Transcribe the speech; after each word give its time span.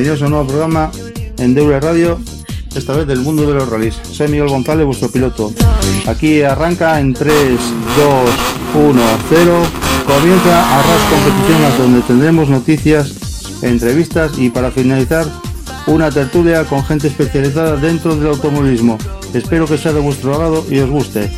Bienvenidos 0.00 0.22
a 0.22 0.24
un 0.24 0.30
nuevo 0.30 0.48
programa 0.48 0.90
en 1.36 1.52
Deure 1.52 1.78
Radio, 1.78 2.18
esta 2.74 2.96
vez 2.96 3.06
del 3.06 3.18
mundo 3.18 3.46
de 3.46 3.52
los 3.52 3.68
rallies. 3.68 3.96
Soy 3.96 4.28
Miguel 4.28 4.48
González, 4.48 4.86
vuestro 4.86 5.10
piloto. 5.10 5.52
Aquí 6.06 6.40
arranca 6.40 6.98
en 6.98 7.12
3, 7.12 7.34
2, 7.34 8.30
1, 8.82 9.02
0. 9.28 9.62
Comienza 10.06 10.78
Arras 10.78 11.02
Competiciones 11.10 11.78
donde 11.78 12.00
tendremos 12.00 12.48
noticias, 12.48 13.62
entrevistas 13.62 14.38
y 14.38 14.48
para 14.48 14.70
finalizar 14.70 15.26
una 15.86 16.10
tertulia 16.10 16.64
con 16.64 16.82
gente 16.82 17.08
especializada 17.08 17.76
dentro 17.76 18.16
del 18.16 18.28
automovilismo. 18.28 18.96
Espero 19.34 19.66
que 19.66 19.76
sea 19.76 19.92
de 19.92 20.00
vuestro 20.00 20.32
agrado 20.32 20.64
y 20.70 20.78
os 20.78 20.88
guste. 20.88 21.30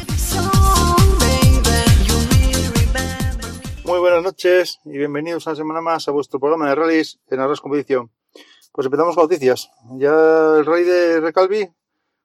Muy 3.85 3.99
buenas 3.99 4.23
noches 4.23 4.79
y 4.85 4.99
bienvenidos 4.99 5.49
una 5.49 5.57
semana 5.57 5.80
más 5.80 6.07
a 6.07 6.13
vuestro 6.13 6.38
programa 6.38 6.68
de 6.68 6.77
rallies 6.77 7.18
en 7.29 7.40
Arras 7.40 7.60
Competición. 7.60 8.09
Pues 8.73 8.87
empezamos 8.87 9.15
con 9.15 9.24
noticias. 9.24 9.70
Ya 9.98 10.56
el 10.56 10.65
rey 10.65 10.82
de 10.84 11.20
Recalvi, 11.20 11.68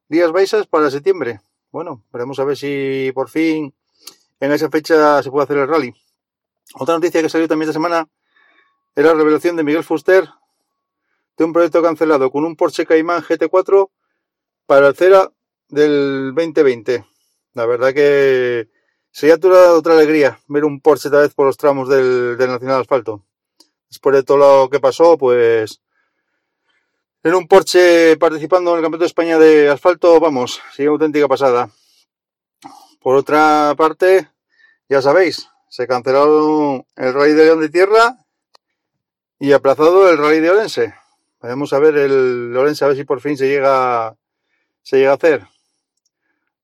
días 0.07 0.31
baisas 0.31 0.65
para 0.65 0.89
septiembre. 0.89 1.41
Bueno, 1.71 2.05
veremos 2.13 2.39
a 2.39 2.45
ver 2.45 2.55
si 2.55 3.11
por 3.13 3.29
fin 3.29 3.75
en 4.39 4.51
esa 4.53 4.69
fecha 4.69 5.21
se 5.21 5.29
puede 5.29 5.43
hacer 5.43 5.57
el 5.57 5.67
rally. 5.67 5.93
Otra 6.75 6.95
noticia 6.95 7.21
que 7.21 7.27
salió 7.27 7.49
también 7.49 7.69
esta 7.69 7.77
semana 7.77 8.07
era 8.95 9.09
la 9.09 9.15
revelación 9.15 9.57
de 9.57 9.65
Miguel 9.65 9.83
Fuster 9.83 10.29
de 11.35 11.43
un 11.43 11.51
proyecto 11.51 11.81
cancelado 11.83 12.31
con 12.31 12.45
un 12.45 12.55
Porsche 12.55 12.85
Cayman 12.85 13.23
GT4 13.23 13.89
para 14.65 14.87
el 14.87 14.95
CERA 14.95 15.29
del 15.67 16.33
2020. 16.33 17.05
La 17.55 17.65
verdad 17.65 17.93
que 17.93 18.69
sería 19.11 19.35
otra, 19.35 19.73
otra 19.73 19.95
alegría 19.95 20.39
ver 20.47 20.63
un 20.63 20.79
Porsche 20.79 21.09
esta 21.09 21.19
vez 21.19 21.33
por 21.33 21.45
los 21.45 21.57
tramos 21.57 21.89
del, 21.89 22.37
del 22.37 22.49
Nacional 22.49 22.79
Asfalto. 22.79 23.25
Después 23.89 24.15
de 24.15 24.23
todo 24.23 24.37
lo 24.37 24.69
que 24.69 24.79
pasó, 24.79 25.17
pues 25.17 25.81
en 27.23 27.35
un 27.35 27.47
Porsche 27.47 28.17
participando 28.17 28.71
en 28.71 28.77
el 28.77 28.83
Campeonato 28.83 29.03
de 29.03 29.07
España 29.07 29.39
de 29.39 29.69
asfalto, 29.69 30.19
vamos, 30.19 30.61
sigue 30.73 30.89
auténtica 30.89 31.27
pasada. 31.27 31.69
Por 33.01 33.15
otra 33.15 33.73
parte, 33.77 34.29
ya 34.89 35.01
sabéis, 35.01 35.49
se 35.69 35.87
cancelaron 35.87 36.85
el 36.95 37.13
Rally 37.13 37.33
de 37.33 37.45
León 37.45 37.61
de 37.61 37.69
Tierra 37.69 38.17
y 39.39 39.51
aplazado 39.51 40.09
el 40.09 40.17
Rally 40.17 40.39
de 40.39 40.49
Orense. 40.51 40.93
Vamos 41.41 41.73
a 41.73 41.79
ver 41.79 41.97
el 41.97 42.55
Orense 42.55 42.85
a 42.85 42.87
ver 42.87 42.97
si 42.97 43.03
por 43.03 43.21
fin 43.21 43.37
se 43.37 43.47
llega, 43.47 44.15
se 44.81 44.97
llega 44.97 45.11
a 45.11 45.15
hacer. 45.15 45.47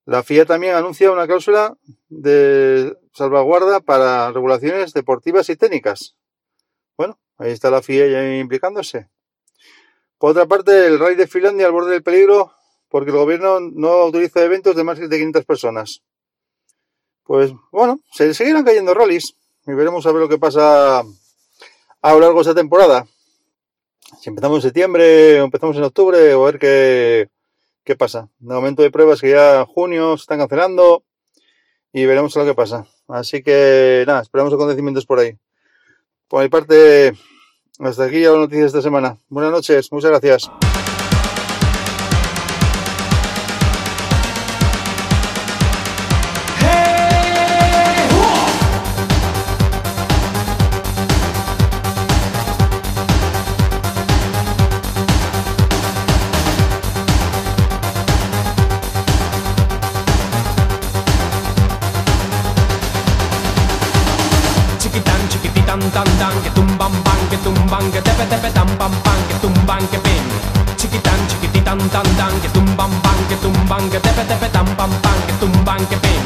La 0.06 0.22
FIA 0.22 0.46
también 0.46 0.76
anuncia 0.76 1.12
una 1.12 1.28
cláusula 1.28 1.78
de 2.10 2.98
salvaguarda 3.14 3.80
para 3.80 4.32
regulaciones 4.32 4.94
deportivas 4.94 5.50
y 5.50 5.56
técnicas. 5.56 6.18
Bueno, 6.98 7.20
ahí 7.38 7.52
está 7.52 7.70
la 7.70 7.82
FIA 7.82 8.08
ya 8.08 8.36
implicándose. 8.36 9.10
Por 10.18 10.32
otra 10.32 10.46
parte, 10.46 10.88
el 10.88 11.00
Rally 11.00 11.16
de 11.16 11.28
Finlandia 11.28 11.66
al 11.66 11.72
borde 11.72 11.92
del 11.92 12.04
peligro 12.04 12.54
porque 12.94 13.10
el 13.10 13.18
gobierno 13.18 13.60
no 13.60 13.90
autoriza 13.90 14.44
eventos 14.44 14.76
de 14.76 14.84
más 14.84 15.00
de 15.00 15.10
500 15.10 15.46
personas. 15.46 16.04
Pues 17.24 17.52
bueno, 17.72 18.00
se 18.12 18.36
seguirán 18.36 18.64
cayendo 18.64 18.94
rallies 18.94 19.34
y 19.66 19.72
veremos 19.74 20.06
a 20.06 20.12
ver 20.12 20.22
lo 20.22 20.30
que 20.30 20.38
pasa 20.38 21.00
a 21.00 22.14
lo 22.14 22.20
largo 22.20 22.36
de 22.36 22.42
esta 22.42 22.54
temporada. 22.54 23.08
Si 24.22 24.30
empezamos 24.30 24.58
en 24.58 24.62
septiembre 24.62 25.42
o 25.42 25.46
empezamos 25.46 25.76
en 25.76 25.86
octubre 25.86 26.36
o 26.36 26.44
a 26.44 26.52
ver 26.52 26.60
qué, 26.60 27.30
qué 27.84 27.96
pasa. 27.96 28.30
De 28.38 28.54
momento 28.54 28.84
de 28.84 28.92
pruebas 28.92 29.22
que 29.22 29.32
ya 29.32 29.66
junio 29.66 30.16
se 30.16 30.22
están 30.22 30.38
cancelando 30.38 31.04
y 31.92 32.06
veremos 32.06 32.36
lo 32.36 32.46
que 32.46 32.54
pasa. 32.54 32.86
Así 33.08 33.42
que 33.42 34.04
nada, 34.06 34.22
esperamos 34.22 34.54
acontecimientos 34.54 35.08
por 35.08 35.18
ahí. 35.18 35.36
Por 36.28 36.44
mi 36.44 36.50
parte, 36.50 37.14
hasta 37.80 38.06
aquí 38.06 38.22
ya 38.22 38.30
las 38.30 38.40
noticias 38.40 38.72
de 38.72 38.80
esta 38.80 38.82
semana. 38.82 39.18
Buenas 39.30 39.52
noches, 39.52 39.92
muchas 39.92 40.12
gracias. 40.12 40.73
Tumban, 73.84 73.90
que 73.90 74.00
tepe, 74.00 74.24
tepe, 74.28 74.50
tan, 74.52 74.66
pam, 74.78 74.90
pan, 75.02 75.20
que 75.28 75.34
tumban, 75.40 75.80
que 75.88 75.98
pin. 75.98 76.24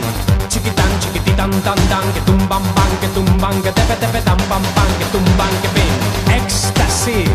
Chiquitan, 0.48 0.92
chiquititan, 1.00 1.52
tan, 1.64 1.78
tan, 1.90 2.06
que 2.14 2.22
tumban, 2.22 2.64
pan, 2.76 2.92
que 3.02 3.08
tumban, 3.16 3.62
que 3.64 3.72
tepe, 3.72 3.96
tepe, 4.00 4.22
tan, 4.22 4.38
pam, 4.50 4.64
pan, 4.76 4.90
que 5.00 5.06
tumban, 5.14 5.54
que 5.62 5.70
pin. 5.76 5.94
Éxtasis, 6.38 7.30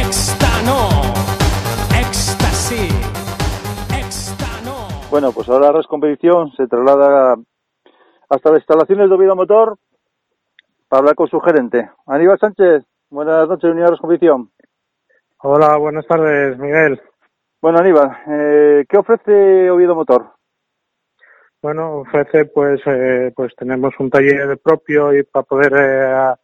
éxtano, 0.00 0.78
éxtasis, 2.00 2.94
éxtano. 3.98 4.74
Bueno, 5.10 5.32
pues 5.32 5.48
ahora 5.48 5.72
Res 5.72 5.86
Competición 5.86 6.52
se 6.56 6.66
traslada 6.66 7.36
hasta 8.28 8.50
las 8.50 8.60
instalaciones 8.60 9.08
de 9.08 9.14
Oviedo 9.14 9.36
Motor 9.36 9.78
para 10.88 11.00
hablar 11.00 11.14
con 11.14 11.28
su 11.28 11.40
gerente. 11.40 11.90
Aníbal 12.06 12.38
Sánchez, 12.38 12.84
buenas 13.10 13.48
noches, 13.48 13.70
Unidad 13.70 13.90
Res 13.90 14.00
Competición. 14.00 14.50
Hola, 15.44 15.76
buenas 15.76 16.06
tardes, 16.06 16.56
Miguel. 16.58 17.00
Bueno, 17.62 17.78
Aníbal, 17.78 18.10
eh, 18.26 18.84
¿qué 18.88 18.96
ofrece 18.96 19.70
Oviedo 19.70 19.94
Motor? 19.94 20.32
Bueno, 21.62 21.98
ofrece, 21.98 22.46
pues, 22.46 22.80
eh, 22.86 23.32
pues 23.36 23.54
tenemos 23.54 23.94
un 24.00 24.10
taller 24.10 24.58
propio 24.58 25.16
y 25.16 25.22
para 25.22 25.44
poder 25.44 25.72
eh, 25.78 26.34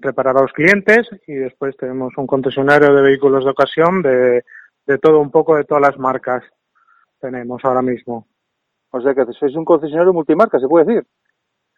reparar 0.00 0.36
a 0.36 0.40
los 0.40 0.52
clientes 0.52 1.08
y 1.28 1.34
después 1.34 1.76
tenemos 1.76 2.12
un 2.16 2.26
concesionario 2.26 2.92
de 2.92 3.02
vehículos 3.02 3.44
de 3.44 3.52
ocasión 3.52 4.02
de, 4.02 4.42
de 4.84 4.98
todo 4.98 5.20
un 5.20 5.30
poco 5.30 5.54
de 5.54 5.62
todas 5.62 5.80
las 5.80 5.96
marcas 5.96 6.42
tenemos 7.20 7.64
ahora 7.64 7.80
mismo. 7.80 8.26
O 8.90 9.00
sea 9.00 9.14
que 9.14 9.32
sois 9.32 9.54
un 9.54 9.64
concesionario 9.64 10.12
multimarca, 10.12 10.58
se 10.58 10.66
puede 10.66 10.86
decir. 10.86 11.06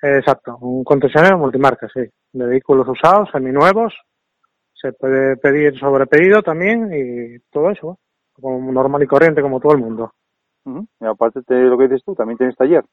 Exacto, 0.01 0.57
un 0.63 0.85
concesionario 0.85 1.37
multimarca, 1.37 1.87
sí, 1.93 2.01
de 2.33 2.47
vehículos 2.47 2.89
usados, 2.89 3.29
seminuevos. 3.31 3.93
Se 4.73 4.95
puede 4.95 5.37
pedir 5.37 5.79
sobre 5.79 6.07
pedido 6.07 6.43
también 6.43 6.91
y 6.95 7.39
todo 7.51 7.71
eso, 7.71 7.99
como 8.41 8.73
normal 8.73 9.03
y 9.03 9.07
corriente 9.07 9.43
como 9.43 9.61
todo 9.61 9.73
el 9.73 9.79
mundo. 9.79 10.13
Y 11.01 11.07
aparte 11.07 11.41
de 11.47 11.63
lo 11.63 11.79
que 11.79 11.85
dices 11.85 12.03
tú, 12.05 12.15
también 12.15 12.39
tienes 12.39 12.57
taller. 12.57 12.85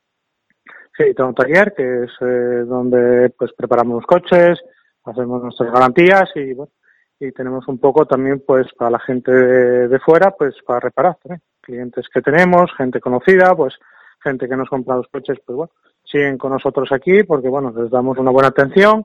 Sí, 0.96 1.14
tengo 1.16 1.30
un 1.30 1.36
taller 1.36 1.74
que 1.74 2.04
es 2.04 2.12
eh, 2.22 2.66
donde 2.68 3.32
pues 3.32 3.52
preparamos 3.54 3.96
los 3.96 4.06
coches, 4.06 4.62
hacemos 5.04 5.42
nuestras 5.42 5.72
garantías 5.72 6.30
y 6.36 6.54
bueno, 6.54 6.72
y 7.20 7.32
tenemos 7.32 7.68
un 7.68 7.80
poco 7.80 8.06
también 8.06 8.44
pues 8.46 8.68
para 8.78 8.92
la 8.92 9.00
gente 9.00 9.32
de, 9.32 9.88
de 9.88 10.00
fuera 10.00 10.32
pues 10.32 10.56
para 10.66 10.82
reparar 10.82 11.16
también. 11.16 11.42
clientes 11.62 12.08
que 12.14 12.22
tenemos, 12.22 12.72
gente 12.78 13.00
conocida, 13.00 13.56
pues 13.56 13.74
gente 14.22 14.48
que 14.48 14.56
nos 14.56 14.70
compra 14.70 14.98
los 14.98 15.08
coches, 15.08 15.40
pues 15.44 15.56
bueno, 15.56 15.72
siguen 16.04 16.38
con 16.38 16.52
nosotros 16.52 16.92
aquí 16.92 17.24
porque 17.24 17.50
bueno, 17.50 17.74
les 17.76 17.90
damos 17.90 18.20
una 18.20 18.30
buena 18.30 18.50
atención 18.50 19.04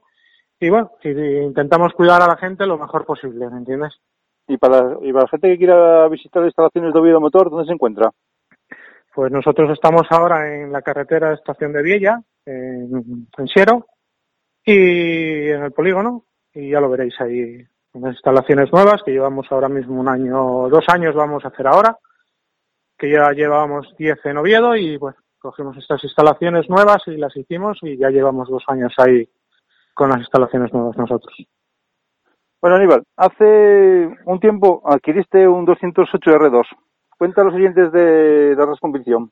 y 0.60 0.68
bueno, 0.68 0.92
y, 1.02 1.08
y 1.08 1.38
intentamos 1.38 1.94
cuidar 1.94 2.20
a 2.20 2.26
la 2.26 2.36
gente 2.36 2.66
lo 2.66 2.76
mejor 2.76 3.06
posible, 3.06 3.48
¿me 3.48 3.56
entiendes? 3.56 3.98
Y 4.48 4.56
para, 4.56 4.96
y 5.02 5.12
para 5.12 5.24
la 5.24 5.28
gente 5.28 5.48
que 5.48 5.58
quiera 5.58 6.08
visitar 6.08 6.42
instalaciones 6.44 6.92
de 6.92 6.98
Oviedo 6.98 7.20
Motor, 7.20 7.50
¿dónde 7.50 7.66
se 7.66 7.72
encuentra? 7.72 8.10
Pues 9.14 9.30
nosotros 9.30 9.70
estamos 9.70 10.06
ahora 10.10 10.54
en 10.54 10.72
la 10.72 10.82
carretera 10.82 11.34
Estación 11.34 11.72
de 11.72 11.82
Viella, 11.82 12.22
en, 12.46 13.28
en 13.36 13.48
Siero, 13.48 13.86
y 14.64 15.48
en 15.50 15.62
el 15.62 15.72
polígono, 15.72 16.24
y 16.54 16.70
ya 16.70 16.80
lo 16.80 16.88
veréis 16.88 17.20
ahí, 17.20 17.64
unas 17.92 18.14
instalaciones 18.14 18.72
nuevas 18.72 19.02
que 19.02 19.12
llevamos 19.12 19.46
ahora 19.50 19.68
mismo 19.68 20.00
un 20.00 20.08
año, 20.08 20.68
dos 20.68 20.84
años 20.88 21.14
vamos 21.14 21.44
a 21.44 21.48
hacer 21.48 21.66
ahora, 21.66 21.98
que 22.96 23.10
ya 23.10 23.30
llevábamos 23.32 23.94
10 23.96 24.18
en 24.26 24.38
Oviedo 24.38 24.76
y 24.76 24.96
bueno, 24.96 25.18
cogimos 25.38 25.76
estas 25.76 26.02
instalaciones 26.04 26.68
nuevas 26.68 27.02
y 27.06 27.16
las 27.16 27.36
hicimos 27.36 27.78
y 27.82 27.96
ya 27.96 28.10
llevamos 28.10 28.48
dos 28.48 28.64
años 28.66 28.92
ahí 28.98 29.28
con 29.94 30.10
las 30.10 30.18
instalaciones 30.18 30.72
nuevas 30.72 30.96
nosotros. 30.96 31.34
Bueno, 32.60 32.76
Aníbal, 32.76 33.04
hace 33.16 34.08
un 34.24 34.40
tiempo 34.40 34.82
adquiriste 34.84 35.46
un 35.46 35.64
208 35.64 36.18
R2. 36.18 36.64
Cuenta 37.16 37.44
los 37.44 37.54
oyentes 37.54 37.92
de 37.92 38.56
Darras 38.56 38.80
Convicción. 38.80 39.30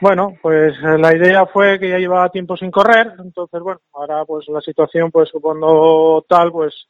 Bueno, 0.00 0.34
pues 0.40 0.74
eh, 0.84 0.98
la 0.98 1.16
idea 1.16 1.46
fue 1.46 1.78
que 1.80 1.88
ya 1.88 1.98
llevaba 1.98 2.28
tiempo 2.28 2.56
sin 2.56 2.70
correr, 2.70 3.14
entonces 3.18 3.60
bueno, 3.60 3.80
ahora 3.92 4.24
pues 4.24 4.46
la 4.48 4.60
situación 4.60 5.10
pues 5.10 5.30
cuando 5.40 6.24
tal 6.28 6.52
pues 6.52 6.86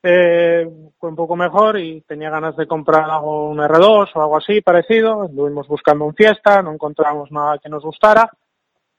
eh, 0.00 0.68
fue 0.98 1.10
un 1.10 1.16
poco 1.16 1.34
mejor 1.34 1.78
y 1.78 2.02
tenía 2.02 2.30
ganas 2.30 2.56
de 2.56 2.66
comprar 2.68 3.10
algo, 3.10 3.48
un 3.48 3.58
R2 3.58 4.10
o 4.14 4.22
algo 4.22 4.36
así 4.36 4.60
parecido. 4.60 5.24
Estuvimos 5.24 5.66
buscando 5.66 6.04
un 6.04 6.14
fiesta, 6.14 6.62
no 6.62 6.72
encontramos 6.72 7.32
nada 7.32 7.58
que 7.58 7.68
nos 7.68 7.82
gustara. 7.82 8.30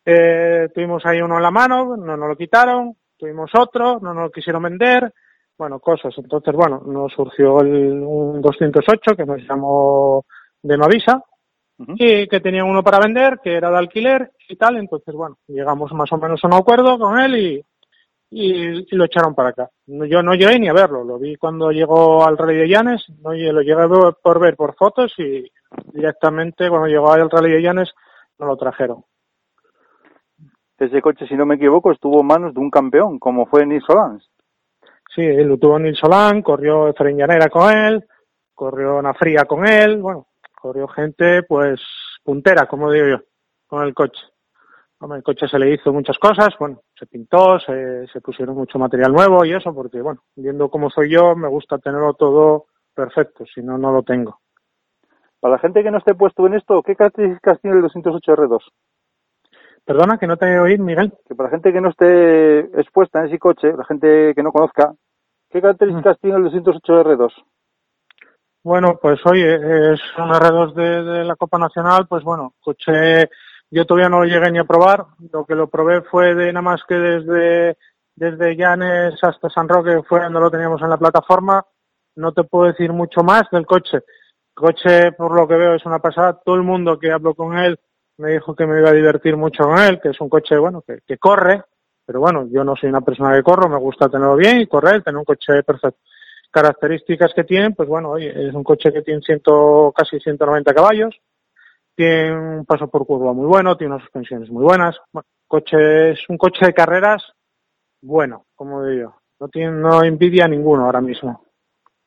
Eh, 0.06 0.68
tuvimos 0.74 1.06
ahí 1.06 1.22
uno 1.22 1.38
en 1.38 1.44
la 1.44 1.52
mano, 1.52 1.96
no 1.96 2.18
nos 2.18 2.28
lo 2.28 2.36
quitaron. 2.36 2.98
Tuvimos 3.18 3.52
otro, 3.56 4.00
no 4.02 4.14
nos 4.14 4.24
lo 4.24 4.32
quisieron 4.32 4.64
vender. 4.64 5.14
Bueno, 5.58 5.80
cosas. 5.80 6.14
Entonces, 6.18 6.54
bueno, 6.54 6.82
nos 6.86 7.14
surgió 7.14 7.62
el, 7.62 8.02
un 8.02 8.42
208 8.42 9.16
que 9.16 9.26
nos 9.26 9.42
llamó 9.48 10.26
de 10.62 10.78
Mavisa 10.78 11.24
y 11.78 12.28
que 12.28 12.40
tenía 12.40 12.64
uno 12.64 12.84
para 12.84 13.00
vender, 13.00 13.40
que 13.44 13.56
era 13.56 13.70
de 13.70 13.78
alquiler 13.78 14.32
y 14.48 14.56
tal. 14.56 14.78
Entonces, 14.78 15.14
bueno, 15.14 15.38
llegamos 15.48 15.92
más 15.94 16.12
o 16.12 16.18
menos 16.18 16.44
a 16.44 16.48
un 16.48 16.54
acuerdo 16.54 16.98
con 16.98 17.20
él 17.20 17.36
y, 17.38 17.66
y, 18.34 18.96
lo 18.96 19.06
echaron 19.06 19.36
para 19.36 19.50
acá. 19.50 19.70
Yo 19.86 20.24
no 20.24 20.34
llegué 20.34 20.60
ni 20.60 20.68
a 20.68 20.74
verlo, 20.74 21.04
lo 21.04 21.20
vi 21.20 21.36
cuando 21.36 21.72
llegó 21.72 22.26
al 22.26 22.38
Rally 22.38 22.58
de 22.58 22.70
Llanes, 22.70 23.06
no 23.22 23.32
lo 23.34 23.62
llegué 23.62 23.88
por 24.22 24.40
ver 24.40 24.56
por 24.56 24.76
fotos 24.76 25.14
y 25.20 25.50
directamente 25.94 26.68
cuando 26.70 26.88
llegó 26.88 27.12
al 27.12 27.30
Rally 27.30 27.52
de 27.52 27.62
Llanes 27.62 27.92
no 28.40 28.48
lo 28.48 28.58
trajeron. 28.58 29.04
Ese 30.80 31.02
coche, 31.02 31.28
si 31.28 31.36
no 31.36 31.46
me 31.46 31.56
equivoco, 31.56 31.92
estuvo 31.92 32.22
en 32.22 32.28
manos 32.28 32.54
de 32.54 32.60
un 32.60 32.70
campeón, 32.70 33.20
como 33.20 33.46
fue 33.46 33.66
Nils. 33.66 33.86
Sí, 35.16 35.22
lo 35.22 35.58
tuvo 35.58 35.78
Nils 35.78 36.00
Solán, 36.00 36.42
corrió 36.42 36.88
Efraín 36.88 37.18
Llanera 37.18 37.48
con 37.48 37.72
él, 37.72 38.04
corrió 38.54 39.02
Nafría 39.02 39.46
con 39.46 39.68
él, 39.68 40.02
bueno, 40.02 40.28
corrió 40.56 40.88
gente 40.88 41.44
pues 41.44 41.82
puntera, 42.24 42.66
como 42.66 42.92
digo 42.92 43.08
yo, 43.08 43.18
con 43.68 43.84
el 43.84 43.94
coche. 43.94 44.22
Hombre, 45.00 45.18
el 45.18 45.24
coche 45.24 45.48
se 45.48 45.60
le 45.60 45.72
hizo 45.72 45.94
muchas 45.94 46.18
cosas, 46.18 46.56
bueno, 46.60 46.82
se 46.98 47.06
pintó, 47.06 47.60
se, 47.60 48.08
se 48.08 48.22
pusieron 48.22 48.56
mucho 48.56 48.80
material 48.80 49.12
nuevo 49.12 49.46
y 49.46 49.54
eso, 49.54 49.74
porque 49.74 50.02
bueno, 50.02 50.22
viendo 50.36 50.70
cómo 50.70 50.90
soy 50.90 51.12
yo, 51.12 51.36
me 51.36 51.48
gusta 51.48 51.78
tenerlo 51.78 52.14
todo 52.14 52.68
perfecto, 52.96 53.46
si 53.46 53.62
no, 53.62 53.78
no 53.78 53.92
lo 53.92 54.02
tengo. 54.02 54.40
Para 55.40 55.56
la 55.56 55.60
gente 55.60 55.84
que 55.84 55.92
no 55.92 55.98
esté 55.98 56.16
puesto 56.16 56.48
en 56.48 56.54
esto, 56.54 56.82
¿qué 56.82 56.96
características 56.96 57.60
tiene 57.60 57.78
el 57.78 57.84
208R2? 57.84 58.62
Perdona, 59.86 60.18
que 60.18 60.28
no 60.28 60.38
te 60.38 60.46
he 60.46 60.60
oído, 60.60 60.84
Miguel. 60.84 61.14
Que 61.28 61.36
para 61.36 61.50
la 61.50 61.56
gente 61.56 61.74
que 61.74 61.82
no 61.82 61.90
esté 61.90 62.60
expuesta 62.80 63.20
en 63.20 63.28
ese 63.28 63.40
coche, 63.40 63.74
la 63.74 63.86
gente 63.86 64.34
que 64.34 64.44
no 64.44 64.52
conozca, 64.52 64.94
¿qué 65.50 65.62
características 65.62 66.18
mm. 66.18 66.22
tiene 66.22 66.38
el 66.38 66.52
208R2? 66.52 67.32
Bueno, 68.64 68.98
pues 69.02 69.20
oye, 69.26 69.56
es 69.94 70.00
un 70.18 70.30
R2 70.30 70.74
de, 70.74 71.04
de 71.04 71.24
la 71.26 71.36
Copa 71.36 71.58
Nacional, 71.58 72.08
pues 72.08 72.24
bueno, 72.24 72.54
coche 72.62 73.30
yo 73.74 73.88
todavía 73.88 74.08
no 74.08 74.20
lo 74.20 74.26
llegué 74.26 74.52
ni 74.52 74.60
a 74.60 74.66
probar. 74.66 75.04
Lo 75.32 75.46
que 75.46 75.56
lo 75.56 75.68
probé 75.68 76.04
fue 76.04 76.36
de 76.36 76.54
nada 76.54 76.62
más 76.62 76.82
que 76.88 76.94
desde, 76.94 77.78
desde 78.16 78.56
Llanes 78.56 79.16
hasta 79.24 79.50
San 79.50 79.68
Roque, 79.68 80.04
fue 80.08 80.20
cuando 80.20 80.40
lo 80.40 80.52
teníamos 80.52 80.80
en 80.84 80.92
la 80.92 80.98
plataforma. 80.98 81.66
No 82.16 82.32
te 82.34 82.44
puedo 82.44 82.66
decir 82.66 82.94
mucho 82.94 83.24
más 83.24 83.44
del 83.52 83.66
coche. 83.66 83.98
El 83.98 84.54
coche, 84.54 85.12
por 85.14 85.36
lo 85.36 85.48
que 85.48 85.56
veo, 85.56 85.74
es 85.74 85.84
una 85.88 85.98
pasada. 85.98 86.40
Todo 86.46 86.54
el 86.54 86.62
mundo 86.62 87.00
que 87.00 87.12
habló 87.12 87.34
con 87.34 87.58
él 87.58 87.80
me 88.18 88.32
dijo 88.32 88.56
que 88.56 88.66
me 88.66 88.80
iba 88.80 88.90
a 88.90 88.94
divertir 88.94 89.38
mucho 89.38 89.64
con 89.64 89.80
él, 89.80 90.00
que 90.02 90.10
es 90.10 90.22
un 90.22 90.30
coche, 90.30 90.58
bueno, 90.58 90.82
que, 90.82 91.00
que 91.06 91.18
corre. 91.18 91.64
Pero 92.06 92.20
bueno, 92.20 92.48
yo 92.52 92.64
no 92.64 92.76
soy 92.76 92.90
una 92.90 93.02
persona 93.02 93.34
que 93.34 93.44
corro, 93.44 93.70
me 93.70 93.78
gusta 93.78 94.10
tenerlo 94.10 94.36
bien 94.36 94.60
y 94.60 94.68
correr, 94.68 95.02
tener 95.04 95.18
un 95.18 95.26
coche 95.26 95.64
perfecto. 95.64 96.00
Características 96.52 97.34
que 97.34 97.46
tiene, 97.46 97.72
pues 97.72 97.88
bueno, 97.90 98.12
oye, 98.12 98.30
es 98.30 98.54
un 98.54 98.64
coche 98.64 98.92
que 98.92 99.02
tiene 99.02 99.22
ciento, 99.22 99.92
casi 99.96 100.20
190 100.20 100.74
caballos, 100.74 101.16
tiene 101.96 102.36
un 102.36 102.66
paso 102.66 102.88
por 102.88 103.06
curva 103.06 103.34
muy 103.34 103.48
bueno, 103.48 103.76
tiene 103.78 103.94
unas 103.94 104.04
suspensiones 104.04 104.50
muy 104.50 104.64
buenas. 104.64 105.00
Bueno, 105.12 105.26
coche 105.48 106.12
es 106.12 106.20
un 106.30 106.38
coche 106.38 106.66
de 106.66 106.74
carreras 106.74 107.24
bueno, 108.04 108.48
como 108.56 108.86
digo. 108.86 109.16
No 109.40 109.48
tiene 109.48 109.72
no 109.72 110.04
envidia 110.04 110.48
ninguno 110.48 110.86
ahora 110.86 111.00
mismo. 111.02 111.43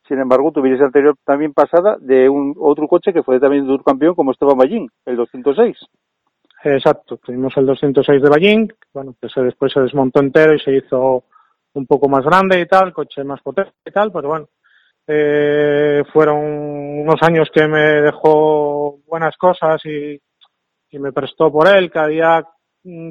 Sin 0.08 0.20
embargo, 0.20 0.52
tuviste 0.52 0.84
anterior 0.84 1.16
también 1.24 1.52
pasada 1.52 1.96
de 2.00 2.28
un 2.28 2.54
otro 2.58 2.86
coche 2.86 3.12
que 3.12 3.22
fue 3.22 3.40
también 3.40 3.66
de 3.66 3.78
campeón 3.84 4.14
como 4.14 4.30
Esteban 4.30 4.56
Ballín, 4.56 4.88
el 5.04 5.16
206. 5.16 5.76
Exacto, 6.62 7.16
tuvimos 7.18 7.56
el 7.56 7.66
206 7.66 8.22
de 8.22 8.28
Ballín, 8.28 8.72
bueno, 8.92 9.14
que 9.20 9.28
se, 9.28 9.40
después 9.40 9.72
se 9.72 9.80
desmontó 9.80 10.20
entero 10.20 10.54
y 10.54 10.60
se 10.60 10.76
hizo 10.76 11.24
un 11.74 11.86
poco 11.86 12.08
más 12.08 12.24
grande 12.24 12.60
y 12.60 12.66
tal, 12.66 12.92
coche 12.92 13.22
más 13.24 13.40
potente 13.42 13.72
y 13.84 13.90
tal, 13.90 14.10
pero 14.12 14.28
bueno, 14.28 14.48
eh, 15.06 16.02
fueron 16.12 16.38
unos 16.38 17.22
años 17.22 17.48
que 17.52 17.66
me 17.68 18.02
dejó 18.02 18.98
buenas 19.06 19.36
cosas 19.36 19.84
y, 19.84 20.18
y 20.90 20.98
me 20.98 21.12
prestó 21.12 21.52
por 21.52 21.68
él, 21.68 21.90
cada 21.90 22.08
día 22.08 22.44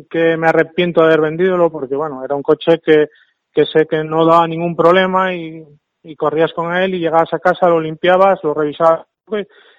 que 0.09 0.37
me 0.37 0.47
arrepiento 0.47 1.01
de 1.01 1.07
haber 1.07 1.21
vendidolo 1.21 1.69
porque 1.69 1.95
bueno, 1.95 2.23
era 2.23 2.35
un 2.35 2.41
coche 2.41 2.79
que, 2.83 3.07
que 3.53 3.65
sé 3.65 3.85
que 3.85 4.03
no 4.03 4.25
daba 4.25 4.47
ningún 4.47 4.75
problema 4.75 5.33
y, 5.33 5.65
y 6.05 6.15
corrías 6.15 6.53
con 6.53 6.73
él 6.75 6.93
y 6.93 6.99
llegabas 6.99 7.33
a 7.33 7.39
casa, 7.39 7.67
lo 7.67 7.79
limpiabas, 7.79 8.39
lo 8.43 8.53
revisabas 8.53 9.07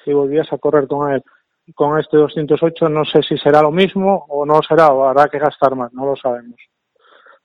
y 0.05 0.13
volvías 0.13 0.53
a 0.53 0.59
correr 0.59 0.89
con 0.89 1.13
él. 1.13 1.23
Con 1.75 1.99
este 1.99 2.17
208 2.17 2.89
no 2.89 3.05
sé 3.05 3.23
si 3.23 3.37
será 3.39 3.63
lo 3.63 3.71
mismo 3.71 4.27
o 4.29 4.45
no 4.45 4.61
será, 4.63 4.89
o 4.89 5.05
habrá 5.05 5.29
que 5.29 5.39
gastar 5.39 5.75
más, 5.75 5.93
no 5.93 6.05
lo 6.05 6.17
sabemos. 6.17 6.57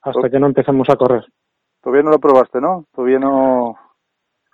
Hasta 0.02 0.30
que 0.30 0.40
no 0.40 0.48
empecemos 0.48 0.90
a 0.90 0.96
correr. 0.96 1.26
Todavía 1.82 2.04
no 2.04 2.12
lo 2.12 2.20
probaste, 2.20 2.60
¿no? 2.60 2.86
Todavía 2.94 3.20
no. 3.20 3.76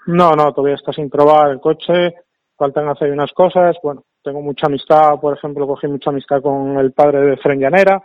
No, 0.08 0.32
no, 0.32 0.54
todavía 0.54 0.76
está 0.76 0.94
sin 0.94 1.10
probar 1.10 1.52
el 1.52 1.60
coche, 1.60 2.16
faltan 2.58 2.88
hacer 2.88 3.12
unas 3.12 3.32
cosas, 3.34 3.76
bueno, 3.84 4.04
tengo 4.24 4.42
mucha 4.42 4.68
amistad, 4.68 5.20
por 5.20 5.38
ejemplo, 5.38 5.68
cogí 5.68 5.88
mucha 5.88 6.12
amistad 6.12 6.42
con 6.42 6.78
el 6.78 6.94
padre 6.94 7.22
de 7.22 7.38
Fren 7.38 7.60
Llanera 7.60 8.02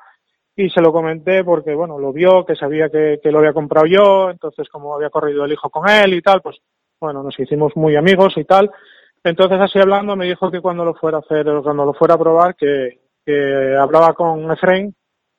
y 0.57 0.69
se 0.69 0.81
lo 0.81 0.93
comenté 0.93 1.45
porque, 1.45 1.75
bueno, 1.75 1.99
lo 1.99 2.13
vio, 2.13 2.45
que 2.45 2.55
sabía 2.55 2.89
que, 2.89 3.21
que 3.23 3.31
lo 3.31 3.39
había 3.39 3.53
comprado 3.53 3.87
yo, 3.87 4.31
entonces 4.31 4.69
como 4.69 4.95
había 4.95 5.11
corrido 5.11 5.45
el 5.45 5.53
hijo 5.53 5.71
con 5.71 5.89
él 5.89 6.15
y 6.15 6.23
tal, 6.23 6.43
pues, 6.43 6.59
bueno, 7.01 7.23
nos 7.23 7.39
hicimos 7.39 7.77
muy 7.77 7.97
amigos 7.97 8.35
y 8.37 8.45
tal. 8.45 8.71
Entonces, 9.25 9.59
así 9.61 9.79
hablando, 9.79 10.17
me 10.17 10.27
dijo 10.27 10.51
que 10.51 10.61
cuando 10.61 10.85
lo 10.85 10.95
fuera 10.95 11.19
a 11.19 11.21
hacer, 11.21 11.47
cuando 11.63 11.85
lo 11.85 11.95
fuera 11.95 12.15
a 12.15 12.19
probar, 12.19 12.55
que, 12.57 13.01
que 13.25 13.77
hablaba 13.77 14.13
con 14.15 14.51
Efraín 14.51 14.95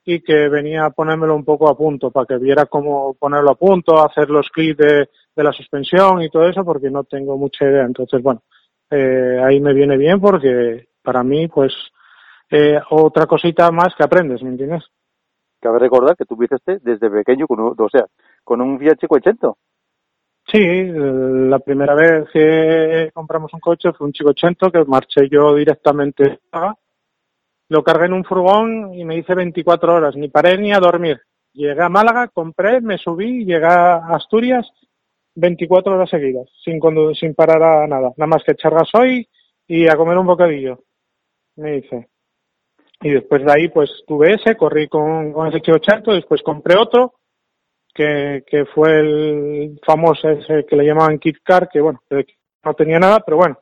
y 0.05 0.21
que 0.21 0.49
venía 0.49 0.85
a 0.85 0.89
ponérmelo 0.89 1.35
un 1.35 1.45
poco 1.45 1.69
a 1.69 1.77
punto, 1.77 2.11
para 2.11 2.25
que 2.25 2.37
viera 2.37 2.65
cómo 2.65 3.13
ponerlo 3.13 3.51
a 3.51 3.55
punto, 3.55 4.03
hacer 4.03 4.29
los 4.29 4.49
clips 4.49 4.77
de, 4.77 5.09
de 5.35 5.43
la 5.43 5.51
suspensión 5.51 6.21
y 6.21 6.29
todo 6.29 6.47
eso 6.47 6.63
porque 6.65 6.89
no 6.89 7.03
tengo 7.03 7.37
mucha 7.37 7.65
idea. 7.65 7.83
Entonces, 7.83 8.21
bueno, 8.21 8.41
eh, 8.89 9.39
ahí 9.43 9.59
me 9.59 9.73
viene 9.73 9.97
bien 9.97 10.19
porque 10.19 10.87
para 11.01 11.23
mí, 11.23 11.47
pues, 11.47 11.73
eh, 12.49 12.79
otra 12.89 13.25
cosita 13.25 13.71
más 13.71 13.95
que 13.95 14.03
aprendes, 14.03 14.41
¿me 14.43 14.49
entiendes? 14.49 14.83
Cabe 15.63 15.79
recordar 15.79 16.17
que 16.17 16.25
tú 16.25 16.35
viste 16.35 16.57
desde 16.81 17.09
pequeño, 17.09 17.47
con 17.47 17.61
un, 17.61 17.73
o 17.77 17.89
sea, 17.89 18.05
con 18.43 18.59
un 18.59 18.77
Fiat 18.77 18.97
580. 18.97 19.53
Sí, 20.51 20.59
la 20.59 21.57
primera 21.59 21.95
vez 21.95 22.27
que 22.33 23.09
compramos 23.13 23.53
un 23.53 23.61
coche 23.61 23.93
fue 23.93 24.07
un 24.07 24.11
Chico 24.11 24.31
80 24.31 24.71
que 24.71 24.83
marché 24.83 25.29
yo 25.31 25.55
directamente. 25.55 26.41
Lo 27.69 27.81
cargué 27.81 28.07
en 28.07 28.13
un 28.13 28.25
furgón 28.25 28.93
y 28.93 29.05
me 29.05 29.17
hice 29.17 29.35
24 29.35 29.95
horas, 29.95 30.17
ni 30.17 30.27
paré 30.27 30.57
ni 30.57 30.73
a 30.73 30.79
dormir. 30.79 31.21
Llegué 31.53 31.81
a 31.81 31.87
Málaga, 31.87 32.27
compré, 32.27 32.81
me 32.81 32.97
subí, 32.97 33.45
llegué 33.45 33.65
a 33.65 34.07
Asturias 34.13 34.69
24 35.35 35.93
horas 35.93 36.09
seguidas, 36.09 36.49
sin, 36.61 36.81
sin 37.15 37.35
parar 37.35 37.63
a 37.63 37.87
nada, 37.87 38.11
nada 38.17 38.27
más 38.27 38.43
que 38.43 38.51
echar 38.51 38.73
gasoil 38.73 39.29
y 39.65 39.87
a 39.87 39.95
comer 39.95 40.17
un 40.17 40.27
bocadillo, 40.27 40.83
me 41.55 41.71
dice. 41.71 42.09
Y 43.03 43.11
después 43.11 43.45
de 43.45 43.51
ahí, 43.51 43.67
pues 43.67 43.89
tuve 44.07 44.33
ese, 44.33 44.55
corrí 44.55 44.87
con, 44.87 45.33
con 45.33 45.47
ese 45.47 45.61
Q80, 45.61 46.13
después 46.13 46.41
compré 46.41 46.77
otro, 46.77 47.15
que, 47.93 48.43
que 48.47 48.65
fue 48.65 48.99
el 48.99 49.79
famoso 49.85 50.29
ese 50.29 50.65
que 50.65 50.75
le 50.75 50.85
llamaban 50.85 51.19
Kit 51.19 51.37
Car, 51.43 51.69
que 51.69 51.79
bueno, 51.81 52.01
no 52.63 52.73
tenía 52.73 52.99
nada, 52.99 53.19
pero 53.19 53.37
bueno, 53.37 53.59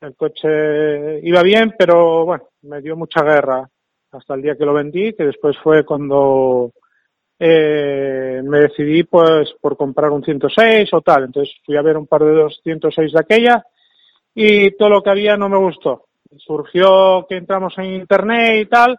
el 0.00 0.14
coche 0.14 1.20
iba 1.22 1.42
bien, 1.42 1.74
pero 1.78 2.24
bueno, 2.24 2.48
me 2.62 2.80
dio 2.80 2.96
mucha 2.96 3.22
guerra 3.22 3.68
hasta 4.12 4.34
el 4.34 4.42
día 4.42 4.56
que 4.56 4.64
lo 4.64 4.72
vendí, 4.72 5.12
que 5.12 5.24
después 5.24 5.56
fue 5.58 5.84
cuando 5.84 6.72
eh, 7.38 8.40
me 8.44 8.60
decidí 8.60 9.02
pues 9.04 9.52
por 9.60 9.76
comprar 9.76 10.10
un 10.10 10.22
106 10.22 10.88
o 10.92 11.00
tal. 11.00 11.24
Entonces 11.24 11.54
fui 11.64 11.76
a 11.76 11.82
ver 11.82 11.96
un 11.96 12.06
par 12.06 12.22
de 12.22 12.32
206 12.32 13.12
de 13.12 13.20
aquella 13.20 13.64
y 14.34 14.70
todo 14.72 14.90
lo 14.90 15.02
que 15.02 15.10
había 15.10 15.36
no 15.36 15.48
me 15.48 15.58
gustó. 15.58 16.06
Surgió 16.38 17.26
que 17.28 17.36
entramos 17.36 17.76
en 17.78 17.94
internet 17.94 18.62
y 18.62 18.66
tal 18.66 18.98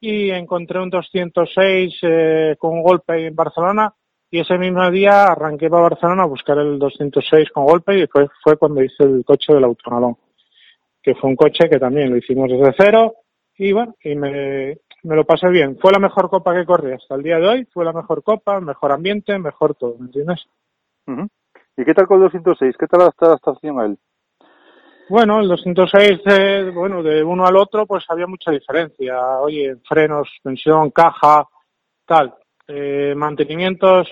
y 0.00 0.30
encontré 0.30 0.80
un 0.80 0.90
206 0.90 1.98
eh, 2.02 2.56
con 2.58 2.82
golpe 2.82 3.26
en 3.26 3.34
Barcelona 3.34 3.94
y 4.30 4.40
ese 4.40 4.56
mismo 4.56 4.90
día 4.90 5.24
arranqué 5.24 5.68
para 5.68 5.82
Barcelona 5.82 6.22
a 6.22 6.26
buscar 6.26 6.58
el 6.58 6.78
206 6.78 7.50
con 7.50 7.66
golpe 7.66 7.94
y 7.94 8.00
después 8.00 8.28
fue 8.42 8.56
cuando 8.56 8.82
hice 8.82 9.04
el 9.04 9.24
coche 9.24 9.52
del 9.52 9.64
autonalón, 9.64 10.16
que 11.02 11.14
fue 11.14 11.30
un 11.30 11.36
coche 11.36 11.68
que 11.68 11.78
también 11.78 12.10
lo 12.10 12.16
hicimos 12.16 12.48
desde 12.48 12.74
cero 12.76 13.14
y 13.58 13.72
bueno, 13.72 13.94
y 14.02 14.14
me, 14.14 14.78
me 15.02 15.16
lo 15.16 15.24
pasé 15.24 15.48
bien. 15.50 15.76
Fue 15.78 15.92
la 15.92 15.98
mejor 15.98 16.30
copa 16.30 16.54
que 16.54 16.64
corrí 16.64 16.92
hasta 16.92 17.14
el 17.14 17.22
día 17.22 17.38
de 17.38 17.48
hoy, 17.48 17.64
fue 17.66 17.84
la 17.84 17.92
mejor 17.92 18.22
copa, 18.22 18.60
mejor 18.60 18.92
ambiente, 18.92 19.38
mejor 19.38 19.74
todo, 19.74 19.96
¿me 19.98 20.06
entiendes? 20.06 20.46
Ujú. 21.06 21.28
¿Y 21.76 21.84
qué 21.84 21.92
tal 21.92 22.06
con 22.06 22.18
el 22.18 22.24
206? 22.24 22.76
¿Qué 22.78 22.86
tal 22.86 23.00
la 23.00 23.12
adaptación 23.18 23.80
a 23.80 23.86
él? 23.86 23.98
Bueno, 25.10 25.40
el 25.40 25.48
206, 25.48 26.20
eh, 26.24 26.70
bueno, 26.72 27.02
de 27.02 27.24
uno 27.24 27.44
al 27.44 27.56
otro, 27.56 27.84
pues 27.84 28.04
había 28.08 28.28
mucha 28.28 28.52
diferencia. 28.52 29.40
Oye, 29.40 29.74
frenos, 29.84 30.28
suspensión, 30.28 30.92
caja, 30.92 31.48
tal. 32.06 32.32
Eh, 32.68 33.12
mantenimientos, 33.16 34.06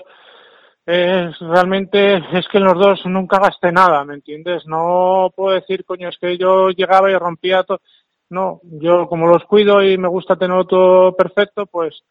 es 0.85 1.39
realmente, 1.39 2.17
es 2.37 2.45
que 2.51 2.57
en 2.57 2.65
los 2.65 2.77
dos 2.77 3.05
nunca 3.05 3.39
gasté 3.39 3.71
nada, 3.71 4.03
¿me 4.03 4.15
entiendes? 4.15 4.67
No 4.67 5.31
puedo 5.33 5.55
decir, 5.55 5.85
coño, 5.85 6.09
es 6.09 6.17
que 6.17 6.37
yo 6.37 6.67
llegaba 6.71 7.09
y 7.09 7.15
rompía 7.15 7.63
todo. 7.63 7.79
No, 8.29 8.59
yo 8.63 9.07
como 9.07 9.25
los 9.25 9.45
cuido 9.45 9.81
y 9.81 9.97
me 9.97 10.09
gusta 10.09 10.35
tenerlo 10.35 10.65
todo 10.65 11.15
perfecto, 11.15 11.65
pues 11.65 12.03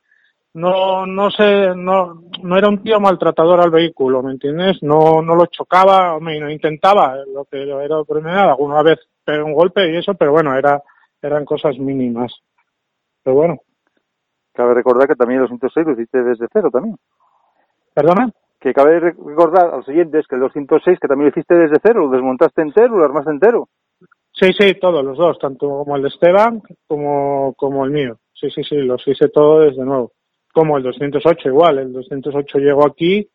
no, 0.54 1.06
no 1.06 1.30
sé, 1.30 1.74
no, 1.76 2.22
no 2.42 2.56
era 2.58 2.68
un 2.68 2.82
tío 2.82 2.98
maltratador 3.00 3.60
al 3.60 3.70
vehículo, 3.70 4.22
¿me 4.22 4.32
entiendes? 4.32 4.82
No, 4.82 5.22
no 5.22 5.34
lo 5.34 5.46
chocaba, 5.46 6.14
hombre, 6.16 6.40
no 6.40 6.50
intentaba, 6.50 7.16
lo 7.32 7.44
que 7.44 7.62
era 7.62 8.02
primero, 8.04 8.40
alguna 8.50 8.82
vez 8.82 8.98
pegué 9.24 9.42
un 9.42 9.54
golpe 9.54 9.90
y 9.92 9.96
eso, 9.96 10.14
pero 10.14 10.32
bueno, 10.32 10.56
era, 10.56 10.82
eran 11.22 11.44
cosas 11.44 11.78
mínimas. 11.78 12.32
Pero 13.22 13.36
bueno, 13.36 13.58
Cabe 14.52 14.74
recordar 14.74 15.06
que 15.06 15.14
también 15.14 15.40
el 15.40 15.44
206 15.46 15.86
lo 15.86 15.92
hiciste 15.92 16.20
desde 16.20 16.48
cero 16.52 16.68
también. 16.72 16.96
¿perdona? 17.94 18.30
Que 18.58 18.74
cabe 18.74 18.98
re- 18.98 19.14
recordar 19.24 19.66
a 19.72 19.76
los 19.76 19.86
siguientes 19.86 20.26
que 20.26 20.34
el 20.34 20.40
206 20.40 20.98
que 20.98 21.06
también 21.06 21.26
lo 21.26 21.30
hiciste 21.30 21.54
desde 21.54 21.78
cero, 21.80 22.06
lo 22.06 22.10
desmontaste 22.10 22.62
entero, 22.62 22.96
lo 22.98 23.04
armaste 23.04 23.30
entero. 23.30 23.68
Sí, 24.32 24.52
sí, 24.58 24.74
todos 24.80 25.04
los 25.04 25.16
dos, 25.16 25.38
tanto 25.38 25.68
como 25.68 25.94
el 25.96 26.02
de 26.02 26.08
Esteban 26.08 26.60
como, 26.88 27.54
como 27.54 27.84
el 27.84 27.92
mío. 27.92 28.18
Sí, 28.34 28.50
sí, 28.50 28.64
sí, 28.64 28.76
los 28.76 29.06
hice 29.06 29.28
todos 29.28 29.66
desde 29.66 29.84
nuevo. 29.84 30.10
Como 30.52 30.76
el 30.76 30.82
208 30.82 31.48
igual, 31.48 31.78
el 31.78 31.92
208 31.92 32.58
llegó 32.58 32.86
aquí 32.86 33.28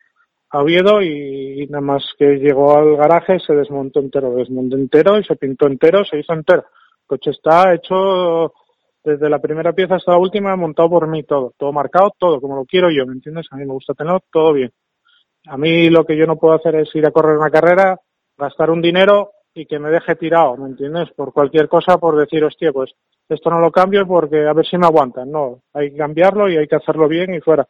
a 0.50 0.62
Oviedo 0.62 1.02
y, 1.02 1.68
nada 1.70 1.82
más 1.82 2.04
que 2.18 2.38
llegó 2.38 2.78
al 2.78 2.96
garaje 2.96 3.40
se 3.40 3.54
desmontó 3.54 4.00
entero, 4.00 4.36
desmontó 4.36 4.78
entero 4.78 5.18
y 5.18 5.24
se 5.24 5.36
pintó 5.36 5.68
entero, 5.68 6.06
se 6.06 6.20
hizo 6.20 6.34
entero. 6.34 6.66
El 7.02 7.08
coche 7.08 7.32
está 7.32 7.74
hecho 7.74 8.54
desde 9.04 9.30
la 9.30 9.40
primera 9.40 9.74
pieza 9.74 9.96
hasta 9.96 10.12
la 10.12 10.18
última, 10.18 10.56
montado 10.56 10.90
por 10.90 11.08
mí 11.08 11.24
todo, 11.24 11.54
todo 11.58 11.74
marcado, 11.74 12.14
todo, 12.18 12.40
como 12.40 12.56
lo 12.56 12.66
quiero 12.66 12.90
yo, 12.90 13.06
¿me 13.06 13.14
entiendes? 13.14 13.48
A 13.52 13.58
mí 13.58 13.66
me 13.66 13.74
gusta 13.74 13.94
tenerlo 13.94 14.22
todo 14.32 14.54
bien. 14.54 14.72
A 15.48 15.58
mí 15.58 15.90
lo 15.90 16.06
que 16.06 16.16
yo 16.16 16.26
no 16.26 16.38
puedo 16.38 16.54
hacer 16.54 16.76
es 16.76 16.96
ir 16.96 17.06
a 17.06 17.12
correr 17.12 17.38
una 17.38 17.50
carrera, 17.50 18.00
gastar 18.38 18.70
un 18.70 18.82
dinero 18.82 19.32
y 19.54 19.66
que 19.66 19.80
me 19.80 19.90
deje 19.90 20.16
tirado, 20.16 20.56
¿me 20.58 20.70
entiendes? 20.70 21.12
Por 21.12 21.34
cualquier 21.34 21.68
cosa, 21.68 21.98
por 21.98 22.16
decir, 22.18 22.44
hostia, 22.44 22.72
pues 22.72 22.92
esto 23.30 23.50
no 23.50 23.60
lo 23.60 23.72
cambio 23.72 24.06
porque 24.08 24.48
a 24.48 24.54
ver 24.54 24.66
si 24.66 24.78
me 24.78 24.86
aguantan. 24.86 25.32
No, 25.32 25.62
hay 25.74 25.92
que 25.92 25.98
cambiarlo 25.98 26.50
y 26.50 26.58
hay 26.58 26.68
que 26.68 26.76
hacerlo 26.76 27.08
bien 27.08 27.34
y 27.34 27.42
fuera. 27.42 27.68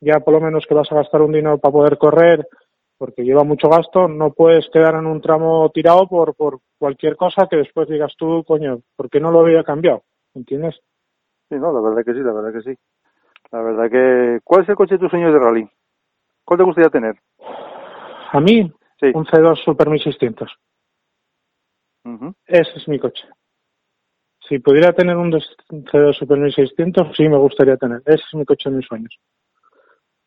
Ya 0.00 0.20
por 0.20 0.34
lo 0.34 0.40
menos 0.40 0.66
que 0.66 0.74
vas 0.74 0.90
a 0.90 0.96
gastar 0.96 1.22
un 1.22 1.32
dinero 1.32 1.58
para 1.58 1.72
poder 1.72 1.98
correr, 1.98 2.46
porque 2.98 3.24
lleva 3.24 3.44
mucho 3.44 3.68
gasto, 3.68 4.08
no 4.08 4.32
puedes 4.32 4.68
quedar 4.70 4.94
en 4.94 5.06
un 5.06 5.20
tramo 5.20 5.70
tirado 5.70 6.06
por, 6.08 6.34
por 6.34 6.58
cualquier 6.78 7.16
cosa 7.16 7.46
que 7.48 7.56
después 7.56 7.88
digas 7.88 8.14
tú, 8.16 8.44
coño, 8.44 8.80
¿por 8.96 9.08
qué 9.10 9.20
no 9.20 9.30
lo 9.30 9.40
había 9.40 9.64
cambiado? 9.64 10.02
¿Me 10.34 10.40
entiendes? 10.40 10.80
Sí, 11.48 11.56
no, 11.56 11.72
la 11.72 11.80
verdad 11.80 12.04
que 12.04 12.14
sí, 12.14 12.20
la 12.20 12.32
verdad 12.32 12.52
que 12.52 12.62
sí. 12.62 12.78
La 13.50 13.60
verdad 13.60 13.90
que... 13.90 14.40
¿Cuál 14.44 14.62
es 14.62 14.68
el 14.68 14.76
coche 14.76 14.94
de 14.94 15.00
tus 15.00 15.10
sueños 15.10 15.32
de 15.32 15.38
rally? 15.38 15.68
¿Cuál 16.44 16.58
te 16.58 16.64
gustaría 16.64 16.90
tener? 16.90 17.16
A 18.32 18.40
mí, 18.40 18.72
Sí. 18.98 19.10
un 19.14 19.26
C2 19.26 19.56
Super 19.64 19.88
1600. 19.90 20.50
Ujú. 22.04 22.34
Ese 22.46 22.78
es 22.78 22.88
mi 22.88 22.98
coche. 22.98 23.26
Si 24.52 24.58
pudiera 24.58 24.92
tener 24.92 25.16
un 25.16 25.30
dos- 25.30 25.56
un 25.70 25.82
C2 25.86 26.12
Super 26.14 26.36
1600, 26.36 27.16
sí 27.16 27.26
me 27.26 27.38
gustaría 27.38 27.78
tener. 27.78 28.02
Ese 28.04 28.16
es 28.22 28.34
mi 28.34 28.44
coche 28.44 28.68
de 28.68 28.76
mis 28.76 28.86
sueños. 28.86 29.18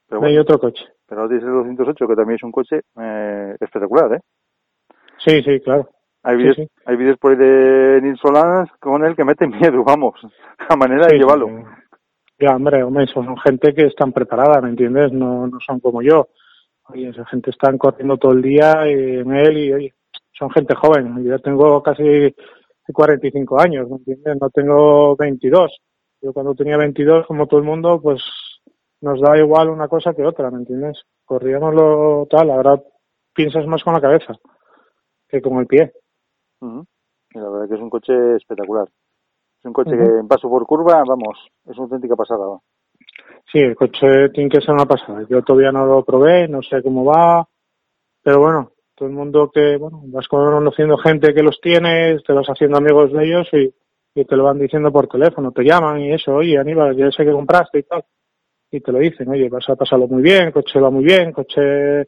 Pero 0.09 0.19
No 0.19 0.25
hay 0.27 0.35
otro 0.39 0.57
coche. 0.57 0.83
pero 1.07 1.21
no 1.21 1.27
tienes 1.27 1.45
el 1.45 1.51
208, 1.51 2.07
que 2.07 2.15
también 2.15 2.37
es 2.37 2.43
un 2.43 2.51
coche 2.51 2.81
eh, 2.99 3.55
espectacular, 3.59 4.13
¿eh? 4.15 4.19
Sí, 5.19 5.43
sí, 5.43 5.59
claro. 5.59 5.87
Hay 6.23 6.37
vídeos, 6.37 6.55
sí. 6.55 6.67
hay 6.87 6.95
vídeos 6.95 7.19
por 7.19 7.33
ahí 7.33 7.37
de 7.37 8.01
Nils 8.01 8.19
Solans 8.19 8.67
con 8.79 9.05
él 9.05 9.15
que 9.15 9.23
meten 9.23 9.51
miedo, 9.61 9.83
vamos, 9.83 10.15
a 10.69 10.75
manera 10.75 11.05
de 11.05 11.19
llevarlo. 11.19 11.47
Ya, 12.39 12.55
hombre, 12.55 12.81
hombre, 12.81 13.05
son 13.05 13.37
gente 13.37 13.75
que 13.75 13.83
están 13.85 14.11
preparada, 14.11 14.59
¿me 14.59 14.69
entiendes? 14.69 15.11
No, 15.11 15.45
no 15.45 15.59
son 15.59 15.79
como 15.79 16.01
yo. 16.01 16.29
Oye, 16.89 17.09
esa 17.09 17.25
gente 17.27 17.51
está 17.51 17.71
corriendo 17.77 18.17
todo 18.17 18.31
el 18.31 18.41
día 18.41 18.87
en 18.87 19.31
él 19.35 19.55
y, 19.59 19.71
oye, 19.71 19.93
son 20.33 20.49
gente 20.49 20.73
joven. 20.73 21.23
Yo 21.23 21.37
tengo 21.37 21.83
casi 21.83 22.35
45 22.93 23.59
años, 23.59 23.89
¿me 23.89 23.97
entiendes? 23.97 24.37
No 24.39 24.49
tengo 24.49 25.15
22. 25.15 25.77
Yo 26.21 26.33
cuando 26.33 26.55
tenía 26.55 26.77
22, 26.77 27.27
como 27.27 27.47
todo 27.47 27.59
el 27.59 27.65
mundo, 27.65 27.99
pues 28.01 28.21
nos 29.01 29.19
da 29.21 29.37
igual 29.37 29.69
una 29.69 29.87
cosa 29.87 30.13
que 30.13 30.25
otra, 30.25 30.49
¿me 30.49 30.59
entiendes? 30.59 31.03
Corríamos 31.25 31.73
lo 31.73 32.27
tal, 32.29 32.49
ahora 32.49 32.81
piensas 33.33 33.65
más 33.67 33.83
con 33.83 33.93
la 33.93 34.01
cabeza 34.01 34.33
que 35.27 35.41
con 35.41 35.57
el 35.59 35.67
pie. 35.67 35.93
Y 36.61 37.39
la 37.39 37.49
verdad 37.49 37.67
que 37.67 37.75
es 37.75 37.81
un 37.81 37.89
coche 37.89 38.35
espectacular. 38.37 38.87
Es 38.87 39.65
un 39.65 39.73
coche 39.73 39.97
que 39.97 40.03
en 40.03 40.27
paso 40.27 40.49
por 40.49 40.65
curva, 40.65 41.03
vamos, 41.05 41.47
es 41.65 41.75
una 41.77 41.83
auténtica 41.83 42.15
pasada. 42.15 42.45
va. 42.45 42.59
Sí, 43.51 43.59
el 43.59 43.75
coche 43.75 44.29
tiene 44.33 44.49
que 44.49 44.61
ser 44.61 44.73
una 44.73 44.85
pasada. 44.85 45.25
Yo 45.29 45.43
todavía 45.43 45.71
no 45.71 45.85
lo 45.85 46.03
probé, 46.03 46.47
no 46.47 46.61
sé 46.61 46.81
cómo 46.81 47.05
va, 47.05 47.47
pero 48.23 48.39
bueno, 48.39 48.71
todo 48.95 49.09
el 49.09 49.13
mundo 49.13 49.51
que, 49.53 49.77
bueno, 49.77 50.01
vas 50.07 50.27
conociendo 50.27 50.97
gente 50.97 51.33
que 51.33 51.43
los 51.43 51.59
tiene, 51.59 52.17
te 52.25 52.33
vas 52.33 52.47
haciendo 52.47 52.77
amigos 52.77 53.11
de 53.11 53.25
ellos 53.25 53.47
y, 53.53 53.73
te 54.23 54.35
lo 54.37 54.45
van 54.45 54.57
diciendo 54.57 54.93
por 54.93 55.07
teléfono, 55.07 55.51
te 55.51 55.63
llaman 55.63 55.99
y 55.99 56.13
eso, 56.13 56.35
oye, 56.35 56.57
Aníbal, 56.57 56.95
ya 56.95 57.11
sé 57.11 57.25
que 57.25 57.33
compraste 57.33 57.79
y 57.79 57.83
tal. 57.83 58.05
Y 58.71 58.79
te 58.79 58.91
lo 58.93 58.99
dicen, 58.99 59.27
oye, 59.27 59.49
vas 59.49 59.67
a 59.67 59.75
pasarlo 59.75 60.07
muy 60.07 60.21
bien, 60.21 60.51
coche 60.51 60.79
va 60.79 60.89
muy 60.89 61.03
bien, 61.03 61.33
coche 61.33 62.07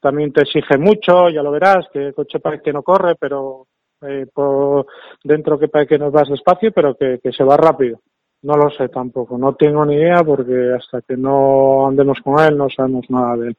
también 0.00 0.32
te 0.32 0.42
exige 0.42 0.76
mucho, 0.78 1.28
ya 1.30 1.42
lo 1.42 1.52
verás, 1.52 1.86
que 1.92 2.08
el 2.08 2.14
coche 2.14 2.40
parece 2.40 2.64
que 2.64 2.72
no 2.72 2.82
corre, 2.82 3.14
pero 3.14 3.68
eh, 4.02 4.26
por 4.32 4.86
dentro 5.22 5.58
que 5.58 5.68
parece 5.68 5.90
que 5.90 5.98
nos 5.98 6.12
vas 6.12 6.28
despacio, 6.28 6.72
pero 6.72 6.96
que 6.96 7.20
se 7.30 7.44
va 7.44 7.56
rápido. 7.56 8.00
No 8.42 8.56
lo 8.56 8.70
sé 8.70 8.88
tampoco, 8.88 9.36
no 9.36 9.54
tengo 9.54 9.84
ni 9.84 9.94
idea 9.94 10.22
porque 10.22 10.72
hasta 10.76 11.02
que 11.02 11.16
no 11.16 11.88
andemos 11.88 12.18
con 12.22 12.38
él 12.38 12.56
no 12.56 12.68
sabemos 12.70 13.04
nada 13.10 13.36
de 13.36 13.48
él. 13.48 13.56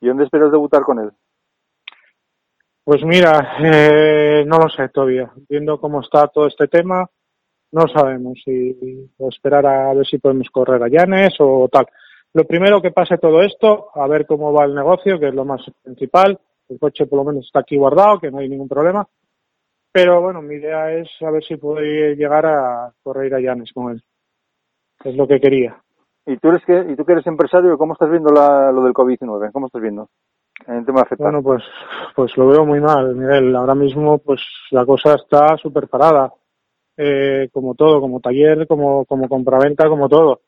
¿Y 0.00 0.06
dónde 0.06 0.24
esperas 0.24 0.52
debutar 0.52 0.82
con 0.82 1.00
él? 1.00 1.10
Pues 2.86 3.02
mira, 3.04 3.56
eh, 3.64 4.44
no 4.46 4.58
lo 4.58 4.68
sé 4.68 4.88
todavía. 4.90 5.28
Viendo 5.48 5.80
cómo 5.80 6.02
está 6.02 6.28
todo 6.28 6.46
este 6.46 6.68
tema, 6.68 7.04
no 7.72 7.88
sabemos 7.88 8.40
si 8.44 9.10
esperar 9.28 9.66
a 9.66 9.92
ver 9.92 10.06
si 10.06 10.18
podemos 10.18 10.48
correr 10.50 10.80
a 10.80 10.88
Llanes 10.88 11.34
o 11.40 11.68
tal. 11.68 11.84
Lo 12.32 12.44
primero 12.44 12.80
que 12.80 12.92
pase 12.92 13.18
todo 13.18 13.42
esto, 13.42 13.88
a 13.92 14.06
ver 14.06 14.24
cómo 14.24 14.52
va 14.52 14.66
el 14.66 14.74
negocio, 14.76 15.18
que 15.18 15.26
es 15.26 15.34
lo 15.34 15.44
más 15.44 15.62
principal. 15.82 16.38
El 16.68 16.78
coche 16.78 17.06
por 17.06 17.18
lo 17.18 17.24
menos 17.24 17.46
está 17.46 17.58
aquí 17.58 17.76
guardado, 17.76 18.20
que 18.20 18.30
no 18.30 18.38
hay 18.38 18.48
ningún 18.48 18.68
problema. 18.68 19.04
Pero 19.90 20.20
bueno, 20.20 20.40
mi 20.40 20.54
idea 20.54 20.92
es 20.92 21.08
a 21.22 21.30
ver 21.32 21.42
si 21.42 21.56
puedo 21.56 21.80
llegar 21.80 22.46
a 22.46 22.92
correr 23.02 23.34
a 23.34 23.40
Llanes 23.40 23.72
con 23.72 23.94
él. 23.94 24.04
Es 25.02 25.16
lo 25.16 25.26
que 25.26 25.40
quería. 25.40 25.76
¿Y 26.24 26.36
tú, 26.36 26.50
eres 26.50 26.64
que, 26.64 26.86
y 26.88 26.94
tú 26.94 27.04
que 27.04 27.14
eres 27.14 27.26
empresario, 27.26 27.76
cómo 27.76 27.94
estás 27.94 28.10
viendo 28.10 28.30
la, 28.32 28.70
lo 28.70 28.84
del 28.84 28.94
COVID-19? 28.94 29.50
¿Cómo 29.50 29.66
estás 29.66 29.82
viendo? 29.82 30.08
Bueno, 31.18 31.42
pues, 31.42 31.62
pues 32.14 32.36
lo 32.36 32.46
veo 32.46 32.64
muy 32.64 32.80
mal, 32.80 33.14
Miguel. 33.14 33.54
Ahora 33.54 33.74
mismo, 33.74 34.18
pues 34.18 34.40
la 34.70 34.84
cosa 34.86 35.14
está 35.14 35.56
súper 35.58 35.88
parada. 35.88 36.32
Eh, 36.96 37.48
como 37.52 37.74
todo, 37.74 38.00
como 38.00 38.20
taller, 38.20 38.66
como, 38.66 39.04
como 39.04 39.28
compraventa, 39.28 39.88
como 39.88 40.08
todo. 40.08 40.40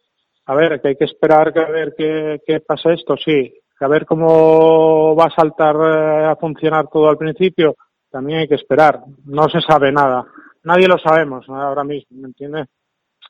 A 0.47 0.55
ver, 0.55 0.81
que 0.81 0.88
hay 0.88 0.97
que 0.97 1.05
esperar 1.05 1.53
que 1.53 1.61
a 1.61 1.69
ver 1.69 1.95
qué, 1.97 2.41
qué 2.47 2.61
pasa 2.61 2.93
esto, 2.93 3.17
sí. 3.17 3.53
A 3.81 3.87
ver 3.87 4.07
cómo 4.07 5.15
va 5.15 5.27
a 5.27 5.35
saltar 5.35 5.77
eh, 5.77 6.25
a 6.27 6.37
funcionar 6.37 6.88
todo 6.88 7.09
al 7.11 7.19
principio, 7.19 7.77
también 8.11 8.41
hay 8.41 8.49
que 8.49 8.55
esperar. 8.55 9.00
No 9.27 9.49
se 9.49 9.61
sabe 9.61 9.93
nada. 9.93 10.25
Nadie 10.65 10.88
lo 10.88 10.99
sabemos 10.99 11.49
¿no? 11.49 11.61
ahora 11.61 11.85
mismo, 11.85 12.19
¿me 12.19 12.29
entiendes? 12.29 12.67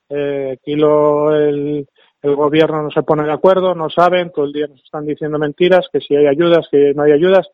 Eh, 0.08 0.52
aquí 0.54 0.74
lo, 0.74 1.34
el, 1.34 1.86
el 2.22 2.34
gobierno 2.34 2.82
no 2.82 2.90
se 2.90 3.02
pone 3.02 3.24
de 3.24 3.32
acuerdo, 3.32 3.74
no 3.74 3.88
saben, 3.90 4.32
todo 4.32 4.44
el 4.44 4.52
día 4.52 4.66
nos 4.66 4.82
están 4.82 5.06
diciendo 5.06 5.38
mentiras, 5.38 5.88
que 5.92 6.00
si 6.00 6.16
hay 6.16 6.26
ayudas, 6.26 6.68
que 6.70 6.92
no 6.94 7.02
hay 7.02 7.12
ayudas. 7.12 7.48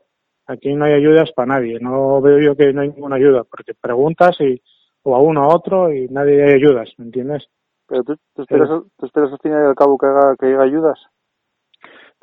Aquí 0.47 0.75
no 0.75 0.85
hay 0.85 0.92
ayudas 0.92 1.33
para 1.33 1.54
nadie. 1.54 1.78
No 1.80 2.21
veo 2.21 2.38
yo 2.38 2.56
que 2.56 2.73
no 2.73 2.83
hay 2.83 2.88
ninguna 2.88 3.16
ayuda, 3.16 3.44
porque 3.44 3.73
preguntas 3.75 4.38
y, 4.40 4.61
o 5.02 5.16
a 5.16 5.21
uno 5.21 5.44
a 5.44 5.54
otro 5.54 5.92
y 5.92 6.09
nadie 6.09 6.42
hay 6.42 6.54
ayudas, 6.54 6.90
¿me 6.99 7.06
entiendes? 7.06 7.49
Pero 7.87 8.02
tú, 8.04 8.16
tú 8.35 8.42
esperas, 8.42 8.68
tú 8.68 9.06
esperas 9.06 9.33
al 9.33 9.38
final 9.38 9.62
y 9.62 9.66
al 9.66 9.75
cabo 9.75 9.99
que 9.99 10.06
haga, 10.06 10.37
que 10.37 10.47
haya 10.47 10.62
ayudas. 10.62 10.99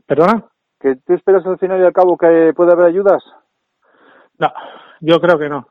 ¿Perdona? 0.05 0.47
¿Que 0.79 0.95
tú 0.95 1.13
esperas 1.13 1.45
al 1.45 1.59
final 1.59 1.79
y 1.79 1.85
al 1.85 1.93
cabo 1.93 2.17
que 2.17 2.53
pueda 2.55 2.73
haber 2.73 2.87
ayudas? 2.87 3.23
No, 4.39 4.51
yo 4.99 5.19
creo 5.21 5.37
que 5.37 5.49
no. 5.49 5.67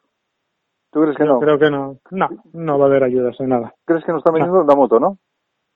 ¿Tú 0.92 1.02
crees 1.02 1.16
que 1.16 1.24
yo 1.24 1.34
no? 1.34 1.40
creo 1.40 1.58
que 1.58 1.70
no. 1.70 1.98
No, 2.10 2.28
no 2.52 2.78
va 2.78 2.86
a 2.86 2.88
haber 2.88 3.04
ayudas 3.04 3.36
de 3.38 3.46
nada. 3.46 3.74
¿Crees 3.84 4.04
que 4.04 4.12
nos 4.12 4.20
están 4.20 4.34
vendiendo 4.34 4.64
la 4.64 4.74
moto, 4.76 4.98
no? 5.00 5.18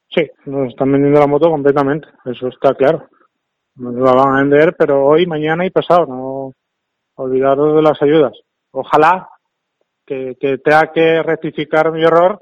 Sí, 0.08 0.30
nos 0.46 0.68
están 0.68 0.92
vendiendo 0.92 1.18
la 1.18 1.26
moto 1.26 1.50
completamente, 1.50 2.08
eso 2.24 2.48
está 2.48 2.74
claro. 2.74 3.08
Nos 3.76 3.94
la 3.94 4.12
van 4.12 4.34
a 4.34 4.40
vender, 4.40 4.76
pero 4.78 5.04
hoy, 5.04 5.26
mañana 5.26 5.66
y 5.66 5.70
pasado, 5.70 6.06
no 6.06 6.52
olvidaros 7.16 7.74
de 7.74 7.82
las 7.82 8.00
ayudas. 8.02 8.32
Ojalá 8.70 9.28
que, 10.06 10.36
que 10.38 10.58
tenga 10.58 10.92
que 10.92 11.22
rectificar 11.22 11.90
mi 11.92 12.02
error 12.02 12.40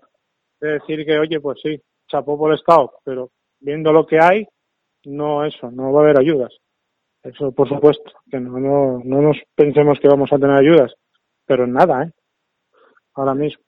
de 0.60 0.72
decir 0.74 1.04
que, 1.06 1.18
oye, 1.18 1.40
pues 1.40 1.60
sí, 1.62 1.80
chapó 2.08 2.36
por 2.36 2.52
el 2.52 2.58
Estado, 2.58 2.92
pero 3.04 3.30
viendo 3.60 3.92
lo 3.92 4.06
que 4.06 4.20
hay, 4.20 4.46
no 5.04 5.44
eso, 5.44 5.70
no 5.70 5.92
va 5.92 6.00
a 6.00 6.04
haber 6.04 6.18
ayudas. 6.18 6.52
Eso, 7.22 7.52
por 7.52 7.68
supuesto, 7.68 8.10
que 8.30 8.40
no, 8.40 8.58
no, 8.58 9.00
no 9.04 9.22
nos 9.22 9.38
pensemos 9.54 9.98
que 10.00 10.08
vamos 10.08 10.32
a 10.32 10.38
tener 10.38 10.56
ayudas, 10.56 10.92
pero 11.46 11.66
nada, 11.66 12.04
¿eh? 12.04 12.10
Ahora 13.14 13.34
mismo. 13.34 13.62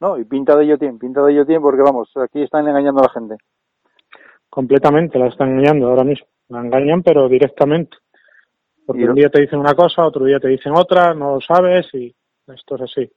No, 0.00 0.18
y 0.18 0.24
pinta 0.24 0.56
de 0.56 0.66
yotín, 0.66 0.98
pinta 0.98 1.22
de 1.22 1.34
yotín 1.34 1.60
porque 1.62 1.82
vamos, 1.82 2.10
aquí 2.16 2.42
están 2.42 2.66
engañando 2.68 3.00
a 3.00 3.04
la 3.04 3.10
gente. 3.10 3.36
Completamente, 4.50 5.18
la 5.18 5.26
están 5.26 5.50
engañando 5.50 5.88
ahora 5.88 6.04
mismo. 6.04 6.26
La 6.48 6.60
engañan, 6.60 7.02
pero 7.02 7.28
directamente. 7.28 7.96
Porque 8.86 9.04
un 9.04 9.14
día 9.14 9.30
te 9.30 9.40
dicen 9.40 9.58
una 9.58 9.74
cosa, 9.74 10.04
otro 10.04 10.26
día 10.26 10.38
te 10.38 10.48
dicen 10.48 10.74
otra, 10.76 11.14
no 11.14 11.36
lo 11.36 11.40
sabes 11.40 11.86
y 11.94 12.14
esto 12.48 12.74
es 12.76 12.82
así. 12.82 13.10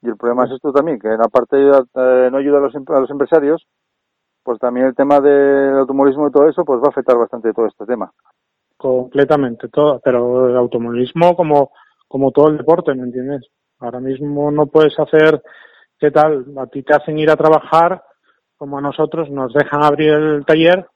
Y 0.00 0.08
el 0.08 0.16
problema 0.16 0.44
es 0.44 0.52
esto 0.52 0.72
también, 0.72 0.98
que 1.00 1.08
aparte 1.08 1.56
de 1.56 1.76
eh, 1.76 2.28
no 2.30 2.38
ayuda 2.38 2.58
a 2.58 2.60
los, 2.60 2.74
em- 2.76 2.84
a 2.86 3.00
los 3.00 3.10
empresarios, 3.10 3.66
pues 4.44 4.58
también 4.60 4.86
el 4.86 4.94
tema 4.94 5.20
del 5.20 5.76
automovilismo 5.76 6.28
y 6.28 6.30
todo 6.30 6.48
eso, 6.48 6.64
pues 6.64 6.80
va 6.80 6.86
a 6.86 6.90
afectar 6.90 7.16
bastante 7.18 7.52
todo 7.52 7.66
este 7.66 7.84
tema. 7.84 8.12
completamente 8.76 9.68
todo, 9.68 10.00
pero 10.04 10.48
el 10.48 10.56
automovilismo 10.56 11.34
como, 11.34 11.72
como 12.06 12.30
todo 12.30 12.48
el 12.48 12.58
deporte, 12.58 12.94
¿me 12.94 13.02
entiendes? 13.02 13.48
Ahora 13.80 13.98
mismo 14.00 14.50
no 14.52 14.66
puedes 14.66 14.96
hacer, 15.00 15.42
¿qué 15.98 16.10
tal? 16.10 16.46
A 16.58 16.66
ti 16.66 16.82
te 16.82 16.94
hacen 16.94 17.18
ir 17.18 17.30
a 17.30 17.36
trabajar, 17.36 18.02
como 18.56 18.78
a 18.78 18.80
nosotros 18.80 19.30
nos 19.30 19.52
dejan 19.52 19.82
abrir 19.82 20.10
el 20.10 20.44
taller, 20.44 20.86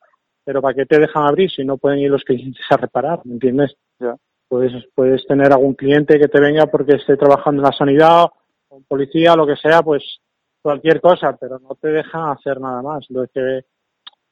pero 0.44 0.60
¿para 0.60 0.74
qué 0.74 0.86
te 0.86 0.98
dejan 0.98 1.26
abrir 1.26 1.50
si 1.50 1.64
no 1.64 1.78
pueden 1.78 2.00
ir 2.00 2.10
los 2.10 2.24
clientes 2.24 2.64
a 2.70 2.76
reparar, 2.76 3.20
¿me 3.24 3.34
entiendes? 3.34 3.76
Ya. 3.98 4.16
Puedes, 4.48 4.72
puedes 4.94 5.26
tener 5.26 5.52
algún 5.52 5.74
cliente 5.74 6.18
que 6.18 6.28
te 6.28 6.40
venga 6.40 6.66
porque 6.66 6.96
esté 6.96 7.16
trabajando 7.16 7.62
en 7.62 7.68
la 7.70 7.76
sanidad, 7.76 8.26
o 8.68 8.76
en 8.76 8.84
policía, 8.84 9.34
lo 9.36 9.46
que 9.46 9.56
sea, 9.56 9.82
pues 9.82 10.02
cualquier 10.60 11.00
cosa, 11.00 11.36
pero 11.38 11.58
no 11.58 11.74
te 11.74 11.88
dejan 11.88 12.30
hacer 12.30 12.60
nada 12.60 12.82
más. 12.82 13.06
Lo 13.10 13.26
que 13.26 13.64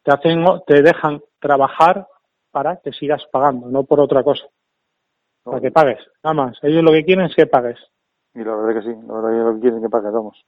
te 0.02 0.12
hacen, 0.12 0.44
te 0.66 0.82
dejan 0.82 1.20
trabajar 1.38 2.06
para 2.50 2.76
que 2.76 2.92
sigas 2.92 3.22
pagando, 3.30 3.68
no 3.68 3.84
por 3.84 4.00
otra 4.00 4.22
cosa. 4.22 4.44
Para 5.42 5.60
que 5.60 5.70
pagues, 5.70 5.98
nada 6.22 6.34
más. 6.34 6.58
Ellos 6.62 6.82
lo 6.82 6.92
que 6.92 7.04
quieren 7.04 7.26
es 7.26 7.34
que 7.34 7.46
pagues. 7.46 7.78
Y 8.34 8.44
la 8.44 8.54
verdad 8.54 8.80
que 8.80 8.90
sí, 8.90 8.96
la 9.06 9.14
verdad 9.14 9.30
que 9.30 9.44
lo 9.44 9.54
que 9.54 9.60
quieren 9.60 9.82
que 9.82 9.88
pague, 9.88 10.10
vamos. 10.10 10.44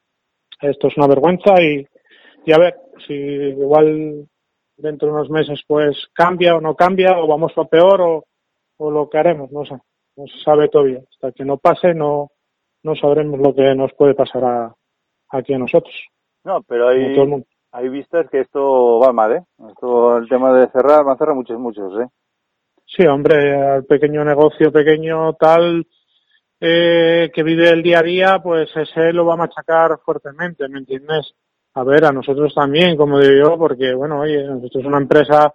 Esto 0.62 0.88
es 0.88 0.96
una 0.96 1.08
vergüenza 1.08 1.60
y, 1.60 1.86
y 2.46 2.52
a 2.52 2.58
ver 2.58 2.74
si 3.06 3.14
igual 3.14 4.26
dentro 4.76 5.08
de 5.08 5.14
unos 5.14 5.30
meses 5.30 5.62
pues 5.66 6.08
cambia 6.14 6.56
o 6.56 6.60
no 6.60 6.74
cambia 6.74 7.18
o 7.18 7.26
vamos 7.26 7.52
a 7.56 7.64
peor 7.64 8.00
o, 8.00 8.24
o 8.78 8.90
lo 8.90 9.08
que 9.10 9.18
haremos, 9.18 9.50
no 9.52 9.64
sé. 9.64 9.74
No 10.16 10.26
se 10.26 10.42
sabe 10.44 10.68
todavía. 10.68 11.00
Hasta 11.10 11.32
que 11.32 11.44
no 11.44 11.56
pase 11.56 11.94
no, 11.94 12.30
no 12.82 12.94
sabremos 12.94 13.40
lo 13.40 13.54
que 13.54 13.74
nos 13.74 13.92
puede 13.94 14.14
pasar 14.14 14.44
a, 14.44 14.74
aquí 15.30 15.54
a 15.54 15.58
nosotros, 15.58 15.94
No, 16.44 16.62
pero 16.62 16.88
hay, 16.88 17.16
hay 17.72 17.88
vistas 17.88 18.28
que 18.30 18.40
esto 18.40 18.98
va 19.00 19.12
mal, 19.12 19.32
¿eh? 19.32 19.44
Esto, 19.70 20.18
el 20.18 20.28
tema 20.28 20.52
de 20.52 20.68
cerrar, 20.68 21.04
van 21.04 21.14
a 21.14 21.18
cerrar 21.18 21.34
muchos, 21.34 21.58
muchos, 21.58 21.92
¿eh? 22.00 22.08
Sí, 22.84 23.06
hombre, 23.06 23.54
al 23.56 23.84
pequeño 23.84 24.24
negocio 24.24 24.70
pequeño 24.70 25.32
tal 25.34 25.86
eh, 26.64 27.32
que 27.34 27.42
vive 27.42 27.68
el 27.70 27.82
día 27.82 27.98
a 27.98 28.02
día, 28.02 28.38
pues 28.40 28.70
ese 28.76 29.12
lo 29.12 29.26
va 29.26 29.34
a 29.34 29.38
machacar 29.38 29.98
fuertemente, 30.04 30.68
¿me 30.68 30.78
entiendes? 30.78 31.34
A 31.74 31.82
ver, 31.82 32.04
a 32.04 32.12
nosotros 32.12 32.54
también, 32.54 32.96
como 32.96 33.18
digo 33.18 33.48
yo, 33.48 33.58
porque, 33.58 33.92
bueno, 33.94 34.20
oye, 34.20 34.44
nosotros 34.44 34.82
es 34.82 34.86
una 34.86 34.98
empresa 34.98 35.52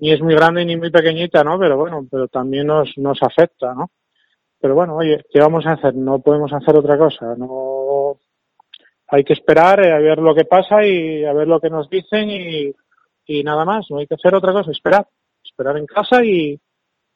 ni 0.00 0.10
es 0.12 0.20
muy 0.20 0.34
grande 0.34 0.64
ni 0.64 0.76
muy 0.76 0.90
pequeñita, 0.90 1.44
¿no? 1.44 1.60
Pero 1.60 1.76
bueno, 1.76 2.04
pero 2.10 2.26
también 2.26 2.66
nos, 2.66 2.96
nos 2.98 3.22
afecta, 3.22 3.72
¿no? 3.72 3.92
Pero 4.60 4.74
bueno, 4.74 4.96
oye, 4.96 5.24
¿qué 5.32 5.38
vamos 5.38 5.64
a 5.64 5.74
hacer? 5.74 5.94
No 5.94 6.18
podemos 6.18 6.52
hacer 6.52 6.74
otra 6.76 6.98
cosa, 6.98 7.36
no 7.36 8.18
hay 9.06 9.22
que 9.22 9.34
esperar 9.34 9.78
eh, 9.86 9.92
a 9.92 9.98
ver 9.98 10.18
lo 10.18 10.34
que 10.34 10.44
pasa 10.44 10.84
y 10.84 11.24
a 11.24 11.32
ver 11.32 11.46
lo 11.46 11.60
que 11.60 11.70
nos 11.70 11.88
dicen 11.88 12.30
y, 12.30 13.42
nada 13.44 13.64
más, 13.64 13.86
no 13.90 13.98
hay 13.98 14.08
que 14.08 14.16
hacer 14.16 14.34
otra 14.34 14.52
cosa, 14.52 14.72
esperar, 14.72 15.06
esperar 15.44 15.76
en 15.76 15.86
casa 15.86 16.24
y, 16.24 16.58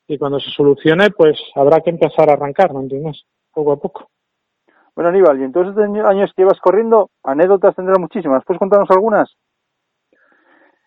y 0.07 0.19
cuando 0.19 0.39
se 0.39 0.51
solucione, 0.51 1.11
pues 1.11 1.41
habrá 1.57 1.81
que 1.81 1.91
empezar 1.91 2.31
a 2.31 2.35
arrancar, 2.35 2.73
¿me 2.73 2.83
entiendes? 2.83 3.25
Poco 3.53 3.73
a 3.73 3.77
poco. 3.77 4.09
Bueno, 4.95 5.11
Aníbal, 5.11 5.41
y 5.41 5.45
en 5.45 5.53
todos 5.53 5.69
estos 5.69 5.85
año- 5.85 6.07
años 6.07 6.31
que 6.35 6.43
llevas 6.43 6.61
corriendo, 6.61 7.11
anécdotas 7.23 7.75
tendrás 7.75 7.99
muchísimas. 7.99 8.45
¿Puedes 8.45 8.59
contarnos 8.59 8.91
algunas? 8.91 9.35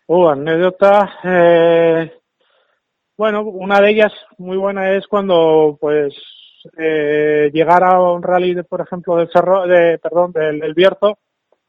Oh, 0.06 0.28
anécdota. 0.28 1.10
Eh, 1.24 2.12
bueno, 3.16 3.42
una 3.42 3.80
de 3.80 3.90
ellas 3.90 4.12
muy 4.38 4.56
buena 4.56 4.92
es 4.92 5.06
cuando, 5.08 5.76
pues, 5.80 6.14
eh, 6.78 7.50
llegar 7.52 7.82
a 7.82 8.00
un 8.00 8.22
rally, 8.22 8.54
de, 8.54 8.64
por 8.64 8.80
ejemplo, 8.80 9.16
del 9.16 9.30
Cerro, 9.32 9.66
de, 9.66 9.98
perdón, 9.98 10.32
del, 10.32 10.60
del 10.60 10.74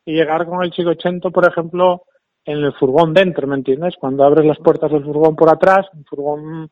y 0.05 0.13
llegar 0.13 0.45
con 0.45 0.63
el 0.63 0.71
Chico 0.71 0.93
Chento, 0.93 1.31
por 1.31 1.47
ejemplo, 1.47 2.03
en 2.45 2.59
el 2.59 2.73
furgón 2.73 3.13
dentro, 3.13 3.45
¿me 3.47 3.55
entiendes? 3.55 3.95
Cuando 3.99 4.23
abres 4.23 4.45
las 4.45 4.57
puertas 4.59 4.91
del 4.91 5.03
furgón 5.03 5.35
por 5.35 5.49
atrás, 5.49 5.87
un 5.93 6.05
furgón 6.05 6.69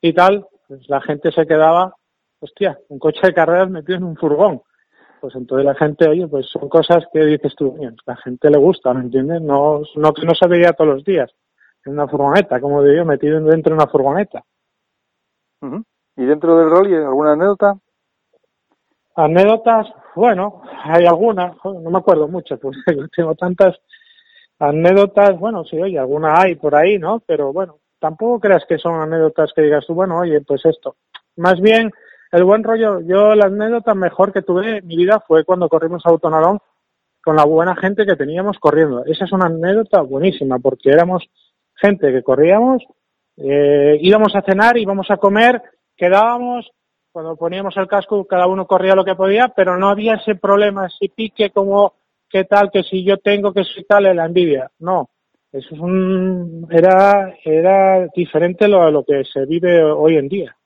y 0.00 0.12
tal, 0.12 0.46
pues 0.68 0.88
la 0.88 1.00
gente 1.00 1.32
se 1.32 1.46
quedaba, 1.46 1.94
hostia, 2.40 2.78
un 2.88 2.98
coche 2.98 3.20
de 3.22 3.34
carreras 3.34 3.70
metido 3.70 3.98
en 3.98 4.04
un 4.04 4.16
furgón. 4.16 4.62
Pues 5.20 5.34
entonces 5.34 5.64
la 5.64 5.74
gente, 5.74 6.08
oye, 6.08 6.28
pues 6.28 6.46
son 6.46 6.68
cosas 6.68 7.04
que 7.12 7.24
dices 7.24 7.54
tú, 7.56 7.74
"Oye, 7.78 7.90
la 8.06 8.16
gente 8.16 8.50
le 8.50 8.58
gusta, 8.58 8.92
¿me 8.94 9.00
entiendes? 9.00 9.40
No, 9.40 9.82
no 9.96 10.12
que 10.12 10.26
no 10.26 10.34
se 10.34 10.46
veía 10.46 10.72
todos 10.72 10.94
los 10.94 11.04
días 11.04 11.30
en 11.84 11.92
una 11.92 12.08
furgoneta, 12.08 12.60
como 12.60 12.82
digo, 12.82 13.04
metido 13.04 13.40
dentro 13.40 13.70
de 13.70 13.82
una 13.82 13.90
furgoneta. 13.90 14.44
¿Y 16.16 16.24
dentro 16.24 16.56
del 16.58 16.70
rally 16.70 16.94
alguna 16.94 17.32
anécdota? 17.32 17.78
Anécdotas, 19.14 19.86
bueno, 20.14 20.62
hay 20.84 21.06
algunas, 21.06 21.56
no 21.64 21.90
me 21.90 21.98
acuerdo 21.98 22.28
mucho, 22.28 22.58
pues 22.60 22.76
tengo 23.14 23.34
tantas 23.34 23.76
anécdotas, 24.58 25.38
bueno, 25.38 25.64
sí, 25.64 25.80
oye, 25.80 25.98
alguna 25.98 26.40
hay 26.40 26.54
por 26.56 26.74
ahí, 26.74 26.98
¿no? 26.98 27.20
Pero 27.20 27.52
bueno, 27.52 27.78
tampoco 27.98 28.40
creas 28.40 28.64
que 28.68 28.78
son 28.78 29.00
anécdotas 29.00 29.52
que 29.54 29.62
digas 29.62 29.86
tú, 29.86 29.94
bueno, 29.94 30.18
oye, 30.18 30.40
pues 30.40 30.64
esto. 30.64 30.96
Más 31.36 31.60
bien, 31.60 31.90
el 32.32 32.44
buen 32.44 32.62
rollo, 32.62 33.00
yo 33.00 33.34
la 33.34 33.46
anécdota 33.46 33.94
mejor 33.94 34.32
que 34.32 34.42
tuve 34.42 34.78
en 34.78 34.86
mi 34.86 34.96
vida 34.96 35.22
fue 35.26 35.44
cuando 35.44 35.68
corrimos 35.68 36.04
a 36.04 36.10
Autonalón 36.10 36.58
con 37.22 37.36
la 37.36 37.44
buena 37.44 37.74
gente 37.76 38.06
que 38.06 38.16
teníamos 38.16 38.58
corriendo. 38.58 39.04
Esa 39.04 39.24
es 39.24 39.32
una 39.32 39.46
anécdota 39.46 40.00
buenísima, 40.00 40.58
porque 40.58 40.90
éramos 40.90 41.24
gente 41.74 42.12
que 42.12 42.22
corríamos, 42.22 42.84
eh, 43.36 43.98
íbamos 44.00 44.34
a 44.34 44.42
cenar, 44.42 44.78
íbamos 44.78 45.10
a 45.10 45.16
comer, 45.16 45.60
quedábamos, 45.96 46.70
cuando 47.12 47.36
poníamos 47.36 47.76
el 47.78 47.88
casco 47.88 48.26
cada 48.26 48.46
uno 48.46 48.66
corría 48.66 48.94
lo 48.94 49.04
que 49.04 49.14
podía, 49.14 49.48
pero 49.48 49.76
no 49.78 49.88
había 49.88 50.14
ese 50.14 50.34
problema, 50.34 50.86
ese 50.86 51.12
pique 51.14 51.50
como 51.50 51.94
qué 52.28 52.44
tal, 52.44 52.70
que 52.70 52.82
si 52.82 53.04
yo 53.04 53.18
tengo, 53.18 53.52
que 53.52 53.64
si 53.64 53.84
tal, 53.84 54.04
la 54.14 54.26
envidia. 54.26 54.70
No, 54.78 55.08
eso 55.50 55.74
es 55.74 55.80
un, 55.80 56.66
era, 56.70 57.34
era 57.42 58.06
diferente 58.14 58.68
lo, 58.68 58.82
a 58.82 58.90
lo 58.90 59.04
que 59.04 59.24
se 59.24 59.46
vive 59.46 59.82
hoy 59.82 60.16
en 60.16 60.28
día, 60.28 60.56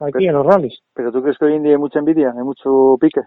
aquí 0.00 0.26
en 0.26 0.34
los 0.34 0.46
rallies. 0.46 0.78
¿Pero 0.94 1.12
tú 1.12 1.22
crees 1.22 1.38
que 1.38 1.44
hoy 1.46 1.54
en 1.54 1.62
día 1.62 1.72
hay 1.72 1.78
mucha 1.78 1.98
envidia, 1.98 2.32
hay 2.36 2.44
mucho 2.44 2.96
pique? 3.00 3.20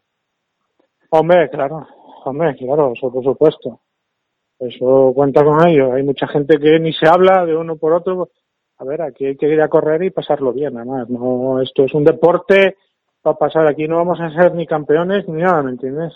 Hombre, 1.09 1.49
claro, 1.49 1.85
hombre, 2.25 2.55
claro, 2.55 2.93
eso 2.95 3.11
por 3.11 3.23
supuesto. 3.23 3.79
Eso 4.59 5.11
cuenta 5.13 5.43
con 5.43 5.67
ello. 5.67 5.93
Hay 5.93 6.03
mucha 6.03 6.27
gente 6.27 6.57
que 6.59 6.79
ni 6.79 6.93
se 6.93 7.07
habla 7.07 7.45
de 7.45 7.55
uno 7.55 7.75
por 7.77 7.93
otro. 7.93 8.29
A 8.77 8.83
ver, 8.85 9.01
aquí 9.01 9.25
hay 9.25 9.35
que 9.35 9.47
ir 9.47 9.61
a 9.61 9.67
correr 9.69 10.03
y 10.03 10.11
pasarlo 10.11 10.53
bien, 10.53 10.77
además. 10.77 11.09
No, 11.09 11.59
esto 11.61 11.83
es 11.85 11.93
un 11.93 12.03
deporte 12.03 12.77
para 13.21 13.37
pasar. 13.37 13.67
Aquí 13.67 13.87
no 13.87 13.97
vamos 13.97 14.19
a 14.21 14.29
ser 14.31 14.53
ni 14.53 14.65
campeones 14.65 15.27
ni 15.27 15.41
nada, 15.41 15.63
¿me 15.63 15.71
entiendes? 15.71 16.13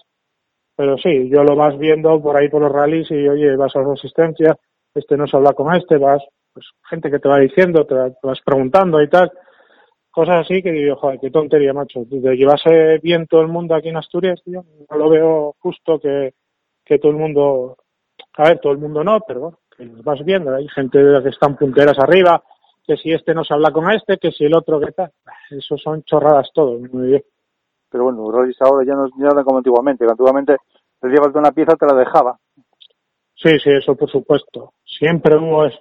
Pero 0.76 0.98
sí, 0.98 1.30
yo 1.30 1.44
lo 1.44 1.56
vas 1.56 1.78
viendo 1.78 2.22
por 2.22 2.38
ahí 2.38 2.50
por 2.50 2.62
los 2.62 2.72
rallies 2.72 3.10
y, 3.12 3.28
oye, 3.28 3.56
vas 3.56 3.76
a 3.76 3.82
la 3.82 3.94
asistencia, 3.94 4.58
este 4.94 5.18
no 5.18 5.26
se 5.28 5.38
habla 5.38 5.54
con 5.54 5.74
este, 5.76 5.98
vas, 5.98 6.22
pues 6.54 6.66
gente 6.90 7.10
que 7.10 7.20
te 7.20 7.30
va 7.30 7.40
diciendo, 7.40 7.86
te, 7.86 7.96
va- 7.96 8.10
te 8.10 8.28
vas 8.28 8.42
preguntando 8.46 9.02
y 9.02 9.10
tal. 9.10 9.32
Cosas 10.16 10.46
así 10.46 10.64
que 10.64 10.72
digo, 10.72 10.96
joder, 10.96 11.20
qué 11.20 11.30
tontería, 11.30 11.74
macho. 11.74 12.06
De 12.06 12.38
llevarse 12.38 13.00
bien 13.00 13.28
todo 13.28 13.42
el 13.42 13.50
mundo 13.50 13.76
aquí 13.76 13.90
en 13.90 13.98
Asturias, 13.98 14.42
tío, 14.46 14.64
no 14.90 14.98
lo 14.98 15.10
veo 15.10 15.56
justo 15.60 16.00
que, 16.00 16.34
que 16.86 17.00
todo 17.00 17.12
el 17.12 17.18
mundo, 17.18 17.76
a 18.38 18.44
ver, 18.44 18.60
todo 18.60 18.72
el 18.72 18.78
mundo 18.78 19.04
no, 19.04 19.20
pero 19.28 19.40
bueno, 19.42 19.60
que 19.76 19.84
los 19.84 20.02
vas 20.06 20.24
viendo. 20.24 20.56
Hay 20.56 20.70
gente 20.70 21.00
de 21.00 21.12
las 21.12 21.22
que 21.22 21.32
están 21.32 21.58
punteras 21.58 22.00
arriba, 22.00 22.42
que 22.88 22.96
si 22.96 23.12
este 23.12 23.34
no 23.34 23.44
se 23.44 23.56
habla 23.56 23.72
con 23.72 23.92
este, 23.92 24.18
que 24.18 24.32
si 24.32 24.46
el 24.46 24.56
otro, 24.56 24.80
que 24.80 24.94
tal. 24.94 25.12
Eso 25.52 25.78
son 25.78 26.02
chorradas 26.04 26.50
todo. 26.54 26.80
muy 26.80 27.08
bien. 27.08 27.24
Pero 27.90 28.06
bueno, 28.06 28.24
los 28.24 28.36
rallies 28.36 28.62
ahora 28.62 28.86
ya 28.86 28.94
no, 28.94 29.08
ya 29.08 29.26
no 29.26 29.32
eran 29.32 29.44
como 29.44 29.58
antiguamente, 29.58 30.06
que 30.06 30.12
antiguamente 30.12 30.56
te 31.02 31.10
llevas 31.10 31.36
una 31.36 31.52
pieza, 31.52 31.76
te 31.76 31.88
la 31.88 31.94
dejaba. 31.94 32.40
Sí, 33.36 33.60
sí, 33.62 33.70
eso 33.70 33.94
por 33.96 34.10
supuesto. 34.10 34.76
Siempre 34.86 35.36
hubo 35.36 35.66
eso. 35.66 35.80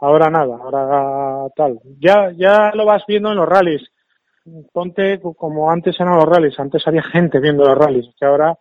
Ahora 0.00 0.30
nada, 0.30 0.56
ahora 0.56 1.48
tal. 1.54 1.80
Ya, 1.98 2.30
ya 2.32 2.72
lo 2.74 2.86
vas 2.86 3.04
viendo 3.06 3.30
en 3.30 3.36
los 3.36 3.48
rallies. 3.48 3.82
Ponte 4.72 5.20
como 5.20 5.70
antes 5.70 5.98
eran 6.00 6.16
los 6.16 6.24
rallies. 6.24 6.58
Antes 6.58 6.86
había 6.86 7.02
gente 7.02 7.38
viendo 7.40 7.64
los 7.64 7.76
rallies. 7.76 8.14
Que 8.18 8.24
ahora 8.24 8.58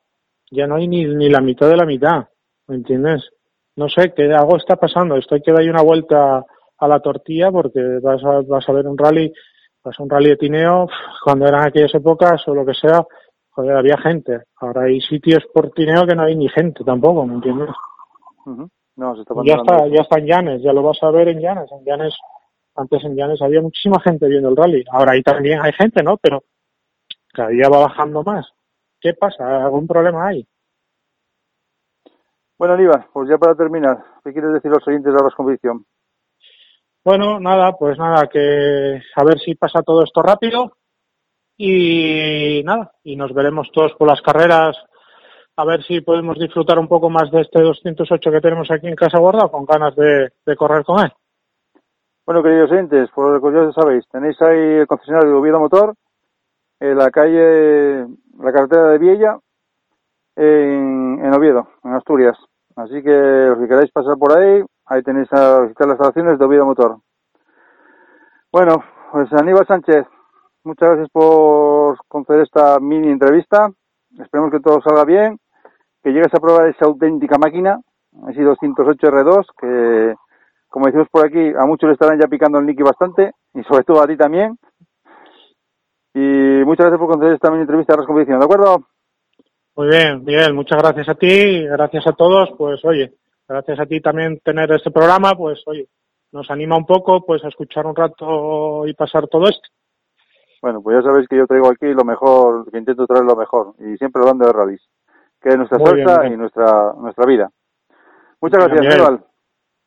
ya 0.51 0.67
no 0.67 0.75
hay 0.75 0.87
ni, 0.87 1.05
ni 1.05 1.29
la 1.29 1.41
mitad 1.41 1.69
de 1.69 1.77
la 1.77 1.85
mitad. 1.85 2.27
¿Me 2.67 2.75
entiendes? 2.75 3.29
No 3.75 3.87
sé, 3.87 4.13
que 4.13 4.31
algo 4.33 4.57
está 4.57 4.75
pasando. 4.75 5.15
Estoy 5.15 5.41
que 5.41 5.53
doy 5.53 5.69
una 5.69 5.81
vuelta 5.81 6.45
a 6.79 6.87
la 6.87 6.99
tortilla 6.99 7.51
porque 7.51 7.99
vas 8.01 8.23
a, 8.23 8.41
vas 8.41 8.67
a 8.67 8.73
ver 8.73 8.87
un 8.87 8.97
rally, 8.97 9.31
vas 9.83 9.99
a 9.99 10.03
un 10.03 10.09
rally 10.09 10.29
de 10.29 10.37
tineo, 10.37 10.87
cuando 11.23 11.47
eran 11.47 11.67
aquellas 11.67 11.93
épocas 11.93 12.45
o 12.47 12.55
lo 12.55 12.65
que 12.65 12.73
sea, 12.73 13.05
joder, 13.49 13.75
había 13.75 13.97
gente. 13.97 14.43
Ahora 14.57 14.83
hay 14.83 15.01
sitios 15.01 15.43
por 15.53 15.71
tineo 15.71 16.05
que 16.05 16.15
no 16.15 16.23
hay 16.23 16.35
ni 16.35 16.47
gente 16.49 16.83
tampoco, 16.83 17.25
¿me 17.25 17.35
entiendes? 17.35 17.69
No, 18.99 19.15
se 19.15 19.21
está 19.21 19.33
Ya 19.45 19.55
está, 19.55 19.87
ya 19.87 20.01
está 20.01 20.19
en 20.19 20.25
Llanes, 20.25 20.61
ya 20.61 20.73
lo 20.73 20.83
vas 20.83 21.01
a 21.01 21.09
ver 21.09 21.29
en 21.29 21.39
Llanes. 21.39 21.71
En 21.71 21.85
Llanes, 21.85 22.13
antes 22.75 23.01
en 23.05 23.15
Llanes 23.15 23.41
había 23.41 23.61
muchísima 23.61 23.97
gente 24.01 24.27
viendo 24.27 24.49
el 24.49 24.57
rally. 24.57 24.83
Ahora 24.91 25.13
ahí 25.13 25.23
también 25.23 25.61
hay 25.61 25.71
gente, 25.71 26.03
¿no? 26.03 26.17
Pero 26.17 26.43
cada 27.31 27.47
día 27.47 27.69
va 27.69 27.79
bajando 27.79 28.23
más. 28.23 28.45
¿Qué 28.99 29.13
pasa? 29.13 29.63
¿Algún 29.63 29.87
problema 29.87 30.27
hay? 30.27 30.45
Bueno, 32.57 32.73
Aníbal, 32.73 33.05
pues 33.13 33.29
ya 33.29 33.37
para 33.37 33.55
terminar, 33.55 34.03
¿qué 34.21 34.33
quieres 34.33 34.51
decir 34.51 34.69
a 34.69 34.73
los 34.73 34.87
oyentes 34.89 35.13
de 35.13 35.23
la 35.23 35.29
competición? 35.29 35.85
Bueno, 37.05 37.39
nada, 37.39 37.71
pues 37.77 37.97
nada, 37.97 38.27
que 38.27 39.01
a 39.15 39.23
ver 39.23 39.39
si 39.39 39.55
pasa 39.55 39.81
todo 39.81 40.03
esto 40.03 40.21
rápido 40.21 40.73
y 41.55 42.61
nada, 42.65 42.91
y 43.01 43.15
nos 43.15 43.33
veremos 43.33 43.71
todos 43.71 43.93
por 43.93 44.09
las 44.09 44.21
carreras, 44.21 44.75
a 45.59 45.65
ver 45.65 45.83
si 45.83 45.99
podemos 45.99 46.39
disfrutar 46.39 46.79
un 46.79 46.87
poco 46.87 47.09
más 47.09 47.29
de 47.31 47.41
este 47.41 47.61
208 47.61 48.31
que 48.31 48.39
tenemos 48.39 48.71
aquí 48.71 48.87
en 48.87 48.95
Casa 48.95 49.19
Guardado, 49.19 49.51
con 49.51 49.65
ganas 49.65 49.93
de, 49.93 50.55
correr 50.55 50.85
con 50.85 51.03
él. 51.03 51.11
Bueno, 52.25 52.41
queridos 52.41 52.71
oyentes, 52.71 53.09
por 53.11 53.33
lo 53.33 53.41
que 53.41 53.53
ya 53.53 53.69
sabéis, 53.73 54.05
tenéis 54.09 54.41
ahí 54.41 54.79
el 54.79 54.87
concesionario 54.87 55.31
de 55.31 55.35
Oviedo 55.35 55.59
Motor, 55.59 55.95
en 56.79 56.97
la 56.97 57.11
calle, 57.11 58.07
la 58.37 58.53
carretera 58.53 58.87
de 58.87 58.97
Viella, 58.99 59.37
en, 60.37 61.19
en 61.25 61.33
Oviedo, 61.33 61.67
en 61.83 61.93
Asturias. 61.93 62.37
Así 62.77 63.03
que 63.03 63.09
los 63.09 63.59
que 63.59 63.67
queráis 63.67 63.91
pasar 63.91 64.17
por 64.17 64.37
ahí, 64.37 64.63
ahí 64.85 65.03
tenéis 65.03 65.27
a 65.33 65.63
visitar 65.63 65.87
las 65.87 65.95
instalaciones 65.95 66.39
de 66.39 66.45
Oviedo 66.45 66.65
Motor. 66.67 66.99
Bueno, 68.49 68.81
pues 69.11 69.27
Aníbal 69.33 69.67
Sánchez, 69.67 70.05
muchas 70.63 70.87
gracias 70.91 71.09
por 71.09 71.97
conceder 72.07 72.43
esta 72.43 72.79
mini 72.79 73.09
entrevista. 73.09 73.69
Esperemos 74.17 74.51
que 74.51 74.61
todo 74.61 74.81
salga 74.81 75.03
bien, 75.03 75.37
que 76.09 76.13
llegues 76.13 76.33
a 76.33 76.39
probar 76.39 76.67
esa 76.67 76.85
auténtica 76.85 77.37
máquina, 77.37 77.79
ese 78.29 78.41
208 78.41 79.07
R2, 79.07 79.45
que 79.59 80.15
como 80.67 80.87
decimos 80.87 81.07
por 81.11 81.25
aquí, 81.25 81.53
a 81.55 81.65
muchos 81.65 81.87
le 81.87 81.93
estarán 81.93 82.19
ya 82.19 82.27
picando 82.27 82.57
el 82.57 82.65
Nicky 82.65 82.81
bastante, 82.81 83.33
y 83.53 83.63
sobre 83.63 83.83
todo 83.83 84.01
a 84.01 84.07
ti 84.07 84.17
también. 84.17 84.57
Y 86.13 86.63
muchas 86.65 86.87
gracias 86.87 86.99
por 86.99 87.09
conceder 87.09 87.35
esta 87.35 87.51
mini 87.51 87.61
entrevista 87.61 87.93
a 87.93 87.97
la 87.97 88.05
competición, 88.05 88.39
¿de 88.39 88.45
acuerdo? 88.45 88.87
Muy 89.75 89.87
bien, 89.87 90.23
Miguel, 90.23 90.53
muchas 90.53 90.79
gracias 90.79 91.09
a 91.09 91.15
ti, 91.15 91.63
gracias 91.65 92.07
a 92.07 92.13
todos, 92.13 92.49
pues 92.57 92.83
oye, 92.85 93.13
gracias 93.47 93.79
a 93.79 93.85
ti 93.85 94.01
también 94.01 94.39
tener 94.39 94.71
este 94.71 94.91
programa, 94.91 95.33
pues 95.35 95.61
oye, 95.67 95.87
nos 96.31 96.49
anima 96.49 96.75
un 96.75 96.85
poco 96.85 97.23
pues 97.23 97.43
a 97.45 97.49
escuchar 97.49 97.85
un 97.85 97.95
rato 97.95 98.87
y 98.87 98.93
pasar 98.95 99.27
todo 99.27 99.47
esto. 99.47 99.69
Bueno, 100.61 100.81
pues 100.81 100.97
ya 100.97 101.03
sabéis 101.03 101.27
que 101.27 101.37
yo 101.37 101.45
traigo 101.45 101.69
aquí 101.69 101.93
lo 101.93 102.03
mejor, 102.03 102.69
que 102.69 102.79
intento 102.79 103.05
traer 103.05 103.25
lo 103.25 103.35
mejor, 103.35 103.75
y 103.79 103.95
siempre 103.97 104.21
hablando 104.21 104.47
de 104.47 104.53
rallies, 104.53 104.81
que 105.41 105.49
es 105.49 105.57
nuestra 105.57 105.77
Muy 105.77 105.95
bien, 105.95 106.07
bien. 106.21 106.33
y 106.33 106.37
nuestra 106.37 106.93
nuestra 106.97 107.25
vida. 107.25 107.49
Muchas 108.41 108.65
gracias. 108.65 108.93
Aníbal. 108.93 109.25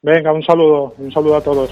Venga, 0.03 0.33
un 0.33 0.43
saludo, 0.43 0.95
un 0.99 1.12
saludo 1.12 1.37
a 1.37 1.41
todos. 1.41 1.71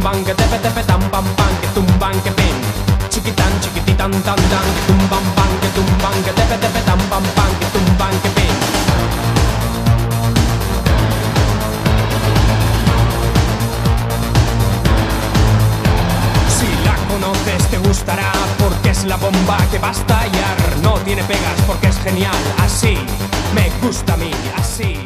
Tumban, 0.00 0.24
que 0.24 0.34
tepe, 0.34 0.58
tepe, 0.58 0.82
tan, 0.84 1.00
pam, 1.10 1.24
pan, 1.36 1.52
que 1.60 1.68
tumban, 1.68 2.20
que 2.22 2.30
pin. 2.30 2.56
Chiquitán, 3.10 3.52
chiquititán, 3.60 4.10
tan, 4.22 4.36
tan, 4.36 4.66
que 4.74 4.80
tumban, 4.86 5.24
pan, 5.36 5.50
que 5.60 5.68
tumban, 5.76 6.22
que 6.24 6.32
tepe, 6.32 6.56
tepe, 6.56 6.80
tan, 6.86 6.98
pam, 7.10 7.22
pan, 7.36 7.50
que 7.60 7.66
tumban, 7.66 8.14
que 8.22 8.28
pin. 8.30 8.54
Si 16.56 16.68
la 16.86 16.96
conoces 17.10 17.68
te 17.70 17.78
gustará 17.78 18.32
porque 18.58 18.90
es 18.90 19.04
la 19.04 19.16
bomba 19.16 19.58
que 19.70 19.78
va 19.78 19.88
a 19.88 19.92
estallar. 19.92 20.56
No 20.82 20.94
tiene 21.04 21.22
pegas 21.24 21.60
porque 21.66 21.88
es 21.88 21.98
genial. 21.98 22.42
Así 22.58 22.96
me 23.54 23.68
gusta 23.82 24.14
a 24.14 24.16
mí, 24.16 24.30
así 24.56 24.96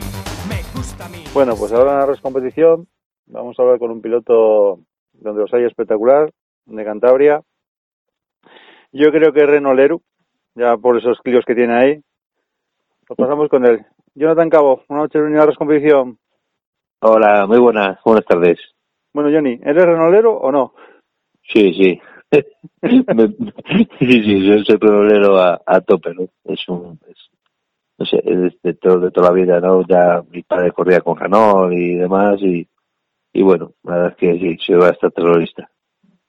me 0.48 0.62
gusta 0.72 1.06
a 1.06 1.08
mí. 1.08 1.24
Bueno, 1.34 1.56
pues 1.56 1.72
ahora 1.72 2.04
en 2.04 2.10
la 2.10 2.16
competición 2.18 2.86
vamos 3.26 3.58
a 3.58 3.62
hablar 3.62 3.78
con 3.78 3.90
un 3.90 4.00
piloto 4.02 4.80
donde 5.12 5.40
los 5.42 5.54
hay 5.54 5.64
espectacular, 5.64 6.30
de 6.66 6.84
Cantabria. 6.84 7.42
Yo 8.92 9.10
creo 9.10 9.32
que 9.32 9.40
es 9.40 9.46
Renoleru, 9.46 10.00
ya 10.54 10.76
por 10.76 10.98
esos 10.98 11.18
clios 11.20 11.44
que 11.44 11.54
tiene 11.54 11.74
ahí. 11.74 12.00
Lo 13.08 13.16
pasamos 13.16 13.48
con 13.48 13.66
él. 13.66 13.84
Jonathan 14.14 14.50
Cabo, 14.50 14.82
una 14.88 15.00
noche 15.00 15.18
en 15.18 15.34
la 15.34 15.46
Res 15.46 15.56
competición. 15.56 16.18
Hola, 17.00 17.46
muy 17.46 17.58
buenas, 17.58 17.98
buenas 18.04 18.24
tardes. 18.24 18.58
Bueno, 19.12 19.30
Johnny, 19.32 19.60
¿eres 19.62 19.84
Renolero 19.84 20.34
o 20.36 20.50
no? 20.50 20.74
Sí, 21.52 21.72
sí. 21.74 22.00
Sí, 23.98 24.22
sí, 24.22 24.46
yo 24.46 24.58
soy 24.64 24.78
problero 24.78 25.38
a, 25.38 25.60
a 25.64 25.80
tope, 25.80 26.12
¿no? 26.14 26.26
Es 26.44 26.68
un, 26.68 26.98
es- 27.08 27.30
no 27.98 28.06
sé, 28.06 28.20
es 28.24 28.60
de, 28.62 28.74
todo, 28.74 28.98
de 29.00 29.10
toda 29.12 29.28
la 29.28 29.34
vida, 29.34 29.60
¿no? 29.60 29.82
Ya 29.86 30.22
mi 30.30 30.42
padre 30.42 30.72
corría 30.72 31.00
con 31.00 31.14
Janón 31.14 31.72
y 31.72 31.94
demás 31.94 32.40
y, 32.42 32.66
y 33.34 33.42
bueno, 33.42 33.72
la 33.82 33.94
verdad 33.96 34.10
es 34.12 34.16
que 34.16 34.38
sí, 34.38 34.56
soy 34.60 34.76
bastante 34.76 35.10
terrorista. 35.20 35.68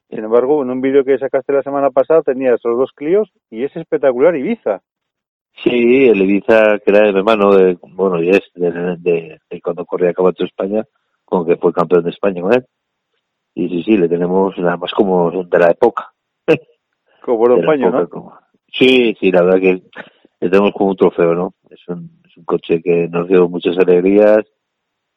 Sin 0.09 0.23
embargo, 0.23 0.61
en 0.61 0.69
un 0.69 0.81
vídeo 0.81 1.03
que 1.05 1.17
sacaste 1.17 1.53
la 1.53 1.63
semana 1.63 1.89
pasada 1.91 2.21
tenías 2.21 2.59
los 2.63 2.77
dos 2.77 2.91
clios 2.93 3.31
y 3.49 3.63
es 3.63 3.75
espectacular 3.75 4.35
Ibiza. 4.35 4.81
Sí, 5.63 6.07
el 6.09 6.21
Ibiza, 6.21 6.79
que 6.79 6.91
era 6.91 7.01
de 7.07 7.13
mi 7.13 7.19
hermano, 7.19 7.55
de, 7.55 7.77
bueno, 7.93 8.21
y 8.21 8.29
es 8.29 8.41
de, 8.55 8.71
de, 8.99 9.39
de 9.49 9.61
cuando 9.61 9.85
corría 9.85 10.13
Caballo 10.13 10.35
de 10.37 10.45
España, 10.45 10.83
con 11.23 11.45
que 11.45 11.55
fue 11.55 11.71
campeón 11.73 12.03
de 12.03 12.09
España 12.09 12.41
con 12.41 12.53
él. 12.53 12.65
Y 13.53 13.69
sí, 13.69 13.83
sí, 13.83 13.97
le 13.97 14.09
tenemos 14.09 14.57
nada 14.57 14.75
más 14.77 14.91
como 14.91 15.31
de 15.31 15.59
la 15.59 15.71
época. 15.71 16.11
Como 17.21 17.55
de 17.55 17.63
paño, 17.63 17.87
época, 17.87 18.01
¿no? 18.01 18.09
como- 18.09 18.37
Sí, 18.67 19.15
sí, 19.19 19.31
la 19.31 19.41
verdad 19.43 19.59
que 19.61 19.81
le 20.41 20.49
tenemos 20.49 20.73
como 20.73 20.89
un 20.91 20.97
trofeo, 20.97 21.33
¿no? 21.33 21.53
Es 21.69 21.87
un, 21.87 22.21
es 22.27 22.35
un 22.37 22.43
coche 22.43 22.81
que 22.83 23.07
nos 23.07 23.27
dio 23.27 23.47
muchas 23.47 23.77
alegrías, 23.77 24.39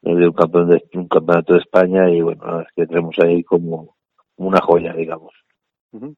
nos 0.03 0.17
dio 0.17 0.27
un, 0.29 0.33
campeón 0.33 0.69
de, 0.71 0.85
un 0.95 1.09
campeonato 1.09 1.55
de 1.55 1.61
España 1.61 2.11
y 2.11 2.21
bueno, 2.21 2.61
es 2.61 2.69
que 2.75 2.87
tenemos 2.87 3.17
ahí 3.19 3.43
como 3.45 3.97
una 4.37 4.61
joya, 4.61 4.93
digamos. 4.93 5.33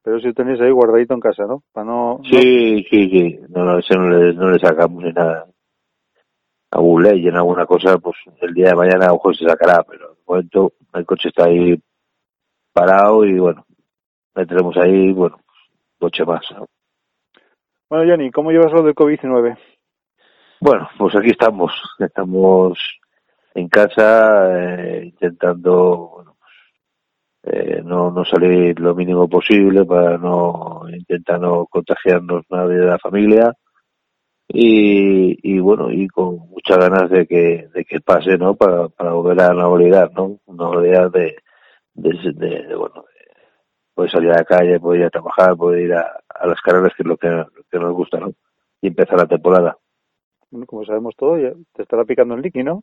Pero 0.02 0.18
si 0.20 0.26
lo 0.26 0.34
tenéis 0.34 0.60
ahí 0.60 0.70
guardadito 0.70 1.14
en 1.14 1.20
casa, 1.20 1.44
¿no? 1.46 1.62
Para 1.72 1.86
no... 1.86 2.18
no- 2.18 2.24
Sí, 2.24 2.84
sí, 2.90 3.08
sí, 3.08 3.40
no, 3.48 3.64
no, 3.64 3.78
ese 3.78 3.94
no 3.96 4.08
le, 4.10 4.34
no 4.34 4.50
le 4.50 4.58
sacamos 4.58 5.02
ni 5.02 5.12
nada. 5.12 5.46
Algún 6.72 7.02
ley 7.02 7.26
en 7.26 7.36
alguna 7.36 7.66
cosa, 7.66 7.98
pues 7.98 8.16
el 8.40 8.54
día 8.54 8.70
de 8.70 8.76
mañana 8.76 9.06
a 9.06 9.12
mejor 9.12 9.36
se 9.36 9.44
sacará, 9.44 9.82
pero 9.82 10.10
de 10.10 10.20
momento 10.26 10.72
el 10.94 11.06
coche 11.06 11.28
está 11.28 11.44
ahí 11.44 11.80
parado 12.72 13.24
y 13.24 13.38
bueno, 13.38 13.64
le 14.34 14.46
tenemos 14.46 14.76
ahí, 14.76 15.12
bueno, 15.12 15.36
pues, 15.44 15.58
coche 15.98 16.24
más. 16.24 16.42
¿no? 16.56 16.66
Bueno, 17.88 18.08
Johnny, 18.10 18.30
¿cómo 18.30 18.52
llevas 18.52 18.72
lo 18.72 18.82
del 18.82 18.94
COVID-19? 18.94 19.56
Bueno, 20.60 20.88
pues 20.98 21.16
aquí 21.16 21.30
estamos, 21.30 21.72
estamos 21.98 22.78
en 23.54 23.68
casa 23.68 24.48
eh, 24.98 25.04
intentando 25.06 26.10
bueno, 26.14 26.36
eh, 27.44 27.82
no, 27.84 28.10
no 28.10 28.24
salir 28.24 28.78
lo 28.80 28.94
mínimo 28.94 29.28
posible 29.28 29.84
para 29.84 30.18
no 30.18 30.82
intentar 30.92 31.40
no 31.40 31.66
contagiarnos 31.66 32.44
nadie 32.50 32.76
de 32.78 32.86
la 32.86 32.98
familia. 32.98 33.52
Y, 34.52 35.38
y 35.48 35.60
bueno 35.60 35.92
y 35.92 36.08
con 36.08 36.38
muchas 36.48 36.78
ganas 36.78 37.08
de 37.08 37.24
que 37.26 37.68
de 37.72 37.84
que 37.84 38.00
pase 38.00 38.36
no 38.36 38.56
para, 38.56 38.88
para 38.88 39.12
volver 39.12 39.40
a 39.40 39.48
la 39.54 39.62
normalidad 39.62 40.10
no 40.10 40.40
una 40.46 40.64
normalidad 40.64 41.08
de 41.12 41.36
de, 41.94 42.10
de- 42.34 42.66
de, 42.66 42.74
bueno 42.74 43.02
de 43.04 43.32
poder 43.94 44.10
salir 44.10 44.30
a 44.32 44.38
la 44.38 44.44
calle 44.44 44.80
poder 44.80 45.00
ir 45.02 45.06
a 45.06 45.10
trabajar 45.10 45.56
poder 45.56 45.82
ir 45.82 45.94
a, 45.94 46.20
las 46.46 46.60
carreras 46.62 46.92
que 46.96 47.04
es 47.04 47.08
lo 47.08 47.16
que, 47.16 47.28
que 47.70 47.78
nos 47.78 47.92
gusta 47.92 48.18
no 48.18 48.32
y 48.82 48.88
empezar 48.88 49.18
la 49.18 49.26
temporada. 49.28 49.76
Bueno, 50.50 50.66
como 50.66 50.84
sabemos 50.84 51.14
todo, 51.16 51.38
ya 51.38 51.52
te 51.74 51.82
estará 51.82 52.04
picando 52.04 52.34
el 52.34 52.42
Nicky, 52.42 52.64
¿no? 52.64 52.82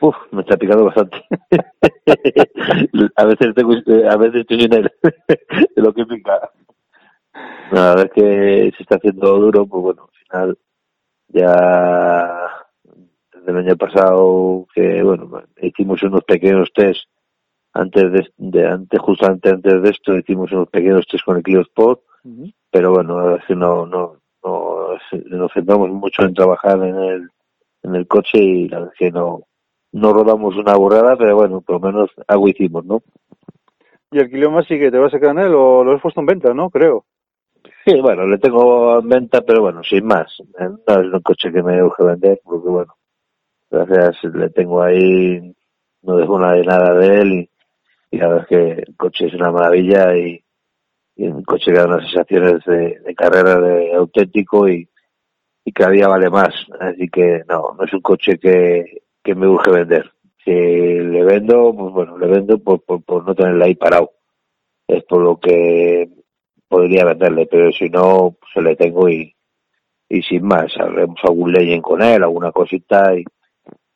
Uf, 0.00 0.16
me 0.30 0.40
está 0.42 0.56
picando 0.56 0.84
bastante. 0.86 1.18
a 3.16 3.24
veces 3.24 3.54
tengo, 3.54 3.72
a 4.08 4.16
veces 4.16 4.40
estoy 4.40 4.60
sin 4.60 4.72
él 4.74 4.90
de 5.02 5.82
lo 5.82 5.92
que 5.92 6.06
pica. 6.06 6.50
No, 7.70 7.76
la 7.76 7.94
verdad 7.94 8.06
es 8.06 8.12
que 8.12 8.72
se 8.76 8.82
está 8.82 8.96
haciendo 8.96 9.38
duro, 9.38 9.66
pues 9.66 9.82
bueno, 9.82 10.02
al 10.02 10.18
final 10.24 10.58
ya 11.28 12.50
desde 13.32 13.50
el 13.50 13.56
año 13.58 13.76
pasado 13.76 14.66
que 14.74 15.02
bueno 15.02 15.42
hicimos 15.60 16.02
unos 16.02 16.24
pequeños 16.24 16.72
test 16.74 17.08
antes 17.72 18.12
de, 18.12 18.32
de 18.36 18.66
antes 18.66 19.00
justamente 19.00 19.50
antes 19.50 19.82
de 19.82 19.90
esto 19.90 20.16
hicimos 20.16 20.50
unos 20.52 20.68
pequeños 20.68 21.06
test 21.06 21.24
con 21.24 21.36
el 21.36 21.42
Clio 21.42 21.60
Sport 21.60 22.00
Ujú. 22.24 22.50
pero 22.70 22.92
bueno 22.92 23.36
es 23.36 23.44
que 23.44 23.54
no 23.54 23.86
no 23.86 24.16
no 24.42 24.88
nos 25.30 25.52
centramos 25.52 25.90
mucho 25.90 26.22
en 26.22 26.34
trabajar 26.34 26.82
en 26.82 26.96
el 26.96 27.28
en 27.82 27.94
el 27.94 28.06
coche 28.06 28.38
y 28.38 28.68
la 28.68 28.80
verdad 28.80 28.92
es 28.94 28.98
que 28.98 29.12
no 29.12 29.42
no 29.92 30.12
rodamos 30.12 30.56
una 30.56 30.74
borrada, 30.74 31.16
pero 31.16 31.36
bueno, 31.36 31.60
por 31.60 31.80
lo 31.80 31.92
menos 31.92 32.10
algo 32.28 32.48
hicimos, 32.48 32.84
¿no? 32.84 33.02
¿Y 34.12 34.18
el 34.18 34.30
kilómetro 34.30 34.66
sí 34.66 34.78
que 34.78 34.90
te 34.90 34.98
vas 34.98 35.14
a 35.14 35.20
quedar 35.20 35.38
en 35.38 35.44
él 35.46 35.54
o 35.54 35.84
lo 35.84 35.92
has 35.94 36.02
puesto 36.02 36.20
en 36.20 36.26
venta, 36.26 36.52
no? 36.52 36.70
Creo. 36.70 37.04
Sí, 37.84 38.00
bueno, 38.00 38.26
le 38.26 38.38
tengo 38.38 38.98
en 38.98 39.08
venta, 39.08 39.40
pero 39.42 39.62
bueno, 39.62 39.82
sin 39.82 40.06
más. 40.06 40.32
No 40.58 41.00
es 41.00 41.12
un 41.12 41.20
coche 41.20 41.52
que 41.52 41.62
me 41.62 41.82
urge 41.82 42.04
vender, 42.04 42.40
porque 42.44 42.68
bueno, 42.68 42.94
gracias, 43.70 44.24
le 44.34 44.50
tengo 44.50 44.82
ahí, 44.82 45.54
no 46.02 46.16
dejo 46.16 46.38
nada 46.38 46.54
de 46.54 46.64
nada 46.64 46.94
de 46.94 47.20
él 47.20 47.32
y, 47.32 47.50
y 48.10 48.18
la 48.18 48.28
verdad 48.28 48.42
es 48.42 48.48
que 48.48 48.82
el 48.82 48.96
coche 48.96 49.26
es 49.26 49.34
una 49.34 49.50
maravilla 49.50 50.16
y, 50.16 50.42
y 51.16 51.26
un 51.28 51.42
coche 51.42 51.72
que 51.72 51.78
da 51.78 51.86
unas 51.86 52.04
sensaciones 52.04 52.64
de, 52.64 53.00
de 53.00 53.14
carrera 53.14 53.60
de 53.60 53.94
auténtico 53.94 54.68
y, 54.68 54.88
y 55.64 55.72
cada 55.72 55.90
día 55.90 56.08
vale 56.08 56.30
más. 56.30 56.54
Así 56.80 57.08
que 57.08 57.42
no, 57.48 57.74
no 57.78 57.84
es 57.84 57.92
un 57.92 58.00
coche 58.00 58.38
que, 58.38 59.02
que 59.22 59.34
me 59.34 59.46
urge 59.48 59.70
vender. 59.70 60.10
Si 60.44 60.50
le 60.50 61.24
vendo, 61.24 61.74
pues 61.76 61.92
bueno, 61.92 62.18
le 62.18 62.26
vendo 62.26 62.58
por, 62.58 62.82
por, 62.82 63.02
por 63.04 63.24
no 63.26 63.34
tenerla 63.34 63.66
ahí 63.66 63.74
parado. 63.74 64.12
Es 64.88 65.04
por 65.04 65.22
lo 65.22 65.38
que 65.38 66.08
podría 66.68 67.04
venderle, 67.04 67.46
pero 67.46 67.70
si 67.72 67.88
no, 67.88 68.36
pues 68.40 68.52
se 68.54 68.62
le 68.62 68.76
tengo 68.76 69.08
y, 69.08 69.34
y 70.08 70.22
sin 70.22 70.44
más, 70.46 70.72
haremos 70.78 71.18
algún 71.24 71.52
legend 71.52 71.82
con 71.82 72.02
él, 72.02 72.22
alguna 72.22 72.52
cosita 72.52 73.14
y, 73.16 73.24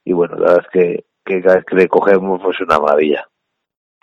y 0.05 0.13
bueno, 0.13 0.37
la 0.37 0.47
verdad 0.55 0.65
es 0.67 0.71
que, 0.71 1.05
que 1.25 1.41
cada 1.43 1.57
vez 1.57 1.65
que 1.65 1.77
le 1.77 1.89
cogemos 1.89 2.41
pues 2.43 2.57
es 2.61 2.67
una 2.67 2.79
maravilla. 2.79 3.27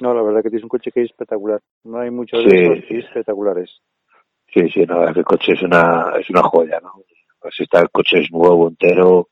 No, 0.01 0.13
la 0.15 0.23
verdad 0.23 0.41
que 0.41 0.49
tienes 0.49 0.63
un 0.63 0.69
coche 0.69 0.91
que 0.91 1.01
es 1.03 1.11
espectacular. 1.11 1.61
No 1.83 1.99
hay 1.99 2.09
muchos 2.09 2.41
Sí. 2.41 2.49
de 2.49 2.85
es 2.89 3.05
espectaculares. 3.05 3.69
Sí, 4.53 4.67
sí, 4.69 4.83
no, 4.85 5.07
el 5.07 5.23
coche 5.23 5.53
es 5.53 5.61
una, 5.61 6.13
es 6.19 6.29
una 6.29 6.41
joya, 6.41 6.79
¿no? 6.81 6.93
Pues 7.39 7.53
está 7.59 7.79
el 7.81 7.89
coche 7.91 8.19
es 8.19 8.31
nuevo, 8.31 8.67
entero. 8.67 9.29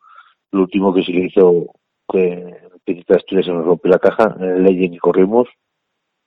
Lo 0.52 0.62
último 0.62 0.94
que 0.94 1.04
se 1.04 1.12
le 1.12 1.26
hizo, 1.26 1.66
que 2.12 2.70
de 2.86 3.16
Asturias 3.16 3.46
se 3.46 3.54
nos 3.54 3.66
rompió 3.66 3.92
la 3.92 4.00
caja, 4.00 4.36
en 4.40 4.44
el 4.44 4.64
Legend 4.64 4.96
y 4.96 4.98
corrimos, 4.98 5.48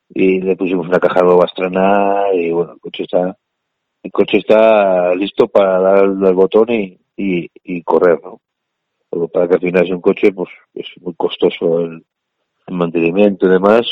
y 0.08 0.40
le 0.40 0.56
pusimos 0.56 0.86
una 0.86 0.98
caja 0.98 1.22
nueva 1.22 1.46
a 1.46 2.34
y 2.34 2.50
bueno, 2.50 2.74
el 2.74 2.80
coche 2.80 3.04
está, 3.04 3.36
el 4.02 4.12
coche 4.12 4.38
está 4.38 5.14
listo 5.14 5.48
para 5.48 5.80
dar 5.80 5.98
al 6.04 6.34
botón 6.34 6.70
y, 6.70 6.98
y, 7.16 7.82
correr, 7.82 8.20
¿no? 8.22 8.40
Pero 9.10 9.28
para 9.28 9.48
que 9.48 9.54
al 9.54 9.60
final 9.60 9.86
sea 9.86 9.96
un 9.96 10.02
coche, 10.02 10.32
pues 10.32 10.50
es 10.74 10.86
muy 11.00 11.14
costoso 11.14 11.80
el, 11.80 12.04
el 12.66 12.74
mantenimiento 12.74 13.46
y 13.46 13.50
demás. 13.50 13.82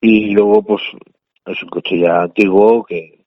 Y 0.00 0.30
luego, 0.30 0.62
pues, 0.62 0.82
es 1.46 1.62
un 1.62 1.68
coche 1.68 1.98
ya 1.98 2.22
antiguo 2.22 2.84
que, 2.84 3.24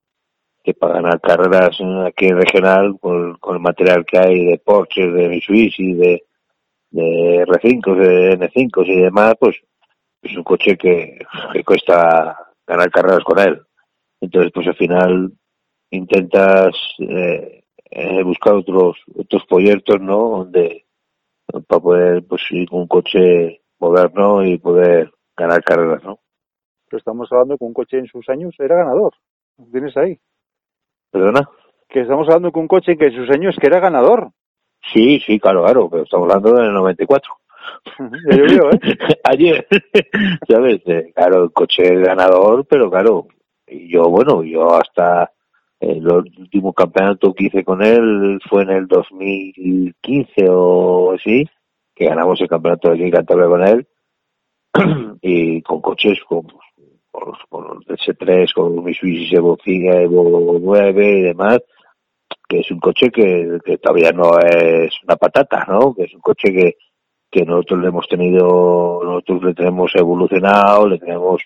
que 0.63 0.73
para 0.73 0.95
ganar 0.95 1.21
carreras 1.21 1.77
aquí 2.05 2.25
en 2.25 2.37
regional 2.37 2.97
con, 2.99 3.37
con 3.37 3.55
el 3.55 3.61
material 3.61 4.05
que 4.05 4.17
hay 4.17 4.45
de 4.45 4.57
Porsche, 4.57 5.07
de 5.07 5.29
Mitsubishi, 5.29 5.93
de, 5.93 6.23
de 6.95 7.45
R5, 7.45 7.95
de 7.95 8.39
N5 8.39 8.85
y 8.85 9.01
demás, 9.01 9.35
pues 9.39 9.57
es 10.21 10.35
un 10.37 10.43
coche 10.43 10.77
que, 10.77 11.19
que 11.51 11.63
cuesta 11.63 12.37
ganar 12.65 12.89
carreras 12.89 13.23
con 13.23 13.39
él. 13.39 13.61
Entonces, 14.21 14.51
pues 14.53 14.67
al 14.67 14.75
final 14.75 15.31
intentas 15.91 16.73
eh, 16.99 17.63
eh, 17.91 18.23
buscar 18.23 18.53
otros 18.53 18.97
otros 19.13 19.45
proyectos, 19.47 19.99
¿no? 19.99 20.29
Donde 20.37 20.85
para 21.67 21.81
poder 21.81 22.23
pues 22.25 22.41
ir 22.51 22.67
con 22.69 22.81
un 22.81 22.87
coche 22.87 23.61
moderno 23.79 24.43
y 24.43 24.57
poder 24.57 25.11
ganar 25.35 25.63
carreras, 25.63 26.03
¿no? 26.03 26.19
Pero 26.87 26.97
estamos 26.97 27.29
hablando 27.31 27.57
que 27.57 27.65
un 27.65 27.73
coche 27.73 27.99
en 27.99 28.07
sus 28.07 28.27
años 28.29 28.55
era 28.57 28.77
ganador. 28.77 29.13
Lo 29.57 29.65
Tienes 29.65 29.95
ahí. 29.97 30.17
¿Perdona? 31.11 31.49
Que 31.89 32.01
estamos 32.01 32.27
hablando 32.27 32.51
que 32.51 32.59
un 32.59 32.67
coche 32.67 32.97
que 32.97 33.07
en 33.07 33.15
sus 33.15 33.29
años 33.29 33.55
que 33.59 33.67
era 33.67 33.79
ganador. 33.79 34.31
Sí, 34.93 35.19
sí, 35.25 35.39
claro, 35.39 35.63
claro, 35.63 35.89
pero 35.89 36.03
estamos 36.03 36.29
hablando 36.29 36.61
del 36.61 36.73
94. 36.73 37.31
Ya 38.29 38.37
llovió, 38.37 38.71
¿eh? 38.71 38.79
Ayer, 39.23 39.67
¿sabes? 40.47 40.81
Eh, 40.85 41.11
Claro, 41.15 41.43
el 41.45 41.51
coche 41.51 41.95
ganador, 42.01 42.65
pero 42.67 42.89
claro, 42.89 43.27
yo, 43.67 44.09
bueno, 44.09 44.43
yo 44.43 44.75
hasta 44.75 45.31
el 45.79 46.07
último 46.07 46.73
campeonato 46.73 47.33
que 47.33 47.45
hice 47.45 47.63
con 47.63 47.83
él 47.83 48.39
fue 48.49 48.63
en 48.63 48.69
el 48.71 48.87
2015 48.87 50.49
o 50.49 51.13
así, 51.13 51.47
que 51.95 52.05
ganamos 52.05 52.39
el 52.41 52.47
campeonato 52.47 52.89
de 52.89 52.97
Liga 52.97 53.17
Cantabria 53.19 53.47
con 53.47 53.67
él, 53.67 53.87
y 55.21 55.61
con 55.61 55.81
coches 55.81 56.19
con, 56.27 56.43
con 57.11 57.27
los, 57.27 57.37
con 57.49 57.65
los 57.65 57.85
S3, 57.87 58.53
con 58.53 58.75
los 58.75 58.85
Mitsubishi 58.85 59.35
Evo 59.35 59.57
5, 59.63 59.93
Evo 59.93 60.59
9 60.61 61.19
y 61.19 61.21
demás, 61.21 61.59
que 62.47 62.59
es 62.59 62.71
un 62.71 62.79
coche 62.79 63.09
que, 63.11 63.59
que 63.63 63.77
todavía 63.77 64.11
no 64.11 64.37
es 64.39 64.93
una 65.03 65.15
patata, 65.15 65.65
¿no? 65.67 65.93
Que 65.93 66.03
es 66.03 66.13
un 66.13 66.21
coche 66.21 66.51
que, 66.51 66.77
que 67.31 67.45
nosotros 67.45 67.81
le 67.81 67.87
hemos 67.87 68.07
tenido, 68.07 69.01
nosotros 69.03 69.43
le 69.43 69.53
tenemos 69.53 69.91
evolucionado, 69.95 70.87
le 70.87 70.99
tenemos 70.99 71.41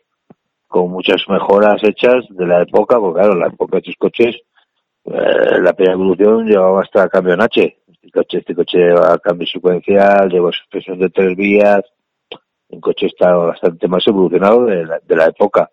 con 0.67 0.91
muchas 0.91 1.23
mejoras 1.27 1.83
hechas 1.83 2.25
de 2.29 2.45
la 2.45 2.61
época, 2.61 2.99
porque 2.99 3.21
claro, 3.21 3.35
la 3.35 3.47
época 3.47 3.77
de 3.77 3.79
estos 3.79 3.95
coches, 3.95 4.35
eh, 5.05 5.59
la 5.61 5.73
primera 5.73 5.93
evolución 5.93 6.45
llevaba 6.45 6.81
hasta 6.81 7.09
cambio 7.09 7.33
en 7.33 7.41
H. 7.41 7.77
Este 7.87 8.11
coche, 8.11 8.37
este 8.37 8.55
coche 8.55 8.77
lleva 8.77 9.17
cambio 9.17 9.47
secuencial, 9.47 10.29
lleva 10.29 10.51
suspensión 10.51 10.99
de 10.99 11.09
tres 11.09 11.35
vías, 11.35 11.81
el 12.69 12.79
coche 12.79 13.07
está 13.07 13.33
bastante 13.35 13.87
más 13.87 14.05
evolucionado 14.07 14.65
de 14.65 14.85
la, 14.85 14.99
de 14.99 15.15
la 15.15 15.25
época, 15.25 15.71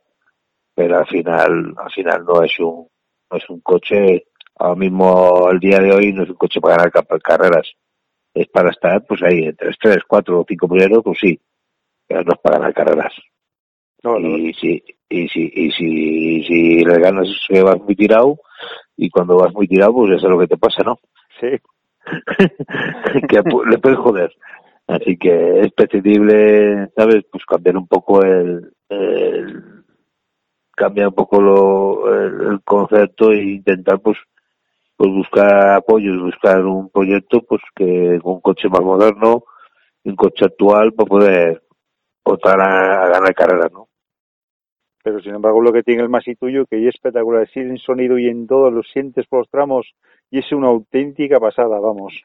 pero 0.74 0.98
al 0.98 1.06
final, 1.06 1.74
al 1.76 1.90
final 1.92 2.24
no 2.24 2.42
es 2.42 2.58
un, 2.58 2.88
no 3.30 3.36
es 3.36 3.50
un 3.50 3.60
coche, 3.60 4.28
ahora 4.58 4.76
mismo 4.76 5.46
al 5.48 5.58
día 5.60 5.78
de 5.78 5.92
hoy 5.92 6.12
no 6.12 6.22
es 6.24 6.30
un 6.30 6.36
coche 6.36 6.60
para 6.60 6.76
ganar 6.76 7.22
carreras, 7.22 7.68
es 8.34 8.48
para 8.48 8.70
estar 8.70 9.04
pues 9.06 9.22
ahí 9.22 9.44
entre 9.44 9.70
tres, 9.80 9.98
cuatro 10.08 10.40
o 10.40 10.46
cinco 10.48 10.68
primeros, 10.68 11.02
pues 11.04 11.18
sí, 11.20 11.40
pero 12.06 12.22
no 12.24 12.32
es 12.34 12.40
para 12.40 12.58
ganar 12.58 12.74
carreras. 12.74 13.12
No, 14.02 14.18
no, 14.18 14.36
Y 14.38 14.52
si, 14.54 14.82
y 15.08 15.28
si, 15.28 15.50
y 15.54 15.70
si, 15.72 16.44
si 16.44 16.84
le 16.84 16.98
ganas 17.00 17.28
es 17.28 17.40
que 17.48 17.62
vas 17.62 17.80
muy 17.80 17.96
tirado, 17.96 18.38
y 18.96 19.10
cuando 19.10 19.36
vas 19.38 19.52
muy 19.54 19.66
tirado, 19.68 19.94
pues 19.94 20.12
ya 20.12 20.18
sabes 20.20 20.34
lo 20.36 20.40
que 20.40 20.48
te 20.48 20.56
pasa, 20.58 20.82
¿no? 20.84 20.98
sí. 21.40 21.48
que 23.28 23.42
pu- 23.42 23.64
le 23.68 23.78
puedes 23.78 23.98
joder. 23.98 24.32
Así 24.86 25.16
que 25.16 25.60
es 25.60 25.72
preferible, 25.72 26.88
¿sabes? 26.96 27.24
Pues 27.30 27.44
cambiar 27.44 27.76
un 27.76 27.88
poco 27.88 28.22
el, 28.22 28.72
el 28.88 29.62
cambiar 30.76 31.08
un 31.08 31.14
poco 31.14 31.40
lo, 31.40 32.14
el, 32.14 32.52
el 32.52 32.62
concepto 32.62 33.32
e 33.32 33.42
intentar 33.42 34.00
pues 34.00 34.16
pues 34.96 35.10
buscar 35.10 35.70
apoyos, 35.70 36.20
buscar 36.20 36.64
un 36.64 36.88
proyecto 36.88 37.42
pues 37.42 37.62
que 37.74 38.18
con 38.22 38.34
un 38.34 38.40
coche 38.40 38.68
más 38.68 38.80
moderno, 38.80 39.44
un 40.04 40.16
coche 40.16 40.46
actual 40.46 40.92
para 40.94 41.06
poder 41.06 41.62
optar 42.22 42.60
a, 42.60 43.04
a 43.04 43.08
ganar 43.08 43.34
carreras, 43.34 43.72
¿no? 43.72 43.88
Pero 45.02 45.20
sin 45.20 45.34
embargo 45.34 45.60
lo 45.60 45.72
que 45.72 45.82
tiene 45.82 46.02
el 46.02 46.08
Masi 46.08 46.34
tuyo, 46.34 46.66
que 46.66 46.82
es 46.82 46.94
espectacular, 46.94 47.48
sí 47.52 47.60
en 47.60 47.78
sonido 47.78 48.18
y 48.18 48.28
en 48.28 48.46
todo, 48.46 48.70
lo 48.70 48.82
sientes 48.82 49.26
por 49.26 49.40
los 49.40 49.50
tramos 49.50 49.94
y 50.30 50.38
es 50.40 50.50
una 50.50 50.68
auténtica 50.68 51.38
pasada, 51.38 51.78
vamos. 51.78 52.24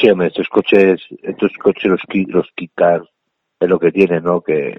Sí, 0.00 0.08
estos 0.08 0.48
coches, 0.48 1.00
estos 1.22 1.52
coches, 1.58 1.84
los, 1.84 2.00
los 2.28 2.50
Kikar, 2.56 3.02
es 3.60 3.68
lo 3.68 3.78
que 3.78 3.92
tienen, 3.92 4.24
¿no? 4.24 4.40
Que 4.40 4.76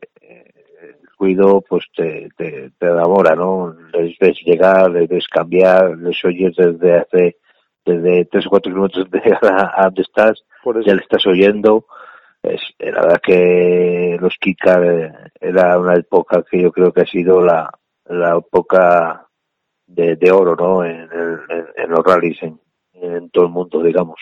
el 1.13 1.17
ruido, 1.19 1.62
pues 1.67 1.86
te, 1.95 2.30
te, 2.38 2.71
te 2.78 2.86
enamora, 2.88 3.36
¿no? 3.36 3.76
Les 3.93 4.17
ves 4.19 4.38
llegar, 4.45 4.89
les 4.91 5.08
ves 5.08 5.28
cambiar, 5.28 5.97
les 5.97 6.23
oyes 6.26 6.56
desde 6.56 6.95
hace, 6.99 7.38
desde 7.86 8.26
tres 8.26 8.45
o 8.47 8.49
cuatro 8.49 8.71
kilómetros 8.71 9.10
de 9.12 9.19
llegar 9.26 9.71
a, 9.76 9.84
donde 9.86 10.02
estás, 10.02 10.43
ya 10.86 10.93
le 10.93 11.02
estás 11.02 11.26
oyendo. 11.28 11.86
Es, 12.41 12.62
eh, 12.80 12.91
la 12.91 13.02
verdad 13.02 13.21
que 13.23 14.17
los 14.19 14.36
Kikar 14.38 14.84
eh, 14.84 15.13
era 15.39 15.80
una 15.80 15.95
época 15.95 16.43
que 16.49 16.62
yo 16.62 16.71
creo 16.71 16.91
que 16.91 17.02
ha 17.02 17.06
sido 17.06 17.41
la, 17.41 17.69
la 18.06 18.38
época 18.38 19.28
de, 19.88 20.15
de 20.17 20.32
oro, 20.32 20.56
¿no? 20.56 20.84
En, 20.84 21.10
el- 21.12 21.39
en, 21.49 21.65
en 21.78 21.89
los 21.89 22.04
rallies, 22.04 22.41
en, 22.43 22.60
en 22.93 23.30
todo 23.30 23.45
el 23.45 23.52
mundo, 23.52 23.82
digamos. 23.82 24.19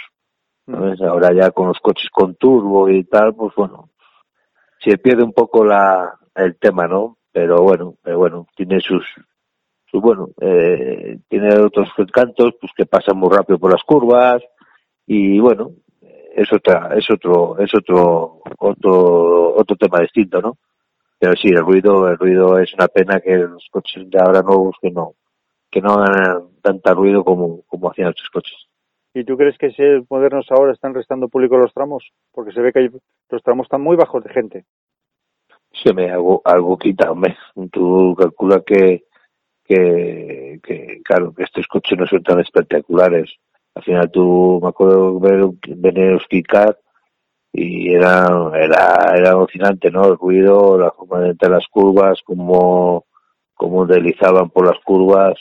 ¿sabes? 0.68 1.02
Ahora 1.02 1.34
ya 1.34 1.52
con 1.52 1.68
los 1.68 1.80
coches 1.80 2.10
con 2.12 2.36
turbo 2.36 2.88
y 2.90 3.04
tal, 3.06 3.34
pues 3.36 3.54
bueno, 3.56 3.90
se 4.80 4.98
pierde 5.00 5.24
un 5.24 5.34
poco 5.34 5.66
la 5.66 6.18
el 6.36 6.58
tema, 6.58 6.88
¿no? 6.88 7.18
Pero 7.32 7.62
bueno, 7.62 7.96
pero 8.02 8.18
bueno, 8.18 8.48
tiene 8.56 8.80
sus, 8.82 9.06
sus 9.86 10.02
bueno, 10.02 10.30
eh, 10.42 11.20
tiene 11.30 11.56
otros 11.60 11.90
encantos, 11.98 12.56
pues 12.60 12.72
que 12.76 12.86
pasan 12.86 13.18
muy 13.18 13.30
rápido 13.30 13.60
por 13.60 13.72
las 13.72 13.84
curvas 13.84 14.42
y 15.08 15.40
bueno, 15.40 15.72
es 16.36 16.52
otra, 16.54 16.92
es 16.96 17.10
otro, 17.10 17.58
es 17.60 17.74
otro, 17.76 18.42
otro, 18.58 19.56
otro 19.56 19.76
tema 19.76 20.00
distinto, 20.00 20.42
¿no? 20.42 20.58
Pero 21.20 21.34
sí, 21.36 21.50
el 21.50 21.60
ruido, 21.60 22.08
el 22.10 22.18
ruido 22.18 22.58
es 22.58 22.74
una 22.74 22.88
pena 22.88 23.20
que 23.20 23.36
los 23.38 23.68
coches 23.70 24.10
de 24.10 24.20
ahora 24.20 24.42
nuevos 24.42 24.76
que 24.82 24.92
no, 24.92 25.14
que 25.70 25.82
no 25.82 25.94
hagan 25.94 26.48
tanta 26.62 26.94
ruido 26.94 27.24
como, 27.24 27.62
como 27.68 27.92
hacían 27.92 28.08
otros 28.10 28.30
coches. 28.32 28.58
¿Y 29.14 29.26
tú 29.26 29.36
crees 29.38 29.58
que 29.58 29.72
si 29.72 29.84
modernos 30.10 30.48
ahora 30.52 30.72
están 30.72 30.94
restando 30.94 31.28
público 31.28 31.58
los 31.58 31.74
tramos? 31.74 32.12
Porque 32.32 32.54
se 32.54 32.62
ve 32.62 32.72
que 32.72 32.80
hay- 32.80 32.90
los 33.30 33.44
tramos 33.44 33.66
están 33.66 33.82
muy 33.82 33.98
bajos 33.98 34.24
de 34.24 34.30
gente. 34.34 34.66
Se 35.72 35.94
me 35.94 36.10
algo 36.12 36.42
algo 36.46 36.78
quita 36.78 37.12
hombre. 37.12 37.38
tú 37.72 38.16
calculas 38.18 38.64
que 38.66 39.06
que, 39.64 40.60
que 40.64 41.02
claro 41.04 41.34
que 41.34 41.44
estos 41.44 41.68
coches 41.68 41.98
no 41.98 42.06
son 42.08 42.24
tan 42.24 42.40
espectaculares 42.40 43.30
al 43.76 43.84
final 43.84 44.12
tú 44.12 44.60
me 44.62 44.70
acuerdo 44.70 45.20
ver 45.20 45.46
venir 45.78 46.12
los 46.12 46.28
Kikar 46.28 46.78
y 47.54 47.94
era, 47.94 48.28
era, 48.56 49.14
era 49.16 49.32
alucinante, 49.32 49.92
¿no? 49.92 50.06
El 50.06 50.18
ruido, 50.18 50.78
la 50.78 50.92
forma 50.92 51.20
de 51.20 51.30
entrar 51.32 51.52
las 51.52 51.68
curvas, 51.68 52.22
cómo, 52.24 53.06
cómo 53.54 53.86
deslizaban 53.86 54.50
por 54.50 54.68
las 54.68 54.82
curvas, 54.84 55.38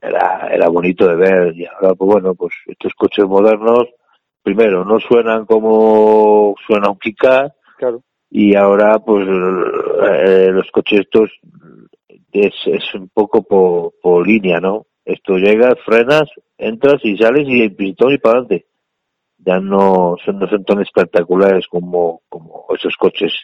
era, 0.00 0.48
era 0.52 0.68
bonito 0.68 1.06
de 1.08 1.16
ver. 1.16 1.56
Y 1.56 1.66
ahora, 1.66 1.94
pues 1.94 2.10
bueno, 2.12 2.34
pues 2.34 2.52
estos 2.66 2.92
coches 2.94 3.24
modernos, 3.24 3.88
primero, 4.42 4.84
no 4.84 5.00
suenan 5.00 5.44
como 5.46 6.54
suena 6.66 6.90
un 6.90 6.98
Kika, 6.98 7.52
Claro. 7.76 8.02
Y 8.34 8.56
ahora, 8.56 8.98
pues, 9.00 9.28
eh, 9.28 10.48
los 10.52 10.70
coches 10.70 11.00
estos 11.00 11.30
es, 12.32 12.94
un 12.94 13.10
poco 13.10 13.42
por, 13.42 14.26
línea, 14.26 14.58
¿no? 14.58 14.86
Esto 15.04 15.36
llegas, 15.36 15.74
frenas, 15.84 16.30
entras 16.56 17.04
y 17.04 17.18
sales 17.18 17.46
y 17.46 17.60
el 17.60 17.74
pistón 17.74 18.14
y 18.14 18.16
para 18.16 18.38
adelante. 18.38 18.68
Ya 19.36 19.60
no 19.60 20.16
son, 20.24 20.38
no 20.38 20.48
son 20.48 20.64
tan 20.64 20.80
espectaculares 20.80 21.66
como, 21.68 22.22
como 22.30 22.64
esos 22.74 22.96
coches 22.96 23.34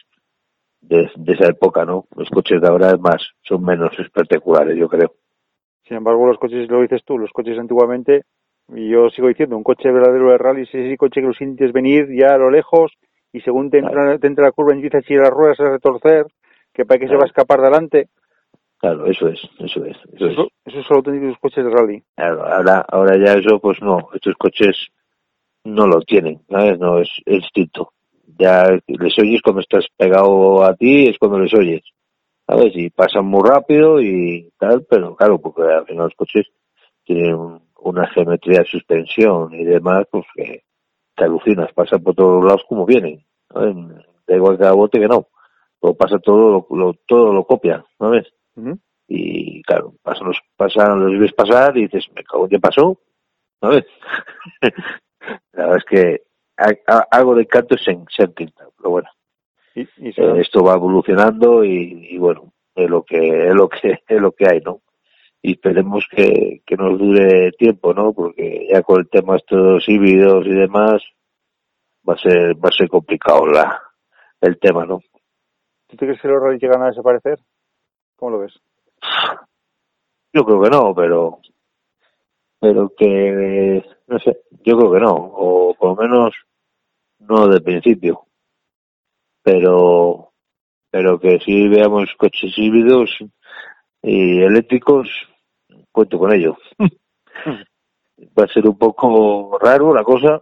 de, 0.81 1.07
de 1.15 1.33
esa 1.33 1.49
época, 1.49 1.85
¿no? 1.85 2.07
Los 2.15 2.29
coches 2.29 2.59
de 2.59 2.67
ahora 2.67 2.89
es 2.89 2.99
más, 2.99 3.21
son 3.43 3.63
menos 3.63 3.91
espectaculares, 3.99 4.75
yo 4.75 4.87
creo. 4.87 5.13
Sin 5.87 5.97
embargo, 5.97 6.25
los 6.25 6.39
coches, 6.39 6.67
lo 6.67 6.81
dices 6.81 7.03
tú, 7.05 7.19
los 7.19 7.31
coches 7.31 7.59
antiguamente, 7.59 8.23
y 8.69 8.89
yo 8.89 9.11
sigo 9.11 9.27
diciendo, 9.27 9.55
un 9.55 9.63
coche 9.63 9.91
verdadero 9.91 10.31
de 10.31 10.39
rally 10.39 10.63
es 10.63 10.73
ese 10.73 10.97
coche 10.97 11.21
que 11.21 11.27
lo 11.27 11.33
sientes 11.33 11.73
venir 11.73 12.07
ya 12.09 12.33
a 12.33 12.39
lo 12.39 12.49
lejos 12.49 12.91
y 13.31 13.41
según 13.41 13.69
te 13.69 13.79
entra, 13.79 14.17
te 14.17 14.27
entra 14.27 14.45
la 14.45 14.51
curva 14.51 14.73
empiezas 14.73 15.03
a 15.09 15.13
ir 15.13 15.19
las 15.19 15.29
ruedas 15.29 15.59
a 15.59 15.69
retorcer, 15.71 16.25
que 16.73 16.85
parece 16.85 17.05
que 17.05 17.11
se 17.11 17.17
va 17.17 17.23
a 17.23 17.27
escapar 17.27 17.61
delante. 17.61 18.09
Claro, 18.77 19.05
eso 19.07 19.27
es, 19.27 19.39
eso 19.59 19.83
es, 19.85 19.97
eso 20.13 20.25
es. 20.27 20.31
Eso, 20.33 20.47
eso 20.65 20.83
son 20.83 20.97
auténticos 20.97 21.37
coches 21.39 21.65
de 21.65 21.69
rally. 21.69 22.03
Claro, 22.15 22.45
ahora, 22.45 22.85
ahora 22.89 23.17
ya 23.17 23.33
eso, 23.33 23.59
pues 23.59 23.81
no, 23.81 24.09
estos 24.13 24.35
coches 24.35 24.87
no 25.65 25.85
lo 25.85 25.99
tienen, 26.01 26.41
¿sabes? 26.49 26.79
No, 26.79 26.99
es, 26.99 27.09
es 27.25 27.41
distinto. 27.41 27.91
Ya 28.37 28.63
les 28.87 29.19
oyes 29.19 29.41
cuando 29.41 29.61
estás 29.61 29.85
pegado 29.97 30.63
a 30.63 30.73
ti, 30.75 31.07
es 31.09 31.17
cuando 31.17 31.39
les 31.39 31.53
oyes, 31.53 31.81
¿sabes? 32.47 32.71
Y 32.75 32.89
pasan 32.89 33.25
muy 33.25 33.41
rápido 33.47 33.99
y 34.01 34.49
tal, 34.57 34.85
pero 34.89 35.13
claro, 35.15 35.39
porque 35.39 35.63
al 35.63 35.85
final 35.85 36.05
los 36.05 36.15
coches 36.15 36.47
tienen 37.03 37.33
un- 37.35 37.61
una 37.81 38.07
geometría 38.07 38.59
de 38.59 38.65
suspensión 38.65 39.53
y 39.53 39.63
demás, 39.65 40.05
pues 40.11 40.25
que 40.35 40.63
te 41.19 41.25
alucinas, 41.25 41.71
pasan 41.73 42.01
por 42.01 42.15
todos 42.15 42.43
lados 42.43 42.63
como 42.67 42.85
vienen, 42.87 43.23
¿sabes? 43.53 43.75
Da 44.27 44.35
igual 44.35 44.57
que 44.57 44.65
a 44.65 44.71
bote 44.71 44.99
que 44.99 45.07
no, 45.07 45.27
todo 45.79 45.93
pasa 45.95 46.17
todo, 46.19 46.65
lo, 46.69 46.75
lo- 46.77 46.93
todo 47.05 47.31
lo 47.33 47.43
copia, 47.45 47.85
¿sabes? 47.99 48.33
Ujú. 48.55 48.79
y 49.07 49.61
claro, 49.63 49.93
pasan 50.03 50.27
los, 50.27 50.37
pasan, 50.57 50.99
los 51.05 51.19
ves 51.19 51.33
pasar 51.33 51.77
y 51.77 51.83
dices, 51.83 52.05
me 52.15 52.23
cago 52.23 52.43
en 52.45 52.49
qué 52.51 52.59
pasó, 52.59 52.99
¿sabes? 53.61 53.85
La 55.53 55.63
verdad 55.67 55.77
es 55.77 55.85
que 55.85 56.21
a- 56.57 56.93
a- 56.97 57.07
algo 57.11 57.35
de 57.35 57.45
canto 57.47 57.77
se, 57.77 57.97
se 58.15 58.27
pero 58.27 58.89
bueno, 58.89 59.09
Y, 59.75 59.81
y 59.97 60.13
se- 60.13 60.21
eh, 60.23 60.41
esto 60.41 60.63
va 60.63 60.73
evolucionando 60.75 61.63
y, 61.63 62.07
y 62.11 62.17
bueno, 62.17 62.51
es 62.75 62.89
lo 62.89 63.03
que 63.03 63.47
es 63.47 63.53
lo 63.55 63.67
que 63.69 63.99
es 64.07 64.21
lo 64.21 64.31
que 64.31 64.47
hay, 64.47 64.61
¿no? 64.61 64.81
Y 65.41 65.53
esperemos 65.53 66.05
que, 66.11 66.61
que 66.65 66.75
nos 66.75 66.99
dure 66.99 67.51
tiempo, 67.53 67.93
¿no? 67.93 68.13
Porque 68.13 68.67
ya 68.71 68.81
con 68.81 68.99
el 68.99 69.09
tema 69.09 69.37
estos 69.37 69.87
híbridos 69.87 70.45
y 70.45 70.51
demás 70.51 71.01
va 72.07 72.13
a 72.13 72.17
ser 72.17 72.55
va 72.55 72.69
a 72.69 72.77
ser 72.77 72.89
complicado 72.89 73.45
la 73.45 73.81
el 74.41 74.59
tema, 74.59 74.85
¿no? 74.85 75.01
¿Tú 75.87 75.97
te 75.97 76.05
crees 76.05 76.21
que 76.21 76.27
los 76.27 76.41
rally 76.41 76.59
llegan 76.59 76.83
a 76.83 76.87
desaparecer? 76.87 77.39
¿Cómo 78.15 78.31
lo 78.31 78.39
ves? 78.39 78.59
Yo 80.33 80.43
creo 80.45 80.61
que 80.61 80.69
no, 80.69 80.93
pero 80.93 81.39
pero 82.59 82.93
que 82.95 83.83
no 84.07 84.19
sé, 84.19 84.41
yo 84.63 84.77
creo 84.77 84.91
que 84.91 84.99
no, 84.99 85.13
o 85.15 85.73
por 85.73 85.89
lo 85.89 85.95
menos 85.95 86.35
no 87.19 87.47
de 87.47 87.61
principio. 87.61 88.25
Pero 89.41 90.31
pero 90.91 91.19
que 91.19 91.39
si 91.39 91.67
veamos 91.67 92.09
coches 92.17 92.53
híbridos 92.57 93.09
y 94.01 94.41
eléctricos, 94.41 95.09
cuento 95.91 96.19
con 96.19 96.33
ello. 96.33 96.57
Va 98.37 98.43
a 98.43 98.53
ser 98.53 98.67
un 98.67 98.77
poco 98.77 99.57
raro 99.59 99.93
la 99.93 100.03
cosa 100.03 100.41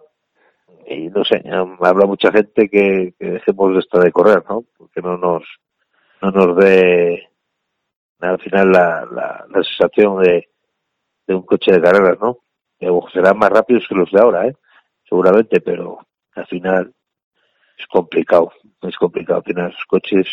y 0.88 1.10
no 1.10 1.24
sé, 1.26 1.44
habrá 1.50 2.08
mucha 2.08 2.32
gente 2.32 2.70
que, 2.70 3.14
que 3.20 3.26
dejemos 3.26 3.74
de 3.74 3.80
estar 3.80 4.02
de 4.02 4.12
correr, 4.12 4.44
¿no? 4.50 4.64
Porque 4.78 5.02
no 5.02 5.18
nos 5.18 5.44
no 6.22 6.32
nos 6.32 6.58
dé 6.58 7.30
al 8.20 8.40
final 8.40 8.72
la, 8.72 9.06
la, 9.12 9.46
la 9.50 9.64
sensación 9.64 10.24
de, 10.24 10.50
de 11.28 11.36
un 11.36 11.44
coche 11.44 11.72
de 11.72 11.82
carreras, 11.82 12.18
¿no? 12.20 12.40
Que 12.80 12.90
serán 13.14 13.38
más 13.38 13.50
rápidos 13.50 13.86
que 13.88 13.96
los 13.96 14.10
de 14.12 14.20
ahora, 14.20 14.48
¿eh? 14.48 14.56
Seguramente, 15.08 15.62
pero 15.62 16.00
al 16.36 16.48
final 16.48 16.94
es 17.78 17.86
complicado, 17.88 18.52
es 18.82 18.96
complicado. 18.98 19.40
Al 19.40 19.44
final 19.44 19.72
los 19.72 19.86
coches, 19.86 20.28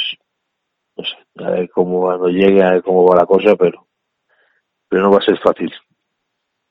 no 0.96 1.04
sé, 1.04 1.44
a 1.44 1.50
ver 1.50 1.70
cómo 1.70 2.02
cuando 2.02 2.28
llegue, 2.28 2.62
a 2.62 2.72
ver 2.72 2.82
cómo 2.82 3.04
va 3.06 3.16
la 3.16 3.26
cosa, 3.26 3.56
pero, 3.56 3.86
pero 4.88 5.02
no 5.02 5.10
va 5.10 5.18
a 5.18 5.24
ser 5.24 5.38
fácil. 5.38 5.72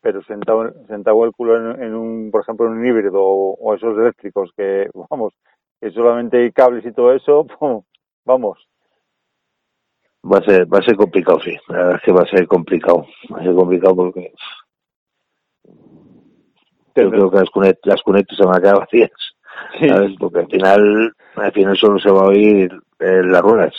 Pero 0.02 0.22
sentado, 0.24 0.74
sentado 0.88 1.24
el 1.26 1.32
culo 1.32 1.58
en, 1.58 1.84
en 1.84 1.96
un, 1.96 2.32
por 2.32 2.42
ejemplo, 2.42 2.68
en 2.68 2.74
un 2.74 2.86
híbrido 2.86 3.22
o, 3.22 3.56
o 3.56 3.74
esos 3.74 3.98
eléctricos 3.98 4.52
que, 4.56 4.90
vamos, 5.10 5.34
que 5.80 5.92
solamente 5.92 6.38
hay 6.38 6.52
cables 6.52 6.86
y 6.86 6.92
todo 6.92 7.14
eso, 7.14 7.48
vamos. 8.26 8.68
Va 10.26 10.38
a 10.38 10.44
ser, 10.44 10.74
va 10.74 10.80
a 10.80 10.84
ser 10.84 10.96
complicado, 10.96 11.40
sí. 11.42 11.54
La 11.68 11.78
verdad 11.78 11.96
es 11.96 12.02
que 12.02 12.12
va 12.14 12.22
a 12.22 12.28
ser 12.28 12.48
complicado. 12.48 13.06
Va 13.34 13.40
a 13.40 13.44
ser 13.44 13.54
complicado 13.54 13.96
porque 13.96 14.34
yo 16.96 17.10
creo 17.10 17.32
que 17.32 17.38
las 17.38 17.50
cunetas, 17.50 17.82
las 17.84 18.02
cunetas 18.02 18.38
se 18.38 18.46
van 18.46 18.58
a 18.58 18.62
quedar 18.62 18.80
vacías. 18.80 19.12
Sí. 19.80 19.90
¿sabes? 19.90 20.12
Porque 20.20 20.40
al 20.40 20.48
final, 20.48 21.14
al 21.36 21.52
final 21.52 21.78
solo 21.78 22.00
se 22.00 22.12
va 22.12 22.22
a 22.22 22.28
oír 22.28 22.72
eh, 23.00 23.22
las 23.24 23.42
ruedas, 23.42 23.74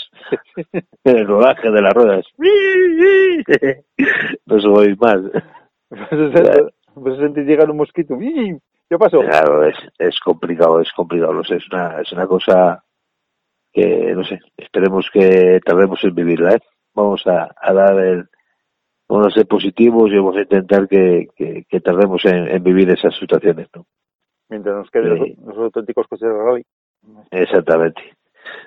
el 1.05 1.27
rodaje 1.27 1.71
de 1.71 1.83
las 1.83 1.95
ruedas. 1.95 2.27
no 4.47 4.61
se 4.61 4.69
va 4.69 4.75
a 4.75 4.81
oír 4.81 4.99
más. 4.99 5.21
Pues 6.95 7.19
se 7.19 7.43
llegar 7.43 7.71
un 7.71 7.77
mosquito. 7.77 8.17
¿Qué 8.19 8.99
pasó? 8.99 9.21
Claro, 9.21 9.65
es, 9.65 9.77
es 9.99 10.19
complicado, 10.21 10.81
es 10.81 10.93
complicado, 10.93 11.33
lo 11.33 11.45
sé, 11.45 11.57
es 11.57 11.69
una, 11.73 12.01
es 12.01 12.13
una 12.13 12.27
cosa 12.27 12.85
que, 13.73 14.13
no 14.15 14.25
sé, 14.25 14.41
esperemos 14.57 15.09
que 15.13 15.61
tardemos 15.65 16.03
en 16.05 16.15
vivirla, 16.15 16.55
¿eh? 16.55 16.61
Vamos 16.95 17.27
a, 17.27 17.53
a 17.61 17.73
dar 17.73 17.99
el, 17.99 18.29
vamos 19.09 19.29
a 19.29 19.31
ser 19.31 19.47
positivos 19.47 20.13
y 20.13 20.17
vamos 20.17 20.37
a 20.37 20.43
intentar 20.43 20.87
que, 20.87 21.29
que, 21.35 21.65
que 21.69 21.81
tardemos 21.81 22.25
en, 22.25 22.49
en 22.49 22.63
vivir 22.63 22.89
esas 22.91 23.17
situaciones, 23.17 23.69
¿no? 23.75 23.87
Mientras 24.55 24.77
nos 24.77 24.91
queden 24.91 25.19
Sí. 25.25 25.35
los, 25.45 25.49
los 25.49 25.59
auténticos 25.65 26.07
coches 26.07 26.29
de 26.29 26.33
rally. 26.33 26.65
Exactamente. 27.33 28.01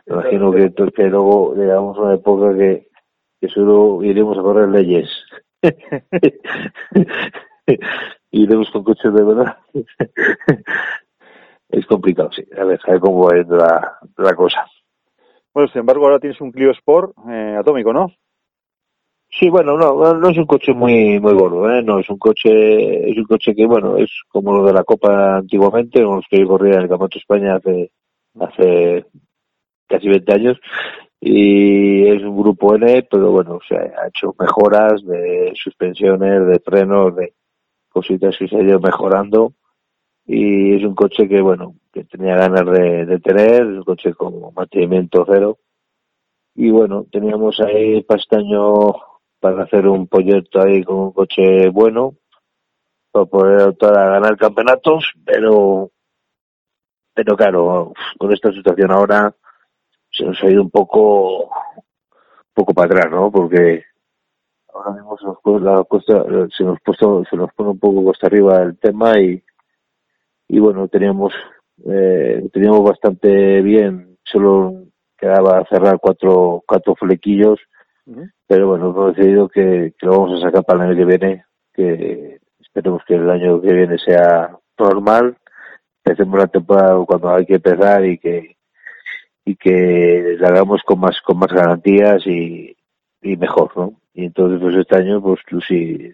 Me 0.05 0.15
imagino 0.15 0.51
que, 0.51 0.73
que 0.91 1.03
luego 1.07 1.55
llegamos 1.55 1.97
a 1.97 2.01
una 2.01 2.13
época 2.15 2.53
que, 2.57 2.89
que 3.39 3.47
solo 3.47 4.03
iremos 4.03 4.37
a 4.37 4.41
correr 4.41 4.67
leyes. 4.67 5.09
iremos 8.31 8.69
con 8.71 8.83
coches 8.83 9.13
de 9.13 9.23
verdad. 9.23 9.57
es 11.69 11.85
complicado, 11.85 12.31
sí. 12.33 12.43
A 12.59 12.65
ver, 12.65 12.79
a 12.85 12.91
ver 12.91 12.99
cómo 12.99 13.25
va 13.27 13.35
yendo 13.35 13.55
la, 13.57 13.97
la 14.17 14.35
cosa. 14.35 14.65
Bueno, 15.53 15.69
sin 15.69 15.79
embargo, 15.79 16.03
ahora 16.05 16.19
tienes 16.19 16.39
un 16.41 16.51
Clio 16.51 16.71
Sport 16.71 17.13
eh, 17.29 17.55
atómico, 17.59 17.93
¿no? 17.93 18.11
Sí, 19.29 19.49
bueno, 19.49 19.77
no, 19.77 20.13
no 20.13 20.29
es 20.29 20.37
un 20.37 20.45
coche 20.45 20.73
muy 20.73 21.19
muy 21.19 21.33
gordo, 21.33 21.69
¿eh? 21.69 21.83
No, 21.83 21.99
es 21.99 22.09
un 22.09 22.17
coche, 22.17 23.09
es 23.11 23.17
un 23.17 23.25
coche 23.25 23.53
que, 23.53 23.65
bueno, 23.65 23.97
es 23.97 24.09
como 24.29 24.53
lo 24.55 24.65
de 24.65 24.73
la 24.73 24.83
Copa 24.83 25.37
antiguamente, 25.37 26.03
con 26.03 26.17
los 26.17 26.25
que 26.29 26.39
yo 26.39 26.47
corría 26.47 26.75
en 26.75 26.83
el 26.83 26.89
Campeonato 26.89 27.15
de 27.15 27.19
España 27.19 27.55
hace, 27.55 27.91
hace 28.39 29.05
casi 29.87 30.07
20 30.07 30.33
años, 30.33 30.57
y 31.19 32.07
es 32.07 32.23
un 32.23 32.37
grupo 32.37 32.75
N, 32.75 33.03
pero 33.11 33.31
bueno, 33.31 33.59
se 33.67 33.75
ha 33.75 34.07
hecho 34.07 34.33
mejoras 34.39 35.05
de 35.05 35.53
suspensiones, 35.55 36.47
de 36.47 36.59
frenos, 36.59 37.15
de 37.15 37.33
cositas 37.89 38.35
que 38.37 38.47
se 38.47 38.55
ha 38.55 38.61
ido 38.61 38.79
mejorando, 38.79 39.53
y 40.25 40.75
es 40.75 40.83
un 40.83 40.95
coche 40.95 41.27
que, 41.27 41.41
bueno, 41.41 41.75
que 41.91 42.05
tenía 42.05 42.37
ganas 42.37 42.65
de, 42.65 43.05
de 43.05 43.19
tener, 43.19 43.61
es 43.61 43.77
un 43.77 43.83
coche 43.83 44.13
con 44.13 44.53
mantenimiento 44.55 45.25
cero, 45.27 45.57
y 46.55 46.71
bueno, 46.71 47.05
teníamos 47.11 47.59
ahí 47.59 48.01
para 48.01 48.19
este 48.19 48.37
año 48.37 48.93
hacer 49.49 49.87
un 49.87 50.07
proyecto 50.07 50.61
ahí 50.61 50.83
con 50.83 50.97
un 50.97 51.11
coche 51.11 51.69
bueno, 51.69 52.15
para 53.11 53.25
poder 53.25 53.67
optar 53.69 53.97
a 53.97 54.09
ganar 54.11 54.37
campeonatos, 54.37 55.13
pero 55.25 55.91
pero 57.13 57.35
claro, 57.35 57.93
con 58.19 58.31
esta 58.31 58.51
situación 58.51 58.91
ahora 58.91 59.33
se 60.11 60.23
nos 60.23 60.41
ha 60.43 60.49
ido 60.49 60.61
un 60.61 60.69
poco 60.69 61.45
un 61.45 62.53
poco 62.53 62.73
para 62.73 62.87
atrás, 62.87 63.11
¿no? 63.11 63.31
Porque 63.31 63.83
ahora 64.73 64.91
mismo 64.91 65.17
se 65.17 65.25
nos, 65.25 65.61
la 65.61 65.83
cuesta, 65.83 66.23
se 66.55 66.63
nos 66.63 66.79
puesto, 66.81 67.23
se 67.29 67.35
nos 67.35 67.51
pone 67.53 67.71
un 67.71 67.79
poco 67.79 68.03
cuesta 68.03 68.27
arriba 68.27 68.61
el 68.61 68.77
tema 68.77 69.19
y 69.19 69.43
y 70.49 70.59
bueno 70.59 70.87
teníamos 70.87 71.33
eh, 71.85 72.47
teníamos 72.53 72.83
bastante 72.83 73.61
bien, 73.61 74.17
solo 74.23 74.83
quedaba 75.17 75.65
cerrar 75.69 75.99
cuatro 75.99 76.63
cuatro 76.67 76.95
flequillos 76.95 77.59
Pero 78.47 78.67
bueno, 78.67 78.89
hemos 78.89 79.15
decidido 79.15 79.49
que, 79.49 79.93
lo 80.01 80.11
vamos 80.11 80.41
a 80.41 80.47
sacar 80.47 80.63
para 80.63 80.85
el 80.85 80.91
año 80.91 80.97
que 80.97 81.05
viene, 81.05 81.45
que 81.73 82.39
esperemos 82.59 83.01
que 83.05 83.15
el 83.15 83.29
año 83.29 83.61
que 83.61 83.73
viene 83.73 83.97
sea 83.97 84.57
normal, 84.79 85.37
empecemos 86.03 86.39
la 86.39 86.47
temporada 86.47 87.03
cuando 87.05 87.29
hay 87.29 87.45
que 87.45 87.55
empezar 87.55 88.05
y 88.05 88.17
que 88.17 88.55
y 89.43 89.55
que 89.55 90.35
la 90.39 90.49
hagamos 90.49 90.81
con 90.83 90.99
más 90.99 91.21
con 91.21 91.39
más 91.39 91.51
garantías 91.51 92.25
y, 92.27 92.75
y 93.21 93.37
mejor, 93.37 93.71
¿no? 93.77 93.93
Y 94.13 94.25
entonces 94.25 94.59
pues 94.61 94.75
este 94.75 94.95
año 94.97 95.21
pues 95.21 95.39
si 95.67 96.13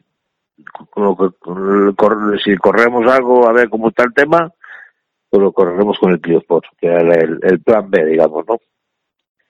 si 2.44 2.58
corremos 2.58 3.08
algo 3.08 3.48
a 3.48 3.54
ver 3.54 3.70
cómo 3.70 3.90
está 3.90 4.04
el 4.04 4.14
tema, 4.14 4.52
pues 5.30 5.42
lo 5.42 5.52
correremos 5.52 5.98
con 6.00 6.12
el 6.12 6.22
Clio 6.22 6.44
que 6.80 6.88
era 6.88 7.16
el, 7.16 7.40
el 7.42 7.62
plan 7.62 7.90
B, 7.90 8.06
digamos, 8.06 8.46
¿no? 8.48 8.58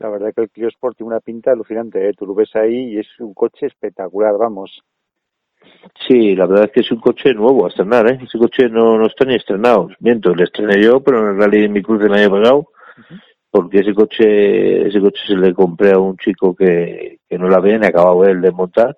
La 0.04 0.10
verdad 0.10 0.34
que 0.36 0.42
el 0.42 0.50
Clio 0.50 0.68
Sport 0.68 0.98
tiene 0.98 1.14
una 1.14 1.22
pinta 1.22 1.52
alucinante, 1.54 2.10
¿eh? 2.10 2.14
Tú 2.14 2.26
lo 2.26 2.36
ves 2.36 2.54
ahí 2.58 2.92
y 2.92 3.00
es 3.00 3.08
un 3.20 3.34
coche 3.34 3.68
espectacular, 3.68 4.38
vamos. 4.38 4.84
Sí, 6.06 6.36
la 6.36 6.46
verdad 6.46 6.66
es 6.66 6.72
que 6.72 6.82
es 6.82 6.92
un 6.92 7.00
coche 7.00 7.34
nuevo 7.34 7.64
a 7.64 7.70
estrenar, 7.70 8.12
¿eh? 8.12 8.20
Ese 8.22 8.38
coche 8.38 8.68
no, 8.68 8.98
no 8.98 9.06
está 9.06 9.24
ni 9.24 9.36
estrenado. 9.36 9.88
Miento, 10.02 10.36
lo 10.36 10.44
estrené 10.44 10.84
yo, 10.84 11.00
pero 11.00 11.22
en 11.22 11.30
el 11.30 11.38
rally 11.38 11.62
de 11.62 11.70
mi 11.70 11.82
cruz 11.82 12.02
del 12.02 12.14
año 12.14 12.30
pasado, 12.30 12.68
porque 13.50 13.80
ese 13.80 13.94
coche 13.94 14.88
ese 14.90 15.00
coche 15.00 15.22
se 15.26 15.38
le 15.38 15.54
compré 15.54 15.94
a 15.94 16.00
un 16.00 16.18
chico 16.18 16.54
que, 16.54 17.20
que 17.30 17.38
no 17.38 17.48
la 17.48 17.58
había 17.58 17.78
ni 17.78 17.88
acabado 17.88 18.26
él 18.26 18.42
de 18.42 18.52
montar 18.52 18.98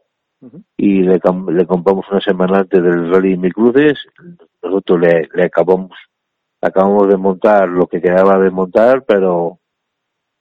y 0.75 1.03
le, 1.03 1.19
le 1.51 1.65
compramos 1.67 2.05
una 2.09 2.21
semana 2.21 2.61
antes 2.61 2.81
del 2.81 3.11
rally 3.11 3.31
de 3.31 3.37
mi 3.37 3.51
cruces. 3.51 3.99
Nosotros 4.63 5.01
le, 5.01 5.29
le 5.35 5.43
acabamos 5.43 5.91
acabamos 6.61 7.07
de 7.09 7.17
montar 7.17 7.69
lo 7.69 7.85
que 7.85 8.01
quedaba 8.01 8.39
de 8.39 8.49
montar, 8.49 9.03
pero 9.05 9.59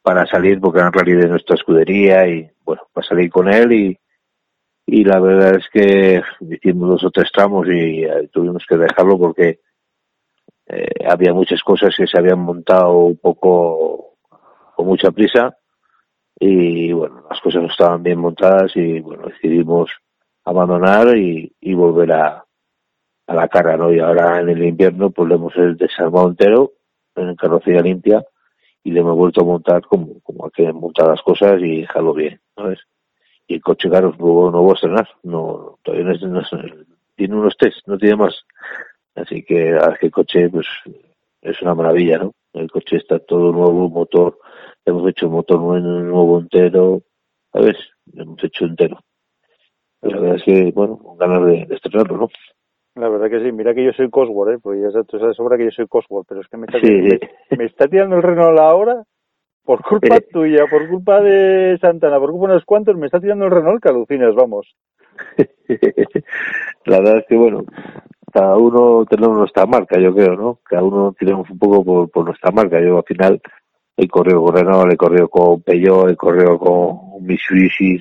para 0.05 0.27
salir, 0.27 0.61
porque 0.61 0.81
en 0.81 0.93
realidad 0.93 1.31
nuestra 1.31 1.57
escudería 1.57 2.29
y 2.29 2.47
bueno, 2.63 2.83
para 2.93 3.09
salir 3.09 3.31
con 3.31 3.49
él 3.49 3.73
y, 3.73 3.99
y 4.85 5.03
la 5.03 5.19
verdad 5.19 5.57
es 5.57 5.67
que 5.73 6.23
hicimos 6.43 6.91
dos 6.91 7.05
o 7.05 7.11
tres 7.11 7.31
tramos 7.33 7.67
y 7.69 8.05
eh, 8.05 8.29
tuvimos 8.31 8.67
que 8.69 8.77
dejarlo 8.77 9.19
porque 9.19 9.61
eh, 10.67 11.07
había 11.09 11.33
muchas 11.33 11.63
cosas 11.63 11.95
que 11.97 12.07
se 12.07 12.19
habían 12.19 12.41
montado 12.41 12.99
un 12.99 13.17
poco 13.17 14.19
con 14.77 14.87
mucha 14.87 15.11
prisa 15.11 15.57
y 16.39 16.93
bueno, 16.93 17.25
las 17.31 17.41
cosas 17.41 17.63
no 17.63 17.69
estaban 17.69 18.03
bien 18.03 18.19
montadas 18.19 18.77
y 18.77 19.01
bueno, 19.01 19.29
decidimos 19.29 19.91
abandonar 20.45 21.17
y, 21.17 21.51
y 21.63 21.73
volver 21.73 22.13
a, 22.13 22.45
a 23.27 23.35
la 23.35 23.49
carga, 23.49 23.79
¿no? 23.79 23.91
Y 23.91 24.01
ahora 24.01 24.39
en 24.39 24.51
el 24.51 24.65
invierno 24.65 25.09
pues 25.09 25.31
le 25.31 25.37
hemos 25.37 25.55
desarmado 25.79 26.29
entero 26.29 26.73
en 27.17 27.35
carrocería 27.37 27.81
limpia 27.81 28.23
y 28.85 28.91
le 28.91 29.01
hemos 29.01 29.17
vuelto 29.17 29.41
a 29.41 29.45
montar 29.45 29.83
como, 29.83 30.21
como 30.21 30.45
hay 30.45 30.51
que 30.51 30.73
montar 30.73 31.09
las 31.09 31.23
cosas 31.23 31.61
y 31.63 31.81
dejarlo 31.81 32.13
bien, 32.13 32.39
¿sabes? 32.55 32.81
Y 33.47 33.55
el 33.55 33.63
coche, 33.63 33.89
claro, 33.89 34.15
no, 34.19 34.51
no 34.51 34.63
voy 34.63 34.71
a 34.71 34.75
estrenar, 34.75 35.09
no, 35.23 35.79
todavía 35.83 36.13
no, 36.21 36.29
no, 36.29 36.43
tiene 37.17 37.35
unos 37.35 37.57
test, 37.57 37.87
no 37.87 37.97
tiene 37.97 38.17
más. 38.17 38.35
Así 39.15 39.43
que, 39.43 39.75
a 39.75 39.97
que 39.99 40.07
el 40.07 40.13
coche, 40.13 40.51
pues, 40.51 40.67
es 41.41 41.63
una 41.63 41.75
maravilla, 41.75 42.19
¿no? 42.19 42.35
El 42.53 42.71
coche 42.71 42.97
está 42.97 43.19
todo 43.19 43.53
nuevo, 43.53 43.89
motor, 43.89 44.39
hemos 44.85 45.09
hecho 45.09 45.31
motor 45.31 45.61
nuevo 45.61 46.41
entero, 46.41 47.03
¿sabes? 47.53 47.77
Hemos 48.13 48.43
hecho 48.45 48.67
entero. 48.67 49.01
La 50.03 50.19
verdad 50.19 50.37
es 50.37 50.43
que, 50.43 50.73
bueno, 50.73 50.99
con 50.99 51.17
ganas 51.17 51.45
de, 51.47 51.67
de 51.67 51.75
estrenarlo, 51.75 52.19
¿no? 52.19 52.29
La 52.97 53.09
verdad 53.09 53.29
que 53.29 53.45
sí, 53.45 53.51
mira 53.51 53.75
que 53.75 53.85
yo 53.85 53.93
soy 53.93 54.09
Cosworth, 54.09 54.55
¿eh? 54.55 54.59
Pues 54.63 54.81
ya 54.81 54.91
sabes, 54.91 55.07
tú 55.09 55.19
sabes 55.19 55.37
sobra 55.37 55.57
que 55.57 55.65
yo 55.65 55.71
soy 55.73 55.87
Cosworth, 55.89 56.27
pero 56.29 56.41
es 56.41 56.49
que 56.49 56.57
me 56.57 56.67
está, 56.67 56.81
tirando, 56.81 57.27
me, 57.51 57.57
me, 57.57 57.65
está 57.65 57.89
tirando 57.89 58.17
el 58.17 58.23
Renault 58.23 58.59
ahora 58.59 59.03
por 59.65 59.83
culpa 59.83 60.21
tuya, 60.33 60.67
por 60.71 60.89
culpa 60.89 61.21
de 61.21 61.77
Santana, 61.81 62.21
por 62.21 62.31
culpa 62.31 62.47
de 62.49 62.53
unos 62.55 62.65
cuantos, 62.65 62.97
me 62.97 63.07
está 63.07 63.19
tirando 63.19 63.47
el 63.47 63.51
Renault 63.51 63.83
que 63.83 63.89
alucinas, 63.89 64.35
vamos. 64.35 64.77
La 66.87 66.99
verdad 66.99 67.19
es 67.19 67.27
que, 67.29 67.37
bueno, 67.37 67.65
cada 68.33 68.57
uno 68.57 69.05
tenemos 69.07 69.39
nuestra 69.39 69.67
marca, 69.67 69.99
yo 69.99 70.15
creo, 70.15 70.37
¿no? 70.37 70.59
Cada 70.65 70.83
uno 70.83 71.15
tenemos 71.19 71.49
un 71.51 71.59
poco 71.59 71.85
por, 71.85 72.11
por 72.11 72.27
nuestra 72.27 72.51
marca. 72.51 72.81
Yo 72.81 72.99
al 72.99 73.05
final 73.05 73.41
he 73.97 74.09
corrido 74.09 74.43
con 74.43 74.57
Renault, 74.57 74.93
he 74.93 74.97
corrido 74.97 75.29
con 75.29 75.63
Peugeot, 75.63 76.11
he 76.11 76.17
corrido 76.17 76.59
con 76.59 77.25
Mitsubishi, 77.25 78.01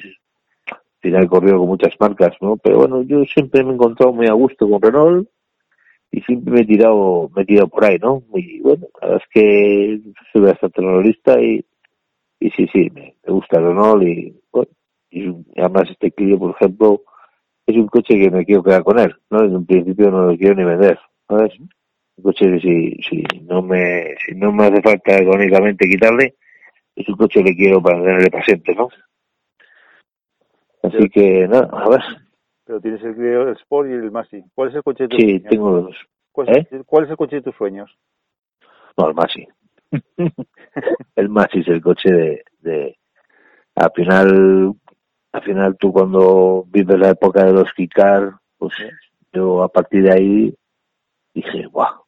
final 1.04 1.24
he 1.26 1.28
corrido 1.28 1.60
con 1.60 1.68
muchas 1.68 1.94
marcas, 2.00 2.36
¿no? 2.42 2.58
Pero 2.58 2.78
bueno, 2.80 3.04
yo 3.04 3.24
siempre 3.26 3.64
me 3.64 3.72
he 3.72 3.74
encontrado 3.74 4.14
muy 4.14 4.28
a 4.28 4.34
gusto 4.34 4.68
con 4.70 4.82
Renault 4.82 5.30
y 6.12 6.22
siempre 6.22 6.54
me 6.54 6.62
he 6.62 6.66
tirado, 6.66 7.30
me 7.36 7.42
he 7.42 7.46
tirado 7.46 7.68
por 7.68 7.86
ahí, 7.86 7.98
¿no? 8.00 8.24
Y 8.34 8.62
bueno, 8.62 8.88
la 9.02 9.08
verdad 9.08 9.24
es 9.24 9.30
que 9.32 10.02
soy 10.32 10.42
bastante 10.42 10.82
renaultista 10.82 11.42
y, 11.42 11.66
y 12.40 12.50
sí, 12.52 12.68
sí, 12.72 12.90
me, 12.94 13.16
me 13.26 13.34
gusta 13.34 13.60
Renault 13.60 14.04
y 14.04 14.34
bueno, 14.52 14.72
y 15.12 15.30
además 15.60 15.90
este 15.92 16.12
Clio, 16.12 16.40
por 16.40 16.52
ejemplo, 16.52 17.02
es 17.68 17.76
un 17.76 17.88
coche 17.88 18.18
que 18.18 18.32
me 18.32 18.46
quiero 18.46 18.64
quedar 18.64 18.84
con 18.84 19.00
él, 19.00 19.14
¿no? 19.30 19.44
En 19.44 19.56
un 19.56 19.66
principio 19.66 20.10
no 20.10 20.26
lo 20.26 20.38
quiero 20.38 20.56
ni 20.56 20.64
vender, 20.64 20.98
¿sabes? 21.28 21.52
Un 21.60 22.24
coche 22.24 22.46
que 22.46 22.60
si, 22.60 22.98
si 23.10 23.24
no 23.44 23.62
me, 23.62 24.16
si 24.26 24.36
no 24.36 24.54
me 24.54 24.66
hace 24.66 24.82
falta 24.82 25.18
económicamente 25.18 25.90
quitarle, 25.90 26.36
es 26.96 27.10
un 27.10 27.16
coche 27.16 27.44
que 27.44 27.56
quiero 27.56 27.82
para 27.82 28.02
tenerle 28.02 28.30
para 28.30 28.46
siempre, 28.46 28.76
¿no? 28.76 28.88
Así 30.84 30.98
Pero- 30.98 31.10
que 31.14 31.48
nada, 31.48 31.70
a 31.72 31.90
ver. 31.90 32.02
Pero 32.66 32.80
tienes 32.80 33.04
el 33.04 33.16
Clio 33.16 33.42
el 33.44 33.56
Sport 33.58 33.90
y 33.90 33.94
el 33.94 34.12
Masi. 34.12 34.44
¿Cuál 34.56 34.70
es 34.70 34.76
el 34.76 34.84
coche 34.84 35.04
de 35.04 35.10
tus 35.10 35.20
Sí, 35.20 35.30
sueños? 35.30 35.50
tengo 35.50 35.72
dos. 35.82 35.96
¿Cuál, 36.32 36.50
¿Eh? 36.50 36.68
es, 36.72 36.86
¿Cuál 36.86 37.04
es 37.06 37.10
el 37.12 37.18
coche 37.18 37.36
de 37.38 37.42
tus 37.42 37.56
sueños? 37.56 37.98
No, 38.98 39.08
el 39.10 39.14
Maxi. 39.16 39.48
el 41.16 41.30
Maxi 41.30 41.60
es 41.60 41.68
el 41.68 41.82
coche 41.82 42.10
de, 42.12 42.44
de 42.62 42.98
al 43.76 43.92
final 43.96 44.74
al 45.32 45.42
final 45.44 45.78
tú 45.78 45.92
cuando 45.92 46.66
vives 46.68 47.00
la 47.00 47.10
época 47.10 47.44
de 47.46 47.54
los 47.54 47.72
Kikar 47.74 48.34
pues 48.58 48.74
yo 49.32 49.62
a 49.64 49.68
partir 49.70 50.04
de 50.04 50.12
ahí 50.12 50.56
dije 51.34 51.66
guau 51.68 52.04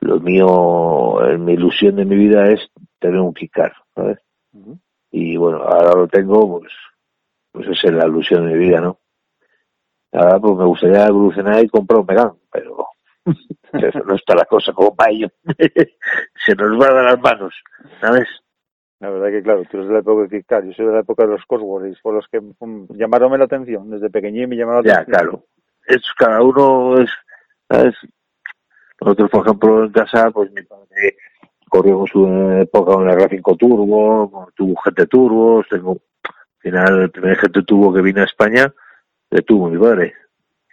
lo 0.00 0.18
mío 0.20 1.22
eh, 1.26 1.36
mi 1.38 1.52
ilusión 1.54 1.96
de 1.96 2.04
mi 2.06 2.16
vida 2.16 2.46
es 2.50 2.60
tener 2.98 3.20
un 3.20 3.34
Kikar 3.34 3.72
¿sabes? 3.94 4.18
Y 5.10 5.36
bueno 5.36 5.58
ahora 5.58 5.92
lo 5.94 6.08
tengo 6.08 6.58
pues 6.60 6.72
pues 7.52 7.68
esa 7.68 7.88
es 7.88 7.94
la 7.94 8.06
ilusión 8.06 8.46
de 8.46 8.52
mi 8.54 8.58
vida 8.58 8.80
¿no? 8.80 8.98
ahora 10.12 10.38
pues 10.40 10.56
me 10.56 10.64
gustaría 10.66 11.06
evolucionar 11.06 11.62
y 11.64 11.68
comprar 11.68 12.00
un 12.00 12.06
Megane 12.06 12.32
pero 12.52 12.86
eso 13.72 13.98
no 14.06 14.14
está 14.14 14.34
la 14.34 14.44
cosa 14.44 14.72
como 14.72 14.94
para 14.94 15.10
ello 15.10 15.28
se 16.46 16.54
nos 16.54 16.80
va 16.80 16.92
de 16.94 17.02
las 17.04 17.20
manos 17.20 17.54
¿sabes? 18.00 18.28
La 19.00 19.08
verdad 19.08 19.28
que 19.30 19.42
claro, 19.42 19.62
tú 19.70 19.78
eres 19.78 19.88
de 19.88 19.94
la 19.94 20.00
época 20.00 20.22
de 20.24 20.28
Kickstart, 20.28 20.66
yo 20.66 20.72
soy 20.74 20.84
de 20.84 20.92
la 20.92 20.98
época 21.00 21.24
de 21.24 21.30
los 21.30 21.46
Cosworth 21.46 21.86
y 21.90 21.98
por 22.02 22.12
los 22.12 22.28
que 22.28 22.38
mm, 22.38 22.84
llamaronme 22.98 23.38
la 23.38 23.44
atención. 23.44 23.88
Desde 23.88 24.10
pequeñín 24.10 24.50
me 24.50 24.56
llamaron 24.56 24.84
la 24.84 24.92
Ya, 24.92 24.98
atención. 25.00 25.22
claro. 25.22 25.44
Es 25.86 26.02
cada 26.18 26.42
uno 26.42 27.00
es, 27.00 27.10
¿sabes? 27.66 27.94
Nosotros, 29.00 29.30
por 29.30 29.46
ejemplo, 29.46 29.84
en 29.84 29.92
casa, 29.92 30.30
pues 30.30 30.52
mi 30.52 30.62
padre 30.64 31.16
corrió 31.70 31.96
con 31.96 32.06
su 32.08 32.26
época 32.60 32.92
con 32.92 33.08
el 33.08 33.16
G5 33.16 33.56
Turbo, 33.56 34.50
tuvo 34.54 34.74
GT 34.84 35.06
Turbos, 35.08 35.66
tengo, 35.70 35.96
al 36.62 36.70
final, 36.70 37.00
el 37.02 37.10
primer 37.10 37.38
GT 37.38 37.64
Turbo 37.64 37.92
que 37.94 38.02
vino 38.02 38.20
a 38.20 38.26
España, 38.26 38.72
le 39.30 39.42
tuvo 39.42 39.70
mi 39.70 39.78
padre. 39.78 40.14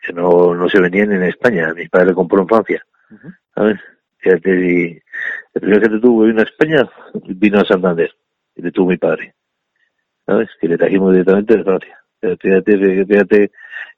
Que 0.01 0.13
no, 0.13 0.53
no 0.53 0.69
se 0.69 0.81
vendían 0.81 1.11
en 1.13 1.23
España, 1.23 1.73
mi 1.73 1.87
padre 1.87 2.13
compró 2.13 2.41
en 2.41 2.47
Francia. 2.47 2.85
Ujú. 3.09 3.29
¿Sabes? 3.55 3.79
Fíjate, 4.17 4.49
y 4.49 5.01
el 5.53 5.61
primer 5.61 5.81
GT 5.81 6.01
Turbo 6.01 6.21
que 6.21 6.27
vino 6.27 6.41
a 6.41 6.43
España, 6.43 6.89
vino 7.13 7.59
a 7.59 7.65
Santander, 7.65 8.11
y 8.55 8.61
le 8.61 8.71
tuvo 8.71 8.89
mi 8.89 8.97
padre. 8.97 9.33
¿Sabes? 10.25 10.49
Que 10.59 10.67
le 10.67 10.77
trajimos 10.77 11.13
directamente 11.13 11.55
de 11.55 11.63
Francia. 11.63 11.99
Fíjate, 12.19 13.05
fíjate, 13.05 13.51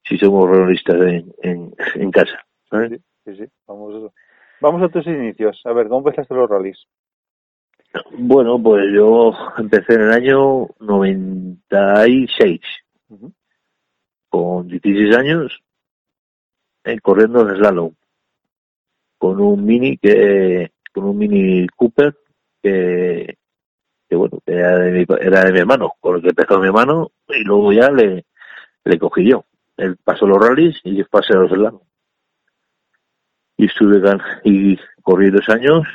si 0.03 0.17
somos 0.17 0.49
realistas 0.49 0.95
en, 1.01 1.33
en, 1.41 1.73
en 1.95 2.11
casa. 2.11 2.45
¿sabes? 2.69 3.01
Sí, 3.25 3.35
sí, 3.35 3.45
vamos, 3.67 4.11
vamos 4.61 4.83
a 4.83 4.89
tus 4.89 5.07
inicios. 5.07 5.59
A 5.65 5.73
ver, 5.73 5.87
¿cómo 5.87 6.07
empezaste 6.07 6.35
los 6.35 6.49
rallies? 6.49 6.85
Bueno, 8.11 8.61
pues 8.61 8.85
yo 8.93 9.33
empecé 9.57 9.93
en 9.95 10.01
el 10.01 10.11
año 10.11 10.67
96, 10.79 12.59
Ujú. 13.09 13.33
con 14.29 14.67
16 14.67 15.15
años, 15.15 15.63
eh, 16.83 16.99
corriendo 16.99 17.47
en 17.47 17.55
slalom, 17.55 17.93
con 19.17 19.39
un 19.39 19.65
mini 19.65 19.97
que, 19.97 20.71
con 20.93 21.05
un 21.05 21.17
mini 21.17 21.67
Cooper 21.75 22.15
que, 22.61 23.37
que 24.07 24.15
bueno, 24.15 24.39
que 24.45 24.53
era 24.53 24.77
de 24.77 24.91
mi, 24.91 25.05
era 25.19 25.45
de 25.45 25.51
mi 25.51 25.59
hermano, 25.59 25.93
con 25.99 26.17
el 26.17 26.21
que 26.21 26.29
empezó 26.29 26.59
mi 26.59 26.67
hermano, 26.67 27.11
y 27.27 27.43
luego 27.43 27.73
ya 27.73 27.89
le, 27.89 28.25
le 28.83 28.99
cogí 28.99 29.29
yo. 29.29 29.45
Él 29.77 29.97
pasó 30.03 30.27
los 30.27 30.37
rallies 30.37 30.79
y 30.83 30.95
yo 30.95 31.05
pasé 31.09 31.33
los 31.33 31.49
slalom. 31.49 31.79
Y 33.57 33.65
estuve 33.65 33.99
y 34.43 34.79
corrí 35.01 35.31
dos 35.31 35.49
años 35.49 35.85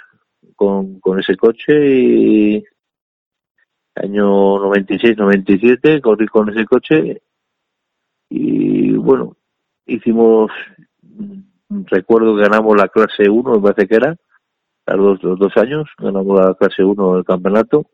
con, 0.55 1.01
con 1.01 1.21
ese 1.21 1.37
coche 1.37 1.73
y 1.87 2.65
año 3.95 4.59
96, 4.59 5.17
97 5.17 6.01
corrí 6.01 6.27
con 6.27 6.49
ese 6.51 6.65
coche 6.65 7.23
y 8.29 8.93
bueno, 8.95 9.37
hicimos, 9.87 10.51
recuerdo 11.69 12.35
que 12.35 12.43
ganamos 12.43 12.77
la 12.77 12.89
clase 12.89 13.29
1, 13.29 13.53
me 13.53 13.61
parece 13.61 13.87
que 13.87 13.95
era, 13.97 14.17
a 14.87 14.97
los, 14.97 15.23
los 15.23 15.39
dos 15.39 15.57
años, 15.57 15.89
ganamos 15.99 16.41
la 16.41 16.55
clase 16.55 16.83
1 16.83 17.15
del 17.15 17.25
campeonato 17.25 17.87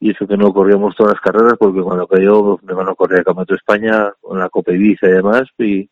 y 0.00 0.10
eso 0.10 0.26
que 0.26 0.36
no 0.36 0.52
corríamos 0.52 0.94
todas 0.96 1.14
las 1.14 1.20
carreras 1.20 1.54
porque 1.58 1.82
cuando 1.82 2.06
cayó 2.06 2.58
me 2.62 2.72
van 2.72 2.88
a 2.88 2.94
correr 2.94 3.18
el 3.18 3.24
campeonato 3.24 3.54
de 3.54 3.58
España 3.58 4.12
con 4.20 4.38
la 4.38 4.48
Copa 4.48 4.72
Ibiza 4.72 5.08
y 5.08 5.12
demás 5.12 5.42
y, 5.58 5.90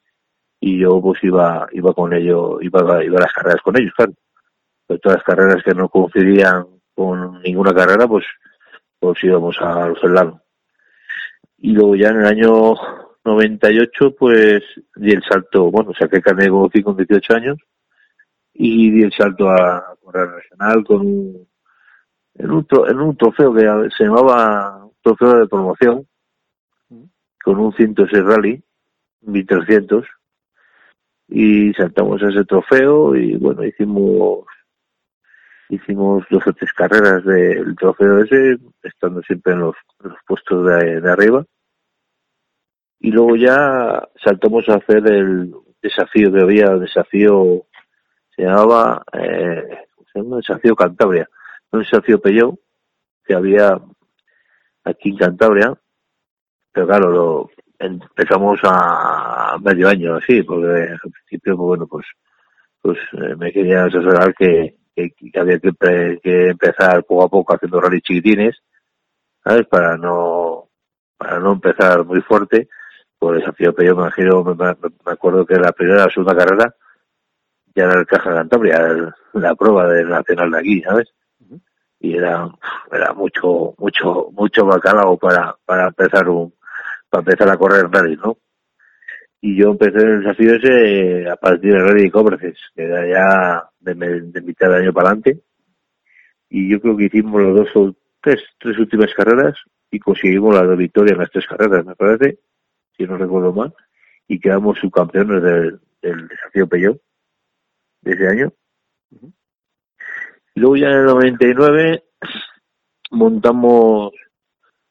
y 0.61 0.79
yo 0.79 1.01
pues 1.01 1.23
iba 1.25 1.67
iba 1.73 1.93
con 1.93 2.13
ellos, 2.13 2.59
iba, 2.63 3.05
iba 3.05 3.19
a 3.19 3.23
las 3.23 3.33
carreras 3.33 3.61
con 3.63 3.77
ellos, 3.79 3.93
claro. 3.95 4.13
Pero 4.87 5.01
todas 5.01 5.19
las 5.19 5.25
carreras 5.25 5.63
que 5.63 5.75
no 5.75 5.89
coincidían 5.89 6.67
con 6.95 7.43
ninguna 7.43 7.75
carrera, 7.75 8.07
pues, 8.07 8.25
pues 8.99 9.23
íbamos 9.25 9.57
a 9.61 9.89
los 9.89 10.03
lado. 10.05 10.41
Y 11.59 11.73
luego 11.73 11.97
ya 11.97 12.09
en 12.09 12.21
el 12.21 12.27
año 12.27 12.75
98, 13.25 14.15
pues 14.17 14.63
di 14.95 15.11
el 15.11 15.23
salto, 15.23 15.71
bueno, 15.71 15.93
saqué 15.99 16.23
carne 16.23 16.49
con 16.49 16.97
18 16.97 17.35
años 17.35 17.59
y 18.55 18.91
di 18.91 19.03
el 19.03 19.13
salto 19.13 19.51
a 19.51 19.97
correr 20.01 20.31
regional 20.31 20.85
con 20.85 21.01
un, 21.01 21.49
en 22.35 22.51
un, 22.51 22.67
en 22.89 23.01
un 23.01 23.17
trofeo 23.17 23.53
que 23.53 23.91
se 23.97 24.05
llamaba 24.05 24.89
trofeo 25.03 25.41
de 25.41 25.49
promoción, 25.49 26.07
con 27.43 27.59
un 27.59 27.73
106 27.73 28.25
rally, 28.25 28.63
1300, 29.23 30.07
y 31.29 31.73
saltamos 31.75 32.23
ese 32.23 32.45
trofeo 32.45 33.17
y 33.17 33.37
bueno, 33.37 33.65
hicimos 33.65 34.47
hicimos 35.69 36.25
dos 36.31 36.47
o 36.47 36.53
tres 36.53 36.73
carreras 36.73 37.25
del 37.25 37.75
trofeo 37.77 38.21
ese, 38.21 38.59
estando 38.83 39.23
siempre 39.23 39.53
en 39.53 39.61
los, 39.61 39.77
puestos 40.27 40.67
de, 40.67 41.11
arriba. 41.11 41.45
Y 43.01 43.11
luego 43.11 43.37
ya 43.37 44.09
saltamos 44.23 44.69
a 44.69 44.75
hacer 44.75 45.07
el 45.07 45.53
desafío 45.83 46.33
que 46.33 46.41
había, 46.41 46.67
el 46.67 46.81
desafío, 46.81 47.67
se 48.35 48.43
llamaba, 48.43 49.05
eh? 49.13 49.83
Desafío 50.15 50.75
Cantabria, 50.75 51.29
un 51.73 51.81
desafío 51.81 52.19
Peyó, 52.19 52.55
que 53.23 53.35
había 53.35 53.79
aquí 54.83 55.11
en 55.11 55.17
Cantabria, 55.19 55.75
pero 56.73 56.87
claro, 56.87 57.11
lo, 57.11 57.51
empezamos 57.79 58.59
a 58.63 59.57
medio 59.63 59.89
año 59.89 60.17
así, 60.17 60.43
porque 60.43 60.93
al 60.93 61.11
principio, 61.11 61.57
pues 61.57 61.67
bueno, 61.67 61.87
pues, 61.87 62.07
pues 62.81 62.99
eh, 63.13 63.37
me 63.37 63.53
quería 63.53 63.85
asesorar 63.85 64.35
que, 64.35 64.77
que, 64.97 65.39
había 65.39 65.59
que, 65.59 65.73
que, 66.23 66.49
empezar 66.49 67.05
poco 67.05 67.25
a 67.25 67.29
poco 67.29 67.55
haciendo 67.55 67.81
rally 67.81 68.01
chiquitines, 68.01 68.57
¿sabes? 69.45 69.67
Para 69.67 69.97
no, 69.97 70.69
para 71.19 71.39
no 71.39 71.53
empezar 71.53 72.05
muy 72.05 72.21
fuerte. 72.23 72.69
Por 73.19 73.35
el 73.35 73.41
desafío 73.41 73.75
que 73.75 73.87
yo 73.87 73.97
me 73.97 74.03
imagino, 74.03 74.45
me, 74.45 75.13
acuerdo 75.13 75.47
que 75.47 75.57
la 75.57 75.73
primera 75.73 76.05
la 76.05 76.11
segunda 76.11 76.37
carrera 76.37 76.75
ya 77.75 77.85
era 77.85 78.01
el 78.01 78.07
Caja 78.07 78.35
Cantabria, 78.35 79.15
la 79.33 79.55
prueba 79.55 79.89
del 79.89 80.09
nacional 80.09 80.51
de 80.51 80.59
aquí, 80.59 80.83
¿sabes? 80.83 81.13
Y 81.99 82.17
era, 82.17 82.49
era 82.93 83.13
mucho, 83.15 83.75
mucho, 83.79 84.29
mucho 84.33 84.67
bacalao 84.67 85.17
para, 85.17 85.57
para 85.65 85.89
empezar 85.89 86.29
un, 86.29 86.53
para 87.09 87.21
empezar 87.23 87.49
a 87.49 87.57
correr 87.57 87.89
rally, 87.91 88.17
¿no? 88.17 88.37
Y 89.47 89.55
yo 89.55 89.71
empecé 89.71 89.99
el 89.99 90.25
desafío 90.25 90.57
ese 90.57 91.31
a 91.31 91.37
partir 91.37 91.73
del 91.73 91.85
rally 91.85 92.03
de 92.03 92.11
Cobreces, 92.11 92.59
que 92.75 92.83
era 92.83 93.07
ya 93.07 93.71
de, 93.79 93.95
mitad 94.43 94.71
de 94.71 94.79
año 94.79 94.93
para 94.93 95.11
adelante. 95.11 95.41
Y 96.51 96.69
yo 96.69 96.81
creo 96.81 96.97
que 96.97 97.05
hicimos 97.05 97.41
las 97.41 97.55
dos 97.55 97.69
o 97.77 97.95
tres, 98.21 98.43
tres 98.59 98.77
últimas 98.77 99.15
carreras 99.15 99.57
y 99.89 100.01
conseguimos 100.01 100.53
la 100.53 100.65
victoria 100.75 101.13
en 101.13 101.21
las 101.21 101.31
tres 101.31 101.47
carreras, 101.47 101.87
me 101.87 101.95
parece, 101.95 102.41
si 102.97 103.05
no 103.05 103.17
recuerdo 103.17 103.53
mal, 103.53 103.73
y 104.27 104.41
quedamos 104.41 104.81
subcampeones 104.81 105.41
del, 105.41 105.81
del 106.03 106.27
desafío 106.27 106.67
Peugeot 106.67 107.01
de 108.01 108.13
ese 108.15 108.27
año. 108.27 108.53
Y 110.57 110.59
luego 110.59 110.77
ya 110.77 110.89
en 110.89 110.99
el 110.99 111.05
99 111.05 112.03
montamos, 113.13 114.13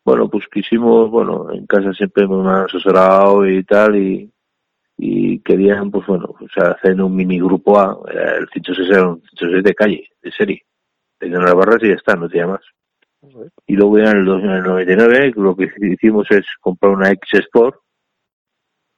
bueno, 0.05 0.29
pues 0.29 0.47
quisimos, 0.47 1.11
bueno, 1.11 1.51
en 1.51 1.65
casa 1.65 1.91
siempre 1.91 2.25
me 2.25 2.35
han 2.35 2.63
asesorado 2.63 3.45
y 3.45 3.61
tal, 3.65 3.97
y 3.97 4.31
y 4.97 5.39
querían, 5.39 5.91
pues 5.91 6.07
bueno, 6.07 6.35
o 6.39 6.47
sea, 6.53 6.71
hacer 6.71 7.01
un 7.01 7.15
mini 7.15 7.39
grupo 7.39 7.79
A, 7.79 7.97
el 8.11 8.47
106 8.49 8.89
era 8.89 9.07
un 9.09 9.21
106 9.21 9.63
de 9.63 9.75
calle, 9.75 10.09
de 10.21 10.31
serie, 10.31 10.65
tenían 11.19 11.43
las 11.43 11.53
barras 11.53 11.83
y 11.83 11.89
ya 11.89 11.95
está, 11.95 12.15
no 12.15 12.29
tenía 12.29 12.47
más. 12.47 12.61
Y 13.65 13.75
luego 13.75 13.97
ya 13.97 14.11
en 14.11 14.17
el, 14.17 14.25
99 14.25 15.33
lo 15.35 15.55
que 15.55 15.71
hicimos 15.81 16.27
es 16.29 16.45
comprar 16.61 16.93
una 16.93 17.09
X 17.11 17.39
Sport 17.39 17.79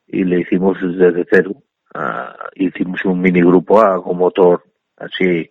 y 0.07 0.23
le 0.23 0.41
hicimos 0.41 0.77
desde 0.81 1.25
cero. 1.29 1.55
hicimos 2.55 3.03
un 3.05 3.21
mini 3.21 3.41
grupo 3.41 3.81
A 3.81 4.03
con 4.03 4.17
motor 4.17 4.63
así, 4.97 5.49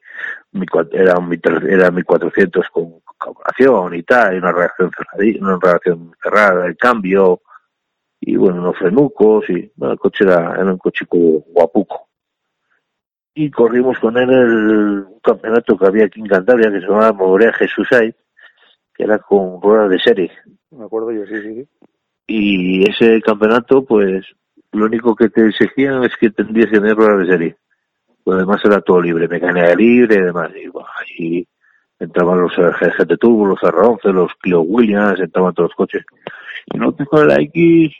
era 0.92 1.18
un 1.18 1.40
era 1.68 1.90
1400 1.90 2.68
con 2.70 3.00
carburación 3.18 3.94
y 3.94 4.02
tal, 4.02 4.34
y 4.34 4.38
una 4.38 4.52
reacción 4.52 4.90
cerrada, 4.90 5.38
una 5.40 5.58
reacción 5.60 6.12
cerrada, 6.22 6.66
el 6.66 6.76
cambio, 6.76 7.40
y 8.20 8.36
bueno, 8.36 8.60
unos 8.60 8.78
frenucos 8.78 9.48
y 9.50 9.70
el 9.80 9.98
coche 9.98 10.24
era, 10.24 10.54
era 10.54 10.72
un 10.72 10.78
coche 10.78 11.04
guapuco. 11.08 12.08
Y 13.34 13.50
corrimos 13.50 13.98
con 13.98 14.16
él 14.16 14.30
el, 14.30 15.04
un 15.04 15.20
campeonato 15.20 15.76
que 15.76 15.86
había 15.86 16.06
aquí 16.06 16.20
en 16.20 16.26
Cantabria 16.26 16.70
que 16.70 16.80
se 16.80 16.86
llamaba 16.86 17.12
Morea 17.12 17.52
Jesús 17.52 17.88
que 17.90 19.04
era 19.04 19.18
con 19.18 19.60
ruedas 19.60 19.90
de 19.90 19.98
serie. 19.98 20.30
Me 20.70 20.86
acuerdo 20.86 21.12
yo, 21.12 21.26
sí, 21.26 21.42
sí. 21.42 21.68
Y 22.26 22.90
ese 22.90 23.20
campeonato, 23.20 23.84
pues, 23.84 24.24
lo 24.72 24.86
único 24.86 25.14
que 25.14 25.28
te 25.28 25.46
exigían 25.46 26.02
es 26.04 26.16
que 26.16 26.30
tendrías 26.30 26.70
que 26.70 26.80
tener 26.80 26.96
ruedas 26.96 27.20
de 27.20 27.26
serie. 27.26 27.56
Lo 28.24 28.36
demás 28.36 28.64
era 28.64 28.80
todo 28.80 29.02
libre, 29.02 29.28
mecánica 29.28 29.74
libre 29.74 30.16
y 30.16 30.22
demás. 30.22 30.50
Y, 31.18 31.46
entraban 31.98 32.40
los 32.40 32.52
GT 32.54 33.16
Turbo, 33.18 33.46
los 33.46 33.60
R11, 33.60 34.12
los 34.12 34.34
Clio 34.34 34.60
Williams, 34.62 35.20
entraban 35.20 35.54
todos 35.54 35.70
los 35.70 35.76
coches. 35.76 36.04
Y 36.66 36.78
nosotros 36.78 37.08
con 37.08 37.28
la 37.28 37.40
X 37.40 37.92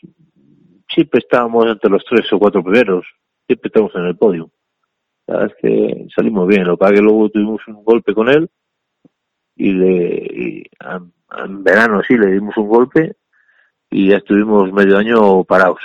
siempre 0.89 1.21
estábamos 1.21 1.67
entre 1.67 1.91
los 1.91 2.05
tres 2.05 2.33
o 2.33 2.39
cuatro 2.39 2.63
primeros, 2.63 3.07
siempre 3.47 3.69
estamos 3.69 3.95
en 3.95 4.05
el 4.05 4.17
podio. 4.17 4.51
La 5.27 5.39
verdad 5.39 5.57
que 5.61 6.07
salimos 6.15 6.47
bien, 6.47 6.65
lo 6.65 6.77
que 6.77 6.95
que 6.95 7.01
luego 7.01 7.29
tuvimos 7.31 7.61
un 7.69 7.85
golpe 7.85 8.15
con 8.15 8.29
él 8.29 8.49
y, 9.57 9.73
le, 9.73 10.71
en 11.39 11.65
verano 11.65 12.03
sí 12.07 12.17
le 12.17 12.33
dimos 12.33 12.57
un 12.57 12.69
golpe 12.69 13.17
y 13.91 14.11
ya 14.11 14.19
estuvimos 14.19 14.73
medio 14.73 14.99
año 14.99 15.45
parados, 15.45 15.81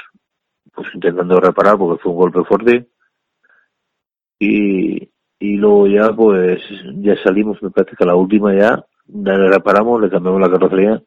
pues 0.74 0.88
intentando 0.94 1.40
reparar 1.40 1.78
porque 1.78 2.02
fue 2.02 2.12
un 2.12 2.18
golpe 2.18 2.44
fuerte 2.44 2.90
y, 4.38 5.10
y 5.40 5.58
luego 5.58 5.88
ya 5.88 6.14
pues 6.14 6.62
ya 6.98 7.16
salimos, 7.24 7.62
me 7.64 7.72
parece 7.72 7.96
que 7.96 8.06
la 8.06 8.16
última 8.16 8.54
ya 8.54 8.86
le 9.08 9.50
reparamos, 9.50 10.02
le 10.02 10.10
cambiamos 10.10 10.42
la 10.42 10.52
carrocería 10.52 11.02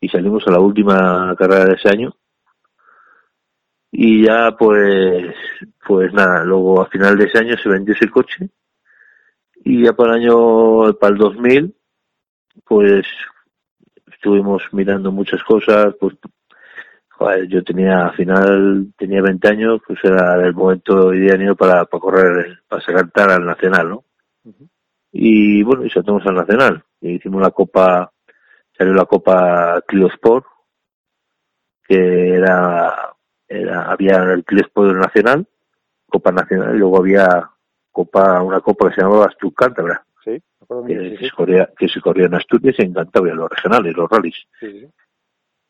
y 0.00 0.08
salimos 0.08 0.46
a 0.46 0.52
la 0.52 0.60
última 0.60 1.34
carrera 1.36 1.66
de 1.66 1.74
ese 1.74 1.88
año. 1.88 2.14
Y 3.90 4.24
ya 4.24 4.56
pues 4.58 5.34
pues 5.86 6.12
nada 6.12 6.44
luego 6.44 6.82
a 6.82 6.86
final 6.86 7.16
de 7.16 7.24
ese 7.26 7.38
año 7.38 7.56
se 7.56 7.68
vendió 7.68 7.94
ese 7.94 8.08
coche 8.08 8.48
y 9.64 9.84
ya 9.84 9.92
para 9.92 10.16
el 10.16 10.22
año 10.22 10.92
para 10.94 11.12
el 11.12 11.18
2000 11.18 11.74
pues 12.64 13.06
estuvimos 14.12 14.62
mirando 14.72 15.12
muchas 15.12 15.42
cosas 15.42 15.94
pues 15.98 16.14
yo 17.48 17.62
tenía 17.62 18.06
al 18.06 18.14
final 18.14 18.92
tenía 18.96 19.22
20 19.22 19.48
años 19.48 19.80
pues 19.86 19.98
era 20.02 20.34
el 20.44 20.54
momento 20.54 21.14
ideal 21.14 21.56
para, 21.56 21.84
para 21.84 22.00
correr 22.00 22.58
para 22.68 22.82
sacar 22.82 23.30
al 23.30 23.46
nacional 23.46 23.88
no 23.88 24.04
y 25.12 25.62
bueno 25.62 25.84
y 25.84 25.90
saltamos 25.90 26.26
al 26.26 26.34
nacional 26.34 26.82
y 27.00 27.12
hicimos 27.12 27.40
la 27.40 27.50
copa 27.50 28.10
salió 28.76 28.94
la 28.94 29.06
Copa 29.06 29.80
Clio 29.86 30.08
Sport, 30.08 30.46
que 31.86 32.34
era, 32.34 33.14
era 33.48 33.90
había 33.90 34.16
el 34.32 34.44
Clio 34.44 34.62
Sport 34.62 34.96
Nacional, 34.96 35.46
Copa 36.06 36.32
Nacional, 36.32 36.74
y 36.74 36.78
luego 36.78 36.98
había 36.98 37.50
Copa, 37.90 38.42
una 38.42 38.60
copa 38.60 38.88
que 38.88 38.96
se 38.96 39.02
llamaba 39.02 39.26
Astur 39.26 39.54
Cántabra. 39.54 40.04
Sí, 40.24 40.42
que, 40.86 41.16
se 41.18 41.30
corría, 41.30 41.70
que 41.78 41.88
se 41.88 42.00
corría 42.00 42.26
en 42.26 42.34
Asturias 42.34 42.74
y 42.78 42.82
en 42.82 42.94
Cantabria, 42.94 43.34
los 43.34 43.50
regionales, 43.50 43.96
los 43.96 44.10
rallies. 44.10 44.46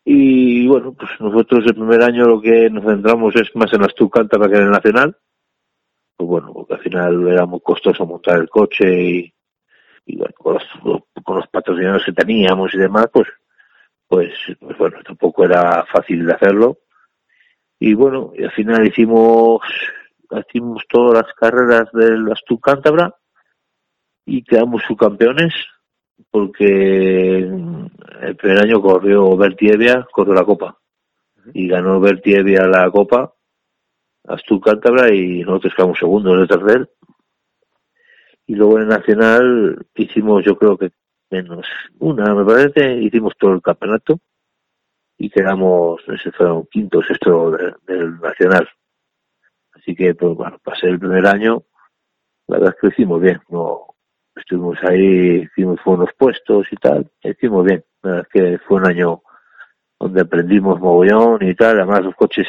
y 0.05 0.67
bueno, 0.67 0.95
pues 0.95 1.11
nosotros 1.21 1.65
el 1.67 1.75
primer 1.75 2.03
año 2.03 2.25
lo 2.25 2.41
que 2.41 2.71
nos 2.71 2.85
centramos 2.85 3.35
es 3.37 3.55
más 3.55 3.73
en 3.73 3.83
Astur 3.83 4.11
Cántabra 4.11 4.49
que 4.49 4.57
en 4.57 4.63
el 4.63 4.71
Nacional. 4.71 5.17
Pues 6.17 6.29
bueno, 6.29 6.53
porque 6.55 6.75
al 6.75 6.81
final 6.81 7.29
era 7.29 7.45
muy 7.45 7.61
costoso 7.61 8.07
montar 8.07 8.39
el 8.39 8.49
coche 8.49 9.03
y, 9.03 9.34
y 10.07 10.17
bueno, 10.17 10.35
con 10.37 10.55
los, 10.55 11.03
con 11.23 11.37
los 11.37 11.47
patrocinadores 11.49 12.05
que 12.07 12.13
teníamos 12.13 12.75
y 12.75 12.79
demás, 12.79 13.07
pues, 13.13 13.29
pues, 14.07 14.33
pues 14.61 14.79
bueno, 14.79 14.99
tampoco 15.05 15.45
era 15.45 15.85
fácil 15.87 16.27
de 16.27 16.33
hacerlo. 16.33 16.79
Y 17.79 17.95
bueno, 17.95 18.33
y 18.37 18.45
al 18.45 18.53
final 18.53 18.87
hicimos, 18.87 19.63
hicimos 20.49 20.85
todas 20.89 21.25
las 21.25 21.35
carreras 21.35 21.91
del 21.93 22.31
Astú 22.31 22.59
Cántabra 22.61 23.15
y 24.27 24.43
quedamos 24.43 24.83
subcampeones 24.87 25.53
porque 26.31 27.39
el 27.39 28.37
primer 28.37 28.61
año 28.61 28.81
corrió 28.81 29.37
Bertievia, 29.37 30.07
corrió 30.11 30.35
la 30.35 30.45
copa. 30.45 30.79
Y 31.53 31.69
ganó 31.69 32.01
Bertievia 32.01 32.67
la 32.67 32.91
copa 32.91 33.35
Astú 34.27 34.61
Cántabra 34.61 35.13
y 35.15 35.41
nosotros 35.41 35.75
quedamos 35.75 35.99
segundos 35.99 36.49
de 36.49 36.73
él 36.73 36.89
y 38.47 38.55
luego 38.55 38.77
en 38.77 38.83
el 38.83 38.89
Nacional 38.89 39.87
hicimos 39.95 40.45
yo 40.45 40.57
creo 40.57 40.77
que 40.77 40.93
menos 41.31 41.67
una 41.99 42.35
me 42.35 42.45
parece 42.45 42.97
hicimos 42.97 43.35
todo 43.39 43.53
el 43.53 43.63
campeonato 43.63 44.21
y 45.19 45.31
quedamos 45.31 46.03
ese 46.09 46.33
fue 46.33 46.51
un 46.51 46.67
quinto 46.67 47.03
sexto 47.03 47.57
del 47.87 48.21
Nacional. 48.21 48.69
Así 49.73 49.95
que, 49.95 50.15
pues 50.15 50.35
bueno, 50.35 50.59
pasé 50.63 50.89
el 50.89 50.99
primer 50.99 51.27
año, 51.27 51.65
la 52.47 52.59
verdad 52.59 52.75
es 52.75 52.81
que 52.81 52.95
hicimos 52.95 53.21
bien, 53.21 53.41
no 53.49 53.87
estuvimos 54.35 54.83
ahí, 54.83 55.43
hicimos 55.43 55.81
unos 55.85 56.11
puestos 56.17 56.67
y 56.73 56.77
tal, 56.77 57.11
hicimos 57.23 57.65
bien, 57.65 57.85
la 58.03 58.11
verdad 58.11 58.27
es 58.27 58.33
que 58.33 58.59
fue 58.67 58.79
un 58.79 58.87
año 58.87 59.23
donde 59.99 60.23
aprendimos 60.23 60.81
mogollón 60.81 61.43
y 61.43 61.55
tal, 61.55 61.79
además 61.79 62.05
los 62.05 62.15
coches 62.15 62.47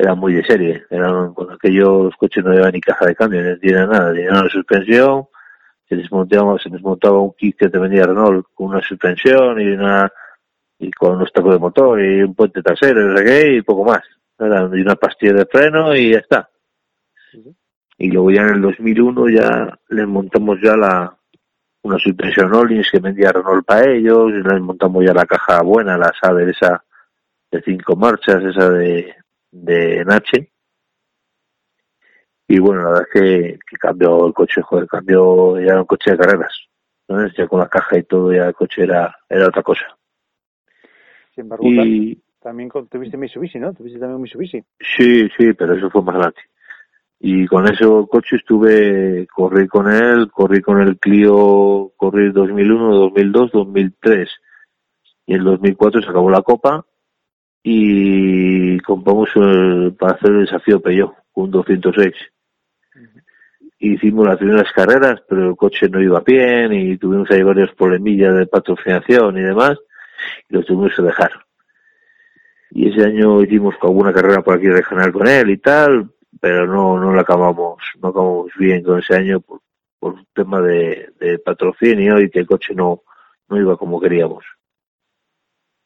eran 0.00 0.18
muy 0.18 0.32
de 0.32 0.44
serie, 0.44 0.84
eran 0.88 1.34
con 1.34 1.52
aquellos 1.52 2.14
coches 2.16 2.42
no 2.42 2.52
llevaban 2.52 2.72
ni 2.72 2.80
caja 2.80 3.06
de 3.06 3.14
cambio, 3.14 3.42
ni 3.42 3.72
nada, 3.72 4.12
ni 4.12 4.26
una 4.26 4.48
suspensión, 4.48 5.26
se 5.86 5.96
desmontaba, 5.96 6.58
se 6.58 6.70
desmontaba 6.70 7.18
un 7.18 7.32
kit 7.34 7.56
que 7.58 7.68
te 7.68 7.78
vendía 7.78 8.06
Renault 8.06 8.46
con 8.54 8.68
una 8.68 8.80
suspensión 8.80 9.60
y 9.60 9.66
una 9.66 10.10
y 10.78 10.90
con 10.92 11.16
un 11.16 11.26
estaco 11.26 11.52
de 11.52 11.58
motor 11.58 12.00
y 12.00 12.22
un 12.22 12.34
puente 12.34 12.62
trasero 12.62 13.20
y 13.54 13.60
poco 13.62 13.84
más. 13.84 14.02
Y 14.38 14.80
una 14.80 14.94
pastilla 14.94 15.34
de 15.34 15.44
freno 15.44 15.94
y 15.94 16.12
ya 16.12 16.18
está. 16.20 16.48
Y 17.98 18.10
luego 18.10 18.30
ya 18.30 18.42
en 18.42 18.54
el 18.54 18.62
2001 18.62 19.28
ya 19.28 19.78
les 19.88 20.06
montamos 20.06 20.58
ya 20.62 20.76
la 20.76 21.14
una 21.82 21.98
suspensión 21.98 22.54
Ollins 22.54 22.90
que 22.90 23.00
vendía 23.00 23.32
Renault 23.32 23.66
para 23.66 23.90
ellos, 23.90 24.30
y 24.30 24.42
les 24.42 24.60
montamos 24.60 25.04
ya 25.04 25.12
la 25.12 25.26
caja 25.26 25.60
buena, 25.62 25.98
la 25.98 26.12
SADE 26.18 26.50
esa 26.50 26.84
de 27.50 27.62
cinco 27.62 27.96
marchas, 27.96 28.44
esa 28.44 28.70
de, 28.70 29.14
de 29.50 30.04
Nache. 30.04 30.52
Y 32.48 32.58
bueno, 32.58 32.82
la 32.82 32.88
verdad 32.90 33.08
es 33.14 33.58
que, 33.68 33.78
cambió 33.78 34.26
el 34.26 34.34
coche, 34.34 34.60
joder, 34.62 34.86
cambió 34.88 35.60
ya 35.60 35.78
un 35.78 35.86
coche 35.86 36.12
de 36.12 36.18
carreras. 36.18 36.52
Ya 37.36 37.46
con 37.48 37.60
la 37.60 37.68
caja 37.68 37.98
y 37.98 38.04
todo, 38.04 38.32
ya 38.32 38.46
el 38.46 38.54
coche 38.54 38.82
era, 38.82 39.16
era 39.28 39.48
otra 39.48 39.62
cosa. 39.62 39.84
Sin 41.34 41.42
embargo, 41.42 41.64
y... 41.66 42.20
también 42.40 42.70
tuviste 42.88 43.16
Mitsubishi, 43.16 43.58
¿no? 43.58 43.72
Tuviste 43.72 43.98
también 43.98 44.20
Mitsubishi. 44.20 44.62
Sí, 44.78 45.28
sí, 45.36 45.52
pero 45.54 45.74
eso 45.74 45.90
fue 45.90 46.02
más 46.02 46.16
grande. 46.16 46.40
Y 47.18 47.46
con 47.46 47.66
ese 47.66 47.84
coche 48.08 48.36
estuve, 48.36 49.26
corrí 49.26 49.68
con 49.68 49.92
él, 49.92 50.30
corrí 50.30 50.62
con 50.62 50.80
el 50.80 50.98
Clio, 50.98 51.92
corrí 51.96 52.32
2001, 52.32 52.94
2002, 52.94 53.52
2003. 53.52 54.28
Y 55.26 55.34
en 55.34 55.44
2004 55.44 56.02
se 56.02 56.08
acabó 56.08 56.30
la 56.30 56.42
copa 56.42 56.86
y 57.62 58.78
compramos 58.80 59.30
el, 59.36 59.94
para 59.98 60.14
hacer 60.14 60.30
el 60.30 60.40
desafío 60.44 60.80
Peugeot, 60.80 61.14
un 61.34 61.50
206. 61.50 62.14
Hicimos 63.78 64.26
las 64.26 64.38
primeras 64.38 64.70
carreras, 64.72 65.22
pero 65.28 65.50
el 65.50 65.56
coche 65.56 65.88
no 65.88 66.02
iba 66.02 66.20
bien 66.20 66.72
y 66.72 66.98
tuvimos 66.98 67.30
ahí 67.30 67.42
varios 67.42 67.72
problemillas 67.74 68.34
de 68.34 68.46
patrocinación 68.46 69.38
y 69.38 69.42
demás 69.42 69.78
y 70.48 70.54
lo 70.54 70.62
tuvimos 70.62 70.94
que 70.94 71.02
dejar. 71.02 71.32
Y 72.72 72.88
ese 72.88 73.04
año 73.04 73.42
hicimos 73.42 73.74
alguna 73.82 74.12
carrera 74.12 74.42
por 74.42 74.56
aquí 74.56 74.68
regional 74.68 75.12
con 75.12 75.26
él 75.26 75.50
y 75.50 75.58
tal, 75.58 76.10
pero 76.40 76.66
no, 76.66 76.98
no 76.98 77.12
lo 77.12 77.20
acabamos, 77.20 77.82
no 78.00 78.08
acabamos 78.08 78.52
bien 78.58 78.82
con 78.82 78.98
ese 78.98 79.16
año 79.16 79.40
por, 79.40 79.60
por 79.98 80.14
un 80.14 80.26
tema 80.34 80.60
de, 80.60 81.12
de 81.18 81.38
patrocinio 81.38 82.20
y 82.20 82.30
que 82.30 82.40
el 82.40 82.46
coche 82.46 82.74
no, 82.74 83.02
no 83.48 83.58
iba 83.58 83.76
como 83.76 84.00
queríamos. 84.00 84.44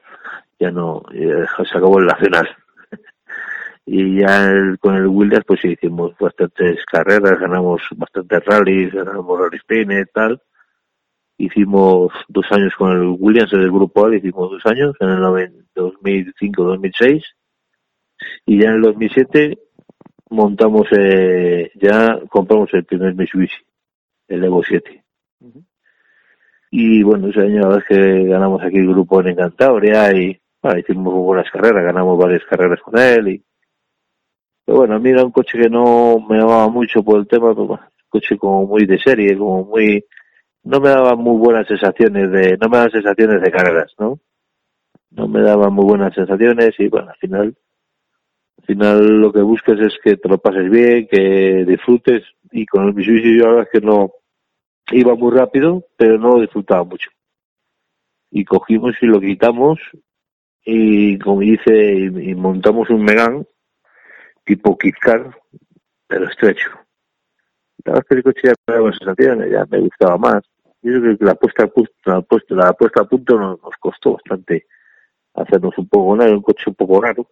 ya 0.60 0.70
no, 0.70 1.02
se 1.10 1.78
acabó 1.78 1.98
el 1.98 2.06
nacional. 2.06 2.48
y 3.86 4.20
ya 4.20 4.76
con 4.78 4.94
el 4.94 5.06
Williams 5.06 5.44
pues 5.46 5.64
hicimos 5.64 6.12
bastantes 6.20 6.84
carreras, 6.84 7.40
ganamos 7.40 7.80
bastantes 7.96 8.44
rallies, 8.44 8.92
ganamos 8.92 9.40
rally 9.40 9.56
Spain 9.56 9.90
y 9.90 10.04
tal. 10.12 10.40
Hicimos 11.38 12.12
dos 12.28 12.44
años 12.50 12.74
con 12.76 12.92
el 12.92 13.16
Williams 13.18 13.52
en 13.54 13.60
el 13.60 13.72
grupo 13.72 14.06
A, 14.06 14.14
hicimos 14.14 14.50
dos 14.50 14.66
años, 14.66 14.94
en 15.00 15.08
el 15.08 15.22
2005-2006. 15.74 17.22
Y 18.46 18.60
ya 18.60 18.68
en 18.68 18.76
el 18.76 18.82
2007 18.82 19.58
montamos, 20.30 20.86
eh, 20.92 21.70
ya 21.74 22.20
compramos 22.28 22.72
el 22.74 22.84
primer 22.84 23.14
Mitsubishi, 23.14 23.64
el 24.28 24.44
Evo 24.44 24.62
7. 24.62 25.04
Y 26.72 27.02
bueno, 27.02 27.28
ese 27.28 27.40
año 27.40 27.60
la 27.60 27.68
verdad 27.68 27.84
es 27.88 27.96
que 27.96 28.24
ganamos 28.26 28.62
aquí 28.62 28.76
el 28.78 28.88
grupo 28.88 29.20
en 29.22 29.34
Cantabria 29.34 30.12
y 30.12 30.40
bueno, 30.62 30.78
hicimos 30.78 31.14
muy 31.14 31.22
buenas 31.22 31.50
carreras, 31.50 31.84
ganamos 31.84 32.18
varias 32.18 32.44
carreras 32.44 32.80
con 32.80 32.98
él 32.98 33.28
y 33.28 33.44
pero 34.64 34.78
bueno, 34.78 34.94
a 34.94 34.98
mí 35.00 35.10
era 35.10 35.24
un 35.24 35.32
coche 35.32 35.58
que 35.58 35.68
no 35.68 36.24
me 36.28 36.38
daba 36.38 36.68
mucho 36.68 37.02
por 37.02 37.18
el 37.18 37.26
tema, 37.26 37.52
pero 37.54 37.72
un 37.72 37.78
coche 38.08 38.38
como 38.38 38.66
muy 38.66 38.86
de 38.86 39.00
serie, 39.00 39.36
como 39.36 39.64
muy 39.64 40.04
no 40.62 40.78
me 40.78 40.90
daba 40.90 41.16
muy 41.16 41.38
buenas 41.38 41.66
sensaciones 41.66 42.30
de 42.30 42.56
no 42.56 42.68
me 42.68 42.76
daba 42.76 42.90
sensaciones 42.90 43.42
de 43.42 43.50
carreras, 43.50 43.92
¿no? 43.98 44.20
No 45.10 45.26
me 45.26 45.40
daba 45.40 45.70
muy 45.70 45.84
buenas 45.84 46.14
sensaciones 46.14 46.78
y 46.78 46.86
bueno, 46.86 47.10
al 47.10 47.16
final 47.16 47.56
al 48.60 48.66
final 48.66 49.20
lo 49.20 49.32
que 49.32 49.40
busques 49.40 49.80
es 49.80 49.98
que 50.04 50.16
te 50.16 50.28
lo 50.28 50.38
pases 50.38 50.70
bien, 50.70 51.08
que 51.08 51.64
disfrutes 51.66 52.22
y 52.52 52.66
con 52.66 52.86
el 52.86 52.94
Mitsubishi 52.94 53.38
yo 53.38 53.46
la 53.46 53.50
verdad 53.52 53.68
es 53.72 53.80
que 53.80 53.86
no 53.86 54.12
iba 54.92 55.14
muy 55.14 55.36
rápido, 55.36 55.86
pero 55.96 56.18
no 56.18 56.40
disfrutaba 56.40 56.84
mucho. 56.84 57.10
Y 58.30 58.44
cogimos 58.44 58.94
y 59.00 59.06
lo 59.06 59.20
quitamos 59.20 59.80
y 60.64 61.18
como 61.18 61.40
dice, 61.40 61.94
y, 61.94 62.34
montamos 62.34 62.90
un 62.90 63.02
Megan 63.02 63.46
tipo 64.44 64.76
KitKat, 64.76 65.34
pero 66.06 66.26
estrecho. 66.26 66.70
La 67.84 67.92
verdad 67.92 68.04
es 68.04 68.08
que 68.08 68.14
el 68.16 68.22
coche 68.22 68.40
ya 68.44 68.54
me 68.66 68.74
daba 68.74 68.92
sensaciones, 68.92 69.50
ya 69.50 69.64
me 69.70 69.80
gustaba 69.80 70.18
más. 70.18 70.42
Yo 70.82 71.00
creo 71.00 71.16
que 71.16 71.24
la 71.24 71.34
puesta 71.34 71.64
a 71.64 71.66
punto, 71.68 71.92
la 72.04 72.20
puesta, 72.20 72.54
la 72.54 72.72
puesta 72.74 73.00
a 73.00 73.04
punto 73.04 73.38
nos, 73.38 73.58
costó 73.80 74.14
bastante 74.14 74.66
hacernos 75.34 75.76
un 75.78 75.88
poco 75.88 76.12
un 76.12 76.42
coche 76.42 76.64
un 76.66 76.74
poco 76.74 77.00
raro. 77.00 77.26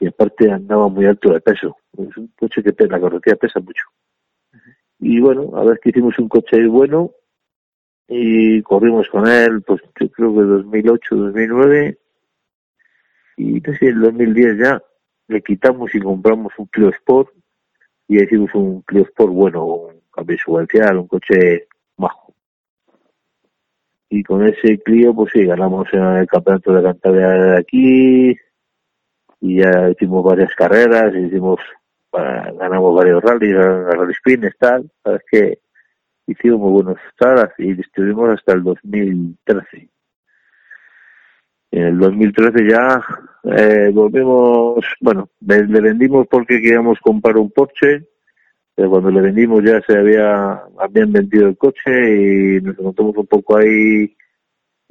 Y 0.00 0.08
aparte 0.08 0.50
andaba 0.50 0.88
muy 0.88 1.06
alto 1.06 1.32
de 1.32 1.40
peso. 1.40 1.76
Es 1.96 2.16
un 2.16 2.28
coche 2.38 2.62
que 2.62 2.86
la 2.86 3.00
carretera 3.00 3.36
pesa 3.36 3.60
mucho. 3.60 3.84
Y 4.98 5.20
bueno, 5.20 5.56
a 5.56 5.64
ver 5.64 5.78
que 5.80 5.90
hicimos 5.90 6.18
un 6.18 6.28
coche 6.28 6.66
bueno 6.66 7.12
y 8.08 8.62
corrimos 8.62 9.08
con 9.08 9.26
él, 9.26 9.62
pues 9.62 9.82
yo 9.98 10.10
creo 10.10 10.34
que 10.34 10.40
2008, 10.42 11.16
2009 11.16 11.98
y 13.36 13.60
no 13.60 13.74
sé, 13.74 13.88
en 13.88 14.00
2010 14.00 14.58
ya 14.58 14.82
le 15.28 15.42
quitamos 15.42 15.94
y 15.94 16.00
compramos 16.00 16.52
un 16.58 16.66
Clio 16.66 16.90
Sport 16.90 17.30
y 18.08 18.22
hicimos 18.22 18.54
un 18.54 18.82
Clio 18.82 19.02
Sport 19.02 19.32
bueno, 19.32 19.64
un 19.64 20.00
cambio 20.12 20.36
subvencial, 20.38 20.98
un 20.98 21.08
coche 21.08 21.66
majo. 21.96 22.34
Y 24.10 24.22
con 24.22 24.46
ese 24.46 24.78
Clio, 24.82 25.14
pues 25.14 25.32
sí, 25.32 25.44
ganamos 25.44 25.88
en 25.92 26.02
el 26.02 26.26
campeonato 26.26 26.72
de 26.72 26.82
Cantabria 26.82 27.28
de 27.28 27.58
aquí 27.58 28.36
y 29.44 29.56
ya 29.56 29.90
hicimos 29.90 30.24
varias 30.24 30.54
carreras, 30.54 31.14
hicimos, 31.14 31.60
ganamos 32.10 32.94
varios 32.94 33.22
rallies, 33.22 33.54
rally 33.54 34.14
spins, 34.14 34.56
tal, 34.58 34.90
sabes 35.02 35.20
que 35.30 35.58
hicimos 36.26 36.60
muy 36.60 36.72
buenos 36.72 36.96
y 37.58 37.78
estuvimos 37.78 38.30
hasta 38.30 38.54
el 38.54 38.62
2013. 38.62 39.90
En 41.72 41.82
el 41.82 41.98
2013 41.98 42.70
ya 42.70 43.04
eh, 43.54 43.90
volvimos, 43.92 44.82
bueno, 45.02 45.28
le, 45.46 45.62
vendimos 45.62 46.26
porque 46.28 46.62
queríamos 46.62 46.98
comprar 47.00 47.36
un 47.36 47.50
Porsche, 47.50 48.02
pero 48.74 48.88
cuando 48.88 49.10
le 49.10 49.20
vendimos 49.20 49.62
ya 49.62 49.82
se 49.82 49.98
había, 49.98 50.62
habían 50.78 51.12
vendido 51.12 51.48
el 51.48 51.58
coche 51.58 51.90
y 51.90 52.60
nos 52.62 52.78
montamos 52.78 53.14
un 53.18 53.26
poco 53.26 53.58
ahí, 53.58 54.16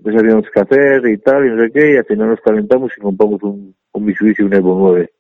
qué 0.04 0.12
sabíamos 0.12 0.46
qué 0.54 0.60
hacer 0.60 1.08
y 1.08 1.18
tal, 1.18 1.46
y 1.46 1.50
no 1.50 1.64
sé 1.64 1.72
qué, 1.72 1.94
y 1.94 1.98
al 1.98 2.06
final 2.06 2.30
nos 2.30 2.42
calentamos 2.42 2.92
y 2.98 3.02
compramos 3.02 3.42
un, 3.44 3.76
un 3.92 4.06
Mitsubishi, 4.06 4.44
un 4.44 4.54
Evo 4.54 4.78
9. 4.80 5.14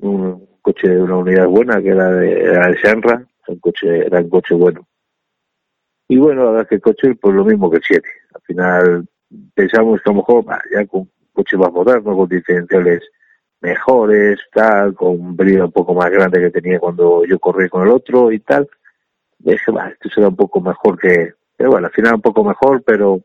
Un 0.00 0.48
coche 0.62 0.88
de 0.88 1.02
una 1.02 1.16
unidad 1.16 1.46
buena 1.46 1.80
que 1.82 1.88
era 1.88 2.10
de, 2.12 2.40
era 2.40 2.68
de 2.68 2.78
Shanra, 2.82 3.26
un 3.48 3.58
coche, 3.58 4.06
era 4.06 4.20
un 4.20 4.28
coche 4.28 4.54
bueno. 4.54 4.86
Y 6.08 6.16
bueno, 6.18 6.44
la 6.44 6.50
verdad 6.50 6.62
es 6.62 6.68
que 6.68 6.74
el 6.76 6.80
coche, 6.80 7.14
pues 7.16 7.34
lo 7.34 7.44
mismo 7.44 7.70
que 7.70 7.78
el 7.78 7.82
7. 7.82 8.08
Al 8.34 8.40
final 8.42 9.08
pensamos 9.54 10.00
que 10.00 10.10
a 10.10 10.12
lo 10.12 10.18
mejor 10.18 10.44
ya 10.72 10.86
con 10.86 11.10
coches 11.32 11.58
más 11.58 11.72
modernos, 11.72 12.16
con 12.16 12.28
diferenciales 12.28 13.02
mejores, 13.60 14.38
tal, 14.52 14.94
con 14.94 15.20
un 15.20 15.36
brillo 15.36 15.66
un 15.66 15.72
poco 15.72 15.94
más 15.94 16.10
grande 16.10 16.40
que 16.40 16.50
tenía 16.50 16.78
cuando 16.78 17.24
yo 17.24 17.38
corrí 17.38 17.68
con 17.68 17.82
el 17.82 17.92
otro 17.92 18.32
y 18.32 18.40
tal. 18.40 18.68
Dije, 19.38 19.72
esto 19.92 20.08
será 20.14 20.28
un 20.28 20.36
poco 20.36 20.60
mejor 20.60 20.98
que, 20.98 21.34
pero 21.56 21.70
bueno, 21.70 21.86
al 21.86 21.92
final 21.92 22.14
un 22.14 22.22
poco 22.22 22.44
mejor, 22.44 22.82
pero, 22.84 23.20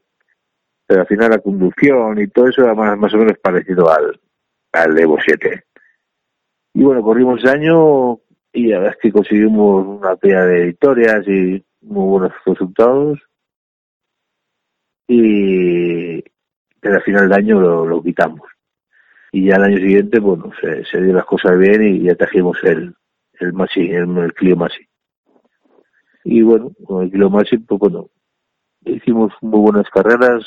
pero 0.94 1.02
al 1.02 1.08
final 1.08 1.32
la 1.32 1.40
conducción 1.40 2.20
y 2.20 2.28
todo 2.28 2.50
eso 2.50 2.62
era 2.62 2.76
más, 2.76 3.12
o 3.16 3.18
menos 3.18 3.36
parecido 3.40 3.90
al, 3.90 4.22
al 4.74 5.00
Evo 5.00 5.18
7. 5.20 5.64
Y 6.76 6.84
bueno, 6.84 7.02
corrimos 7.02 7.40
ese 7.40 7.50
año 7.50 8.20
y 8.52 8.68
la 8.68 8.78
verdad 8.78 8.94
es 8.94 9.02
que 9.02 9.12
conseguimos 9.12 9.88
una 9.88 10.16
pila 10.18 10.46
de 10.46 10.66
victorias 10.66 11.28
y 11.28 11.66
muy 11.82 12.06
buenos 12.06 12.32
resultados 12.46 13.20
y 15.08 16.22
pero 16.80 16.96
al 16.98 17.02
final 17.02 17.28
del 17.28 17.40
año 17.40 17.60
lo, 17.60 18.04
quitamos 18.04 18.48
y 19.32 19.48
ya 19.48 19.56
el 19.56 19.64
año 19.64 19.78
siguiente 19.78 20.20
bueno 20.20 20.52
se, 20.62 20.86
se 20.86 21.02
dio 21.02 21.14
las 21.14 21.26
cosas 21.26 21.58
bien 21.58 21.82
y 21.82 22.04
ya 22.04 22.14
trajimos 22.14 22.58
el 22.64 22.96
el 23.40 23.54
Masi, 23.54 23.82
el, 23.82 24.16
el 24.18 24.34
Clio 24.34 24.56
Masi 24.56 24.88
y 26.24 26.42
bueno, 26.42 26.72
con 26.86 27.04
el 27.04 27.12
Kilo 27.12 27.30
Máximo, 27.30 27.66
pues 27.68 27.80
bueno, 27.80 28.10
hicimos 28.86 29.34
muy 29.42 29.60
buenas 29.60 29.90
carreras. 29.90 30.44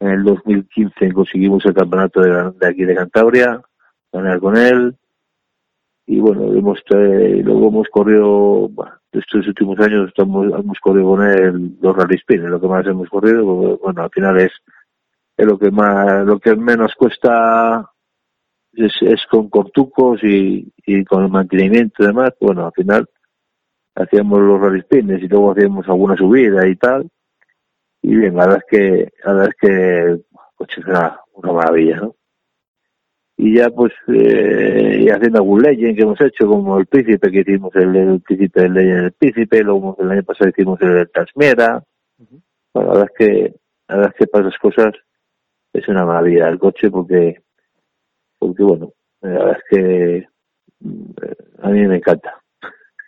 En 0.00 0.08
el 0.08 0.24
2015 0.24 1.12
conseguimos 1.12 1.64
el 1.66 1.74
campeonato 1.74 2.22
de, 2.22 2.52
de 2.58 2.66
aquí 2.66 2.84
de 2.84 2.94
Cantabria, 2.94 3.60
ganar 4.10 4.40
con 4.40 4.56
él. 4.56 4.96
Y 6.06 6.18
bueno, 6.18 6.52
hemos, 6.54 6.78
eh, 6.90 7.42
luego 7.44 7.68
hemos 7.68 7.88
corrido, 7.88 8.68
bueno, 8.70 8.92
estos 9.12 9.46
últimos 9.46 9.78
años 9.78 10.08
estamos, 10.08 10.46
hemos 10.46 10.78
corrido 10.80 11.10
con 11.10 11.24
él 11.24 11.76
los 11.80 11.96
rally 11.96 12.16
spin, 12.16 12.44
es 12.44 12.50
lo 12.50 12.60
que 12.60 12.66
más 12.66 12.86
hemos 12.86 13.08
corrido, 13.08 13.44
bueno, 13.78 14.02
al 14.02 14.10
final 14.10 14.40
es, 14.40 14.50
es 15.36 15.46
lo 15.46 15.58
que 15.58 15.70
más, 15.70 16.26
lo 16.26 16.40
que 16.40 16.56
menos 16.56 16.94
cuesta 16.96 17.88
es, 18.72 18.92
es 19.02 19.24
con 19.30 19.48
cortucos 19.50 20.24
y, 20.24 20.72
y 20.84 21.04
con 21.04 21.24
el 21.24 21.30
mantenimiento 21.30 22.02
y 22.02 22.06
demás, 22.06 22.32
bueno, 22.40 22.66
al 22.66 22.72
final 22.72 23.08
hacíamos 23.94 24.40
los 24.40 24.60
rally 24.60 24.80
spins 24.80 25.22
y 25.22 25.28
luego 25.28 25.52
hacíamos 25.52 25.86
alguna 25.88 26.16
subida 26.16 26.66
y 26.66 26.74
tal, 26.74 27.08
y 28.02 28.16
bien, 28.16 28.34
la 28.34 28.46
verdad 28.46 28.62
es 28.66 28.78
que, 28.78 29.12
la 29.24 29.32
verdad 29.32 29.48
es 29.48 29.56
que 29.60 29.98
el 29.98 30.24
coche 30.54 30.80
es 30.80 30.86
una, 30.86 31.20
una 31.34 31.52
maravilla, 31.52 31.96
¿no? 31.96 32.16
Y 33.36 33.56
ya 33.56 33.70
pues, 33.70 33.92
eh, 34.08 34.98
y 35.00 35.08
haciendo 35.08 35.38
algún 35.38 35.62
legend 35.62 35.96
que 35.96 36.02
hemos 36.02 36.20
hecho, 36.20 36.46
como 36.46 36.78
el 36.78 36.86
Príncipe, 36.86 37.30
que 37.30 37.40
hicimos 37.40 37.74
el, 37.74 37.96
el 37.96 38.20
Príncipe 38.20 38.60
del 38.60 38.74
Legend 38.74 39.00
del 39.00 39.12
Príncipe, 39.12 39.62
luego 39.62 39.96
el 39.98 40.10
año 40.10 40.22
pasado 40.24 40.50
hicimos 40.50 40.80
el 40.82 40.94
de 40.94 41.06
Tasmera. 41.06 41.82
Bueno, 42.18 42.42
la 42.74 42.98
verdad 42.98 43.10
es 43.10 43.16
que, 43.16 43.54
la 43.88 43.96
verdad 43.96 44.12
es 44.12 44.18
que 44.18 44.26
para 44.26 44.46
esas 44.46 44.60
cosas 44.60 44.94
es 45.72 45.88
una 45.88 46.04
maravilla 46.04 46.48
el 46.48 46.58
coche 46.58 46.90
porque, 46.90 47.40
porque 48.38 48.62
bueno, 48.62 48.92
la 49.22 49.30
verdad 49.30 49.56
es 49.56 49.64
que 49.70 50.28
mm, 50.80 51.10
a 51.62 51.68
mí 51.70 51.86
me 51.86 51.96
encanta. 51.96 52.42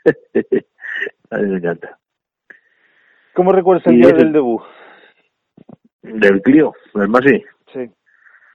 a 1.30 1.36
mí 1.36 1.46
me 1.46 1.56
encanta. 1.58 1.98
¿Cómo 3.34 3.52
recuerdas 3.52 3.86
el 3.86 4.00
día 4.00 4.12
del 4.12 4.32
debut? 4.32 4.62
Del 6.02 6.42
Clio, 6.42 6.74
del 6.94 7.08
Masi. 7.08 7.44
Sí. 7.72 7.90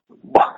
Buah. 0.09 0.57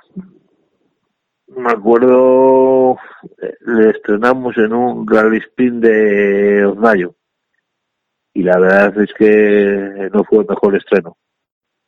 Me 1.48 1.72
acuerdo, 1.72 2.98
eh, 3.42 3.56
le 3.62 3.90
estrenamos 3.92 4.58
en 4.58 4.74
un 4.74 5.08
rally 5.08 5.38
spin 5.38 5.80
de 5.82 6.66
Osnayo. 6.66 7.16
Y 8.34 8.44
la 8.44 8.60
verdad 8.60 9.02
es 9.02 9.14
que 9.14 10.10
no 10.14 10.24
fue 10.24 10.40
el 10.40 10.48
mejor 10.48 10.76
estreno. 10.76 11.18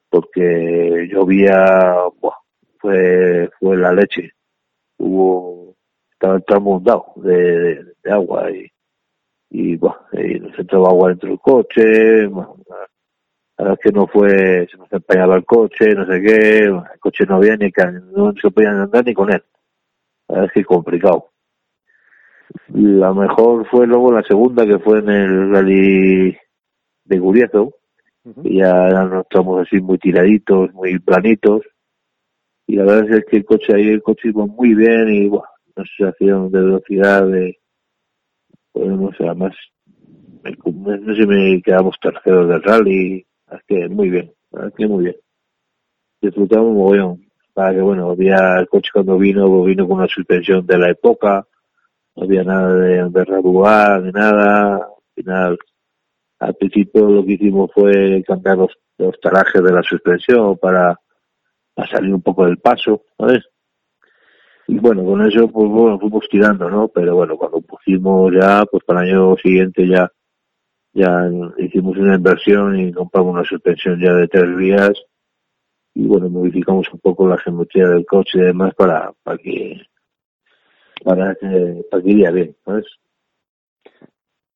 Porque 0.09 1.07
llovía, 1.09 1.95
buah, 2.19 2.35
fue, 2.79 3.49
fue 3.59 3.77
la 3.77 3.93
leche. 3.93 4.31
Hubo, 4.97 5.75
estaba 6.11 6.35
el 6.35 6.45
tramo 6.45 6.75
hundado 6.75 7.13
de, 7.17 7.33
de, 7.33 7.85
de 8.03 8.11
agua 8.11 8.51
y, 8.51 8.71
y, 9.49 9.75
buah, 9.77 9.97
y 10.13 10.39
nos 10.39 10.57
entraba 10.59 10.89
agua 10.89 11.09
dentro 11.09 11.29
del 11.29 11.39
coche. 11.39 12.27
bueno, 12.27 12.57
la 13.61 13.67
verdad 13.67 13.79
es 13.83 13.91
que 13.91 13.95
no 13.99 14.07
fue, 14.07 14.67
se 14.71 14.77
nos 14.77 14.91
empañaba 14.91 15.35
el 15.35 15.45
coche, 15.45 15.93
no 15.93 16.03
sé 16.07 16.19
qué, 16.19 16.57
el 16.63 16.99
coche 16.99 17.25
no 17.27 17.35
había 17.35 17.55
ni, 17.55 17.69
no 18.11 18.33
se 18.41 18.49
podía 18.49 18.71
andar 18.71 19.05
ni 19.05 19.13
con 19.13 19.31
él. 19.31 19.43
La 20.27 20.35
verdad 20.35 20.45
es 20.47 20.53
que 20.53 20.65
complicado. 20.65 21.27
La 22.73 23.13
mejor 23.13 23.67
fue 23.69 23.85
luego 23.85 24.11
la 24.11 24.23
segunda, 24.23 24.65
que 24.65 24.79
fue 24.79 24.97
en 24.99 25.09
el 25.09 25.51
rally 25.51 26.35
de 27.05 27.19
Guriezo, 27.19 27.75
y 28.43 28.57
ya 28.57 28.87
eran 28.87 29.11
unos 29.11 29.27
tramos 29.29 29.61
así 29.61 29.79
muy 29.79 29.99
tiraditos, 29.99 30.73
muy 30.73 30.97
planitos, 30.97 31.61
y 32.65 32.77
la 32.77 32.85
verdad 32.85 33.15
es 33.15 33.25
que 33.25 33.37
el 33.37 33.45
coche 33.45 33.75
ahí, 33.75 33.89
el 33.89 34.01
coche 34.01 34.29
iba 34.29 34.43
muy 34.47 34.73
bien, 34.73 35.07
y 35.09 35.27
bueno, 35.27 35.45
una 35.75 35.85
sensación 35.97 36.51
de 36.51 36.61
velocidad, 36.61 37.27
de, 37.27 37.59
pues 38.71 38.87
no 38.87 39.11
sé, 39.13 39.23
además, 39.27 39.53
me- 40.43 40.97
no 40.97 41.15
sé, 41.15 41.27
me 41.27 41.61
quedamos 41.61 41.95
terceros 42.01 42.49
del 42.49 42.63
rally, 42.63 43.25
es 43.51 43.63
que 43.67 43.89
muy 43.89 44.09
bien, 44.09 44.33
es 44.51 44.73
que 44.75 44.87
muy 44.87 45.03
bien. 45.05 45.15
Disfrutamos 46.21 46.73
mogollón. 46.73 47.25
Para 47.53 47.73
que, 47.73 47.81
bueno, 47.81 48.11
había 48.11 48.59
el 48.59 48.69
coche 48.69 48.91
cuando 48.93 49.17
vino, 49.17 49.63
vino 49.63 49.85
con 49.85 49.97
una 49.97 50.07
suspensión 50.07 50.65
de 50.65 50.77
la 50.77 50.89
época, 50.89 51.45
no 52.15 52.23
había 52.23 52.43
nada 52.43 52.73
de, 52.75 53.09
de 53.09 53.25
rabuar 53.25 54.01
ni 54.03 54.11
nada. 54.11 54.75
Al 54.75 55.13
final, 55.13 55.59
al 56.39 56.55
principio 56.55 57.09
lo 57.09 57.25
que 57.25 57.33
hicimos 57.33 57.69
fue 57.73 58.23
cambiar 58.25 58.57
los, 58.57 58.77
los 58.97 59.19
tarajes 59.19 59.61
de 59.61 59.73
la 59.73 59.83
suspensión 59.83 60.57
para, 60.57 60.97
para 61.73 61.89
salir 61.89 62.13
un 62.13 62.21
poco 62.21 62.45
del 62.45 62.57
paso, 62.57 63.03
¿sabes? 63.17 63.43
Y 64.67 64.79
bueno, 64.79 65.03
con 65.03 65.21
eso, 65.27 65.49
pues 65.49 65.69
bueno, 65.69 65.99
fuimos 65.99 66.25
tirando, 66.29 66.69
¿no? 66.69 66.87
Pero 66.87 67.15
bueno, 67.15 67.35
cuando 67.35 67.59
pusimos 67.59 68.31
ya, 68.33 68.63
pues 68.71 68.83
para 68.85 69.03
el 69.03 69.09
año 69.09 69.35
siguiente 69.35 69.85
ya 69.85 70.09
ya 70.93 71.29
hicimos 71.57 71.97
una 71.97 72.15
inversión 72.15 72.79
y 72.79 72.91
compramos 72.91 73.33
una 73.33 73.43
suspensión 73.43 73.99
ya 73.99 74.13
de 74.13 74.27
tres 74.27 74.55
vías 74.55 74.91
y 75.93 76.05
bueno 76.07 76.29
modificamos 76.29 76.91
un 76.93 76.99
poco 76.99 77.27
la 77.27 77.37
geometría 77.37 77.87
del 77.89 78.05
coche 78.05 78.39
y 78.39 78.41
demás 78.41 78.73
para 78.75 79.11
para 79.23 79.37
que 79.37 79.81
para 81.03 81.35
que 81.35 81.83
para 81.89 82.03
que 82.03 82.09
iría 82.09 82.31
bien 82.31 82.55
¿sabes? 82.65 82.85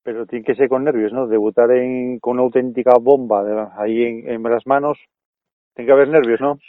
Pero 0.04 0.28
tiene 0.28 0.46
que 0.46 0.54
ser 0.54 0.70
con 0.70 0.84
nervios, 0.84 1.12
¿no? 1.12 1.26
Debutar 1.26 1.72
en, 1.72 2.20
con 2.20 2.34
una 2.34 2.44
auténtica 2.44 2.94
bomba 3.00 3.44
de- 3.44 3.68
ahí 3.76 4.04
en, 4.04 4.30
en 4.30 4.44
las 4.44 4.68
manos. 4.68 5.00
Tiene 5.74 5.88
que 5.88 5.92
haber 5.94 6.10
nervios, 6.10 6.40
¿no? 6.42 6.60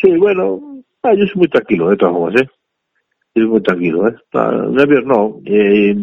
sí 0.00 0.16
bueno 0.16 0.60
ah, 1.02 1.12
yo 1.12 1.26
soy 1.26 1.36
muy 1.40 1.48
tranquilo 1.48 1.90
de 1.90 1.96
todas 1.96 2.14
formas 2.14 2.40
¿eh? 2.40 2.46
yo 3.34 3.42
soy 3.42 3.50
muy 3.50 3.62
tranquilo 3.62 4.08
¿eh? 4.08 4.14
Ah, 4.32 4.66
nervios 4.70 5.04
no 5.04 5.40
eh, 5.44 5.96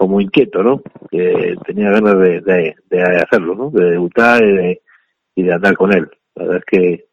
como 0.00 0.18
inquieto 0.18 0.62
¿no? 0.62 0.80
que 1.10 1.54
tenía 1.66 1.90
ganas 1.90 2.18
de, 2.18 2.40
de, 2.40 2.74
de 2.88 3.02
hacerlo 3.02 3.54
¿no? 3.54 3.70
de 3.70 3.90
debutar 3.90 4.42
y 4.42 4.52
de, 4.56 4.82
y 5.34 5.42
de 5.42 5.52
andar 5.52 5.76
con 5.76 5.92
él 5.92 6.08
la 6.36 6.44
verdad 6.44 6.58
es 6.58 6.64
que 6.64 7.06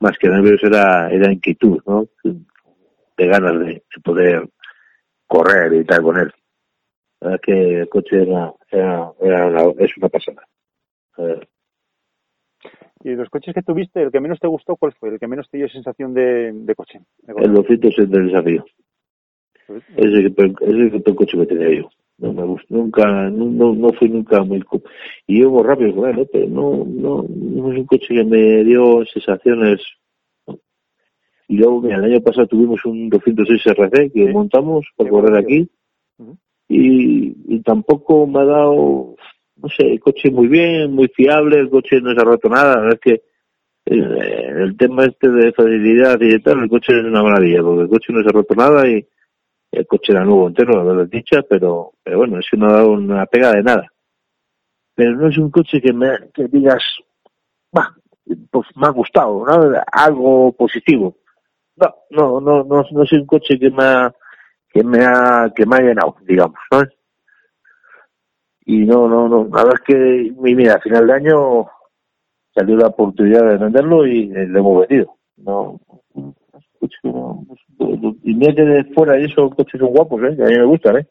más 0.00 0.18
que 0.18 0.28
nervios 0.28 0.62
era 0.62 1.10
era 1.10 1.32
inquietud 1.32 1.80
¿no? 1.86 2.06
de 2.22 3.26
ganas 3.26 3.58
de, 3.60 3.66
de 3.66 3.82
poder 4.04 4.46
correr 5.26 5.72
y 5.72 5.84
tal 5.84 6.02
con 6.02 6.18
él. 6.18 6.32
La 7.20 7.30
verdad 7.30 7.40
que 7.42 7.80
el 7.80 7.88
coche 7.88 8.22
era, 8.22 8.52
era, 8.70 9.10
era 9.20 9.46
una- 9.46 9.84
es 9.84 9.96
una 9.96 10.08
pasada. 10.08 10.46
Eh, 11.18 11.40
Y 13.04 13.10
de 13.10 13.16
los 13.16 13.28
coches 13.28 13.54
que 13.54 13.62
tuviste, 13.62 14.02
el 14.02 14.12
que 14.12 14.20
menos 14.20 14.38
te 14.38 14.46
gustó, 14.46 14.76
¿cuál 14.76 14.92
fue? 14.92 15.08
El 15.10 15.18
que 15.18 15.26
menos 15.26 15.48
te 15.50 15.56
dio 15.58 15.68
sensación 15.68 16.14
de, 16.14 16.52
de 16.52 16.74
coche. 16.76 17.00
de 17.22 17.32
el 17.44 17.54
200 17.54 17.98
es 17.98 18.10
del 18.10 18.26
desafío. 18.28 18.64
Ese 19.96 20.26
ese 20.26 20.86
es 20.86 21.06
el 21.06 21.14
coche 21.16 21.38
que 21.38 21.46
tenía 21.46 21.70
yo. 21.80 21.90
No 22.18 22.32
me 22.32 22.42
gustó, 22.44 22.74
nunca, 22.74 23.30
no, 23.30 23.44
no, 23.46 23.74
no 23.74 23.92
fui 23.92 24.08
nunca 24.08 24.42
muy... 24.42 24.62
Y 25.28 25.40
yo 25.40 25.62
rápido 25.62 25.94
con 25.94 26.10
él, 26.10 26.18
¿eh? 26.20 26.28
pero 26.32 26.48
no, 26.48 26.84
no, 26.84 27.24
no 27.28 27.72
es 27.72 27.78
un 27.78 27.86
coche 27.86 28.08
que 28.08 28.24
me 28.24 28.64
dio 28.64 29.04
sensaciones... 29.06 29.80
Y 31.50 31.56
luego, 31.56 31.80
mira, 31.80 31.96
el 31.96 32.04
año 32.04 32.20
pasado 32.20 32.46
tuvimos 32.46 32.84
un 32.84 33.08
206 33.08 33.66
RC 33.68 34.10
que 34.12 34.26
Sí. 34.26 34.32
montamos 34.32 34.84
para 34.96 35.08
Qué 35.08 35.10
correr 35.10 35.36
aquí. 35.36 35.68
Y, 36.68 37.34
y 37.54 37.60
tampoco 37.60 38.26
me 38.26 38.40
ha 38.40 38.44
dado, 38.44 39.14
no 39.56 39.68
sé, 39.70 39.86
el 39.92 40.00
coche 40.00 40.30
muy 40.30 40.48
bien, 40.48 40.92
muy 40.92 41.08
fiable, 41.08 41.58
el 41.58 41.70
coche 41.70 42.00
no 42.02 42.12
se 42.12 42.20
ha 42.20 42.24
roto 42.24 42.50
nada, 42.50 42.86
es 42.90 43.00
que 43.00 43.22
eh, 43.86 44.52
el 44.58 44.76
tema 44.76 45.06
este 45.06 45.30
de 45.30 45.52
facilidad 45.52 46.20
y 46.20 46.38
tal, 46.40 46.64
el 46.64 46.68
coche 46.68 46.98
es 46.98 47.04
una 47.06 47.22
maravilla, 47.22 47.62
porque 47.62 47.82
el 47.82 47.88
coche 47.88 48.12
no 48.12 48.22
se 48.22 48.28
ha 48.28 48.32
roto 48.32 48.54
nada 48.54 48.86
y 48.86 49.06
el 49.72 49.86
coche 49.86 50.12
era 50.12 50.24
nuevo 50.24 50.48
entero, 50.48 50.72
la 50.76 50.84
verdad 50.84 51.08
dicha, 51.10 51.42
pero, 51.48 51.92
pero 52.02 52.18
bueno, 52.18 52.38
eso 52.38 52.56
no 52.56 52.68
ha 52.68 52.72
dado 52.72 52.92
una 52.92 53.26
pega 53.26 53.52
de 53.52 53.62
nada. 53.62 53.86
Pero 54.94 55.12
no 55.16 55.28
es 55.28 55.38
un 55.38 55.50
coche 55.50 55.80
que 55.80 55.92
me 55.92 56.30
que 56.34 56.48
digas, 56.48 56.82
bah, 57.72 57.94
pues 58.50 58.66
me 58.76 58.86
ha 58.86 58.90
gustado, 58.90 59.44
¿no? 59.46 59.72
Algo 59.92 60.52
positivo. 60.52 61.16
No, 61.76 61.94
no, 62.10 62.40
no, 62.40 62.64
no, 62.64 62.84
no 62.90 63.02
es 63.04 63.12
un 63.12 63.26
coche 63.26 63.58
que 63.58 63.70
me 63.70 63.84
ha, 63.84 64.12
que 64.72 64.82
me 64.84 65.04
ha, 65.04 65.52
que 65.54 65.66
me 65.66 65.76
ha 65.76 65.80
llenado, 65.80 66.16
digamos, 66.22 66.58
¿sabes? 66.70 66.90
Y 68.66 68.84
no, 68.84 69.08
no, 69.08 69.28
no, 69.28 69.44
la 69.44 69.64
verdad 69.64 69.74
es 69.74 69.80
que, 69.82 70.32
mira, 70.38 70.74
a 70.74 70.80
final 70.80 71.06
de 71.06 71.12
año 71.14 71.66
salió 72.54 72.76
la 72.76 72.88
oportunidad 72.88 73.48
de 73.48 73.56
venderlo 73.58 74.06
y 74.06 74.26
lo 74.28 74.58
hemos 74.58 74.80
vendido. 74.88 75.16
No, 75.36 75.80
no- 76.14 76.34
no- 77.04 77.46
y 77.80 78.34
mira 78.34 78.54
que 78.54 78.62
de 78.62 78.84
fuera 78.94 79.18
y 79.18 79.24
esos 79.24 79.54
coches 79.54 79.80
son 79.80 79.90
guapos, 79.90 80.22
¿eh? 80.22 80.36
Que 80.36 80.42
a 80.42 80.46
mí 80.46 80.56
me 80.58 80.64
gustan, 80.64 80.96
¿eh? 80.98 81.06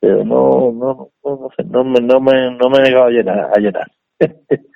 Pero 0.00 0.24
no, 0.24 0.72
no, 0.72 1.10
no, 1.24 1.36
no 1.36 1.48
sé, 1.56 1.64
no 1.64 1.84
me, 1.84 2.00
no 2.00 2.20
me, 2.20 2.56
no 2.56 2.70
me 2.70 2.78
he 2.78 2.84
llegado 2.84 3.06
a 3.06 3.10
llenar, 3.10 3.50
a 3.54 3.58
llenar. 3.58 3.90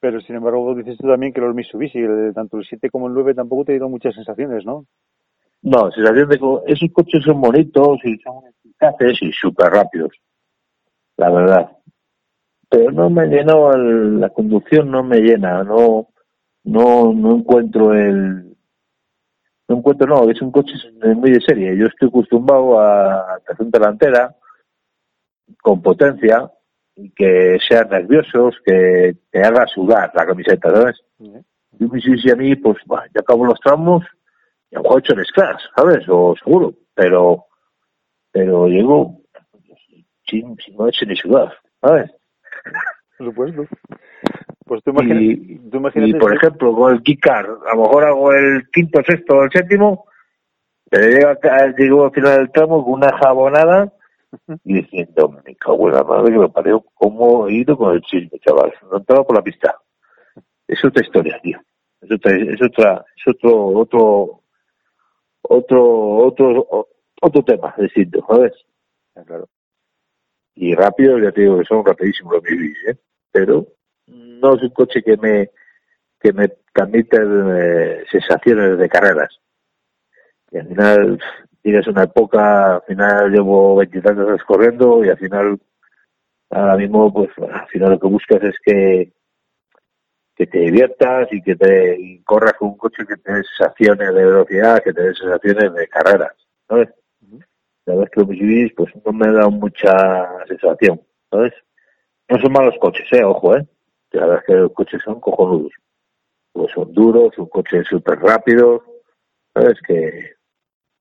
Pero 0.00 0.20
sin 0.20 0.34
embargo, 0.36 0.74
dices 0.74 0.98
tú 0.98 1.06
también 1.06 1.32
que 1.32 1.40
los 1.40 1.54
Mitsubishi, 1.54 2.00
tanto 2.34 2.58
el 2.58 2.64
7 2.64 2.90
como 2.90 3.06
el 3.06 3.14
9, 3.14 3.34
tampoco 3.34 3.64
te 3.66 3.72
dieron 3.72 3.92
muchas 3.92 4.14
sensaciones, 4.14 4.64
¿no? 4.66 4.86
No, 5.62 5.92
sensación 5.92 6.28
de 6.28 6.40
esos 6.66 6.90
coches 6.92 7.22
son 7.24 7.40
bonitos 7.40 7.98
y 8.04 8.16
son 8.18 8.42
eficaces 8.48 9.22
y 9.22 9.30
súper 9.30 9.70
rápidos, 9.70 10.10
la 11.16 11.30
verdad. 11.30 11.70
Pero 12.68 12.90
no 12.90 13.08
me 13.10 13.26
llenó 13.28 13.72
el- 13.72 14.18
la 14.18 14.30
conducción, 14.30 14.90
no 14.90 15.04
me 15.04 15.18
llena, 15.20 15.62
no, 15.62 16.08
no, 16.64 17.12
no 17.12 17.36
encuentro 17.36 17.94
el, 17.94 18.51
no 19.72 19.78
encuentro, 19.78 20.06
no, 20.06 20.30
es 20.30 20.40
un 20.42 20.52
coche 20.52 20.74
muy 21.16 21.32
de 21.32 21.40
serie. 21.40 21.76
Yo 21.76 21.86
estoy 21.86 22.08
acostumbrado 22.08 22.78
a 22.78 23.38
tracción 23.44 23.70
delantera, 23.70 24.36
con 25.62 25.80
potencia, 25.80 26.50
y 26.94 27.10
que 27.10 27.58
sean 27.66 27.88
nerviosos, 27.88 28.54
que 28.64 29.16
te 29.30 29.42
haga 29.42 29.66
sudar 29.66 30.12
la 30.14 30.26
camiseta, 30.26 30.70
¿sabes? 30.70 31.00
Y 31.18 31.84
me 31.84 31.98
dice 31.98 32.32
a 32.32 32.36
mí, 32.36 32.54
pues, 32.56 32.76
bah, 32.84 33.04
ya 33.14 33.20
acabo 33.20 33.46
los 33.46 33.58
tramos, 33.60 34.04
y 34.70 34.76
a 34.76 34.78
lo 34.78 34.82
mejor 34.82 34.98
he 34.98 35.00
hecho 35.00 35.14
el 35.14 35.24
scratch, 35.24 35.62
¿sabes? 35.74 36.04
O 36.08 36.34
seguro, 36.36 36.74
pero, 36.94 37.46
pero 38.30 38.68
llego 38.68 39.20
sin, 40.26 40.54
sin 40.58 40.76
no 40.76 40.88
hecho 40.88 41.06
ni 41.06 41.16
sudar, 41.16 41.50
¿sabes? 41.80 42.10
Por 43.16 43.28
supuesto. 43.28 43.66
Pues 44.72 44.82
tú, 44.84 44.90
imagina, 44.92 45.20
Y, 45.20 45.58
tú 45.70 45.76
imagínate. 45.76 46.10
y, 46.10 46.14
por 46.14 46.34
ejemplo, 46.34 46.74
con 46.74 46.94
el 46.94 47.02
kickar, 47.02 47.44
a 47.44 47.74
lo 47.76 47.82
mejor 47.82 48.04
hago 48.06 48.32
el 48.32 48.70
quinto, 48.70 49.02
sexto 49.06 49.36
o 49.36 49.42
el 49.42 49.50
séptimo, 49.50 50.06
pero 50.88 51.36
llego, 51.76 52.04
al 52.04 52.10
final 52.10 52.38
del 52.38 52.52
tramo 52.52 52.82
con 52.82 52.94
una 52.94 53.14
jabonada 53.18 53.92
y 54.64 54.72
diciendo, 54.80 55.28
me 55.44 55.54
cago 55.56 55.88
en 55.90 55.94
la 55.96 56.04
madre 56.04 56.32
que 56.32 56.38
me 56.38 56.48
pareo, 56.48 56.86
cómo 56.94 57.48
he 57.48 57.52
ido 57.52 57.76
con 57.76 57.92
el 57.92 58.00
chisme, 58.00 58.38
chaval. 58.38 58.72
No 58.90 58.96
entraba 58.96 59.24
por 59.26 59.36
la 59.36 59.42
pista. 59.42 59.74
Es 60.66 60.82
otra 60.82 61.04
historia, 61.04 61.38
tío. 61.42 61.60
Es 62.00 62.10
otra, 62.10 62.32
es 62.34 62.62
otra, 62.62 63.04
es 63.14 63.28
otro, 63.34 63.66
otro, 63.78 64.40
otro, 65.42 66.16
otro, 66.16 66.88
otro 67.20 67.42
tema 67.44 67.74
distinto, 67.76 68.24
¿sabes? 68.26 68.52
Ah, 69.16 69.22
Claro. 69.26 69.48
y 70.54 70.74
rápido, 70.74 71.18
ya 71.18 71.30
te 71.30 71.42
digo 71.42 71.58
que 71.58 71.64
son 71.66 71.84
rapidísimos 71.84 72.32
los 72.32 72.42
Mitsubishi, 72.42 72.90
¿eh? 72.90 72.96
pero 73.30 73.66
no 74.12 74.54
es 74.54 74.62
un 74.62 74.70
coche 74.70 75.02
que 75.02 75.16
me 75.16 75.50
que 76.20 76.32
me 76.32 76.48
transmite 76.72 77.18
eh, 77.20 78.04
sensaciones 78.10 78.78
de 78.78 78.88
carreras. 78.88 79.40
Y 80.52 80.58
al 80.58 80.68
final 80.68 81.18
tienes 81.62 81.86
una 81.88 82.04
época, 82.04 82.76
al 82.76 82.82
final 82.82 83.30
llevo 83.30 83.76
veintitantos 83.76 84.28
años 84.28 84.44
corriendo 84.44 85.04
y 85.04 85.08
al 85.08 85.18
final 85.18 85.58
ahora 86.50 86.76
mismo 86.76 87.12
pues 87.12 87.30
al 87.38 87.66
final 87.68 87.90
lo 87.92 87.98
que 87.98 88.06
buscas 88.06 88.42
es 88.42 88.54
que 88.64 89.12
que 90.34 90.46
te 90.46 90.58
diviertas 90.58 91.28
y 91.30 91.42
que 91.42 91.56
te 91.56 91.96
y 91.98 92.22
corras 92.22 92.54
con 92.54 92.70
un 92.70 92.76
coche 92.76 93.04
que 93.06 93.16
te 93.16 93.32
dé 93.32 93.42
sensaciones 93.56 94.14
de 94.14 94.24
velocidad, 94.24 94.82
que 94.82 94.92
te 94.92 95.02
dé 95.02 95.14
sensaciones 95.14 95.74
de 95.74 95.88
carreras, 95.88 96.32
¿sabes? 96.68 96.88
La 97.84 97.94
verdad 97.94 98.04
es 98.04 98.10
que 98.10 98.20
los 98.20 98.28
Mitsubishi 98.28 98.74
pues 98.74 98.92
no 99.04 99.12
me 99.12 99.32
dan 99.32 99.54
mucha 99.54 100.46
sensación, 100.46 101.00
¿sabes? 101.30 101.52
No 102.28 102.38
son 102.40 102.52
malos 102.52 102.74
coches, 102.80 103.06
eh, 103.12 103.24
ojo, 103.24 103.56
eh. 103.56 103.66
La 104.12 104.26
verdad 104.26 104.38
es 104.40 104.46
que 104.46 104.54
los 104.54 104.72
coches 104.72 105.02
son 105.02 105.20
cojonudos. 105.20 105.72
Pues 106.52 106.72
son 106.74 106.92
duros, 106.92 107.32
son 107.34 107.46
coches 107.46 107.86
súper 107.88 108.18
rápidos, 108.18 108.82
¿sabes? 109.54 109.80
Que, 109.86 110.32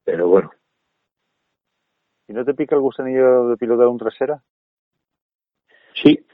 pero 0.03 0.29
bueno, 0.29 0.51
¿Y 2.31 2.33
no 2.33 2.45
te 2.45 2.53
pica 2.53 2.75
el 2.75 2.81
gusanillo 2.81 3.49
de 3.49 3.57
pilotar 3.57 3.87
un 3.87 3.97
trasera? 3.97 4.41
sí, 5.93 6.25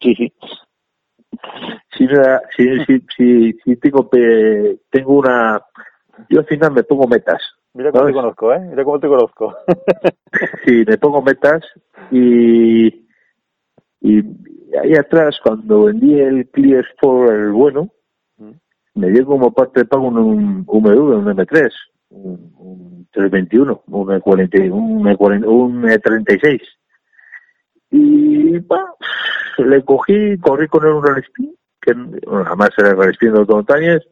sí, 0.00 0.14
sí. 0.16 0.32
Sí, 1.96 2.08
sí, 2.56 2.84
sí, 2.86 3.00
sí, 3.16 3.52
sí 3.64 3.76
tengo, 3.76 4.08
tengo 4.90 5.12
una, 5.12 5.62
yo 6.28 6.40
al 6.40 6.46
final 6.46 6.72
me 6.72 6.82
pongo 6.82 7.06
metas, 7.06 7.40
Mira 7.74 7.92
cómo 7.92 8.06
te 8.06 8.12
conozco, 8.14 8.52
¿eh? 8.52 8.60
Mira 8.60 8.84
cómo 8.84 8.98
te 8.98 9.06
conozco. 9.06 9.56
sí, 10.64 10.82
me 10.86 10.98
pongo 10.98 11.22
metas 11.22 11.62
y, 12.10 12.86
y 14.00 14.22
ahí 14.82 14.94
atrás 14.94 15.38
cuando 15.42 15.84
vendí 15.84 16.18
el 16.18 16.48
Clear 16.50 16.84
Sport, 16.92 17.30
el 17.30 17.50
bueno, 17.52 17.90
me 18.94 19.10
dio 19.10 19.26
como 19.26 19.52
parte 19.52 19.80
de 19.80 19.86
pago 19.86 20.08
un, 20.08 20.64
un 20.66 20.82
MW, 20.82 21.18
un 21.18 21.26
M3, 21.26 21.70
un, 22.10 22.54
un 22.58 23.08
321, 23.12 23.82
un 23.88 24.08
E40, 24.08 24.70
un, 24.72 25.04
E40, 25.04 25.46
un 25.46 25.82
E36. 25.82 26.60
Y 27.90 28.58
bah, 28.60 28.94
le 29.58 29.84
cogí, 29.84 30.38
corrí 30.38 30.66
con 30.68 30.86
él 30.86 30.92
un 30.92 31.04
Rally 31.04 31.22
Spin, 31.22 31.54
que 31.80 31.92
bueno, 31.92 32.44
además 32.46 32.70
era 32.78 32.90
el 32.90 32.96
Rally 32.96 33.12
Spin 33.12 33.32
de 33.32 33.38
los 33.38 33.48
montañas, 33.48 34.02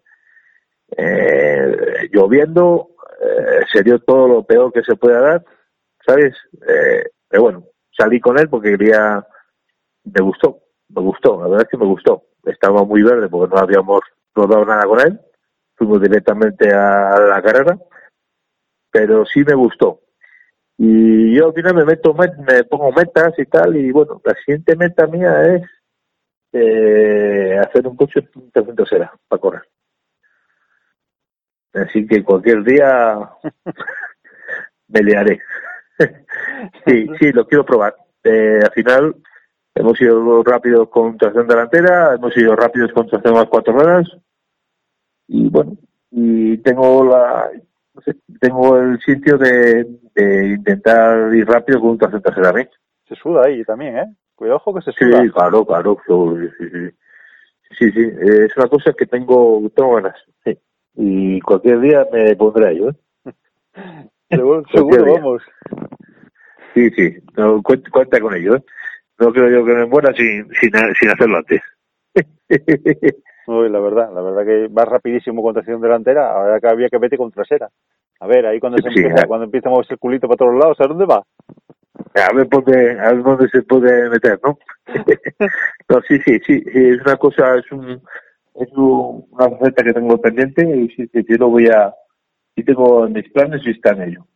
eh, 0.97 2.09
lloviendo, 2.13 2.91
eh, 3.21 3.65
se 3.73 3.83
dio 3.83 3.99
todo 4.01 4.29
lo 4.29 4.45
peor 4.45 4.73
que 4.73 4.83
se 4.83 4.97
pueda 4.97 5.21
dar, 5.21 5.45
¿sabes? 6.07 6.35
Eh, 6.69 7.05
pero 7.29 7.43
bueno, 7.43 7.65
salí 7.97 8.21
con 8.21 8.39
él 8.39 8.49
porque 8.49 8.73
quería, 8.73 9.27
me 10.05 10.23
gustó, 10.23 10.61
me 10.89 11.03
gustó, 11.03 11.41
la 11.41 11.49
verdad 11.49 11.63
es 11.63 11.69
que 11.71 11.77
me 11.79 11.87
gustó. 11.87 12.25
Estaba 12.45 12.85
muy 12.85 13.03
verde 13.03 13.29
porque 13.29 13.55
no 13.55 13.61
habíamos 13.61 14.01
rodado 14.35 14.65
nada 14.67 14.85
con 14.85 15.01
él, 15.01 15.21
fuimos 15.77 16.01
directamente 16.03 16.69
a 16.75 17.19
la 17.19 17.43
carrera, 17.43 17.79
pero 18.91 19.25
sí 19.27 19.43
me 19.45 19.55
gustó. 19.55 20.01
Y 20.79 21.37
yo 21.37 21.49
al 21.49 21.55
final 21.55 21.75
me 21.77 21.85
meto, 21.85 22.15
met- 22.15 22.37
me 22.39 22.65
pongo 22.65 22.93
metas 22.93 23.35
y 23.39 23.47
tal, 23.47 23.77
y 23.77 23.93
bueno, 23.93 24.21
la 24.25 24.35
siguiente 24.37 24.77
meta 24.77 25.07
mía 25.07 25.55
es 25.57 25.63
eh, 26.53 27.59
hacer 27.59 27.87
un 27.89 27.97
coche 27.97 28.23
tracción 28.53 28.77
trasera 28.77 29.13
para 29.29 29.41
correr. 29.41 29.63
Así 31.75 32.07
que 32.07 32.23
cualquier 32.25 32.63
día 32.65 33.19
me 34.89 35.03
liaré. 35.03 35.41
sí, 36.87 37.07
sí, 37.19 37.33
lo 37.33 37.47
quiero 37.47 37.65
probar. 37.65 37.95
Eh, 38.23 38.61
al 38.65 38.73
final 38.73 39.17
hemos 39.75 40.01
ido 40.01 40.43
rápidos 40.43 40.89
con 40.89 41.17
tracción 41.19 41.47
delantera, 41.47 42.15
hemos 42.15 42.37
ido 42.37 42.55
rápidos 42.57 42.93
con 42.93 43.07
tracción 43.07 43.37
a 43.37 43.41
las 43.41 43.49
cuatro 43.49 43.73
ruedas 43.73 44.09
y 45.29 45.49
bueno, 45.49 45.77
y 46.11 46.59
tengo 46.59 47.05
la 47.05 47.51
no 47.95 48.01
sé, 48.03 48.17
tengo 48.41 48.77
el 48.79 48.99
sitio 49.01 49.39
de, 49.39 49.87
de 50.15 50.47
intentar 50.57 51.35
ir 51.35 51.47
rápido 51.47 51.81
con 51.81 51.91
un 51.91 51.99
tracción 51.99 52.23
trasera 52.23 52.53
mí. 52.53 52.67
Se 53.09 53.15
suda 53.15 53.47
ahí 53.47 53.63
también, 53.65 53.99
¿eh? 53.99 54.15
Cuidado, 54.35 54.61
que 54.75 54.83
se 54.83 54.93
Sí, 54.93 55.05
suda. 55.05 55.25
claro, 55.33 55.65
claro, 55.65 55.97
sí, 56.07 56.49
sí, 56.59 56.71
sí. 56.71 56.97
Sí, 57.79 57.91
sí, 57.91 58.09
es 58.21 58.57
una 58.57 58.69
cosa 58.69 58.93
que 58.93 59.07
tengo, 59.07 59.61
tengo 59.75 59.95
ganas, 59.97 60.17
sí. 60.45 60.57
Y 60.97 61.41
cualquier 61.41 61.81
día 61.81 62.07
me 62.13 62.35
pondré 62.37 62.67
a 62.69 62.71
ello, 62.71 62.91
¿eh? 62.91 62.95
Seguro, 64.31 64.65
seguro, 64.73 65.13
vamos. 65.15 65.43
Sí, 66.73 66.91
sí, 66.91 67.17
no, 67.37 67.63
cuenta, 67.63 67.91
cuenta 67.91 68.21
con 68.21 68.35
ello, 68.35 68.57
¿eh? 68.57 68.65
No 69.19 69.33
creo 69.33 69.49
yo 69.51 69.65
que 69.65 69.73
me 69.75 69.87
muera 69.87 70.13
sin, 70.15 70.49
sin, 70.61 70.71
sin 71.01 71.11
hacerlo 71.11 71.39
antes. 71.39 71.61
Uy, 73.47 73.69
la 73.69 73.79
verdad, 73.81 74.11
la 74.15 74.23
verdad 74.23 74.45
que 74.45 74.69
vas 74.71 74.89
rapidísimo 74.89 75.43
con 75.43 75.53
tracción 75.55 75.81
delantera, 75.81 76.33
ahora 76.33 76.61
que 76.61 76.69
había 76.69 76.89
que 76.89 76.99
vete 76.99 77.17
con 77.19 77.31
trasera. 77.31 77.69
A 78.21 78.27
ver, 78.27 78.47
ahí 78.47 78.59
cuando 78.59 78.79
se 78.79 78.91
Sí, 78.91 79.01
empieza, 79.01 79.27
cuando 79.27 79.45
empieza 79.45 79.69
a 79.69 79.73
moverse 79.73 79.95
el 79.95 79.99
culito 79.99 80.27
para 80.29 80.39
todos 80.39 80.55
lados, 80.55 80.81
¿a 80.81 80.87
dónde 80.87 81.05
va? 81.05 81.23
A 82.15 82.35
ver 82.35 82.49
dónde, 82.49 82.99
a 82.99 83.13
ver 83.13 83.23
dónde 83.23 83.49
se 83.49 83.63
puede 83.63 84.09
meter, 84.09 84.41
¿no? 84.43 84.59
no, 85.89 86.01
sí, 86.09 86.19
sí, 86.25 86.39
sí, 86.47 86.61
sí, 86.63 86.71
es 86.75 87.01
una 87.03 87.17
cosa, 87.17 87.57
es 87.57 87.71
un, 87.73 88.01
es 88.55 88.69
un- 88.77 89.27
una 89.31 89.49
receta 89.49 89.85
que 89.85 89.93
tengo 89.93 90.21
pendiente 90.21 90.65
y 90.65 90.89
sí, 90.91 91.07
sí, 91.13 91.23
sí 91.23 91.35
lo 91.37 91.49
voy 91.51 91.67
a, 91.69 91.93
sí 92.57 92.65
tengo 92.65 93.07
en 93.07 93.13
mis 93.13 93.31
planes 93.31 93.61
y 93.67 93.71
está 93.71 93.91
en 93.93 94.03
ello. 94.03 94.27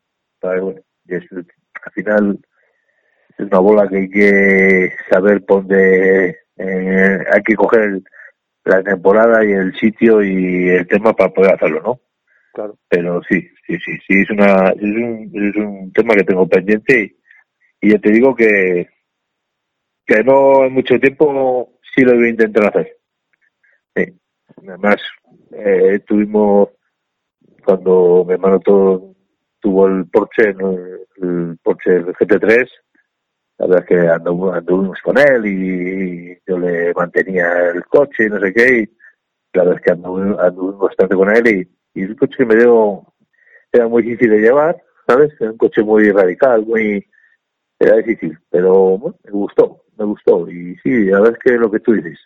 Pero 0.40 0.64
bueno, 0.66 0.80
y 1.06 1.14
es- 1.14 1.32
al 1.32 1.92
final 1.92 2.38
es 3.38 3.46
una 3.46 3.58
bola 3.60 3.88
que 3.88 3.96
hay 3.96 4.10
que 4.10 4.92
saber 5.08 5.44
dónde, 5.46 6.36
eh, 6.56 7.18
hay 7.32 7.42
que 7.44 7.54
coger 7.54 8.00
la 8.64 8.82
temporada 8.82 9.44
y 9.44 9.52
el 9.52 9.74
sitio 9.78 10.22
y 10.22 10.68
el 10.68 10.86
tema 10.86 11.12
para 11.14 11.32
poder 11.32 11.54
hacerlo, 11.54 11.80
¿no? 11.82 12.00
Claro. 12.52 12.76
pero 12.88 13.22
sí, 13.22 13.40
sí, 13.66 13.78
sí, 13.78 13.92
sí, 14.04 14.20
es, 14.22 14.30
una, 14.30 14.70
es, 14.70 14.82
un, 14.82 15.30
es 15.32 15.56
un 15.56 15.92
tema 15.92 16.14
que 16.14 16.24
tengo 16.24 16.48
pendiente 16.48 17.04
y, 17.80 17.86
y 17.86 17.92
ya 17.92 17.98
te 18.00 18.10
digo 18.10 18.34
que, 18.34 18.88
que 20.04 20.24
no 20.24 20.64
en 20.64 20.72
mucho 20.72 20.98
tiempo 20.98 21.78
sí 21.94 22.02
lo 22.02 22.16
voy 22.16 22.26
a 22.26 22.30
intentar 22.30 22.68
hacer. 22.68 22.96
Sí. 23.94 24.12
Además, 24.66 24.96
eh, 25.52 26.00
tuvimos, 26.06 26.70
cuando 27.64 28.24
mi 28.26 28.34
hermano 28.34 28.58
todo, 28.58 29.14
tuvo 29.60 29.86
el 29.86 30.06
Porsche, 30.06 30.52
¿no? 30.54 30.72
el 30.72 31.58
Porsche 31.62 31.96
el 31.96 32.06
GT3, 32.06 32.68
la 33.58 33.66
verdad 33.66 33.84
es 33.84 33.88
que 33.88 34.08
anduvimos 34.08 35.00
con 35.02 35.18
él 35.18 35.46
y, 35.46 36.38
yo 36.46 36.58
le 36.58 36.94
mantenía 36.94 37.70
el 37.70 37.84
coche 37.86 38.26
y 38.26 38.28
no 38.28 38.40
sé 38.40 38.52
qué, 38.54 38.78
y 38.80 39.56
la 39.56 39.64
verdad 39.64 39.76
es 39.76 39.82
que 39.82 39.92
anduvimos, 39.92 40.38
anduvimos 40.38 40.80
bastante 40.80 41.14
con 41.16 41.34
él 41.34 41.68
y, 41.94 42.00
el 42.00 42.16
coche 42.16 42.36
que 42.38 42.46
me 42.46 42.54
dio 42.54 43.02
era 43.72 43.88
muy 43.88 44.04
difícil 44.04 44.30
de 44.30 44.38
llevar, 44.38 44.80
¿sabes? 45.06 45.32
Era 45.40 45.50
un 45.50 45.58
coche 45.58 45.82
muy 45.82 46.10
radical, 46.12 46.64
muy... 46.64 47.04
Era 47.80 47.96
difícil, 47.96 48.38
pero 48.50 48.98
bueno, 48.98 49.16
me 49.24 49.30
gustó, 49.32 49.84
me 49.96 50.04
gustó. 50.04 50.48
Y 50.48 50.76
sí, 50.76 51.06
la 51.06 51.20
verdad 51.20 51.36
es 51.36 51.44
que 51.44 51.58
lo 51.58 51.70
que 51.70 51.80
tú 51.80 51.92
dices, 51.92 52.18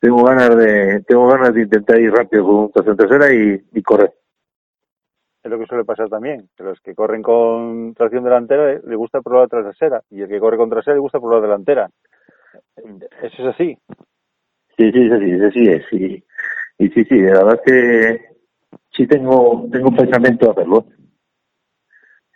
tengo 0.00 0.24
ganas 0.24 0.56
de 0.56 1.00
tengo 1.06 1.28
ganas 1.28 1.54
de 1.54 1.62
intentar 1.62 2.00
ir 2.00 2.12
rápido 2.12 2.44
con 2.44 2.54
un 2.54 2.72
tracción 2.72 2.96
trasera 2.96 3.32
y, 3.32 3.64
y 3.72 3.82
correr. 3.82 4.12
Es 5.42 5.50
lo 5.50 5.58
que 5.58 5.66
suele 5.66 5.84
pasar 5.84 6.08
también, 6.08 6.48
que 6.56 6.62
los 6.62 6.80
que 6.80 6.94
corren 6.94 7.22
con 7.22 7.94
tracción 7.94 8.22
delantera 8.22 8.72
eh, 8.72 8.80
le 8.86 8.94
gusta 8.94 9.20
probar 9.20 9.48
la 9.50 9.62
trasera 9.62 10.02
y 10.10 10.22
el 10.22 10.28
que 10.28 10.38
corre 10.38 10.56
con 10.56 10.70
trasera 10.70 10.94
le 10.94 11.00
gusta 11.00 11.18
probar 11.18 11.40
la 11.40 11.48
delantera. 11.48 11.90
Eso 13.22 13.42
es 13.42 13.54
así. 13.54 13.76
Sí, 14.76 14.92
sí, 14.92 15.08
sí, 15.10 15.18
sí, 15.18 15.50
sí, 15.52 15.68
es, 15.68 15.84
sí. 15.90 16.24
Y 16.78 16.88
sí, 16.88 17.04
sí, 17.04 17.20
la 17.20 17.44
verdad 17.44 17.60
es 17.64 17.72
que 17.72 18.24
sí 18.90 19.06
tengo, 19.06 19.68
tengo 19.70 19.90
pensamiento 19.90 20.46
de 20.46 20.52
hacerlo. 20.52 20.86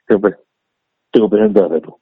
Tengo, 0.07 0.31
tengo 1.11 1.31
pensamiento 1.31 1.61
de 1.61 1.67
hacerlo. 1.67 1.99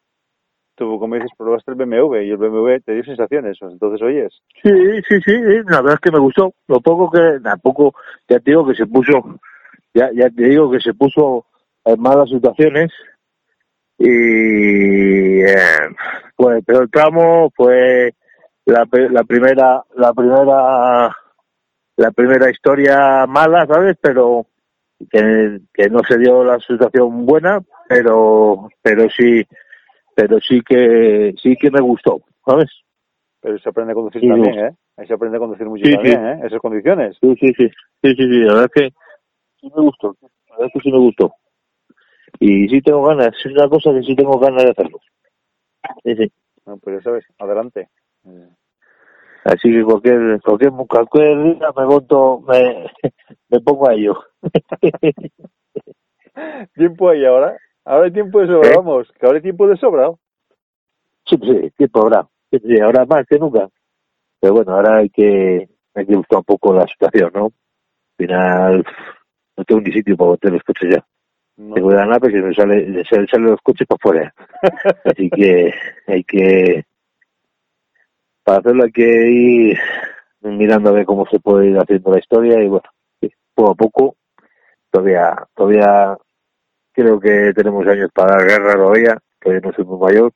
tú, 0.75 0.99
como 0.99 1.15
dices, 1.15 1.31
probaste 1.37 1.71
el 1.71 1.77
BMW 1.77 2.23
y 2.23 2.31
el 2.31 2.37
BMW 2.37 2.81
te 2.85 2.95
dio 2.95 3.05
sensaciones, 3.05 3.59
entonces 3.61 4.03
oyes. 4.03 4.33
Sí, 4.63 4.71
sí, 5.09 5.21
sí, 5.25 5.33
la 5.69 5.81
verdad 5.83 5.95
es 5.95 6.01
que 6.01 6.11
me 6.11 6.19
gustó. 6.19 6.55
Lo 6.67 6.81
poco 6.81 7.11
que, 7.11 7.41
tampoco, 7.43 7.95
ya 8.29 8.41
te 8.41 8.51
digo 8.51 8.67
que 8.67 8.75
se 8.75 8.87
puso, 8.87 9.39
ya, 9.95 10.11
ya 10.13 10.29
te 10.29 10.45
digo 10.45 10.71
que 10.71 10.81
se 10.81 10.93
puso 10.93 11.47
en 11.85 12.01
malas 12.01 12.29
situaciones 12.29 12.91
y 13.99 15.41
eh, 15.41 15.57
pues 16.37 16.59
el 16.59 16.65
peor 16.65 16.89
tramo 16.91 17.51
fue 17.55 18.13
la, 18.67 18.87
la 19.11 19.25
primera, 19.25 19.85
la 19.97 20.13
primera, 20.13 21.17
la 21.97 22.11
primera 22.11 22.51
historia 22.51 23.27
mala, 23.27 23.67
¿sabes? 23.67 23.97
Pero 24.01 24.47
que, 25.11 25.61
que 25.73 25.91
no 25.91 26.01
se 26.09 26.19
dio 26.19 26.43
la 26.45 26.59
situación 26.59 27.25
buena, 27.25 27.61
pero, 27.89 28.69
pero 28.83 29.09
sí, 29.11 29.47
pero 30.15 30.41
sí 30.41 30.61
que, 30.63 31.35
sí 31.41 31.57
que 31.57 31.71
me 31.71 31.81
gustó, 31.81 32.23
¿sabes? 32.45 32.71
Pero 33.41 33.59
se 33.59 33.69
aprende 33.69 33.93
a 33.93 33.95
conducir 33.95 34.23
también, 34.29 34.59
¿eh? 34.59 34.71
Ahí 34.97 35.07
se 35.07 35.15
aprende 35.15 35.37
a 35.37 35.41
conducir 35.41 35.67
mucho 35.67 35.85
también, 35.91 36.27
¿eh? 36.27 36.41
Esas 36.45 36.61
condiciones. 36.61 37.17
Sí, 37.21 37.35
sí, 37.39 37.53
sí, 37.57 37.69
sí, 37.69 38.15
sí, 38.15 38.17
sí, 38.17 38.41
la 38.41 38.55
verdad 38.55 38.71
es 38.75 38.83
que 38.83 38.95
sí 39.65 39.73
me 39.75 39.83
gustó, 39.83 40.17
la 40.21 40.57
verdad 40.57 40.67
es 40.67 40.73
que 40.73 40.81
sí 40.81 40.93
me 40.93 40.99
gustó. 40.99 41.35
Y 42.41 42.69
sí 42.69 42.83
tengo 42.83 43.05
ganas, 43.05 43.29
es 43.29 43.47
una 43.47 43.69
cosa 43.69 43.93
que 43.93 44.03
sí 44.03 44.15
tengo 44.15 44.39
ganas 44.39 44.65
de 44.65 44.71
hacerlo. 44.71 44.99
Sí, 46.03 46.17
sí. 46.17 46.33
No, 46.67 46.79
pues 46.79 46.97
ya 46.97 47.03
sabes, 47.03 47.25
adelante. 47.39 47.89
Así 49.45 49.71
que 49.71 49.85
cualquier, 49.85 50.41
cualquier, 50.43 50.73
cualquier 50.89 51.43
día 51.43 51.69
me 51.77 51.85
monto, 51.85 52.41
me, 52.41 52.87
me 53.51 53.61
pongo 53.61 53.89
a 53.89 53.95
ello. 53.95 54.19
¿Tiempo 56.75 57.11
hay 57.11 57.25
ahora? 57.25 57.57
Ahora 57.85 58.07
hay 58.07 58.13
tiempo 58.13 58.41
de 58.41 58.47
sobra, 58.47 58.71
¿Eh? 58.71 58.73
vamos, 58.77 59.13
que 59.13 59.27
ahora 59.27 59.37
hay 59.37 59.43
tiempo 59.43 59.69
de 59.69 59.77
sobra. 59.77 60.11
Sí, 61.27 61.37
sí, 61.43 61.71
tiempo 61.77 62.03
habrá. 62.03 62.27
Sí, 62.51 62.59
sí, 62.61 62.81
ahora 62.81 63.05
más 63.05 63.27
que 63.27 63.39
nunca. 63.39 63.69
Pero 64.41 64.55
bueno, 64.55 64.75
ahora 64.75 64.99
hay 64.99 65.11
que, 65.11 65.69
hay 65.95 66.07
que 66.07 66.17
buscar 66.17 66.39
un 66.39 66.45
poco 66.45 66.75
la 66.75 66.87
situación, 66.87 67.31
¿no? 67.35 67.45
Al 67.45 67.53
final, 68.17 68.85
no 69.57 69.65
tengo 69.65 69.81
ni 69.81 69.93
sitio 69.93 70.17
para 70.17 70.31
botar 70.31 70.53
los 70.53 70.63
coches 70.63 70.91
ya. 70.95 71.05
No. 71.57 71.75
Tengo 71.75 71.93
la 71.93 72.07
nave 72.07 72.33
que 72.33 72.43
me 72.43 72.55
sale, 72.55 73.05
sale, 73.05 73.27
sale 73.29 73.45
los 73.45 73.61
coches 73.61 73.87
para 73.87 73.97
afuera. 73.97 74.35
Así 75.05 75.31
que 75.31 75.73
hay 76.07 76.25
que, 76.25 76.85
para 78.43 78.59
hacerlo 78.59 78.85
hay 78.85 78.93
que 78.93 79.31
ir 79.31 79.79
mirando 80.41 80.91
a 80.91 80.93
ver 80.93 81.07
cómo 81.07 81.27
se 81.27 81.39
puede 81.39 81.69
ir 81.69 81.79
haciendo 81.79 82.13
la 82.13 82.19
historia 82.19 82.63
y 82.63 82.69
bueno, 82.69 82.89
poco 83.55 83.71
a 83.71 83.75
poco, 83.75 84.17
todavía, 84.91 85.37
todavía 85.55 86.17
creo 86.93 87.21
que 87.21 87.53
tenemos 87.55 87.87
años 87.87 88.11
para 88.13 88.37
la 88.37 88.45
guerra 88.45 88.75
todavía, 88.75 89.19
todavía 89.41 89.69
no 89.69 89.73
soy 89.73 89.85
muy 89.85 89.99
mayor. 89.99 90.33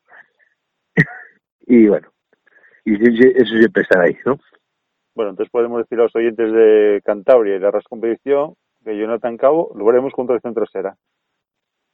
y 1.66 1.88
bueno, 1.88 2.08
y 2.84 2.94
eso 2.94 3.56
siempre 3.56 3.82
estará 3.82 4.04
ahí, 4.04 4.16
¿no? 4.24 4.38
Bueno, 5.14 5.32
entonces 5.32 5.50
podemos 5.50 5.78
decir 5.80 5.98
a 5.98 6.04
los 6.04 6.14
oyentes 6.14 6.52
de 6.52 7.02
Cantabria 7.04 7.56
y 7.56 7.58
la 7.58 7.72
RAS 7.72 7.84
Competición 7.84 8.54
que 8.84 8.98
Jonathan 8.98 9.36
Cabo 9.36 9.72
lo 9.74 9.84
veremos 9.84 10.12
con 10.12 10.26
tracción 10.26 10.54
trasera. 10.54 10.96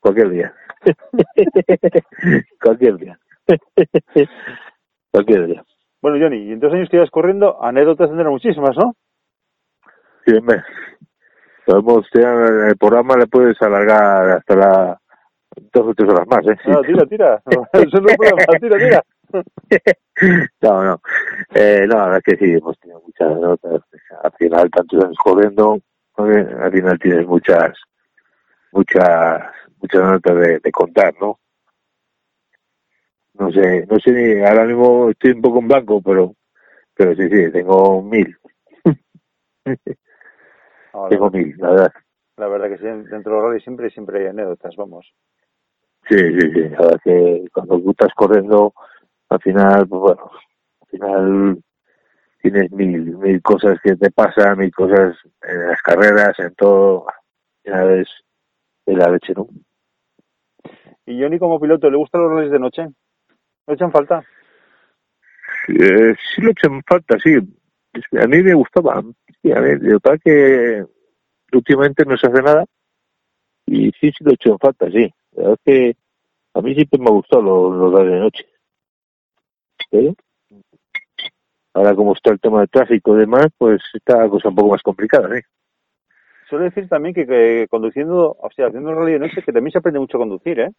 Cualquier 0.00 0.30
día. 0.30 0.54
Cualquier 2.62 2.96
día. 2.98 3.18
Cualquier 5.10 5.46
día. 5.46 5.64
Bueno, 6.02 6.18
Johnny, 6.20 6.48
y 6.48 6.52
en 6.52 6.60
dos 6.60 6.72
años 6.72 6.88
que 6.90 6.96
ibas 6.96 7.10
corriendo, 7.10 7.62
anécdotas 7.62 8.08
tendrán 8.08 8.30
muchísimas, 8.30 8.76
¿no? 8.76 8.94
Sí, 10.26 10.36
hombre. 10.36 10.62
Podemos, 11.64 12.06
el 12.12 12.76
programa 12.76 13.16
le 13.16 13.26
puedes 13.26 13.60
alargar 13.62 14.30
hasta 14.32 14.54
la 14.54 15.00
dos 15.72 15.86
o 15.86 15.94
tres 15.94 16.10
horas 16.10 16.26
más, 16.26 16.46
¿eh? 16.46 16.58
No, 16.66 16.82
tira, 16.82 17.06
tira. 17.06 17.42
Eso 17.72 18.00
no 18.00 18.08
es 18.08 18.16
problema, 18.16 18.58
tira, 18.60 18.78
tira. 18.78 19.02
no, 20.60 20.84
no. 20.84 21.00
Eh, 21.54 21.86
no, 21.88 21.96
la 21.96 22.04
verdad 22.04 22.22
es 22.24 22.38
que 22.38 22.44
sí, 22.44 22.52
hemos 22.52 22.78
tenido 22.78 23.00
muchas 23.00 23.40
notas. 23.40 23.82
Al 24.22 24.32
final, 24.32 24.70
tantos 24.70 25.04
años 25.04 25.16
corriendo, 25.22 25.78
al 26.16 26.72
final 26.72 26.98
tienes 26.98 27.26
muchas, 27.26 27.72
muchas, 28.72 29.42
muchas 29.80 30.02
notas 30.02 30.36
de, 30.36 30.60
de 30.60 30.72
contar, 30.72 31.14
¿no? 31.20 31.38
No 33.34 33.50
sé, 33.50 33.86
no 33.86 33.98
sé 33.98 34.12
ni, 34.12 34.40
ahora 34.44 34.64
mismo 34.64 35.10
estoy 35.10 35.32
un 35.32 35.42
poco 35.42 35.58
en 35.58 35.68
blanco, 35.68 36.00
pero, 36.00 36.34
pero 36.94 37.14
sí, 37.16 37.28
sí, 37.28 37.50
tengo 37.50 38.00
mil. 38.02 38.36
Ahora, 40.92 41.08
tengo 41.10 41.30
mil, 41.30 41.54
la 41.58 41.70
verdad. 41.70 41.92
La 42.36 42.48
verdad 42.48 42.68
que 42.68 42.78
sí, 42.78 42.84
dentro 42.84 43.34
del 43.34 43.42
rally 43.42 43.60
siempre, 43.60 43.90
siempre 43.90 44.20
hay 44.20 44.26
anécdotas, 44.26 44.76
vamos. 44.76 45.12
Sí, 46.08 46.16
sí, 46.16 46.52
sí. 46.52 46.68
La 46.68 46.78
verdad 46.78 47.00
que 47.02 47.44
cuando 47.52 47.80
tú 47.80 47.90
estás 47.90 48.12
corriendo, 48.14 48.72
al 49.30 49.40
final, 49.40 49.88
pues 49.88 50.00
bueno, 50.00 50.30
al 50.80 50.88
final 50.88 51.64
tienes 52.44 52.70
mil, 52.72 53.16
mil 53.16 53.40
cosas 53.40 53.78
que 53.82 53.96
te 53.96 54.10
pasan, 54.10 54.58
mil 54.58 54.70
cosas 54.70 55.16
en 55.42 55.66
las 55.66 55.80
carreras, 55.80 56.38
en 56.38 56.54
todo. 56.54 57.06
Ya 57.64 57.82
ves, 57.84 58.06
es 58.84 58.96
la 58.98 59.08
leche, 59.08 59.32
¿no? 59.34 59.48
¿Y 61.06 61.22
Johnny 61.22 61.38
como 61.38 61.58
piloto, 61.58 61.88
le 61.88 61.96
gustan 61.96 62.20
los 62.20 62.32
rallies 62.32 62.52
de 62.52 62.58
noche? 62.58 62.82
¿No 63.66 63.74
echan 63.74 63.90
falta? 63.90 64.22
Eh, 65.68 66.14
sí 66.34 66.42
lo 66.42 66.50
echan 66.50 66.82
falta, 66.86 67.16
sí. 67.18 67.34
A 68.20 68.26
mí 68.26 68.42
me 68.42 68.52
gustaba. 68.52 69.02
Sí, 69.40 69.50
a 69.50 69.60
mí, 69.60 69.76
lo 69.80 70.00
que 70.22 70.84
últimamente 71.50 72.04
no 72.04 72.18
se 72.18 72.26
hace 72.26 72.42
nada 72.42 72.66
y 73.64 73.90
sí, 73.92 74.12
sí 74.12 74.22
lo 74.22 74.32
he 74.32 74.34
hecho 74.34 74.50
en 74.50 74.58
falta, 74.58 74.90
sí. 74.90 75.10
La 75.32 75.44
verdad 75.44 75.58
es 75.64 75.64
que 75.64 75.96
a 76.52 76.60
mí 76.60 76.74
siempre 76.74 76.98
me 77.00 77.06
ha 77.06 77.12
gustado 77.12 77.42
los, 77.42 77.90
los 77.90 78.06
de 78.06 78.18
noche. 78.18 78.46
¿Sí? 79.90 80.14
Ahora 81.74 81.94
como 81.94 82.14
está 82.14 82.30
el 82.30 82.40
tema 82.40 82.60
del 82.60 82.70
tráfico 82.70 83.16
y 83.16 83.20
demás, 83.20 83.48
pues 83.58 83.82
está 83.92 84.18
la 84.18 84.28
cosa 84.28 84.48
un 84.48 84.54
poco 84.54 84.70
más 84.70 84.82
complicada, 84.82 85.28
¿sí? 85.34 85.42
Suele 86.48 86.66
decir 86.66 86.88
también 86.88 87.14
que, 87.14 87.26
que 87.26 87.66
conduciendo, 87.68 88.36
o 88.38 88.50
sea, 88.54 88.68
haciendo 88.68 88.90
el 88.90 88.96
rally 88.96 89.12
de 89.14 89.18
noche, 89.18 89.42
que 89.42 89.52
también 89.52 89.72
se 89.72 89.78
aprende 89.78 89.98
mucho 89.98 90.16
a 90.16 90.20
conducir, 90.20 90.60
¿eh? 90.60 90.70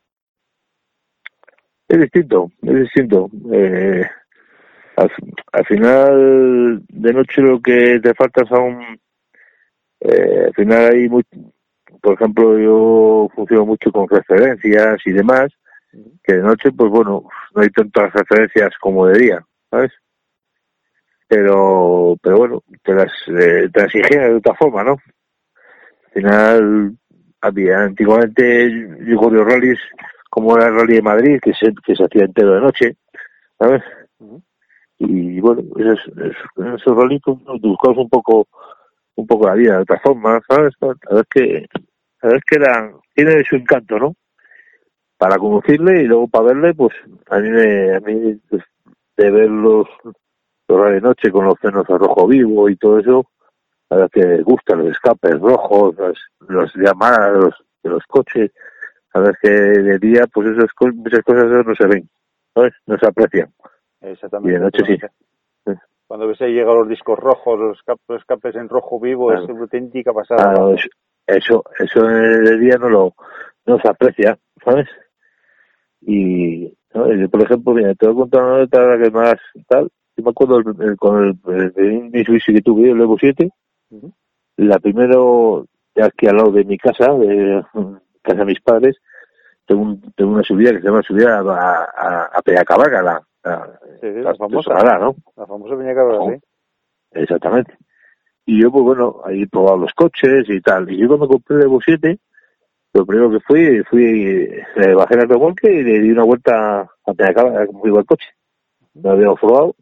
Es 1.89 1.99
distinto, 1.99 2.49
es 2.61 2.75
distinto. 2.75 3.29
Eh, 3.51 4.03
al, 4.95 5.11
al, 5.51 5.65
final 5.65 6.81
de 6.87 7.13
noche 7.13 7.41
lo 7.41 7.59
que 7.59 7.99
te 8.01 8.13
falta 8.13 8.43
es 8.43 8.51
aún, 8.51 8.97
eh, 9.99 10.45
al 10.47 10.53
final 10.53 10.93
hay 10.93 11.09
muy, 11.09 11.23
por 12.01 12.13
ejemplo, 12.13 12.57
yo 12.57 13.27
funciono 13.35 13.65
mucho 13.65 13.91
con 13.91 14.07
referencias 14.07 15.01
y 15.05 15.11
demás, 15.11 15.49
que 16.23 16.35
de 16.35 16.41
noche, 16.41 16.71
pues 16.71 16.89
bueno, 16.89 17.27
no 17.53 17.61
hay 17.61 17.69
tantas 17.69 18.13
referencias 18.13 18.69
como 18.79 19.07
de 19.07 19.19
día, 19.19 19.45
¿sabes? 19.69 19.91
Pero, 21.27 22.15
pero 22.21 22.37
bueno, 22.37 22.63
te 22.83 22.93
las, 22.93 23.11
eh, 23.27 23.67
te 23.73 23.81
las 23.81 23.91
de 23.91 24.35
otra 24.35 24.53
forma, 24.55 24.83
¿no? 24.83 24.91
Al 24.91 26.11
final, 26.13 26.97
había, 27.41 27.83
antiguamente 27.83 28.69
yo 29.05 29.43
rallies 29.43 29.79
como 30.29 30.57
era 30.57 30.67
el 30.67 30.75
rally 30.75 30.95
de 30.95 31.01
Madrid, 31.01 31.39
que 31.41 31.53
se, 31.53 31.73
que 31.85 31.95
se 31.95 32.03
hacía 32.03 32.25
entero 32.25 32.53
de 32.55 32.61
noche, 32.61 32.97
¿sabes? 33.57 33.81
Y 34.97 35.39
bueno, 35.39 35.61
esos, 35.77 35.99
esos, 36.17 36.75
esos 36.81 36.97
rallies 36.97 37.21
pues, 37.23 37.37
buscamos 37.61 37.97
un 37.97 38.09
poco 38.09 38.47
un 39.15 39.27
poco 39.27 39.47
la 39.47 39.53
vida 39.55 39.75
de 39.75 39.81
otra 39.83 39.99
forma, 39.99 40.41
¿sabes? 40.47 40.73
Verdad 40.79 40.97
es 41.09 41.27
que, 41.29 41.65
verdad 42.21 42.37
es 42.37 42.43
que 42.43 42.55
era, 42.55 42.91
tiene 43.13 43.43
su 43.45 43.55
encanto, 43.55 43.97
¿no? 43.97 44.13
Para 45.17 45.37
conducirle 45.37 46.01
y 46.01 46.05
luego 46.05 46.27
para 46.27 46.47
verle, 46.47 46.73
pues 46.73 46.93
a 47.29 47.39
mí, 47.39 47.49
me, 47.49 47.95
a 47.95 47.99
mí 48.01 48.39
pues, 48.49 48.63
de 49.17 49.31
ver 49.31 49.49
de 50.67 51.01
noche 51.01 51.31
con 51.31 51.45
los 51.45 51.59
frenos 51.59 51.89
a 51.89 51.97
rojo 51.97 52.27
vivo 52.27 52.69
y 52.69 52.75
todo 52.75 52.99
eso, 52.99 53.25
la 53.89 53.97
verdad 53.97 54.11
es 54.13 54.23
que 54.23 54.43
gustan 54.43 54.79
los 54.79 54.91
escapes 54.91 55.39
rojos, 55.39 55.95
las, 55.97 56.17
las 56.49 56.75
llamadas 56.75 57.33
de 57.33 57.39
los, 57.39 57.53
de 57.83 57.89
los 57.89 58.03
coches, 58.05 58.51
la 59.13 59.21
verdad 59.21 59.35
es 59.41 59.49
que 59.49 59.55
de 59.55 59.99
día, 59.99 60.25
pues 60.33 60.49
esas 60.49 60.69
muchas 60.93 61.21
cosas 61.21 61.65
no 61.65 61.75
se 61.75 61.87
ven, 61.87 62.09
¿sabes? 62.53 62.73
No 62.85 62.97
se 62.97 63.07
aprecian. 63.07 63.53
Exactamente. 64.01 64.51
Y 64.51 64.53
de 64.53 64.59
noche 64.59 64.83
sí. 64.85 64.97
Cuando 66.07 66.27
ves 66.27 66.41
ahí 66.41 66.53
llegan 66.53 66.75
los 66.75 66.89
discos 66.89 67.17
rojos, 67.17 67.59
los 67.59 67.77
escapes, 67.77 68.17
escapes 68.17 68.55
en 68.55 68.69
rojo 68.69 68.99
vivo, 68.99 69.29
claro. 69.29 69.43
es 69.43 69.49
una 69.49 69.61
auténtica 69.61 70.13
pasada. 70.13 70.53
Claro, 70.53 70.73
eso, 70.75 70.89
eso, 71.25 71.63
eso 71.79 72.03
de 72.03 72.57
día 72.59 72.77
no 72.77 72.89
lo 72.89 73.15
no 73.65 73.79
se 73.79 73.87
aprecia, 73.87 74.37
¿sabes? 74.63 74.87
Y, 76.01 76.71
¿no? 76.93 77.11
Yo, 77.11 77.29
por 77.29 77.41
ejemplo, 77.41 77.73
mira, 77.73 77.95
te 77.95 78.05
voy 78.05 78.15
a 78.15 78.19
contar 78.19 78.43
una 78.43 78.55
anécdota 78.57 79.03
que 79.03 79.11
más 79.11 79.35
tal. 79.67 79.89
Yo 80.17 80.23
me 80.23 80.29
acuerdo 80.29 80.59
el, 80.59 80.81
el, 80.81 80.97
con 80.97 81.39
el, 81.47 82.09
Mitsubishi 82.11 82.53
que 82.53 82.61
tuve, 82.61 82.91
el 82.91 83.01
Evo 83.01 83.17
7, 83.19 83.49
uh 83.89 83.95
-huh. 83.95 84.13
la 84.57 84.79
primero, 84.79 85.65
aquí 86.01 86.27
al 86.27 86.37
lado 86.37 86.51
de 86.51 86.63
mi 86.63 86.77
casa, 86.77 87.13
de 87.13 87.63
casa 88.21 88.39
de 88.39 88.45
mis 88.45 88.61
padres, 88.61 88.97
tengo, 89.65 89.81
un, 89.81 90.01
tengo 90.13 90.31
una 90.31 90.43
subida 90.43 90.71
que 90.71 90.79
se 90.79 90.85
llama 90.85 91.01
subida 91.01 91.39
a, 91.39 91.41
a, 91.41 92.23
a 92.33 92.41
Peñacabarga, 92.41 93.01
la, 93.01 93.21
la, 93.43 93.79
sí, 93.99 94.07
sí, 94.13 94.21
la, 94.21 94.31
la 94.31 94.35
famosa, 94.35 94.69
Sonará, 94.69 94.99
¿no? 94.99 95.15
La 95.35 95.45
famosa 95.45 95.77
Peñacabarga, 95.77 96.19
no, 96.19 96.31
sí. 96.31 96.41
Exactamente. 97.11 97.77
Y 98.45 98.61
yo, 98.61 98.71
pues 98.71 98.83
bueno, 98.83 99.21
ahí 99.25 99.41
he 99.41 99.47
probado 99.47 99.77
los 99.77 99.93
coches 99.93 100.47
y 100.47 100.61
tal. 100.61 100.91
Y 100.91 100.97
yo 100.97 101.07
cuando 101.07 101.27
compré 101.27 101.57
el 101.57 101.63
Evo 101.63 101.79
7, 101.83 102.19
lo 102.93 103.05
primero 103.05 103.31
que 103.31 103.39
fui, 103.41 103.83
fui, 103.89 104.03
eh, 104.77 104.93
bajé 104.93 105.15
el 105.15 105.27
remolque 105.27 105.69
y 105.69 105.83
le 105.83 105.99
di 105.99 106.11
una 106.11 106.23
vuelta 106.23 106.89
de 107.05 107.27
acabar, 107.27 107.67
como 107.67 107.87
iba 107.87 107.99
el 107.99 108.05
coche. 108.05 108.27
Me 108.93 109.09
había 109.09 109.33
probado 109.33 109.75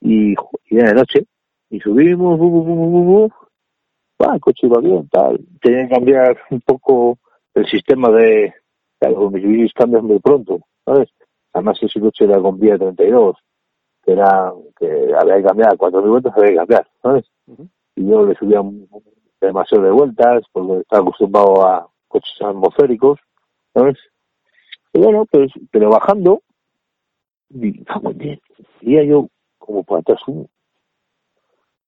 y, 0.00 0.34
y 0.66 0.76
de 0.76 0.94
noche. 0.94 1.26
Y 1.70 1.80
subimos, 1.80 2.38
bu, 2.38 2.50
bu, 2.50 2.64
bu, 2.64 3.32
Ah, 4.22 4.34
el 4.34 4.40
coche 4.40 4.66
iba 4.66 4.80
bien, 4.80 5.08
tal. 5.08 5.40
Tenía 5.62 5.88
que 5.88 5.94
cambiar 5.94 6.36
un 6.50 6.60
poco 6.60 7.18
el 7.54 7.66
sistema 7.66 8.10
de, 8.10 8.52
claro, 8.98 9.30
mis 9.30 9.72
cambios 9.72 10.02
muy 10.02 10.18
pronto, 10.18 10.60
¿sabes? 10.84 11.08
Además 11.54 11.78
ese 11.82 12.00
coche 12.00 12.24
era 12.24 12.38
con 12.38 12.60
vía 12.60 12.76
32, 12.76 13.36
que 14.04 14.12
era, 14.12 14.52
que 14.78 15.14
había 15.18 15.36
que 15.36 15.42
cambiar, 15.42 15.76
cuatro 15.78 16.02
mil 16.02 16.10
vueltas 16.10 16.34
había 16.36 16.50
que 16.50 16.56
cambiar, 16.56 16.86
¿sabes? 17.02 17.24
Y 17.96 18.06
yo 18.06 18.26
le 18.26 18.34
subía 18.34 18.60
demasiado 19.40 19.84
de 19.84 19.90
vueltas, 19.90 20.42
porque 20.52 20.80
estaba 20.80 21.02
acostumbrado 21.02 21.66
a 21.66 21.88
coches 22.08 22.42
atmosféricos, 22.42 23.18
¿sabes? 23.72 23.96
Y 24.92 25.00
bueno, 25.00 25.24
pues, 25.30 25.50
pero 25.70 25.88
bajando, 25.88 26.42
y, 27.48 27.84
cago 27.84 28.10
en 28.10 28.18
diez, 28.18 28.40
veía 28.82 29.04
yo 29.04 29.28
como 29.70 29.84
por 29.84 30.00
atrás 30.00 30.20
un, 30.26 30.48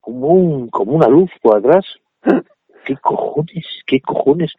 como 0.00 0.28
un, 0.28 0.68
como 0.68 0.92
una 0.92 1.08
luz 1.08 1.30
por 1.42 1.58
atrás. 1.58 1.84
¿Qué 2.84 2.96
cojones? 2.96 3.66
¿Qué 3.86 4.00
cojones? 4.00 4.52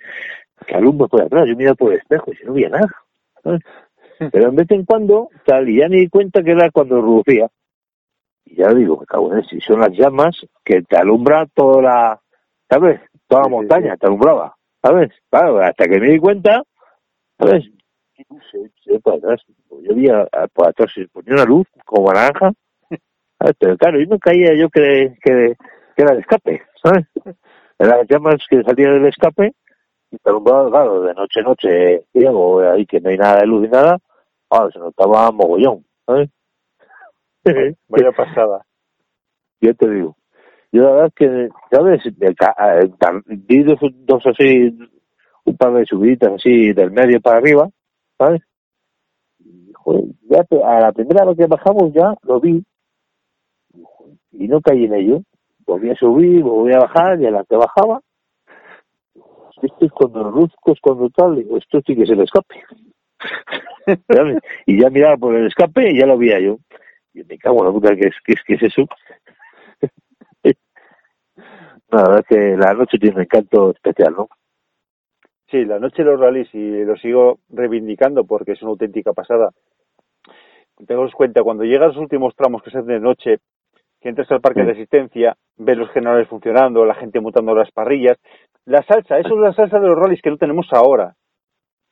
Que 0.67 0.75
alumbra 0.75 1.07
por 1.07 1.21
atrás. 1.21 1.45
Yo 1.47 1.55
miraba 1.55 1.75
por 1.75 1.93
el 1.93 1.99
espejo 1.99 2.31
y 2.31 2.45
no 2.45 2.53
veía 2.53 2.69
nada. 2.69 2.87
¿sabes? 3.43 3.61
Pero 4.31 4.49
en 4.49 4.55
vez 4.55 4.71
en 4.71 4.85
cuando, 4.85 5.29
tal, 5.45 5.67
y 5.69 5.77
ya 5.79 5.87
ni 5.89 5.97
di 6.01 6.09
cuenta 6.09 6.43
que 6.43 6.51
era 6.51 6.69
cuando 6.71 7.01
reducía. 7.01 7.47
Y 8.45 8.55
ya 8.57 8.73
digo, 8.73 8.97
me 8.99 9.05
cago 9.05 9.33
en 9.33 9.39
eso, 9.39 9.55
son 9.65 9.79
las 9.79 9.91
llamas 9.91 10.35
que 10.63 10.81
te 10.83 10.95
alumbra 10.97 11.45
toda 11.53 11.81
la, 11.81 12.21
¿sabes? 12.69 13.01
Toda 13.27 13.43
la 13.43 13.49
montaña, 13.49 13.97
te 13.97 14.05
alumbraba, 14.05 14.55
¿sabes? 14.81 15.11
Claro, 15.29 15.59
hasta 15.59 15.85
que 15.85 15.99
me 15.99 16.11
di 16.11 16.19
cuenta, 16.19 16.63
¿sabes? 17.39 17.65
¿Qué 18.13 18.23
luz 18.29 18.43
se- 18.51 19.01
atrás? 19.11 19.41
Yo 19.81 19.95
vi 19.95 20.09
a- 20.09 20.27
a- 20.31 20.47
por 20.47 20.67
atrás, 20.67 20.91
se 20.93 21.07
ponía 21.07 21.33
una 21.33 21.45
luz 21.45 21.67
como 21.85 22.11
naranja. 22.13 22.51
Pero 23.59 23.77
claro, 23.77 23.99
yo 23.99 24.05
no 24.07 24.19
caía 24.19 24.53
yo 24.55 24.69
que, 24.69 25.17
que, 25.21 25.55
que 25.95 26.01
era 26.01 26.13
el 26.13 26.19
escape, 26.19 26.61
¿sabes? 26.81 27.05
Eran 27.77 27.99
las 27.99 28.07
llamas 28.07 28.35
que 28.49 28.63
salían 28.63 28.93
del 28.93 29.07
escape 29.07 29.53
y 30.11 30.17
claro, 30.19 31.01
de 31.01 31.13
noche 31.15 31.39
a 31.39 31.43
noche, 31.43 32.05
ciego, 32.11 32.59
ahí 32.59 32.85
que 32.85 33.01
no 33.01 33.09
hay 33.09 33.17
nada 33.17 33.39
de 33.39 33.47
luz 33.47 33.63
ni 33.63 33.69
nada, 33.69 33.97
claro, 34.47 34.69
se 34.71 34.77
notaba 34.77 35.31
mogollón, 35.31 35.83
¿sabes? 36.05 36.29
Vaya 37.89 38.11
pasada. 38.11 38.63
yo 39.59 39.73
te 39.73 39.89
digo. 39.89 40.15
Yo 40.71 40.83
la 40.83 40.91
verdad 40.91 41.07
es 41.07 41.13
que, 41.15 41.49
¿sabes? 41.71 42.01
Di 43.25 43.63
dos, 43.63 43.79
dos 43.81 44.23
así, 44.27 44.77
un 45.45 45.57
par 45.57 45.73
de 45.73 45.85
subiditas 45.85 46.31
así 46.33 46.73
del 46.73 46.91
medio 46.91 47.19
para 47.19 47.39
arriba, 47.39 47.69
¿sabes? 48.17 48.41
Y, 49.39 49.71
joder, 49.73 50.05
ya 50.29 50.45
a 50.63 50.79
la 50.79 50.91
primera 50.91 51.25
vez 51.25 51.37
que 51.37 51.47
bajamos 51.47 51.91
ya 51.91 52.13
lo 52.21 52.39
vi 52.39 52.63
y, 54.33 54.47
no 54.47 54.61
caí 54.61 54.85
en 54.85 54.93
ello. 54.93 55.21
Volví 55.65 55.89
a 55.89 55.95
subir, 55.95 56.43
volví 56.43 56.73
a 56.73 56.79
bajar 56.79 57.21
y 57.21 57.25
a 57.25 57.31
la 57.31 57.45
que 57.45 57.55
bajaba, 57.55 58.01
esto 59.63 59.85
es 59.85 59.91
cuando 59.91 60.29
luzcos, 60.29 60.77
cuando 60.81 61.09
tal, 61.09 61.37
digo, 61.37 61.57
esto 61.57 61.79
sí 61.85 61.95
que 61.95 62.03
es 62.03 62.09
el 62.09 62.21
escape. 62.21 62.61
Y 64.65 64.81
ya 64.81 64.89
miraba 64.89 65.17
por 65.17 65.35
el 65.35 65.47
escape 65.47 65.91
y 65.91 65.99
ya 65.99 66.05
lo 66.05 66.17
veía 66.17 66.39
yo. 66.39 66.57
Y 67.13 67.23
me 67.23 67.37
cago 67.37 67.59
en 67.59 67.65
la 67.65 67.71
puta, 67.71 67.95
¿qué 67.95 68.07
es, 68.07 68.15
qué 68.25 68.33
es, 68.33 68.41
qué 68.45 68.53
es 68.55 68.63
eso? 68.63 68.83
La 71.91 72.03
verdad 72.03 72.19
es 72.19 72.27
que 72.27 72.57
la 72.57 72.73
noche 72.73 72.97
tiene 72.97 73.17
un 73.17 73.21
encanto 73.21 73.71
especial, 73.71 74.15
¿no? 74.17 74.29
Sí, 75.51 75.63
la 75.65 75.79
noche 75.79 76.03
de 76.03 76.09
los 76.09 76.19
rallies, 76.19 76.53
y 76.55 76.83
lo 76.83 76.95
sigo 76.97 77.39
reivindicando 77.49 78.23
porque 78.23 78.53
es 78.53 78.61
una 78.63 78.71
auténtica 78.71 79.13
pasada. 79.13 79.51
Tenemos 80.87 81.13
cuenta, 81.13 81.43
cuando 81.43 81.63
llegan 81.63 81.89
los 81.89 81.97
últimos 81.97 82.35
tramos 82.35 82.63
que 82.63 82.71
se 82.71 82.79
hacen 82.79 82.87
de 82.87 82.99
noche, 82.99 83.37
que 84.03 84.09
entras 84.09 84.29
al 84.31 84.41
parque 84.41 84.63
de 84.63 84.73
asistencia, 84.73 85.35
ves 85.57 85.77
los 85.77 85.89
generadores 85.91 86.27
funcionando, 86.27 86.85
la 86.85 86.95
gente 86.95 87.21
montando 87.21 87.55
las 87.55 87.71
parrillas. 87.71 88.17
La 88.65 88.83
salsa, 88.83 89.17
eso 89.17 89.33
es 89.35 89.39
la 89.41 89.53
salsa 89.53 89.79
de 89.79 89.87
los 89.87 89.97
rallies 89.97 90.21
que 90.21 90.29
no 90.29 90.37
tenemos 90.37 90.67
ahora. 90.71 91.15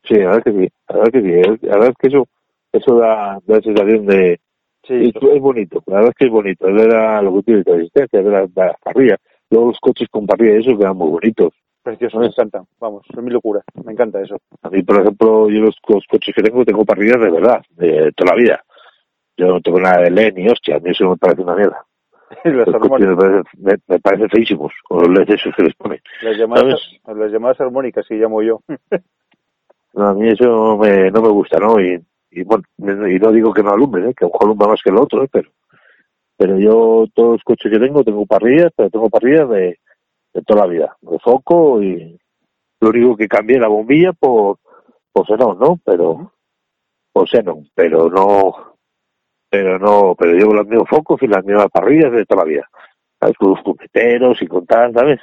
Sí, 0.03 0.15
la 0.15 0.27
verdad 0.31 0.43
que 0.43 0.51
sí, 0.51 0.69
la 0.89 0.95
verdad 0.97 1.11
que 1.11 1.21
sí. 1.21 1.67
La 1.67 1.73
verdad 1.73 1.89
es 1.89 1.95
que 1.99 2.07
eso, 2.09 2.27
eso 2.73 2.95
da, 2.97 3.39
da 3.45 3.61
sensación 3.61 4.05
de... 4.05 4.39
Sí, 4.83 4.95
Es, 4.95 5.15
es 5.15 5.39
bonito, 5.41 5.83
la 5.87 5.95
verdad 5.97 6.09
es 6.11 6.15
que 6.17 6.25
es 6.25 6.31
bonito. 6.31 6.67
Es 6.67 6.75
ver 6.75 6.95
a 6.95 7.21
los 7.21 7.33
útiles 7.35 7.63
de 7.65 7.75
asistencia, 7.75 8.21
ver 8.21 8.33
las 8.33 8.49
las 8.55 8.75
parrillas. 8.83 9.19
Luego 9.49 9.67
los 9.67 9.79
coches 9.79 10.07
con 10.09 10.25
parrilla, 10.25 10.59
eso 10.59 10.77
quedan 10.77 10.97
muy 10.97 11.09
bonitos. 11.09 11.53
precioso, 11.83 12.19
me 12.19 12.27
encantan. 12.27 12.65
Vamos, 12.79 13.05
es 13.09 13.23
mi 13.23 13.31
locura, 13.31 13.61
me 13.85 13.91
encanta 13.93 14.21
eso. 14.21 14.37
A 14.63 14.69
mí, 14.69 14.81
por 14.83 15.01
ejemplo, 15.01 15.49
yo 15.49 15.59
los, 15.61 15.75
los 15.87 16.05
coches 16.07 16.33
que 16.35 16.41
tengo, 16.43 16.65
tengo 16.65 16.83
parrillas 16.85 17.19
de 17.21 17.29
verdad, 17.31 17.61
de 17.71 18.11
toda 18.15 18.31
la 18.35 18.41
vida. 18.41 18.63
Yo 19.37 19.47
no 19.47 19.61
tengo 19.61 19.79
nada 19.79 20.01
de 20.03 20.11
LED 20.11 20.33
ni 20.35 20.47
hostia, 20.49 20.75
a 20.77 20.79
mí 20.79 20.89
eso 20.91 21.09
me 21.09 21.17
parece 21.17 21.41
una 21.41 21.55
mierda. 21.55 21.85
las, 22.43 22.67
Los 22.67 22.87
coches 22.87 23.09
me 23.87 23.99
parecen 23.99 24.29
feísimos, 24.29 24.73
con 24.87 24.99
los 24.99 25.09
LEDs 25.09 25.35
esos 25.41 25.55
que 25.55 25.63
les 25.63 25.75
ponen. 25.75 26.01
las, 26.21 26.37
llamadas, 26.37 26.79
las 27.05 27.31
llamadas 27.31 27.61
armónicas 27.61 28.07
que 28.07 28.15
llamo 28.15 28.41
yo. 28.41 28.61
No, 29.93 30.07
a 30.07 30.13
mí 30.13 30.25
eso 30.29 30.45
no 30.45 30.77
me, 30.77 31.11
no 31.11 31.21
me 31.21 31.27
gusta, 31.27 31.59
¿no? 31.59 31.77
Y, 31.77 32.01
y 32.31 32.43
bueno, 32.43 32.63
y 32.77 33.19
no 33.19 33.29
digo 33.29 33.53
que 33.53 33.61
no 33.61 33.71
alumbre, 33.73 34.09
¿eh? 34.09 34.13
que 34.15 34.23
a 34.23 34.27
lo 34.27 34.31
mejor 34.31 34.45
alumbra 34.45 34.67
más 34.69 34.81
que 34.81 34.89
el 34.89 34.95
otro, 34.95 35.21
¿eh? 35.21 35.27
pero 35.29 35.49
pero 36.41 36.57
yo 36.57 37.05
todos 37.13 37.33
los 37.33 37.43
coches 37.43 37.71
que 37.71 37.77
tengo, 37.77 38.03
tengo 38.03 38.25
parrillas, 38.25 38.71
pero 38.75 38.89
tengo 38.89 39.11
parrillas 39.11 39.47
de, 39.49 39.79
de 40.33 40.41
toda 40.41 40.61
la 40.61 40.67
vida, 40.67 40.97
de 41.01 41.19
foco 41.19 41.83
y 41.83 42.17
lo 42.79 42.89
único 42.89 43.15
que 43.15 43.27
cambié 43.27 43.59
la 43.59 43.67
bombilla 43.67 44.11
por, 44.13 44.57
por 45.11 45.27
xenón, 45.27 45.59
¿no? 45.59 45.79
Pero, 45.85 46.31
por 47.13 47.29
xenón, 47.29 47.69
pero 47.75 48.09
no, 48.09 48.75
pero 49.51 49.77
no, 49.77 50.15
pero 50.17 50.31
llevo 50.33 50.53
los 50.53 50.65
mismos 50.65 50.87
focos 50.89 51.21
y 51.21 51.27
las 51.27 51.43
mismas 51.45 51.67
parrillas 51.69 52.11
de 52.13 52.25
toda 52.25 52.43
la 52.45 52.49
vida, 52.49 52.69
¿sabes? 53.19 53.37
Con 53.37 53.49
los 53.51 53.61
cuqueteros 53.61 54.41
y 54.41 54.47
con 54.47 54.65
tal, 54.65 54.93
¿sabes? 54.93 55.19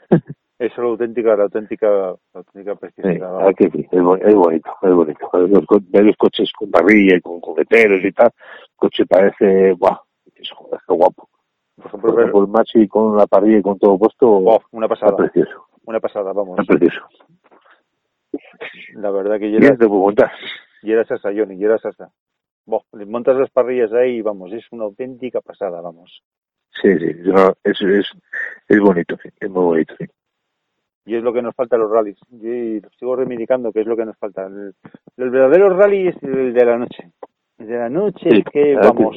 Eso 0.58 0.72
es 0.72 0.78
la 0.78 0.84
auténtica, 0.84 1.36
la 1.36 1.42
auténtica, 1.44 1.86
la 1.86 2.16
auténtica 2.32 2.72
Sí, 2.72 2.78
preciosidad. 2.80 3.46
ah, 3.46 3.52
que 3.54 3.68
sí, 3.70 3.86
es, 3.92 4.02
bo- 4.02 4.16
es 4.16 4.34
bonito, 4.34 4.70
es 4.80 4.90
bonito. 4.90 5.30
Los, 5.34 5.64
los 5.92 6.16
coches 6.16 6.50
con 6.58 6.70
parrilla 6.70 7.16
y 7.16 7.20
con 7.20 7.42
coqueteros 7.42 8.02
y 8.02 8.10
tal, 8.12 8.28
el 8.28 8.68
coche 8.74 9.04
parece, 9.04 9.72
guau, 9.72 9.98
joder, 10.54 10.80
qué 10.88 10.94
guapo. 10.94 11.28
Por 11.76 11.86
ejemplo, 11.88 12.10
Por 12.10 12.20
ejemplo, 12.22 12.62
el 12.74 12.88
con 12.88 13.16
la 13.18 13.26
parrilla 13.26 13.58
y 13.58 13.62
con 13.62 13.78
todo 13.78 13.98
puesto, 13.98 14.26
oh, 14.30 14.62
una 14.72 14.86
está 14.86 14.94
pasada, 14.96 15.16
precioso, 15.18 15.66
una 15.84 16.00
pasada, 16.00 16.32
vamos. 16.32 16.58
está 16.58 16.72
precioso. 16.74 17.06
La 18.94 19.10
verdad 19.10 19.38
que 19.38 19.48
Y 19.48 19.52
ya 19.52 19.58
era, 19.58 19.74
es 19.74 19.78
de 19.78 19.86
ya 20.82 20.92
era 20.94 21.04
salsa, 21.04 21.30
Johnny, 21.36 21.58
ya 21.58 21.66
era 21.66 21.78
salsa. 21.78 22.10
Le 22.92 23.06
montas 23.06 23.36
las 23.36 23.50
parrillas 23.50 23.92
ahí 23.92 24.16
y 24.16 24.22
vamos, 24.22 24.52
es 24.52 24.64
una 24.72 24.84
auténtica 24.84 25.40
pasada, 25.40 25.80
vamos. 25.80 26.22
Sí, 26.82 26.98
sí, 26.98 27.06
es, 27.64 27.80
es, 27.80 28.06
es 28.68 28.80
bonito, 28.80 29.16
sí, 29.22 29.28
es 29.40 29.50
muy 29.50 29.64
bonito, 29.64 29.94
sí. 29.98 30.06
Y 31.06 31.14
es 31.14 31.22
lo 31.22 31.32
que 31.32 31.40
nos 31.40 31.54
falta 31.54 31.76
a 31.76 31.78
los 31.78 31.90
rallies. 31.90 32.18
Yo 32.30 32.50
lo 32.82 32.90
sigo 32.98 33.14
reivindicando 33.14 33.72
que 33.72 33.80
es 33.80 33.86
lo 33.86 33.96
que 33.96 34.04
nos 34.04 34.18
falta. 34.18 34.46
El, 34.46 34.74
el 35.16 35.30
verdadero 35.30 35.70
rally 35.70 36.08
es 36.08 36.20
el 36.22 36.52
de 36.52 36.64
la 36.64 36.76
noche. 36.76 37.12
El 37.58 37.68
de 37.68 37.78
la 37.78 37.88
noche 37.88 38.28
Sí, 38.28 38.42
que 38.42 38.74
vamos. 38.74 39.16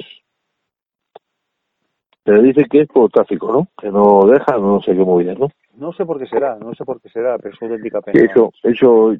Pero 2.24 2.44
dice 2.44 2.66
que 2.70 2.82
es 2.82 2.88
por 2.88 3.10
tráfico, 3.10 3.52
¿no? 3.52 3.68
Que 3.82 3.90
no 3.90 4.28
deja, 4.28 4.58
no 4.60 4.80
sé 4.82 4.92
qué 4.92 5.04
movida, 5.04 5.34
¿no? 5.34 5.50
No 5.80 5.94
sé 5.94 6.06
por 6.06 6.20
qué 6.20 6.28
será, 6.28 6.58
no 6.58 6.74
sé 6.76 6.84
por 6.84 7.02
qué 7.02 7.10
será, 7.10 7.38
pero 7.38 7.56
es 7.56 7.62
auténtica 7.62 8.02
Que 8.02 8.12
pena. 8.12 8.32
eso, 8.32 8.52
eso, 8.64 9.14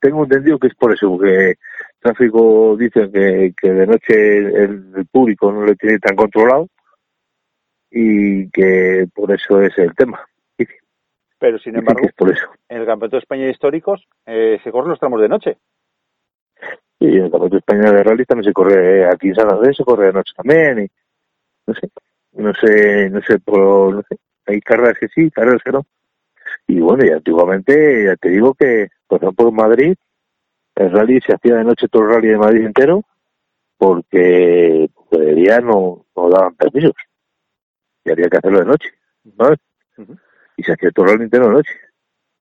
tengo 0.00 0.24
entendido 0.24 0.58
que 0.58 0.66
es 0.66 0.74
por 0.74 0.92
eso, 0.92 1.10
porque 1.10 1.54
tráfico 2.00 2.76
dicen 2.76 3.12
que, 3.12 3.54
que 3.60 3.70
de 3.70 3.86
noche 3.86 4.38
el, 4.38 4.92
el 4.96 5.06
público 5.06 5.52
no 5.52 5.62
lo 5.62 5.74
tiene 5.76 5.98
tan 5.98 6.16
controlado 6.16 6.68
y 7.90 8.50
que 8.50 9.06
por 9.14 9.30
eso 9.32 9.60
es 9.60 9.76
el 9.78 9.94
tema. 9.94 10.20
Pero 11.38 11.58
sin 11.58 11.76
embargo, 11.76 12.00
que 12.00 12.06
es 12.06 12.14
por 12.14 12.30
eso. 12.30 12.46
en 12.68 12.78
el 12.78 12.86
Campeonato 12.86 13.16
de 13.16 13.20
España 13.20 13.44
de 13.44 13.50
Históricos 13.50 14.06
eh, 14.26 14.60
se 14.62 14.70
corren 14.70 14.90
los 14.90 15.00
tramos 15.00 15.20
de 15.20 15.28
noche. 15.28 15.56
Y 16.98 17.16
en 17.16 17.24
el 17.24 17.30
Campeonato 17.30 17.56
de 17.56 17.58
España 17.58 17.92
de 17.92 18.02
Rally 18.02 18.24
también 18.24 18.44
se 18.44 18.52
corre, 18.52 19.06
aquí 19.06 19.28
en 19.28 19.34
San 19.34 19.52
Andrés 19.52 19.76
se 19.76 19.84
corre 19.84 20.06
de 20.06 20.12
noche 20.12 20.32
también, 20.36 20.84
y 20.84 20.88
no 21.66 21.74
sé, 21.74 21.90
no 22.34 22.54
sé, 22.54 23.10
no 23.10 23.20
sé, 23.22 23.38
por, 23.40 23.94
no 23.94 24.02
sé, 24.08 24.16
hay 24.52 24.60
carreras 24.60 24.98
que 24.98 25.08
sí, 25.08 25.30
carreras 25.30 25.62
que 25.64 25.72
no. 25.72 25.86
Y 26.66 26.80
bueno, 26.80 27.04
y 27.04 27.10
antiguamente, 27.10 28.04
ya 28.06 28.16
te 28.16 28.30
digo 28.30 28.54
que, 28.54 28.88
por 29.06 29.22
ejemplo, 29.22 29.48
en 29.48 29.54
Madrid, 29.54 29.94
el 30.74 30.90
rally 30.90 31.20
se 31.20 31.34
hacía 31.34 31.56
de 31.56 31.64
noche 31.64 31.88
todo 31.88 32.02
el 32.02 32.10
rally 32.10 32.28
de 32.28 32.38
Madrid 32.38 32.66
entero, 32.66 33.02
porque, 33.76 34.90
de 35.10 35.34
día 35.34 35.60
no, 35.60 36.06
no 36.16 36.30
daban 36.30 36.54
permisos. 36.54 36.94
Y 38.04 38.10
había 38.10 38.28
que 38.28 38.38
hacerlo 38.38 38.60
de 38.60 38.66
noche. 38.66 38.88
Ujú. 39.24 40.16
Y 40.56 40.62
se 40.62 40.72
hacía 40.72 40.90
todo 40.90 41.06
el 41.06 41.12
rally 41.12 41.24
entero 41.24 41.48
de 41.48 41.54
noche. 41.54 41.72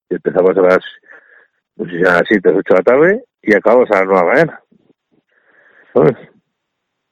Y 0.10 0.16
empezabas 0.16 0.58
a 0.58 0.62
las, 0.62 0.86
no 1.76 1.86
sé 1.86 1.92
si 1.92 2.04
a 2.04 2.14
las 2.14 2.24
7 2.28 2.50
o 2.50 2.58
8 2.58 2.74
de 2.74 2.80
la 2.80 2.84
tarde, 2.84 3.24
y 3.42 3.56
acababas 3.56 3.92
a 3.92 4.00
las 4.00 4.08
9 4.08 4.20
de 4.20 4.26
la 4.26 4.34
mañana. 4.34 4.64
¿Sabes? 5.94 6.31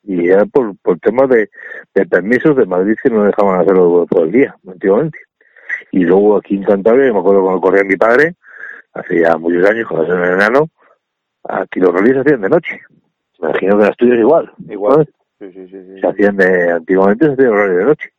Y 0.03 0.29
era 0.29 0.45
por, 0.45 0.77
por 0.77 0.99
temas 0.99 1.29
de, 1.29 1.49
de 1.93 2.05
permisos 2.05 2.55
de 2.55 2.65
Madrid 2.65 2.95
que 3.01 3.09
no 3.09 3.23
dejaban 3.23 3.59
hacerlo 3.59 4.05
todo 4.09 4.23
el 4.23 4.31
día, 4.31 4.55
antiguamente. 4.67 5.19
Y 5.91 6.03
luego 6.03 6.37
aquí 6.37 6.55
en 6.55 6.63
Cantabria, 6.63 7.11
me 7.13 7.19
acuerdo 7.19 7.43
cuando 7.43 7.61
corría 7.61 7.83
mi 7.83 7.95
padre, 7.95 8.35
hace 8.93 9.21
ya 9.21 9.37
muchos 9.37 9.69
años, 9.69 9.87
cuando 9.87 10.13
era 10.13 10.15
en 10.15 10.37
verano, 10.37 10.69
aquí 11.43 11.79
los 11.79 11.93
rallies 11.93 12.15
se 12.15 12.19
hacían 12.21 12.41
de 12.41 12.49
noche. 12.49 12.79
Me 13.39 13.49
imagino 13.49 13.77
que 13.77 13.83
en 13.83 13.89
Asturias 13.89 14.19
igual. 14.19 14.51
Igual. 14.67 15.09
Sí, 15.39 15.51
sí, 15.53 15.67
sí. 15.67 15.83
sí. 15.83 16.01
Se 16.01 16.07
hacían 16.07 16.37
de, 16.37 16.71
antiguamente 16.71 17.25
se 17.25 17.31
hacían 17.33 17.49
horarios 17.49 17.77
de 17.77 17.85
noche. 17.85 18.09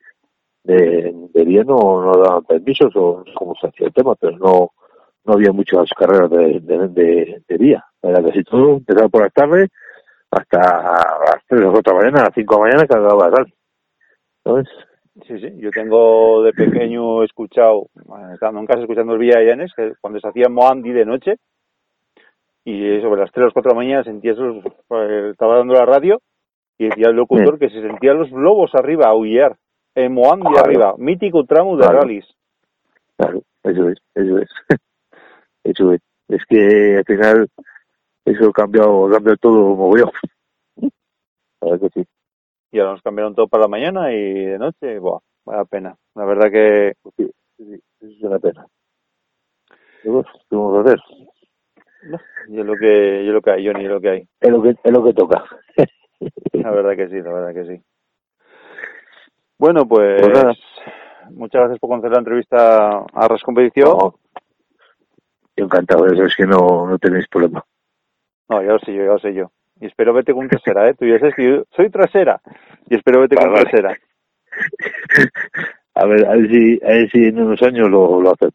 De, 0.63 1.15
de 1.35 1.45
día 1.45 1.65
no, 1.65 2.03
no 2.03 2.19
daban 2.19 2.45
permisos 2.45 2.95
o 2.95 3.19
no 3.19 3.25
sé 3.25 3.33
cómo 3.35 3.55
se 3.61 3.67
hacía 3.67 3.87
el 3.87 3.93
tema, 3.93 4.15
pero 4.15 4.37
no, 4.39 4.71
no 5.25 5.33
había 5.33 5.53
muchas 5.53 5.89
carreras 5.99 6.31
de, 6.31 6.61
de, 6.61 6.89
de, 6.89 7.43
de 7.49 7.59
día. 7.59 7.85
Era 8.03 8.23
casi 8.23 8.43
todo, 8.45 8.77
empezaba 8.77 9.09
por 9.09 9.23
las 9.23 9.33
tardes 9.33 9.69
hasta 10.31 10.59
las 10.59 11.45
3 11.49 11.65
o 11.67 11.73
4 11.73 11.93
de 11.93 11.99
la 11.99 12.03
mañana, 12.05 12.21
a 12.21 12.25
las 12.27 12.35
5 12.35 12.55
de 12.55 12.61
la 12.61 12.67
mañana 12.67 13.23
el 13.25 13.33
rally. 13.33 13.55
¿Sabes? 14.45 14.69
Sí, 15.27 15.39
sí. 15.41 15.53
Yo 15.59 15.71
tengo 15.71 16.43
de 16.43 16.53
pequeño 16.53 17.23
escuchado, 17.25 17.89
estando 18.33 18.61
en 18.61 18.67
casa 18.67 18.81
escuchando 18.81 19.13
el 19.15 19.19
Villa 19.19 19.43
Llanes, 19.43 19.73
que 19.75 19.93
cuando 20.01 20.21
se 20.21 20.29
hacía 20.29 20.49
Moandi 20.49 20.93
de 20.93 21.05
noche, 21.05 21.35
y 22.65 23.01
sobre 23.01 23.21
las 23.23 23.33
3 23.33 23.43
o 23.43 23.47
las 23.47 23.53
4 23.55 23.71
de 23.71 23.75
la 23.75 23.81
mañana 23.83 24.05
sentía 24.05 24.33
esos, 24.33 24.65
eh, 24.91 25.29
estaba 25.33 25.57
dando 25.59 25.75
la 25.75 25.85
radio, 25.85 26.21
y 26.79 26.89
decía 26.89 27.09
el 27.09 27.17
locutor 27.17 27.59
que 27.59 27.69
se 27.69 27.83
sentían 27.83 28.19
los 28.19 28.31
lobos 28.31 28.75
arriba 28.75 29.07
a 29.07 29.11
aullar, 29.11 29.57
en 29.95 30.15
Moandi 30.15 30.47
Claro. 30.47 30.65
arriba, 30.65 30.95
mítico 30.97 31.45
tramo 31.45 31.77
de 31.77 31.83
Claro. 31.83 32.01
rallies. 32.01 32.27
Claro, 33.17 33.43
eso 33.65 33.89
es, 33.89 33.99
eso 34.15 34.39
es. 34.39 34.49
eso 35.65 35.93
es. 35.93 36.01
Es 36.29 36.45
que 36.47 36.97
al 36.99 37.05
final 37.05 37.49
eso 38.33 38.49
ha 38.49 38.53
cambiado, 38.53 39.07
ha 39.07 39.11
cambiado 39.13 39.37
todo 39.39 39.75
mogollón. 39.77 40.11
La 41.61 41.71
verdad 41.71 41.81
que 41.93 42.01
sí. 42.03 42.09
Y 42.73 42.79
ahora 42.79 42.93
nos 42.93 43.03
cambiaron 43.03 43.35
todo 43.35 43.49
para 43.49 43.63
la 43.63 43.69
mañana 43.69 44.13
y 44.13 44.45
de 44.47 44.59
noche, 44.59 44.99
buah, 44.99 45.19
vaya 45.45 45.65
pena. 45.65 45.97
La 46.15 46.25
verdad 46.25 46.51
que 46.51 46.95
Sí, 47.17 47.31
sí, 47.59 47.81
es 48.01 48.23
una 48.23 48.39
pena. 48.39 48.67
Pero, 50.03 50.23
¿qué 50.49 50.57
vamos 50.57 50.79
a 50.79 50.81
hacer? 50.81 51.01
yo 52.49 52.65
lo 52.65 52.75
que, 52.77 53.25
yo 53.27 53.33
lo 53.33 53.43
que 53.43 53.51
hay, 53.51 53.67
Johnny, 53.67 53.85
lo 53.85 54.01
que 54.01 54.09
hay. 54.09 54.29
Es 54.41 54.51
lo 54.51 54.63
que, 54.63 54.71
es 54.83 54.93
lo 54.93 55.05
que 55.05 55.13
toca. 55.13 55.45
La 56.53 56.71
verdad 56.71 56.97
que 56.97 57.09
sí, 57.09 57.21
la 57.21 57.33
verdad 57.33 57.55
que 57.55 57.67
sí. 57.77 57.83
Bueno, 59.59 59.87
pues, 59.87 60.23
Pues 60.23 60.33
nada. 60.33 60.55
muchas 61.33 61.61
gracias 61.61 61.79
por 61.81 61.91
conceder 61.91 62.13
la 62.13 62.19
entrevista 62.21 62.99
a 63.01 63.29
Ras 63.29 63.43
Competición. 63.43 63.91
No, 63.91 64.15
encantado, 65.57 66.07
eso 66.07 66.25
es 66.25 66.35
que 66.35 66.47
no, 66.47 66.87
no 66.87 66.99
tenéis 66.99 67.29
problema. 67.29 67.63
No, 68.51 68.61
ya 68.63 68.73
lo 68.73 68.79
sé 68.81 68.93
yo, 68.93 69.03
ya 69.05 69.13
lo 69.13 69.19
sé 69.19 69.33
yo. 69.33 69.51
Y 69.81 69.87
espero 69.87 70.13
verte 70.13 70.35
con 70.35 70.49
trasera, 70.49 70.89
¿eh? 70.89 70.95
Tú 70.95 71.07
ya 71.07 71.19
sabes 71.19 71.35
que 71.35 71.49
yo 71.49 71.63
soy 71.71 71.89
trasera. 71.89 72.41
Y 72.89 72.97
espero 72.97 73.21
verte 73.21 73.37
con 73.37 73.45
Vale, 73.51 73.65
vale. 73.65 73.71
trasera. 73.71 73.97
a 75.95 76.05
ver, 76.07 76.27
a 76.27 76.37
ver 76.37 76.49
si, 76.51 76.81
a 76.85 76.89
ver 76.89 77.11
si 77.11 77.25
en 77.27 77.41
unos 77.41 77.63
años 77.63 77.89
lo, 77.91 78.21
lo 78.21 78.33
hacemos. 78.33 78.55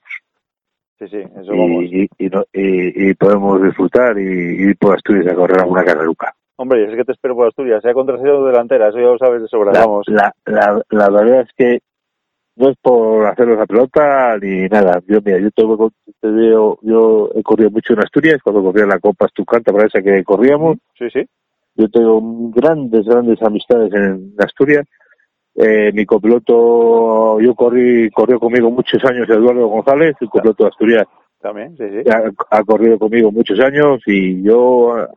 Sí, 1.00 1.08
sí, 1.08 1.18
eso 1.18 1.52
vamos. 1.52 1.84
Y, 1.86 2.04
y, 2.04 2.10
y, 2.26 2.30
no- 2.30 2.46
y, 2.54 3.14
podemos 3.16 3.62
disfrutar 3.64 4.18
y 4.18 4.22
ir 4.22 4.78
por 4.78 4.96
Asturias 4.96 5.28
a 5.32 5.36
correr 5.36 5.60
alguna 5.60 5.84
carreruca. 5.84 6.34
Hombre, 6.58 6.84
ya 6.86 6.92
sé 6.92 6.98
que 6.98 7.04
te 7.06 7.12
espero 7.12 7.36
por 7.36 7.48
Asturias, 7.48 7.82
sea 7.82 7.94
con 7.94 8.06
trasera 8.06 8.34
o 8.38 8.46
delantera, 8.46 8.88
eso 8.90 8.98
ya 9.00 9.06
lo 9.08 9.18
sabes 9.18 9.42
de 9.42 9.48
sobra, 9.50 9.74
La, 9.74 9.80
vamos. 9.82 10.06
la, 10.08 10.34
la, 10.46 10.82
la 10.90 11.10
verdad 11.10 11.42
es 11.42 11.50
que 11.58 11.80
no 12.58 12.70
es 12.70 12.78
por 12.82 13.26
hacerlos 13.26 13.60
a 13.60 13.66
pelota 13.66 14.38
ni 14.42 14.68
nada. 14.68 15.02
Yo, 15.08 15.20
mira, 15.24 15.40
yo 15.40 15.50
voy- 15.68 15.90
te 16.22 16.28
veo, 16.30 16.80
yo 16.82 17.30
he 17.36 17.44
corrido 17.44 17.70
mucho 17.72 17.94
en 17.94 18.00
Asturias, 18.00 18.42
cuando 18.44 18.64
corría 18.64 18.86
la 18.86 19.00
Copa 19.00 19.26
Estucanta, 19.26 19.72
para 19.74 19.88
esa 19.88 20.02
que 20.02 20.24
corríamos. 20.24 20.78
Sí, 20.98 21.10
sí. 21.12 21.26
Yo 21.76 21.90
tengo 21.90 22.22
grandes, 22.52 23.06
grandes 23.06 23.42
amistades 23.42 23.94
en 23.94 24.34
Asturias. 24.40 24.86
Eh, 25.56 25.92
mi 25.94 26.06
copiloto, 26.06 27.40
yo 27.40 27.56
corrí, 27.56 28.10
corrió 28.12 28.40
conmigo 28.40 28.70
muchos 28.72 29.04
años 29.06 29.30
Eduardo 29.30 29.68
González, 29.68 30.16
el 30.20 30.30
copiloto 30.30 30.64
de 30.64 30.70
Asturias, 30.70 31.08
También, 31.42 31.78
sí, 31.78 31.84
sí. 31.90 32.10
ha, 32.10 32.58
ha 32.58 32.64
corrido 32.64 33.00
conmigo 33.00 33.32
muchos 33.32 33.60
años 33.62 34.02
y 34.06 34.44
yo 34.44 34.96
a, 34.96 35.10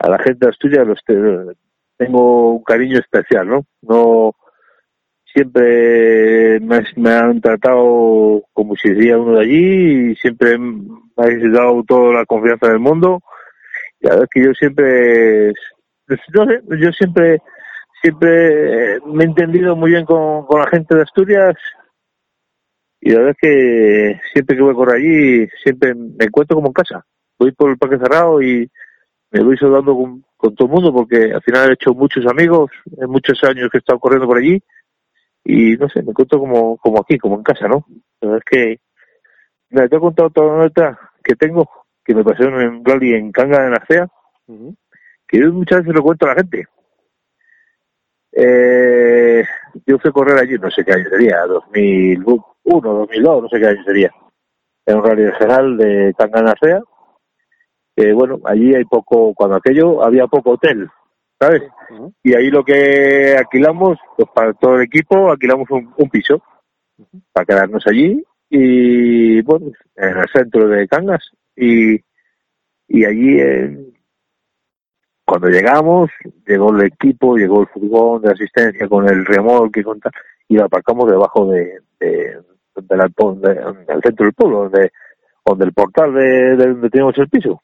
a 0.00 0.08
la 0.10 0.18
gente 0.18 0.46
de 0.46 0.50
Asturias 0.50 0.86
los 0.86 0.98
te- 1.04 1.54
tengo 1.96 2.52
un 2.54 2.62
cariño 2.64 2.98
especial, 2.98 3.48
¿no? 3.48 3.62
No 3.82 4.32
siempre 5.32 6.60
me, 6.60 7.10
han 7.10 7.40
tratado 7.40 8.42
como 8.52 8.74
si 8.76 8.88
sería 8.88 9.18
uno 9.18 9.38
de 9.38 9.44
allí 9.44 10.10
y 10.10 10.16
siempre 10.16 10.58
me 10.58 11.00
habéis 11.16 11.52
dado 11.52 11.82
toda 11.84 12.12
la 12.14 12.26
confianza 12.26 12.68
del 12.68 12.78
mundo. 12.78 13.22
Y 14.00 14.06
la 14.06 14.10
verdad 14.10 14.24
es 14.24 14.30
que 14.30 14.46
yo 14.46 14.54
siempre, 14.54 15.52
pues, 16.06 16.20
no 16.34 16.46
sé, 16.46 16.60
yo 16.80 16.92
siempre, 16.92 17.38
siempre 18.02 19.00
me 19.06 19.24
he 19.24 19.26
entendido 19.26 19.76
muy 19.76 19.90
bien 19.90 20.04
con, 20.04 20.46
con 20.46 20.60
la 20.60 20.68
gente 20.68 20.94
de 20.94 21.02
Asturias 21.02 21.56
y 23.00 23.10
la 23.10 23.18
verdad 23.18 23.36
es 23.40 23.40
que 23.40 24.20
siempre 24.32 24.56
que 24.56 24.62
voy 24.62 24.74
por 24.74 24.92
allí, 24.92 25.46
siempre 25.62 25.94
me 25.94 26.24
encuentro 26.24 26.56
como 26.56 26.68
en 26.68 26.72
casa. 26.72 27.04
Voy 27.38 27.52
por 27.52 27.70
el 27.70 27.78
parque 27.78 27.98
cerrado 27.98 28.42
y 28.42 28.68
me 29.30 29.42
voy 29.42 29.56
saludando 29.56 29.94
con, 29.94 30.24
con 30.36 30.54
todo 30.54 30.66
el 30.66 30.74
mundo 30.74 30.92
porque 30.92 31.32
al 31.32 31.42
final 31.42 31.70
he 31.70 31.74
hecho 31.74 31.92
muchos 31.94 32.26
amigos 32.26 32.70
en 32.96 33.10
muchos 33.10 33.42
años 33.44 33.68
que 33.70 33.78
he 33.78 33.80
estado 33.80 34.00
corriendo 34.00 34.26
por 34.26 34.38
allí 34.38 34.60
y 35.50 35.78
no 35.78 35.88
sé, 35.88 36.02
me 36.02 36.10
encuentro 36.10 36.38
como, 36.38 36.76
como 36.76 37.00
aquí, 37.00 37.16
como 37.16 37.36
en 37.36 37.42
casa, 37.42 37.66
¿no? 37.66 37.86
La 38.20 38.28
verdad 38.28 38.42
es 38.44 38.50
que, 38.50 38.80
mira, 39.70 39.88
te 39.88 39.96
he 39.96 39.98
contado 39.98 40.28
toda 40.28 40.52
la 40.52 40.62
nota 40.64 40.98
que 41.24 41.36
tengo, 41.36 41.66
que 42.04 42.14
me 42.14 42.22
pasé 42.22 42.44
en 42.44 42.52
un 42.52 42.84
rally 42.84 43.14
en 43.14 43.32
Canga 43.32 43.62
de 43.62 43.70
Narcea, 43.70 44.06
Ujú. 44.46 44.76
que 45.26 45.38
yo 45.38 45.50
muchas 45.50 45.78
veces 45.78 45.94
lo 45.94 46.02
cuento 46.02 46.26
a 46.26 46.28
la 46.28 46.34
gente. 46.34 46.66
Eh, 48.30 49.42
yo 49.86 49.98
fui 49.98 50.10
a 50.10 50.12
correr 50.12 50.38
allí, 50.38 50.58
no 50.58 50.70
sé 50.70 50.84
qué 50.84 50.92
año 50.92 51.08
sería, 51.08 51.40
2001, 51.46 52.44
2002, 52.64 53.42
no 53.44 53.48
sé 53.48 53.58
qué 53.58 53.66
año 53.68 53.84
sería. 53.84 54.10
Era 54.84 54.98
un 54.98 55.04
rally 55.04 55.24
regional 55.28 55.78
de 55.78 56.14
Canganacea. 56.18 56.82
Eh, 57.96 58.12
bueno, 58.12 58.38
allí 58.44 58.74
hay 58.74 58.84
poco, 58.84 59.32
cuando 59.32 59.56
aquello 59.56 60.04
había 60.04 60.26
poco 60.26 60.50
hotel, 60.50 60.90
¿sabes? 61.40 61.62
Y 62.22 62.34
ahí 62.34 62.50
lo 62.50 62.64
que 62.64 63.36
alquilamos, 63.38 63.98
pues 64.16 64.28
para 64.34 64.52
todo 64.54 64.76
el 64.76 64.82
equipo, 64.82 65.30
alquilamos 65.30 65.70
un, 65.70 65.92
un 65.96 66.10
piso 66.10 66.42
para 67.32 67.46
quedarnos 67.46 67.86
allí 67.86 68.22
y, 68.50 69.40
bueno, 69.42 69.66
en 69.96 70.16
el 70.18 70.28
centro 70.32 70.68
de 70.68 70.88
Cangas. 70.88 71.30
Y, 71.56 71.94
y 72.88 73.04
allí, 73.04 73.38
cuando 75.24 75.48
llegamos, 75.48 76.10
llegó 76.46 76.74
el 76.74 76.86
equipo, 76.86 77.36
llegó 77.36 77.60
el 77.62 77.68
furgón 77.68 78.22
de 78.22 78.32
asistencia 78.32 78.88
con 78.88 79.08
el 79.08 79.24
remolque 79.26 79.82
con 79.84 80.00
tal, 80.00 80.12
y 80.48 80.56
lo 80.56 80.64
aparcamos 80.64 81.10
debajo 81.10 81.46
de, 81.46 81.80
de, 82.00 82.38
de 82.76 82.96
la- 82.96 83.08
de- 83.08 83.84
del 83.86 84.02
centro 84.02 84.24
del 84.26 84.34
pueblo, 84.34 84.62
donde, 84.64 84.92
donde 85.44 85.64
el 85.66 85.72
portal 85.72 86.14
de, 86.14 86.56
de 86.56 86.66
donde 86.66 86.90
teníamos 86.90 87.18
el 87.18 87.28
piso. 87.28 87.60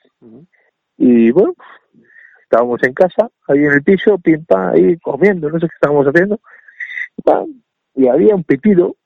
Y 0.99 1.31
bueno, 1.31 1.55
estábamos 2.45 2.83
en 2.85 2.95
casa, 2.95 3.31
ahí 3.49 3.61
en 3.65 3.73
el 3.73 3.83
piso, 3.85 4.19
pim 4.19 4.45
pam, 4.47 4.75
ahí 4.75 4.99
comiendo, 4.99 5.51
no 5.51 5.59
sé 5.61 5.69
qué 5.69 5.75
estábamos 5.75 6.07
haciendo. 6.07 6.41
pam, 7.25 7.47
y 7.95 8.09
había 8.09 8.35
un 8.37 8.45
pitido 8.45 8.97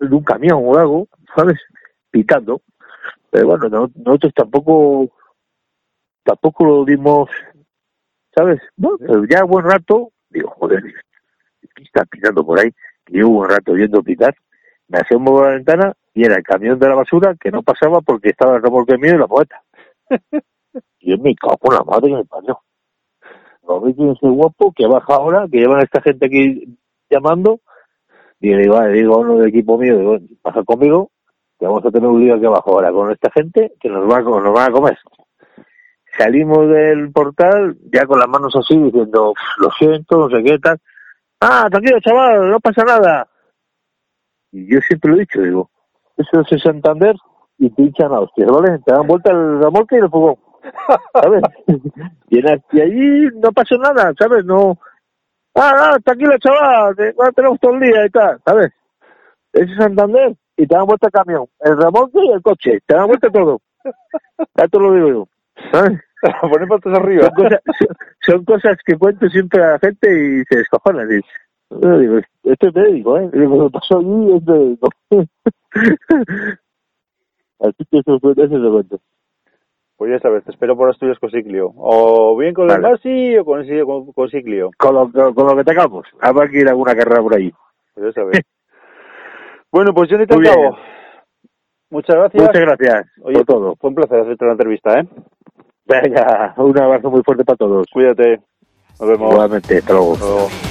de 0.00 0.14
un 0.14 0.24
camión 0.24 0.60
o 0.64 0.76
algo, 0.78 1.08
¿sabes? 1.36 1.58
Pitando. 2.10 2.62
Pero 3.30 3.48
bueno, 3.48 3.68
no- 3.68 3.90
nosotros 3.96 4.32
tampoco 4.34 5.10
tampoco 6.24 6.64
lo 6.64 6.84
dimos, 6.84 7.28
¿sabes? 8.34 8.60
Bueno, 8.76 8.96
pero 9.00 9.24
ya 9.24 9.44
buen 9.44 9.64
rato, 9.64 10.12
digo, 10.28 10.50
joder, 10.50 10.82
¿qué 11.74 11.82
está 11.82 12.04
pitando 12.04 12.44
por 12.44 12.58
ahí? 12.60 12.70
Que 13.04 13.14
llevo 13.14 13.40
un 13.40 13.48
rato 13.48 13.72
viendo 13.72 14.02
pitar. 14.02 14.34
Me 14.88 14.98
asomo 14.98 15.40
a 15.40 15.46
la 15.50 15.54
ventana 15.56 15.94
y 16.14 16.24
era 16.24 16.36
el 16.36 16.42
camión 16.42 16.78
de 16.78 16.88
la 16.88 16.94
basura 16.96 17.34
que 17.40 17.50
no 17.50 17.62
pasaba 17.62 18.00
porque 18.00 18.30
estaba 18.30 18.56
el 18.56 18.62
remolque 18.62 18.98
mío 18.98 19.14
y 19.14 19.18
la 19.18 19.28
poeta. 19.28 19.62
yo 21.00 21.18
me 21.18 21.34
cago 21.34 21.58
en 21.62 21.74
la 21.74 21.84
madre 21.84 22.08
que 22.08 22.16
me 22.16 22.24
parió. 22.24 22.60
Lo 23.66 23.80
vi 23.80 23.94
que 23.94 24.10
ese 24.10 24.28
guapo 24.28 24.72
que 24.72 24.86
baja 24.86 25.14
ahora, 25.14 25.46
que 25.50 25.58
llevan 25.58 25.80
a 25.80 25.84
esta 25.84 26.00
gente 26.00 26.26
aquí 26.26 26.78
llamando. 27.08 27.60
Y 28.40 28.54
le 28.54 28.62
digo, 28.62 28.74
vale, 28.74 28.92
digo 28.92 29.14
a 29.14 29.18
uno 29.18 29.36
del 29.36 29.48
equipo 29.48 29.76
mío, 29.76 29.98
digo, 29.98 30.18
baja 30.42 30.64
conmigo, 30.64 31.10
que 31.58 31.66
vamos 31.66 31.84
a 31.84 31.90
tener 31.90 32.08
un 32.08 32.20
lío 32.20 32.34
aquí 32.34 32.46
abajo 32.46 32.72
ahora 32.72 32.90
con 32.90 33.10
esta 33.12 33.30
gente 33.30 33.74
que 33.78 33.88
nos, 33.88 34.10
va 34.10 34.18
a, 34.18 34.22
nos 34.22 34.52
van 34.52 34.70
a 34.70 34.72
comer. 34.72 34.98
Salimos 36.16 36.68
del 36.68 37.12
portal 37.12 37.76
ya 37.92 38.06
con 38.06 38.18
las 38.18 38.28
manos 38.28 38.54
así 38.56 38.76
diciendo, 38.76 39.30
"Uf, 39.30 39.38
lo 39.58 39.70
siento, 39.78 40.18
no 40.18 40.36
sé 40.36 40.42
qué 40.42 40.58
tal. 40.58 40.80
Ah, 41.40 41.68
tranquilo, 41.70 42.00
chaval, 42.00 42.50
no 42.50 42.60
pasa 42.60 42.82
nada. 42.84 43.28
Y 44.52 44.72
yo 44.72 44.80
siempre 44.80 45.10
lo 45.10 45.16
he 45.16 45.20
dicho, 45.20 45.40
digo, 45.40 45.70
eso 46.16 46.40
es 46.40 46.52
el 46.52 46.60
Santander 46.60 47.14
y 47.58 47.70
te 47.70 47.82
hinchan 47.82 48.12
a 48.12 48.20
hostias, 48.20 48.50
¿vale? 48.50 48.78
Te 48.84 48.92
dan 48.92 49.06
vuelta 49.06 49.30
el 49.30 49.60
remolque 49.60 49.96
y 49.96 50.00
el 50.00 50.10
fogón, 50.10 50.36
¿sabes? 51.12 51.42
y, 52.28 52.80
allí 52.80 53.28
no 53.36 53.52
pasó 53.52 53.76
nada, 53.76 54.12
¿sabes? 54.18 54.44
No, 54.44 54.78
ah, 55.54 55.92
no, 55.92 56.00
tranquilo, 56.00 56.38
chaval, 56.38 56.96
que 56.96 57.12
no 57.18 57.32
tenemos 57.32 57.60
todo 57.60 57.74
el 57.74 57.80
día 57.80 58.06
y 58.06 58.10
tal, 58.10 58.40
¿sabes? 58.44 58.72
Ese 59.52 59.72
es 59.72 59.76
Santander 59.76 60.34
y 60.56 60.66
te 60.66 60.74
dan 60.74 60.86
vuelta 60.86 61.06
el 61.06 61.12
camión, 61.12 61.46
el 61.60 61.76
remolque 61.76 62.18
y 62.22 62.32
el 62.32 62.42
coche, 62.42 62.78
te 62.86 62.94
dan 62.94 63.06
vuelta 63.06 63.30
todo. 63.30 63.60
Ya 64.56 64.68
te 64.68 64.78
lo 64.78 64.92
digo 64.92 65.08
yo, 65.08 65.28
¿sabes? 65.72 66.00
Poner 66.40 66.68
patas 66.68 66.98
arriba. 66.98 67.22
Son 67.24 67.34
cosas, 67.34 67.60
son 68.26 68.44
cosas 68.44 68.76
que 68.84 68.96
cuento 68.96 69.28
siempre 69.28 69.62
a 69.62 69.72
la 69.72 69.78
gente 69.78 70.08
y 70.10 70.44
se 70.44 70.58
descojonan. 70.58 71.08
Y, 71.10 71.20
yo 71.70 71.98
digo, 71.98 72.18
esto 72.44 72.68
es 72.68 72.74
médico, 72.74 73.16
¿eh? 73.18 73.30
Lo 73.32 73.68
que 73.68 73.72
pasó 73.72 73.98
allí 73.98 74.36
es 74.36 74.42
médico. 74.44 74.88
Así 77.60 77.84
que 77.90 77.98
eso 77.98 78.18
fue 78.20 78.32
ese 78.32 78.48
momento. 78.48 79.00
Pues 80.00 80.12
ya 80.12 80.18
sabes, 80.18 80.42
te 80.44 80.50
espero 80.52 80.74
por 80.78 80.88
Asturias 80.88 81.18
con 81.18 81.30
Ciclio. 81.30 81.74
O 81.76 82.34
bien 82.34 82.54
con 82.54 82.70
el. 82.70 82.80
Masi 82.80 83.36
o 83.36 83.44
con, 83.44 83.60
el- 83.60 83.84
con, 83.84 84.10
con 84.12 84.30
Ciclio. 84.30 84.70
Con 84.78 84.94
lo, 84.94 85.12
con, 85.12 85.34
con 85.34 85.46
lo 85.46 85.54
que 85.54 85.62
tengamos. 85.62 86.06
Habrá 86.22 86.48
que 86.48 86.56
ir 86.60 86.68
a 86.68 86.70
alguna 86.70 86.94
carrera 86.94 87.20
por 87.20 87.36
ahí. 87.36 87.52
Pues 87.92 88.06
ya 88.06 88.12
sabes. 88.22 88.40
bueno, 89.70 89.92
pues 89.92 90.08
Johnny 90.10 90.24
Muy 90.30 90.40
bien. 90.40 90.54
Cabo. 90.54 90.78
Muchas 91.90 92.16
gracias. 92.16 92.42
Muchas 92.46 92.62
gracias 92.62 93.06
Oye, 93.22 93.44
por 93.44 93.44
todo. 93.44 93.76
Fue 93.76 93.88
un 93.90 93.96
placer 93.96 94.20
hacerte 94.20 94.46
la 94.46 94.52
entrevista, 94.52 95.00
¿eh? 95.00 95.06
Venga, 95.84 96.54
un 96.56 96.80
abrazo 96.80 97.10
muy 97.10 97.22
fuerte 97.22 97.44
para 97.44 97.58
todos. 97.58 97.86
Cuídate. 97.92 98.40
Nos 98.98 99.06
vemos. 99.06 99.32
Igualmente, 99.34 99.76
hasta 99.76 99.92
luego. 99.92 100.12
Hasta 100.14 100.24
luego. 100.24 100.69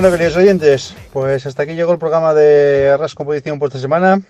Bueno, 0.00 0.12
queridos 0.12 0.36
oyentes, 0.36 0.94
pues 1.12 1.44
hasta 1.44 1.64
aquí 1.64 1.74
llegó 1.74 1.92
el 1.92 1.98
programa 1.98 2.32
de 2.32 2.88
Arras 2.88 3.16
Composición 3.16 3.58
por 3.58 3.66
esta 3.66 3.80
semana. 3.80 4.22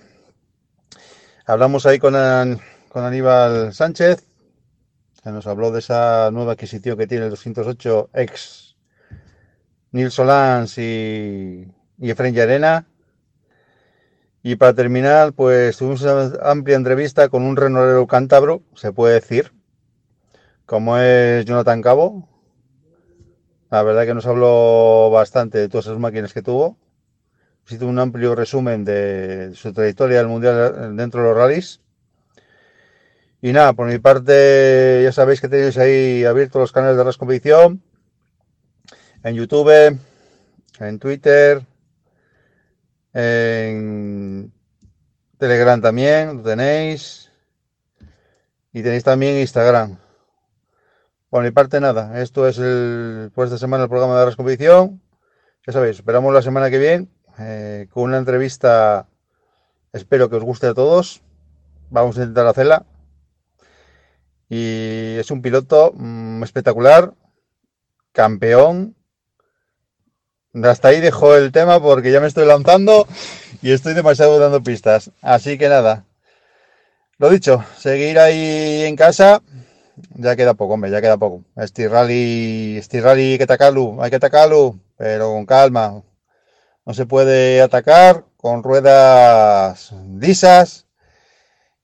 Hablamos 1.45 1.85
ahí 1.85 1.99
con, 1.99 2.15
con 2.89 3.05
Aníbal 3.05 3.75
Sánchez, 3.75 4.25
que 5.23 5.31
nos 5.31 5.47
habló 5.47 5.71
de 5.71 5.81
esa 5.81 6.31
nueva 6.31 6.53
adquisición 6.53 6.97
que 6.97 7.07
tiene 7.07 7.27
el 7.27 7.31
208 7.33 8.09
ex 8.15 8.77
Nils 9.93 10.15
Solans 10.15 10.79
y, 10.79 11.71
y 11.99 12.11
Efraín 12.11 12.35
Llarena. 12.35 12.87
Y 14.43 14.57
para 14.57 14.73
terminar, 14.73 15.35
pues 15.35 15.77
tuvimos 15.77 16.01
una 16.01 16.51
amplia 16.51 16.77
entrevista 16.77 17.29
con 17.29 17.43
un 17.43 17.57
renorero 17.57 18.07
cántabro, 18.07 18.63
se 18.75 18.91
puede 18.91 19.17
decir, 19.17 19.53
como 20.65 20.97
es 20.97 21.45
Jonathan 21.45 21.83
Cabo, 21.83 22.27
la 23.71 23.83
verdad 23.83 24.07
que 24.07 24.15
nos 24.15 24.27
habló 24.27 25.11
bastante 25.11 25.59
de 25.59 25.69
todas 25.69 25.87
esas 25.87 25.99
máquinas 25.99 26.33
que 26.33 26.43
tuvo. 26.43 26.77
Hizo 27.69 27.87
un 27.87 27.99
amplio 27.99 28.35
resumen 28.35 28.85
de 28.85 29.53
su 29.55 29.73
trayectoria 29.75 30.19
del 30.19 30.29
mundial 30.29 30.97
dentro 30.97 31.23
de 31.23 31.29
los 31.29 31.37
rallies. 31.37 31.81
Y 33.43 33.53
nada, 33.53 33.75
por 33.75 33.87
mi 33.87 33.99
parte, 33.99 35.01
ya 35.05 35.13
sabéis 35.13 35.41
que 35.41 35.49
tenéis 35.49 35.77
ahí 35.77 36.25
abiertos 36.25 36.61
los 36.61 36.73
canales 36.73 36.97
de 36.97 37.05
Ras 37.05 37.19
Competición 37.19 37.83
en 39.23 39.35
YouTube, 39.35 39.99
en 40.81 40.99
Twitter, 40.99 41.63
en 43.13 44.53
Telegram 45.39 45.81
también, 45.81 46.39
lo 46.39 46.43
tenéis. 46.43 47.31
Y 48.73 48.83
tenéis 48.83 49.05
también 49.05 49.39
Instagram. 49.39 49.99
Por 51.31 51.45
mi 51.45 51.51
parte, 51.51 51.79
nada. 51.79 52.23
Esto 52.23 52.49
es 52.49 52.59
el, 52.59 53.31
por 53.35 53.45
esta 53.45 53.59
semana 53.59 53.85
el 53.85 53.91
programa 53.91 54.19
de 54.19 54.25
Ras 54.25 54.37
Competición. 54.37 55.03
Ya 55.67 55.75
sabéis, 55.75 55.97
esperamos 55.97 56.33
la 56.33 56.41
semana 56.41 56.71
que 56.71 56.79
viene 56.79 57.09
eh, 57.39 57.87
con 57.91 58.05
una 58.05 58.17
entrevista. 58.17 59.07
Espero 59.93 60.31
que 60.31 60.37
os 60.37 60.45
guste 60.45 60.69
a 60.69 60.75
todos. 60.75 61.21
Vamos 61.91 62.17
a 62.17 62.23
intentar 62.23 62.47
hacerla. 62.47 62.87
Y 64.49 65.17
es 65.19 65.31
un 65.31 65.43
piloto 65.43 65.93
mm, 65.95 66.43
espectacular, 66.45 67.13
campeón. 68.13 68.97
Hasta 70.55 70.89
ahí 70.89 71.01
dejo 71.01 71.37
el 71.37 71.53
tema 71.53 71.79
porque 71.79 72.11
ya 72.11 72.21
me 72.21 72.27
estoy 72.27 72.47
lanzando 72.47 73.07
y 73.61 73.73
estoy 73.73 73.93
demasiado 73.93 74.39
dando 74.39 74.63
pistas. 74.63 75.11
Así 75.21 75.59
que 75.59 75.69
nada. 75.69 76.07
Lo 77.19 77.29
dicho, 77.29 77.63
seguir 77.77 78.19
ahí 78.19 78.85
en 78.85 78.97
casa. 78.97 79.43
Ya 80.15 80.37
queda 80.37 80.55
poco, 80.55 80.75
hombre, 80.75 80.91
ya 80.91 81.01
queda 81.01 81.17
poco. 81.17 81.45
Este 81.57 81.89
rally, 81.89 82.81
rally 82.93 83.33
hay 83.33 83.39
que 83.39 83.45
atacarlo, 83.45 84.03
hay 84.03 84.11
que 84.11 84.17
atacarlo, 84.17 84.79
pero 84.97 85.33
con 85.33 85.47
calma. 85.47 86.03
No 86.85 86.95
se 86.95 87.07
puede 87.07 87.61
atacar 87.61 88.25
con 88.37 88.63
ruedas 88.63 89.93
lisas 90.19 90.87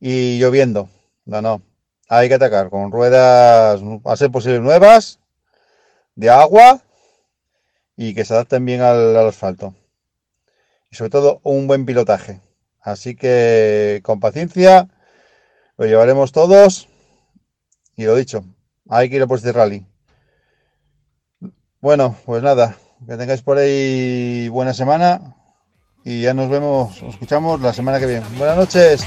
y 0.00 0.38
lloviendo. 0.38 0.88
No, 1.24 1.42
no. 1.42 1.62
Hay 2.08 2.28
que 2.28 2.34
atacar 2.34 2.70
con 2.70 2.92
ruedas, 2.92 3.80
a 4.04 4.16
ser 4.16 4.30
posible, 4.30 4.60
nuevas, 4.60 5.20
de 6.14 6.30
agua 6.30 6.82
y 7.96 8.14
que 8.14 8.24
se 8.24 8.34
adapten 8.34 8.64
bien 8.64 8.80
al, 8.82 9.16
al 9.16 9.28
asfalto. 9.28 9.74
Y 10.90 10.96
sobre 10.96 11.10
todo 11.10 11.40
un 11.42 11.66
buen 11.66 11.86
pilotaje. 11.86 12.40
Así 12.80 13.16
que 13.16 14.00
con 14.04 14.20
paciencia 14.20 14.88
lo 15.76 15.86
llevaremos 15.86 16.32
todos. 16.32 16.88
Y 17.96 18.04
lo 18.04 18.16
dicho, 18.16 18.44
hay 18.88 19.08
que 19.08 19.16
ir 19.16 19.22
a 19.22 19.26
por 19.26 19.38
este 19.38 19.52
rally. 19.52 19.86
Bueno, 21.80 22.16
pues 22.24 22.42
nada, 22.42 22.76
que 23.06 23.16
tengáis 23.16 23.42
por 23.42 23.58
ahí 23.58 24.48
buena 24.48 24.72
semana 24.72 25.36
y 26.04 26.22
ya 26.22 26.34
nos 26.34 26.48
vemos, 26.48 27.02
nos 27.02 27.14
escuchamos 27.14 27.60
la 27.60 27.72
semana 27.72 28.00
que 28.00 28.06
viene. 28.06 28.26
Buenas 28.38 28.56
noches. 28.56 29.06